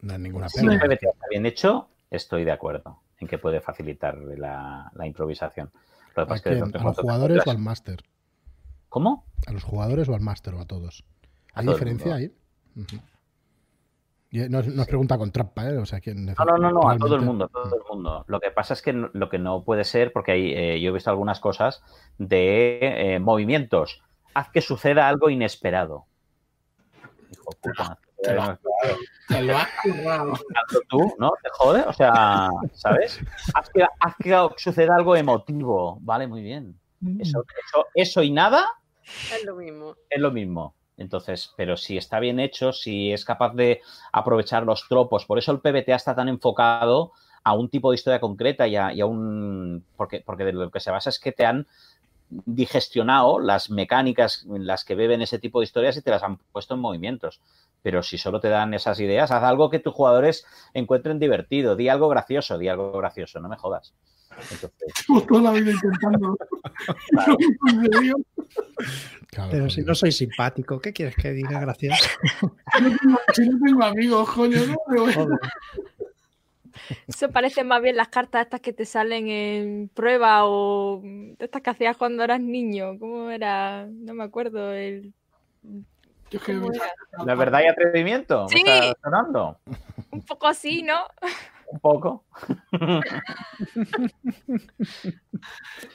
No 0.02 0.14
es 0.14 0.20
ninguna 0.20 0.48
Si 0.48 0.58
pena. 0.58 0.72
un 0.72 0.78
PBT 0.78 1.02
está 1.06 1.26
bien 1.30 1.46
hecho, 1.46 1.88
estoy 2.10 2.44
de 2.44 2.52
acuerdo 2.52 3.00
en 3.18 3.28
que 3.28 3.38
puede 3.38 3.60
facilitar 3.60 4.16
la, 4.16 4.90
la 4.94 5.06
improvisación. 5.06 5.70
Lo 5.74 6.14
que 6.14 6.20
¿A, 6.22 6.26
pasa 6.26 6.34
es 6.36 6.42
que 6.42 6.48
quién? 6.50 6.76
¿A 6.76 6.84
los 6.84 6.98
jugadores 6.98 7.46
o 7.46 7.50
al 7.50 7.58
máster? 7.58 8.02
¿Cómo? 8.88 9.24
¿A 9.46 9.52
los 9.52 9.62
jugadores 9.64 10.08
o 10.08 10.14
al 10.14 10.20
máster 10.20 10.54
o 10.54 10.60
a 10.60 10.66
todos? 10.66 11.04
A 11.54 11.60
¿Hay 11.60 11.66
todo 11.66 11.76
el 11.76 11.80
diferencia 11.80 12.14
ahí? 12.14 12.32
Y 14.32 14.38
no, 14.48 14.60
es- 14.60 14.68
no 14.68 14.82
es 14.82 14.88
pregunta 14.88 15.18
con 15.18 15.32
trampa, 15.32 15.68
¿eh? 15.68 15.76
O 15.78 15.86
sea, 15.86 16.00
¿quién 16.00 16.24
No, 16.24 16.44
no, 16.44 16.56
no, 16.56 16.70
no, 16.70 16.88
a 16.90 16.96
todo 16.96 17.16
el 17.16 17.22
mundo, 17.22 17.46
a 17.46 17.48
todo 17.48 17.74
el 17.74 17.82
mundo. 17.90 18.24
Lo 18.28 18.38
que 18.40 18.50
pasa 18.50 18.74
es 18.74 18.82
que 18.82 18.92
no- 18.92 19.10
lo 19.12 19.28
que 19.28 19.38
no 19.38 19.64
puede 19.64 19.84
ser, 19.84 20.12
porque 20.12 20.32
hay, 20.32 20.52
eh, 20.52 20.80
yo 20.80 20.90
he 20.90 20.92
visto 20.92 21.10
algunas 21.10 21.40
cosas 21.40 21.82
de 22.18 22.78
eh, 23.14 23.18
movimientos. 23.18 24.02
Haz 24.34 24.50
que 24.50 24.60
suceda 24.60 25.08
algo 25.08 25.30
inesperado. 25.30 26.06
Hijo 27.50 27.58
de 27.62 27.72
puta. 27.72 27.98
Te 28.22 28.34
lo 28.34 28.42
has 28.42 28.58
currado. 28.58 28.98
Te 29.28 29.42
lo 29.42 29.56
has 29.56 29.68
currado. 29.82 30.32
Tanto 30.32 30.80
tú, 30.88 31.14
¿no? 31.18 31.32
Te 31.42 31.48
jode, 31.52 31.82
o 31.82 31.92
sea, 31.92 32.48
¿sabes? 32.74 33.20
Haz 33.54 33.70
que, 33.70 33.82
haz 33.82 34.14
que 34.18 34.48
suceda 34.58 34.94
algo 34.96 35.16
emotivo. 35.16 35.98
Vale, 36.00 36.26
muy 36.26 36.42
bien. 36.42 36.78
Eso, 37.18 37.44
eso, 37.66 37.86
eso 37.94 38.22
y 38.22 38.30
nada 38.30 38.66
Es 39.02 39.42
lo 39.44 39.56
mismo. 39.56 39.96
es 40.10 40.20
lo 40.20 40.30
mismo. 40.30 40.74
Entonces, 40.98 41.50
pero 41.56 41.78
si 41.78 41.96
está 41.96 42.20
bien 42.20 42.38
hecho, 42.38 42.72
si 42.72 43.10
es 43.10 43.24
capaz 43.24 43.54
de 43.54 43.80
aprovechar 44.12 44.64
los 44.64 44.86
tropos, 44.86 45.24
por 45.24 45.38
eso 45.38 45.50
el 45.50 45.60
PBTA 45.60 45.94
está 45.94 46.14
tan 46.14 46.28
enfocado 46.28 47.12
a 47.42 47.54
un 47.54 47.70
tipo 47.70 47.90
de 47.90 47.94
historia 47.94 48.20
concreta 48.20 48.68
y 48.68 48.76
a, 48.76 48.92
y 48.92 49.00
a 49.00 49.06
un. 49.06 49.82
Porque, 49.96 50.20
porque 50.20 50.44
de 50.44 50.52
lo 50.52 50.70
que 50.70 50.80
se 50.80 50.90
basa 50.90 51.08
es 51.08 51.18
que 51.18 51.32
te 51.32 51.46
han 51.46 51.66
digestionado 52.30 53.40
las 53.40 53.70
mecánicas 53.70 54.46
en 54.48 54.66
las 54.66 54.84
que 54.84 54.94
beben 54.94 55.20
ese 55.22 55.38
tipo 55.38 55.60
de 55.60 55.64
historias 55.64 55.96
y 55.96 56.02
te 56.02 56.10
las 56.10 56.22
han 56.22 56.36
puesto 56.52 56.74
en 56.74 56.80
movimientos. 56.80 57.40
Pero 57.82 58.02
si 58.02 58.18
solo 58.18 58.40
te 58.40 58.48
dan 58.48 58.72
esas 58.74 59.00
ideas, 59.00 59.30
haz 59.30 59.42
algo 59.42 59.70
que 59.70 59.78
tus 59.78 59.92
jugadores 59.94 60.44
encuentren 60.74 61.18
divertido, 61.18 61.76
di 61.76 61.88
algo 61.88 62.08
gracioso, 62.08 62.56
di 62.58 62.68
algo 62.68 62.92
gracioso, 62.92 63.40
no 63.40 63.48
me 63.48 63.56
jodas. 63.56 63.92
Entonces, 64.52 64.92
toda 65.28 65.42
la 65.42 65.50
vida 65.52 65.72
intentando. 65.72 66.36
Claro, 69.30 69.50
Pero 69.50 69.70
si 69.70 69.82
no 69.82 69.94
soy 69.94 70.12
simpático, 70.12 70.80
¿qué 70.80 70.92
quieres 70.92 71.14
que 71.16 71.32
diga? 71.32 71.60
Gracias. 71.60 71.98
Si 72.76 72.82
no 72.82 72.96
tengo- 72.96 73.18
si 73.34 73.48
no 73.48 73.58
tengo 73.64 73.84
amigos, 73.84 74.30
coño, 74.30 74.58
no 74.66 74.76
me 74.88 75.00
voy. 75.00 75.14
Eso 77.06 77.30
parece 77.30 77.64
más 77.64 77.82
bien 77.82 77.96
las 77.96 78.08
cartas 78.08 78.42
estas 78.42 78.60
que 78.60 78.72
te 78.72 78.84
salen 78.84 79.28
en 79.28 79.88
prueba 79.92 80.46
o 80.46 81.02
estas 81.38 81.62
que 81.62 81.70
hacías 81.70 81.96
cuando 81.96 82.22
eras 82.24 82.40
niño. 82.40 82.98
¿Cómo 82.98 83.30
era? 83.30 83.86
No 83.86 84.14
me 84.14 84.24
acuerdo. 84.24 84.72
El... 84.72 85.12
¿La 87.26 87.34
verdad 87.34 87.60
y 87.64 87.66
atrevimiento? 87.68 88.44
¿Me 88.44 88.56
Sí. 88.56 88.62
está 88.66 88.96
sonando? 89.02 89.58
Un 90.12 90.22
poco 90.22 90.46
así, 90.46 90.82
¿no? 90.82 91.06
Un 91.66 91.80
poco. 91.80 92.24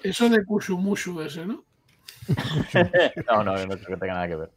Eso 0.04 0.30
de 0.30 0.46
Kushumushu 0.46 1.22
ese, 1.22 1.46
¿no? 1.46 1.64
no, 3.30 3.44
no, 3.44 3.54
no 3.66 3.76
creo 3.78 3.88
que 3.88 3.98
tenga 3.98 4.14
nada 4.14 4.28
que 4.28 4.36
ver. 4.36 4.52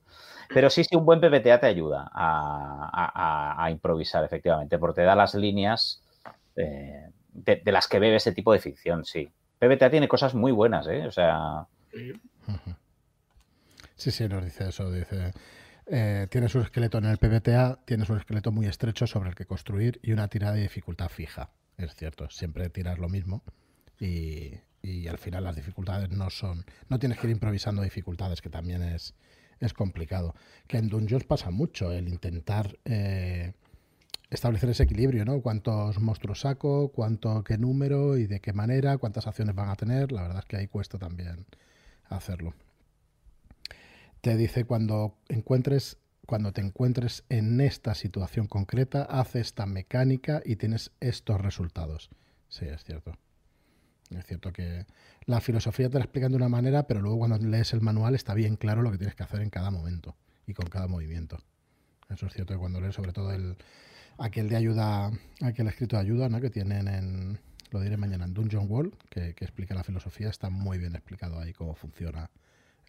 Pero 0.48 0.70
sí, 0.70 0.82
sí, 0.84 0.96
un 0.96 1.04
buen 1.04 1.20
PPTA 1.20 1.60
te 1.60 1.66
ayuda 1.66 2.10
a, 2.12 2.88
a- 2.92 3.12
a- 3.14 3.64
a 3.64 3.70
improvisar, 3.70 4.24
efectivamente, 4.24 4.78
porque 4.78 5.02
te 5.02 5.06
da 5.06 5.14
las 5.14 5.34
líneas 5.34 6.02
eh, 6.58 7.10
de, 7.32 7.56
de 7.56 7.72
las 7.72 7.88
que 7.88 7.98
bebe 7.98 8.16
ese 8.16 8.32
tipo 8.32 8.52
de 8.52 8.58
ficción, 8.58 9.04
sí. 9.04 9.30
PPTA 9.58 9.90
tiene 9.90 10.08
cosas 10.08 10.34
muy 10.34 10.52
buenas, 10.52 10.86
¿eh? 10.86 11.06
O 11.06 11.10
sea. 11.10 11.66
Sí, 13.96 14.10
sí, 14.10 14.28
nos 14.28 14.44
dice 14.44 14.68
eso. 14.68 14.90
Dice, 14.90 15.32
eh, 15.86 16.26
tienes 16.30 16.54
un 16.54 16.62
esqueleto 16.62 16.98
en 16.98 17.06
el 17.06 17.18
PBTA, 17.18 17.80
tienes 17.84 18.08
un 18.08 18.18
esqueleto 18.18 18.52
muy 18.52 18.66
estrecho 18.66 19.06
sobre 19.06 19.30
el 19.30 19.34
que 19.34 19.46
construir 19.46 19.98
y 20.02 20.12
una 20.12 20.28
tirada 20.28 20.54
de 20.54 20.62
dificultad 20.62 21.08
fija. 21.08 21.50
Es 21.76 21.94
cierto, 21.94 22.28
siempre 22.30 22.70
tiras 22.70 22.98
lo 22.98 23.08
mismo 23.08 23.42
y, 23.98 24.52
y 24.82 25.08
al 25.08 25.18
final 25.18 25.44
las 25.44 25.56
dificultades 25.56 26.10
no 26.10 26.30
son, 26.30 26.64
no 26.88 26.98
tienes 26.98 27.18
que 27.18 27.26
ir 27.26 27.32
improvisando 27.32 27.82
dificultades, 27.82 28.40
que 28.40 28.50
también 28.50 28.82
es, 28.82 29.14
es 29.60 29.72
complicado. 29.72 30.34
Que 30.66 30.78
en 30.78 30.88
Dungeons 30.88 31.24
pasa 31.24 31.50
mucho 31.50 31.92
el 31.92 32.08
intentar 32.08 32.78
eh, 32.84 33.54
establecer 34.30 34.70
ese 34.70 34.82
equilibrio, 34.82 35.24
¿no? 35.24 35.40
Cuántos 35.40 35.98
monstruos 36.00 36.40
saco, 36.40 36.92
cuánto, 36.92 37.42
qué 37.44 37.58
número 37.58 38.16
y 38.16 38.26
de 38.26 38.40
qué 38.40 38.52
manera, 38.52 38.98
cuántas 38.98 39.26
acciones 39.26 39.54
van 39.54 39.70
a 39.70 39.76
tener. 39.76 40.12
La 40.12 40.22
verdad 40.22 40.40
es 40.40 40.44
que 40.44 40.56
ahí 40.56 40.66
cuesta 40.68 40.98
también 40.98 41.46
hacerlo. 42.08 42.54
Te 44.20 44.36
dice 44.36 44.64
cuando 44.64 45.16
encuentres 45.28 45.98
cuando 46.28 46.52
te 46.52 46.60
encuentres 46.60 47.24
en 47.30 47.58
esta 47.58 47.94
situación 47.94 48.48
concreta, 48.48 49.02
haz 49.02 49.34
esta 49.34 49.64
mecánica 49.64 50.42
y 50.44 50.56
tienes 50.56 50.90
estos 51.00 51.40
resultados. 51.40 52.10
Sí, 52.50 52.66
es 52.66 52.84
cierto. 52.84 53.16
Es 54.10 54.26
cierto 54.26 54.52
que 54.52 54.84
la 55.24 55.40
filosofía 55.40 55.88
te 55.88 55.98
la 55.98 56.04
explican 56.04 56.30
de 56.30 56.36
una 56.36 56.50
manera, 56.50 56.86
pero 56.86 57.00
luego 57.00 57.16
cuando 57.16 57.38
lees 57.38 57.72
el 57.72 57.80
manual 57.80 58.14
está 58.14 58.34
bien 58.34 58.56
claro 58.56 58.82
lo 58.82 58.90
que 58.90 58.98
tienes 58.98 59.14
que 59.14 59.22
hacer 59.22 59.40
en 59.40 59.48
cada 59.48 59.70
momento 59.70 60.16
y 60.46 60.52
con 60.52 60.66
cada 60.66 60.86
movimiento. 60.86 61.38
Eso 62.10 62.26
es 62.26 62.34
cierto 62.34 62.58
cuando 62.58 62.82
lees 62.82 62.94
sobre 62.94 63.14
todo 63.14 63.32
el 63.32 63.56
aquel 64.18 64.48
de 64.48 64.56
ayuda, 64.56 65.10
aquel 65.40 65.68
escrito 65.68 65.96
de 65.96 66.02
ayuda 66.02 66.28
¿no? 66.28 66.40
que 66.40 66.50
tienen 66.50 66.88
en, 66.88 67.38
lo 67.70 67.80
diré 67.80 67.96
mañana, 67.96 68.24
en 68.24 68.34
Dungeon 68.34 68.66
Wall, 68.68 68.92
que, 69.08 69.28
explica 69.30 69.74
la 69.74 69.84
filosofía, 69.84 70.28
está 70.28 70.50
muy 70.50 70.78
bien 70.78 70.94
explicado 70.94 71.38
ahí 71.38 71.52
cómo 71.52 71.74
funciona 71.74 72.30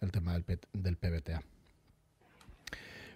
el 0.00 0.10
tema 0.10 0.38
del, 0.38 0.96
PBTA. 0.96 1.42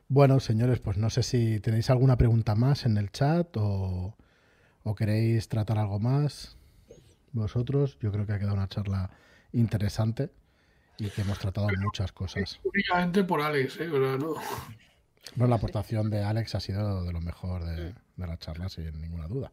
Bueno, 0.08 0.38
señores, 0.38 0.80
pues 0.80 0.96
no 0.98 1.10
sé 1.10 1.22
si 1.22 1.60
tenéis 1.60 1.90
alguna 1.90 2.16
pregunta 2.16 2.54
más 2.54 2.84
en 2.84 2.98
el 2.98 3.10
chat 3.10 3.56
o, 3.56 4.14
o 4.82 4.94
queréis 4.94 5.48
tratar 5.48 5.78
algo 5.78 5.98
más 5.98 6.56
vosotros. 7.32 7.98
Yo 8.00 8.12
creo 8.12 8.26
que 8.26 8.34
ha 8.34 8.38
quedado 8.38 8.54
una 8.54 8.68
charla 8.68 9.10
interesante 9.52 10.30
y 10.98 11.08
que 11.08 11.22
hemos 11.22 11.38
tratado 11.38 11.68
muchas 11.80 12.12
cosas. 12.12 12.60
Únicamente 12.62 13.24
por 13.24 13.40
Alex, 13.40 13.80
¿eh? 13.80 13.88
Bueno, 15.36 15.50
la 15.50 15.56
aportación 15.56 16.10
de 16.10 16.22
Alex 16.22 16.54
ha 16.54 16.60
sido 16.60 17.04
de 17.04 17.12
lo 17.12 17.20
mejor 17.20 17.64
de, 17.64 17.94
de 18.16 18.26
la 18.26 18.36
charla, 18.38 18.68
sin 18.68 19.00
ninguna 19.00 19.26
duda. 19.26 19.52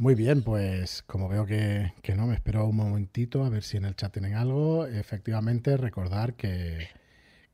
Muy 0.02 0.16
bien, 0.16 0.42
pues 0.42 1.02
como 1.02 1.28
veo 1.28 1.46
que, 1.46 1.92
que, 2.02 2.16
no, 2.16 2.26
me 2.26 2.34
espero 2.34 2.66
un 2.66 2.74
momentito 2.74 3.44
a 3.44 3.48
ver 3.48 3.62
si 3.62 3.76
en 3.76 3.84
el 3.84 3.94
chat 3.94 4.12
tienen 4.12 4.34
algo. 4.34 4.84
Efectivamente, 4.86 5.76
recordar 5.76 6.34
que, 6.34 6.88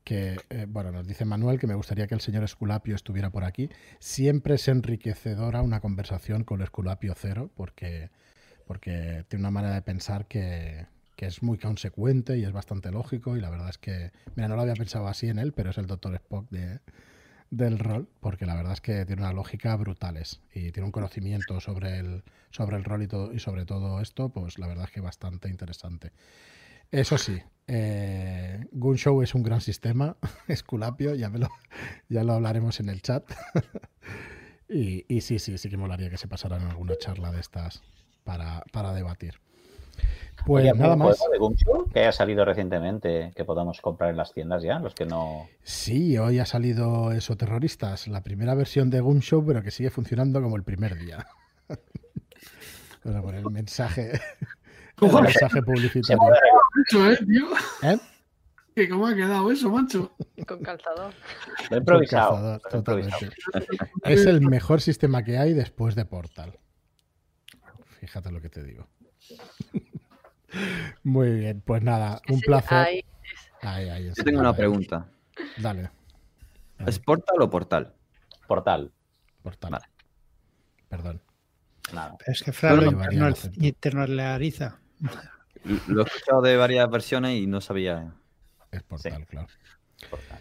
que 0.03 0.37
eh, 0.49 0.65
bueno, 0.67 0.91
nos 0.91 1.05
dice 1.05 1.25
Manuel 1.25 1.59
que 1.59 1.67
me 1.67 1.75
gustaría 1.75 2.07
que 2.07 2.15
el 2.15 2.21
señor 2.21 2.43
Esculapio 2.43 2.95
estuviera 2.95 3.29
por 3.29 3.43
aquí. 3.43 3.69
Siempre 3.99 4.55
es 4.55 4.67
enriquecedora 4.67 5.61
una 5.61 5.79
conversación 5.79 6.43
con 6.43 6.59
el 6.59 6.63
Esculapio 6.63 7.13
Cero, 7.15 7.51
porque, 7.55 8.09
porque 8.65 9.25
tiene 9.27 9.43
una 9.43 9.51
manera 9.51 9.75
de 9.75 9.83
pensar 9.83 10.25
que, 10.25 10.87
que 11.19 11.25
es 11.25 11.43
muy 11.43 11.57
consecuente 11.57 12.37
y 12.37 12.45
es 12.45 12.53
bastante 12.53 12.91
lógico. 12.91 13.35
Y 13.35 13.41
la 13.41 13.49
verdad 13.49 13.67
es 13.67 13.77
que, 13.77 14.13
mira, 14.35 14.47
no 14.47 14.55
lo 14.55 14.61
había 14.61 14.75
pensado 14.75 15.05
así 15.09 15.27
en 15.27 15.37
él, 15.37 15.51
pero 15.51 15.71
es 15.71 15.77
el 15.77 15.85
Doctor 15.85 16.15
Spock 16.15 16.49
de, 16.49 16.79
del 17.49 17.77
rol, 17.77 18.07
porque 18.21 18.45
la 18.45 18.55
verdad 18.55 18.71
es 18.71 18.79
que 18.79 19.05
tiene 19.05 19.23
una 19.23 19.33
lógica 19.33 19.75
brutales 19.75 20.39
y 20.53 20.71
tiene 20.71 20.85
un 20.85 20.93
conocimiento 20.93 21.59
sobre 21.59 21.97
el, 21.97 22.23
sobre 22.51 22.77
el 22.77 22.85
rol 22.85 23.03
y, 23.03 23.07
todo, 23.07 23.33
y 23.33 23.39
sobre 23.39 23.65
todo 23.65 23.99
esto, 23.99 24.29
pues 24.29 24.59
la 24.59 24.67
verdad 24.67 24.85
es 24.85 24.91
que 24.91 25.01
bastante 25.01 25.49
interesante. 25.49 26.13
Eso 26.89 27.17
sí, 27.17 27.37
eh, 27.67 28.65
Gunshow 28.71 29.21
es 29.21 29.35
un 29.35 29.43
gran 29.43 29.59
sistema, 29.59 30.15
Esculapio, 30.47 31.15
ya, 31.15 31.29
me 31.29 31.39
lo, 31.39 31.49
ya 32.07 32.23
lo 32.23 32.31
hablaremos 32.31 32.79
en 32.79 32.87
el 32.87 33.01
chat. 33.01 33.29
y, 34.69 35.03
y, 35.13 35.19
sí, 35.19 35.37
sí, 35.39 35.57
sí 35.57 35.69
que 35.69 35.75
molaría 35.75 36.09
que 36.09 36.17
se 36.17 36.29
pasaran 36.29 36.61
alguna 36.61 36.95
charla 36.95 37.29
de 37.33 37.41
estas 37.41 37.83
para, 38.23 38.63
para 38.71 38.93
debatir. 38.93 39.48
Pues 40.45 40.63
Oye, 40.63 40.73
nada 40.73 40.95
más. 40.95 41.17
de 41.19 41.91
que 41.93 41.99
haya 41.99 42.11
salido 42.11 42.45
recientemente 42.45 43.31
que 43.35 43.45
podamos 43.45 43.81
comprar 43.81 44.11
en 44.11 44.17
las 44.17 44.33
tiendas 44.33 44.63
ya, 44.63 44.79
los 44.79 44.95
que 44.95 45.05
no. 45.05 45.47
Sí, 45.63 46.17
hoy 46.17 46.39
ha 46.39 46.45
salido 46.45 47.11
eso, 47.11 47.35
Terroristas, 47.35 48.07
la 48.07 48.23
primera 48.23 48.55
versión 48.55 48.89
de 48.89 49.01
Gunshow, 49.01 49.45
pero 49.45 49.61
que 49.61 49.71
sigue 49.71 49.89
funcionando 49.89 50.41
como 50.41 50.55
el 50.55 50.63
primer 50.63 50.97
día. 50.97 51.27
bueno, 53.03 53.21
por 53.21 53.35
el 53.35 53.49
mensaje, 53.49 54.19
el 55.01 55.11
mensaje 55.11 55.61
publicitario. 55.61 56.23
Mucho, 56.75 57.11
¿eh, 57.11 57.17
tío? 57.17 57.47
¿Eh? 57.83 57.97
¿Que 58.75 58.87
¿Cómo 58.87 59.07
ha 59.07 59.15
quedado 59.15 59.51
eso, 59.51 59.69
macho? 59.69 60.15
Con 60.47 60.61
calzador. 60.61 61.13
Lo 61.69 61.75
he 61.75 61.79
improvisado. 61.79 62.59
Calzador, 62.61 62.61
totalmente. 62.71 63.29
Es 64.03 64.25
el 64.25 64.41
mejor 64.41 64.79
sistema 64.79 65.23
que 65.23 65.37
hay 65.37 65.53
después 65.53 65.95
de 65.95 66.05
Portal. 66.05 66.57
Fíjate 67.99 68.31
lo 68.31 68.39
que 68.39 68.49
te 68.49 68.63
digo. 68.63 68.87
Muy 71.03 71.31
bien, 71.31 71.61
pues 71.61 71.81
nada, 71.83 72.21
un 72.29 72.39
placer. 72.41 72.77
Ahí. 72.77 73.05
Ahí, 73.61 73.89
ahí, 73.89 74.11
Yo 74.15 74.23
tengo 74.23 74.39
una 74.39 74.55
pregunta. 74.55 75.07
Dale. 75.57 75.89
¿Es 76.85 76.97
portal 76.99 77.41
o 77.41 77.49
portal? 77.49 77.93
Portal. 78.47 78.91
Portal. 79.43 79.71
Vale. 79.71 79.85
Perdón. 80.87 81.21
Nada. 81.93 82.15
Pero 82.19 82.31
es 82.31 82.43
que 82.43 82.51
Fran 82.51 82.77
lo 82.77 82.91
No, 82.91 83.29
no, 83.29 83.33
internaliza. 83.59 84.79
Lo 85.87 86.01
he 86.01 86.05
escuchado 86.05 86.41
de 86.41 86.55
varias 86.57 86.89
versiones 86.89 87.35
y 87.35 87.47
no 87.47 87.59
sabía. 87.61 88.13
Es 88.71 88.83
portal, 88.83 89.17
Sí. 89.19 89.25
claro. 89.25 89.47
Portal. 90.09 90.38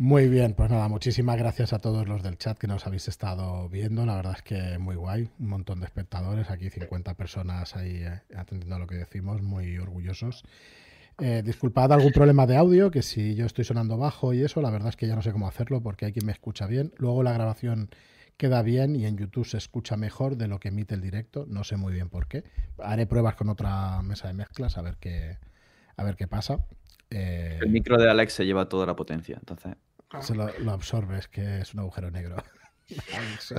Muy 0.00 0.28
bien, 0.28 0.54
pues 0.54 0.70
nada, 0.70 0.86
muchísimas 0.86 1.36
gracias 1.36 1.72
a 1.72 1.80
todos 1.80 2.06
los 2.06 2.22
del 2.22 2.38
chat 2.38 2.56
que 2.56 2.68
nos 2.68 2.86
habéis 2.86 3.08
estado 3.08 3.68
viendo. 3.68 4.06
La 4.06 4.14
verdad 4.14 4.34
es 4.36 4.42
que 4.42 4.78
muy 4.78 4.94
guay, 4.94 5.28
un 5.40 5.48
montón 5.48 5.80
de 5.80 5.86
espectadores, 5.86 6.50
aquí 6.50 6.70
50 6.70 7.14
personas 7.14 7.74
ahí 7.74 8.04
eh, 8.04 8.22
atendiendo 8.36 8.76
a 8.76 8.78
lo 8.78 8.86
que 8.86 8.94
decimos, 8.94 9.42
muy 9.42 9.76
orgullosos. 9.76 10.44
Eh, 11.18 11.42
disculpad 11.44 11.92
algún 11.92 12.12
problema 12.12 12.46
de 12.46 12.56
audio, 12.56 12.92
que 12.92 13.02
si 13.02 13.34
yo 13.34 13.44
estoy 13.44 13.64
sonando 13.64 13.98
bajo 13.98 14.32
y 14.32 14.44
eso, 14.44 14.62
la 14.62 14.70
verdad 14.70 14.90
es 14.90 14.96
que 14.96 15.08
ya 15.08 15.16
no 15.16 15.22
sé 15.22 15.32
cómo 15.32 15.48
hacerlo 15.48 15.82
porque 15.82 16.06
hay 16.06 16.12
quien 16.12 16.26
me 16.26 16.32
escucha 16.32 16.68
bien. 16.68 16.92
Luego 16.98 17.24
la 17.24 17.32
grabación 17.32 17.90
queda 18.36 18.62
bien 18.62 18.94
y 18.94 19.04
en 19.04 19.16
YouTube 19.16 19.48
se 19.48 19.56
escucha 19.56 19.96
mejor 19.96 20.36
de 20.36 20.46
lo 20.46 20.60
que 20.60 20.68
emite 20.68 20.94
el 20.94 21.00
directo, 21.00 21.44
no 21.48 21.64
sé 21.64 21.76
muy 21.76 21.92
bien 21.92 22.08
por 22.08 22.28
qué. 22.28 22.44
Haré 22.78 23.06
pruebas 23.08 23.34
con 23.34 23.48
otra 23.48 24.00
mesa 24.02 24.28
de 24.28 24.34
mezclas 24.34 24.78
a 24.78 24.82
ver 24.82 24.96
qué, 25.00 25.38
a 25.96 26.04
ver 26.04 26.14
qué 26.14 26.28
pasa. 26.28 26.60
Eh, 27.10 27.58
El 27.60 27.70
micro 27.70 27.96
de 27.96 28.08
Alex 28.08 28.34
se 28.34 28.46
lleva 28.46 28.68
toda 28.68 28.86
la 28.86 28.94
potencia. 28.94 29.36
Entonces, 29.40 29.74
se 30.20 30.34
lo, 30.34 30.48
lo 30.60 30.72
absorbe, 30.72 31.18
es 31.18 31.28
que 31.28 31.60
es 31.60 31.74
un 31.74 31.80
agujero 31.80 32.10
negro. 32.10 32.36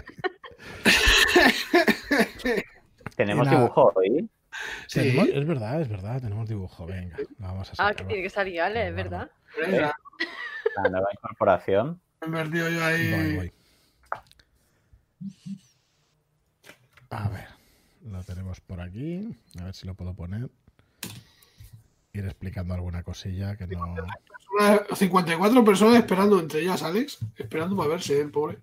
Tenemos 3.16 3.50
dibujo 3.50 3.92
hoy. 3.96 4.30
Sí. 4.88 5.00
Tenemos- 5.00 5.30
es 5.30 5.48
verdad, 5.48 5.82
es 5.82 5.90
verdad, 5.90 6.22
tenemos 6.22 6.48
dibujo. 6.50 6.86
Venga, 6.86 7.18
vamos 7.38 7.70
a 7.70 7.72
Ah, 7.74 7.76
que 7.90 7.94
sacarlo. 7.94 8.08
tiene 8.08 8.24
que 8.24 8.30
salir 8.30 8.62
Ale, 8.62 8.88
es 8.90 8.96
verdad. 8.96 9.30
Venga, 9.60 9.96
La 10.84 10.90
nueva 10.90 11.08
incorporación. 11.14 12.02
me 12.22 12.26
he 12.26 12.28
invertido 12.28 12.70
yo 12.70 12.84
ahí. 12.86 13.12
Voy, 13.12 13.36
voy. 13.36 13.54
A 17.12 17.30
ver, 17.30 17.48
lo 18.06 18.24
tenemos 18.24 18.60
por 18.62 18.82
aquí. 18.82 19.36
A 19.60 19.66
ver 19.66 19.74
si 19.76 19.88
lo 19.88 19.96
puedo 19.96 20.14
poner. 20.14 20.50
Ir 22.14 22.26
explicando 22.26 22.74
alguna 22.74 23.04
cosilla 23.04 23.56
que 23.56 23.68
no. 23.68 23.96
Unas 24.58 24.82
54 24.98 25.64
personas 25.64 25.98
esperando, 25.98 26.40
entre 26.40 26.62
ellas 26.62 26.82
Alex, 26.82 27.20
esperando 27.36 27.76
para 27.76 27.90
verse, 27.90 28.20
el 28.20 28.32
pobre. 28.32 28.60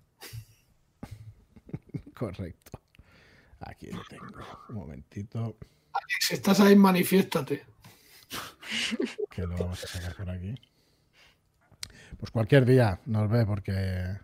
Correcto. 2.13 2.79
Aquí 3.61 3.87
lo 3.87 4.03
tengo. 4.09 4.25
Un 4.69 4.75
momentito. 4.75 5.57
Alex, 5.93 6.31
estás 6.31 6.59
ahí, 6.59 6.75
manifiéstate. 6.75 7.65
Que 9.29 9.43
lo 9.43 9.55
vamos 9.55 9.81
a 9.83 9.87
sacar 9.87 10.15
por 10.15 10.29
aquí. 10.29 10.55
Pues 12.17 12.31
cualquier 12.31 12.65
día 12.65 12.99
nos 13.05 13.29
ve 13.29 13.45
porque 13.45 14.17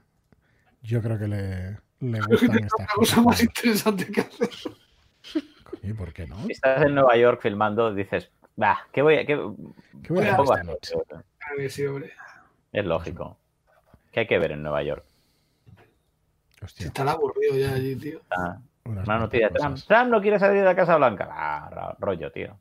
yo 0.82 1.02
creo 1.02 1.18
que 1.18 1.28
le, 1.28 1.80
le 2.00 2.20
gustan 2.22 2.50
Otra 2.50 2.66
estas 2.66 2.94
cosa 2.94 3.22
más 3.22 3.42
interesante 3.42 4.08
que 4.08 4.22
hacer. 4.22 4.50
¿Y 5.84 5.94
por 5.94 6.14
qué 6.14 6.28
no? 6.28 6.44
Si 6.46 6.54
estás 6.54 6.86
en 6.86 6.96
Nueva 6.96 7.16
York 7.16 7.42
filmando, 7.42 7.94
dices, 7.94 8.32
va, 8.62 8.80
¿qué 8.92 9.02
voy 9.02 9.16
a.? 9.18 9.26
Qué. 9.26 9.40
Es 12.72 12.86
lógico. 12.86 13.38
¿Qué 14.12 14.22
hay 14.22 14.28
que 14.28 14.40
ver 14.40 14.52
en 14.52 14.64
Nueva 14.64 14.84
York? 14.84 15.04
Se 16.68 16.86
estará 16.86 17.12
aburrido 17.12 17.56
ya 17.58 17.74
allí, 17.74 17.96
tío. 17.96 18.22
Ah, 18.36 18.58
una 18.86 19.20
noticia. 19.20 19.50
Trump. 19.50 19.78
Trump 19.88 20.10
no 20.12 20.22
quiere 20.22 20.40
salir 20.40 20.60
de 20.60 20.66
la 20.66 20.76
Casa 20.76 20.96
Blanca. 20.96 21.28
Ah, 21.30 21.70
ro- 21.72 21.96
rollo, 22.00 22.32
tío. 22.32 22.58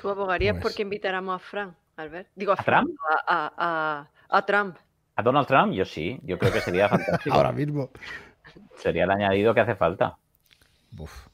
¿Tú 0.00 0.08
abogarías 0.10 0.54
Pues- 0.54 0.62
por 0.62 0.74
que 0.74 0.82
invitáramos 0.82 1.36
a 1.36 1.38
Fran, 1.38 1.76
Albert? 1.96 2.28
Digo, 2.34 2.52
a, 2.52 2.56
¿A 2.58 2.64
Trump? 2.64 2.90
A, 3.08 3.34
a, 3.34 3.52
a, 3.56 4.38
a 4.38 4.46
Trump. 4.46 4.76
¿A 5.16 5.22
Donald 5.22 5.46
Trump? 5.46 5.72
Yo 5.72 5.84
sí. 5.84 6.18
Yo 6.24 6.38
creo 6.38 6.52
que 6.52 6.60
sería 6.60 6.88
fantástico. 6.88 7.34
Ahora 7.36 7.52
mismo. 7.52 7.90
Sería 8.76 9.04
el 9.04 9.10
añadido 9.10 9.54
que 9.54 9.60
hace 9.60 9.74
falta. 9.76 10.18
Uf. 10.98 11.28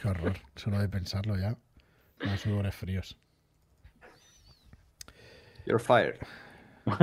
Qué 0.00 0.08
horror. 0.08 0.34
Solo 0.54 0.78
de 0.78 0.88
pensarlo 0.88 1.36
ya. 1.36 1.56
Dan 2.24 2.38
sudores 2.38 2.74
fríos. 2.74 3.16
you're 5.66 5.78
fired. 5.78 6.18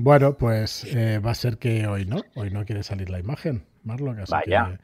Bueno, 0.00 0.38
pues 0.38 0.84
eh, 0.84 1.18
va 1.18 1.32
a 1.32 1.34
ser 1.34 1.58
que 1.58 1.88
hoy 1.88 2.04
no, 2.06 2.22
hoy 2.36 2.50
no 2.50 2.64
quiere 2.64 2.84
salir 2.84 3.10
la 3.10 3.18
imagen, 3.18 3.66
Marlock, 3.82 4.20
así 4.20 4.30
Vaya. 4.30 4.78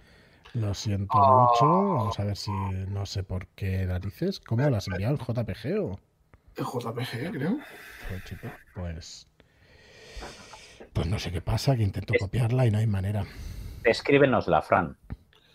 que 0.53 0.59
lo 0.59 0.75
siento 0.75 1.17
mucho. 1.17 1.95
Vamos 1.95 2.19
a 2.19 2.25
ver 2.25 2.37
si 2.37 2.51
no 2.51 3.07
sé 3.07 3.23
por 3.23 3.47
qué 3.55 3.87
narices. 3.87 4.41
¿Cómo 4.41 4.69
las 4.69 4.89
enviado 4.89 5.15
en 5.15 5.21
JPG 5.21 5.79
o? 5.81 6.01
El 6.57 6.65
JPG, 6.65 7.31
creo. 7.31 7.59
Pues, 8.09 8.25
chico, 8.25 8.49
pues, 8.75 9.29
pues 10.93 11.07
no 11.07 11.21
sé 11.21 11.31
qué 11.31 11.41
pasa, 11.41 11.77
que 11.77 11.85
intento 11.85 12.15
copiarla 12.19 12.67
y 12.67 12.73
no 12.73 12.79
hay 12.79 12.89
manera. 12.89 13.25
Escríbenosla, 13.85 14.63
Fran. 14.63 14.97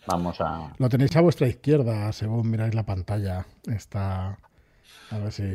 Vamos 0.06 0.40
a. 0.40 0.72
Lo 0.78 0.88
tenéis 0.88 1.14
a 1.16 1.20
vuestra 1.20 1.46
izquierda, 1.46 2.12
según 2.12 2.50
miráis 2.50 2.74
la 2.74 2.84
pantalla. 2.84 3.46
Está. 3.66 4.38
A 5.10 5.18
ver 5.18 5.32
si. 5.32 5.54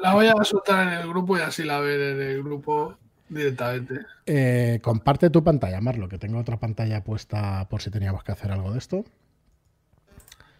La 0.00 0.14
voy 0.14 0.26
a 0.26 0.44
soltar 0.44 0.88
en 0.88 0.94
el 1.00 1.08
grupo 1.08 1.38
y 1.38 1.40
así 1.40 1.62
la 1.62 1.80
ven 1.80 2.00
en 2.00 2.20
el 2.20 2.42
grupo 2.42 2.96
directamente. 3.28 4.00
Eh, 4.26 4.80
comparte 4.82 5.30
tu 5.30 5.42
pantalla, 5.42 5.80
Marlo, 5.80 6.08
que 6.08 6.18
tengo 6.18 6.38
otra 6.38 6.58
pantalla 6.58 7.04
puesta 7.04 7.68
por 7.68 7.82
si 7.82 7.90
teníamos 7.90 8.24
que 8.24 8.32
hacer 8.32 8.50
algo 8.50 8.72
de 8.72 8.78
esto. 8.78 9.04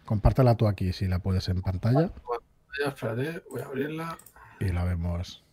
Compártela 0.05 0.55
tú 0.55 0.67
aquí, 0.67 0.93
si 0.93 1.07
la 1.07 1.19
puedes 1.19 1.47
en 1.49 1.61
pantalla. 1.61 2.09
Ya, 2.79 2.89
espérate, 2.89 3.43
voy 3.49 3.61
a 3.61 3.65
abrirla. 3.65 4.17
Y 4.59 4.69
la 4.69 4.83
vemos. 4.83 5.43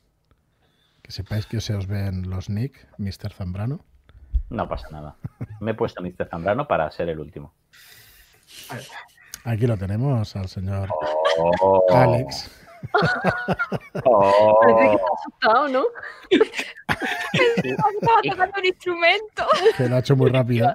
Que 1.03 1.13
sepáis 1.13 1.47
que 1.47 1.61
se 1.61 1.75
os 1.75 1.87
ven 1.87 2.31
los 2.31 2.49
nick, 2.49 2.89
Mr. 2.99 3.33
Zambrano. 3.33 3.85
No 4.49 4.69
pasa 4.69 4.89
nada. 4.91 5.17
Me 5.61 5.73
he 5.73 5.75
puesto 5.75 6.03
Mr. 6.03 6.29
Zambrano 6.29 6.67
para 6.67 6.91
ser 6.91 7.09
el 7.09 7.21
último. 7.21 7.53
Aquí 9.45 9.67
lo 9.67 9.77
tenemos 9.77 10.37
al 10.37 10.49
señor 10.49 10.89
Oh, 11.39 11.85
Alex. 11.93 12.51
oh. 14.05 14.59
Parece 14.61 14.89
que 14.89 14.95
está 14.95 15.07
asustado, 15.19 15.69
¿no? 15.69 15.85
Estaba 17.65 18.21
tocando 18.23 18.59
un 18.59 18.65
instrumento. 18.67 19.47
Que 19.77 19.89
lo 19.89 19.97
ha 19.97 19.99
hecho 20.01 20.17
muy 20.17 20.31
rápido. 20.31 20.75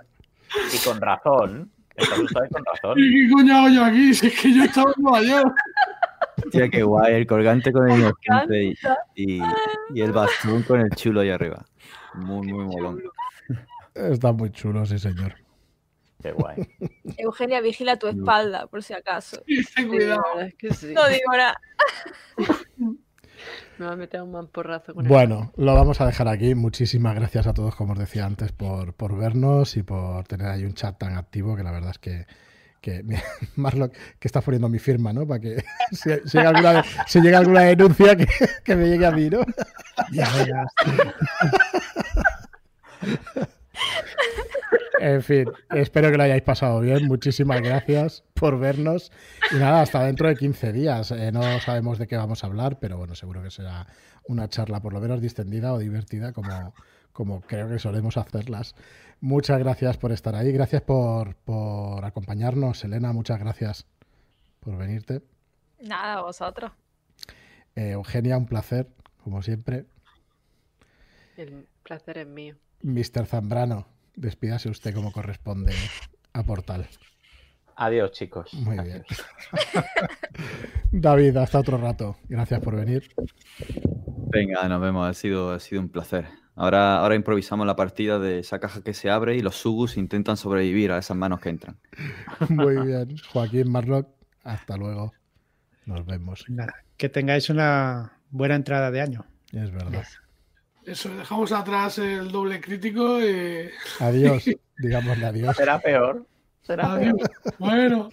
Y 0.73 0.77
con 0.85 1.01
razón. 1.01 1.71
Estás 1.95 2.13
asustado 2.19 2.45
y 2.45 2.49
con 2.49 2.65
razón. 2.65 2.93
¿Y 2.97 3.11
qué 3.27 3.33
coño 3.33 3.57
hago 3.57 3.69
yo 3.69 3.85
aquí? 3.85 4.13
Si 4.13 4.27
es 4.27 4.39
que 4.41 4.53
yo 4.53 4.63
estaba 4.63 4.91
en 4.95 5.03
Nueva 5.03 5.21
York. 5.21 5.55
Hostia, 6.45 6.69
qué 6.69 6.83
guay, 6.83 7.13
el 7.15 7.27
colgante 7.27 7.71
con 7.71 7.89
el 7.89 7.99
inocente 7.99 8.63
y, 8.63 8.77
y, 9.15 9.41
y 9.93 10.01
el 10.01 10.11
bastón 10.11 10.63
con 10.63 10.81
el 10.81 10.89
chulo 10.91 11.21
ahí 11.21 11.29
arriba. 11.29 11.65
Muy, 12.15 12.47
muy 12.47 12.65
molón. 12.65 13.01
Está 13.93 14.31
muy 14.31 14.51
chulo, 14.51 14.85
sí, 14.85 14.99
señor. 14.99 15.35
Qué 16.25 16.31
guay. 16.31 16.55
Eugenia, 17.19 17.61
vigila 17.61 17.97
tu 17.99 18.07
espalda, 18.07 18.65
por 18.65 18.81
si 18.81 18.93
acaso. 18.95 19.43
Ten 19.45 19.63
Sí, 19.63 19.83
la 19.83 19.87
cuidado. 19.87 20.23
verdad 20.33 20.47
es 20.47 20.55
que 20.55 20.73
sí. 20.73 20.91
No 20.91 21.07
digo 21.07 21.31
nada. 21.31 21.61
Me 23.77 23.85
va 23.85 23.91
a 23.91 23.95
meter 23.95 24.21
un 24.23 24.31
mamporrazo 24.31 24.95
con 24.95 25.07
Bueno, 25.07 25.53
lo 25.57 25.75
vamos 25.75 26.01
a 26.01 26.07
dejar 26.07 26.27
aquí. 26.29 26.55
Muchísimas 26.55 27.13
gracias 27.13 27.45
a 27.45 27.53
todos, 27.53 27.75
como 27.75 27.93
os 27.93 27.99
decía 27.99 28.25
antes, 28.25 28.51
por, 28.53 28.93
por 28.95 29.15
vernos 29.15 29.77
y 29.77 29.83
por 29.83 30.25
tener 30.25 30.47
ahí 30.47 30.63
un 30.65 30.73
chat 30.73 30.97
tan 30.97 31.15
activo 31.15 31.55
que 31.55 31.61
la 31.61 31.71
verdad 31.71 31.91
es 31.91 31.99
que, 31.99 32.25
que 32.81 33.03
Marlock, 33.55 33.93
que 34.17 34.27
estás 34.27 34.43
poniendo 34.43 34.67
mi 34.67 34.79
firma, 34.79 35.13
¿no? 35.13 35.27
Para 35.27 35.41
que 35.41 35.63
si, 35.91 36.09
si 36.25 36.37
llega, 36.39 36.49
alguna, 36.49 36.83
si 37.05 37.21
llega 37.21 37.37
alguna 37.37 37.61
denuncia 37.61 38.15
que, 38.15 38.25
que 38.63 38.75
me 38.75 38.87
llegue 38.87 39.05
a 39.05 39.11
mí, 39.11 39.29
¿no? 39.29 39.41
Ya 40.11 40.27
verás. 40.33 40.71
En 44.99 45.21
fin, 45.21 45.51
espero 45.71 46.09
que 46.09 46.17
lo 46.17 46.23
hayáis 46.23 46.41
pasado 46.41 46.79
bien. 46.79 47.07
Muchísimas 47.07 47.61
gracias 47.61 48.23
por 48.33 48.59
vernos. 48.59 49.11
Y 49.51 49.55
nada, 49.55 49.81
hasta 49.81 50.03
dentro 50.03 50.27
de 50.27 50.35
15 50.35 50.73
días. 50.73 51.11
Eh, 51.11 51.31
no 51.31 51.41
sabemos 51.59 51.99
de 51.99 52.07
qué 52.07 52.17
vamos 52.17 52.43
a 52.43 52.47
hablar, 52.47 52.79
pero 52.79 52.97
bueno, 52.97 53.15
seguro 53.15 53.43
que 53.43 53.51
será 53.51 53.87
una 54.27 54.47
charla 54.47 54.81
por 54.81 54.93
lo 54.93 54.99
menos 54.99 55.21
distendida 55.21 55.73
o 55.73 55.79
divertida, 55.79 56.33
como, 56.33 56.73
como 57.11 57.41
creo 57.41 57.69
que 57.69 57.79
solemos 57.79 58.17
hacerlas. 58.17 58.75
Muchas 59.21 59.59
gracias 59.59 59.97
por 59.97 60.11
estar 60.11 60.35
ahí. 60.35 60.51
Gracias 60.51 60.81
por, 60.81 61.35
por 61.35 62.03
acompañarnos, 62.05 62.83
Elena. 62.83 63.13
Muchas 63.13 63.39
gracias 63.39 63.85
por 64.59 64.77
venirte. 64.77 65.21
Nada, 65.79 66.21
vosotros. 66.21 66.71
Eh, 67.75 67.91
Eugenia, 67.91 68.37
un 68.37 68.45
placer, 68.45 68.87
como 69.23 69.41
siempre. 69.41 69.85
El 71.37 71.67
placer 71.83 72.19
es 72.19 72.27
mío. 72.27 72.55
Mr. 72.81 73.25
Zambrano, 73.25 73.87
despídase 74.15 74.69
usted 74.69 74.93
como 74.93 75.11
corresponde 75.11 75.73
a 76.33 76.43
Portal. 76.43 76.87
Adiós, 77.77 78.11
chicos. 78.11 78.53
Muy 78.53 78.77
bien. 78.79 79.03
David, 80.91 81.35
hasta 81.37 81.59
otro 81.59 81.77
rato. 81.77 82.17
Gracias 82.29 82.61
por 82.61 82.75
venir. 82.75 83.09
Venga, 84.31 84.67
nos 84.69 84.81
vemos. 84.81 85.09
Ha 85.09 85.13
sido, 85.13 85.51
ha 85.51 85.59
sido 85.59 85.81
un 85.81 85.89
placer. 85.89 86.25
Ahora, 86.55 86.99
ahora 86.99 87.15
improvisamos 87.15 87.67
la 87.67 87.75
partida 87.75 88.17
de 88.17 88.39
esa 88.39 88.59
caja 88.59 88.81
que 88.81 88.93
se 88.93 89.09
abre 89.09 89.35
y 89.35 89.41
los 89.41 89.57
Sugus 89.57 89.97
intentan 89.97 90.37
sobrevivir 90.37 90.91
a 90.93 90.97
esas 90.97 91.17
manos 91.17 91.41
que 91.41 91.49
entran. 91.49 91.77
Muy 92.49 92.77
bien. 92.77 93.17
Joaquín 93.33 93.69
Marlock, 93.69 94.07
hasta 94.43 94.77
luego. 94.77 95.13
Nos 95.85 96.05
vemos. 96.05 96.45
Nada, 96.47 96.73
que 96.95 97.09
tengáis 97.09 97.49
una 97.49 98.19
buena 98.29 98.55
entrada 98.55 98.89
de 98.89 99.01
año. 99.01 99.25
Es 99.51 99.71
verdad. 99.71 100.05
Eso, 100.85 101.09
dejamos 101.09 101.51
atrás 101.51 101.97
el 101.97 102.31
doble 102.31 102.61
crítico 102.61 103.19
y. 103.19 103.69
Adiós. 103.99 104.45
Digámosle 104.77 105.25
adiós. 105.25 105.55
Será 105.55 105.79
peor. 105.79 106.25
Será 106.61 106.95
peor. 106.95 107.15
Adiós. 107.15 107.29
Bueno, 107.57 108.09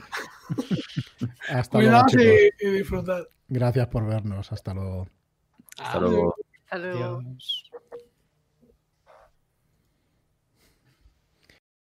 Hasta 1.48 1.78
luego, 1.80 2.06
y, 2.18 2.50
y 2.66 2.70
disfrutad. 2.70 3.24
Gracias 3.48 3.86
por 3.88 4.06
vernos. 4.06 4.52
Hasta 4.52 4.74
luego. 4.74 5.08
Hasta 5.78 6.00
luego. 6.00 6.34
Hasta 6.64 6.78
luego. 6.78 7.18
Adiós. 7.18 7.70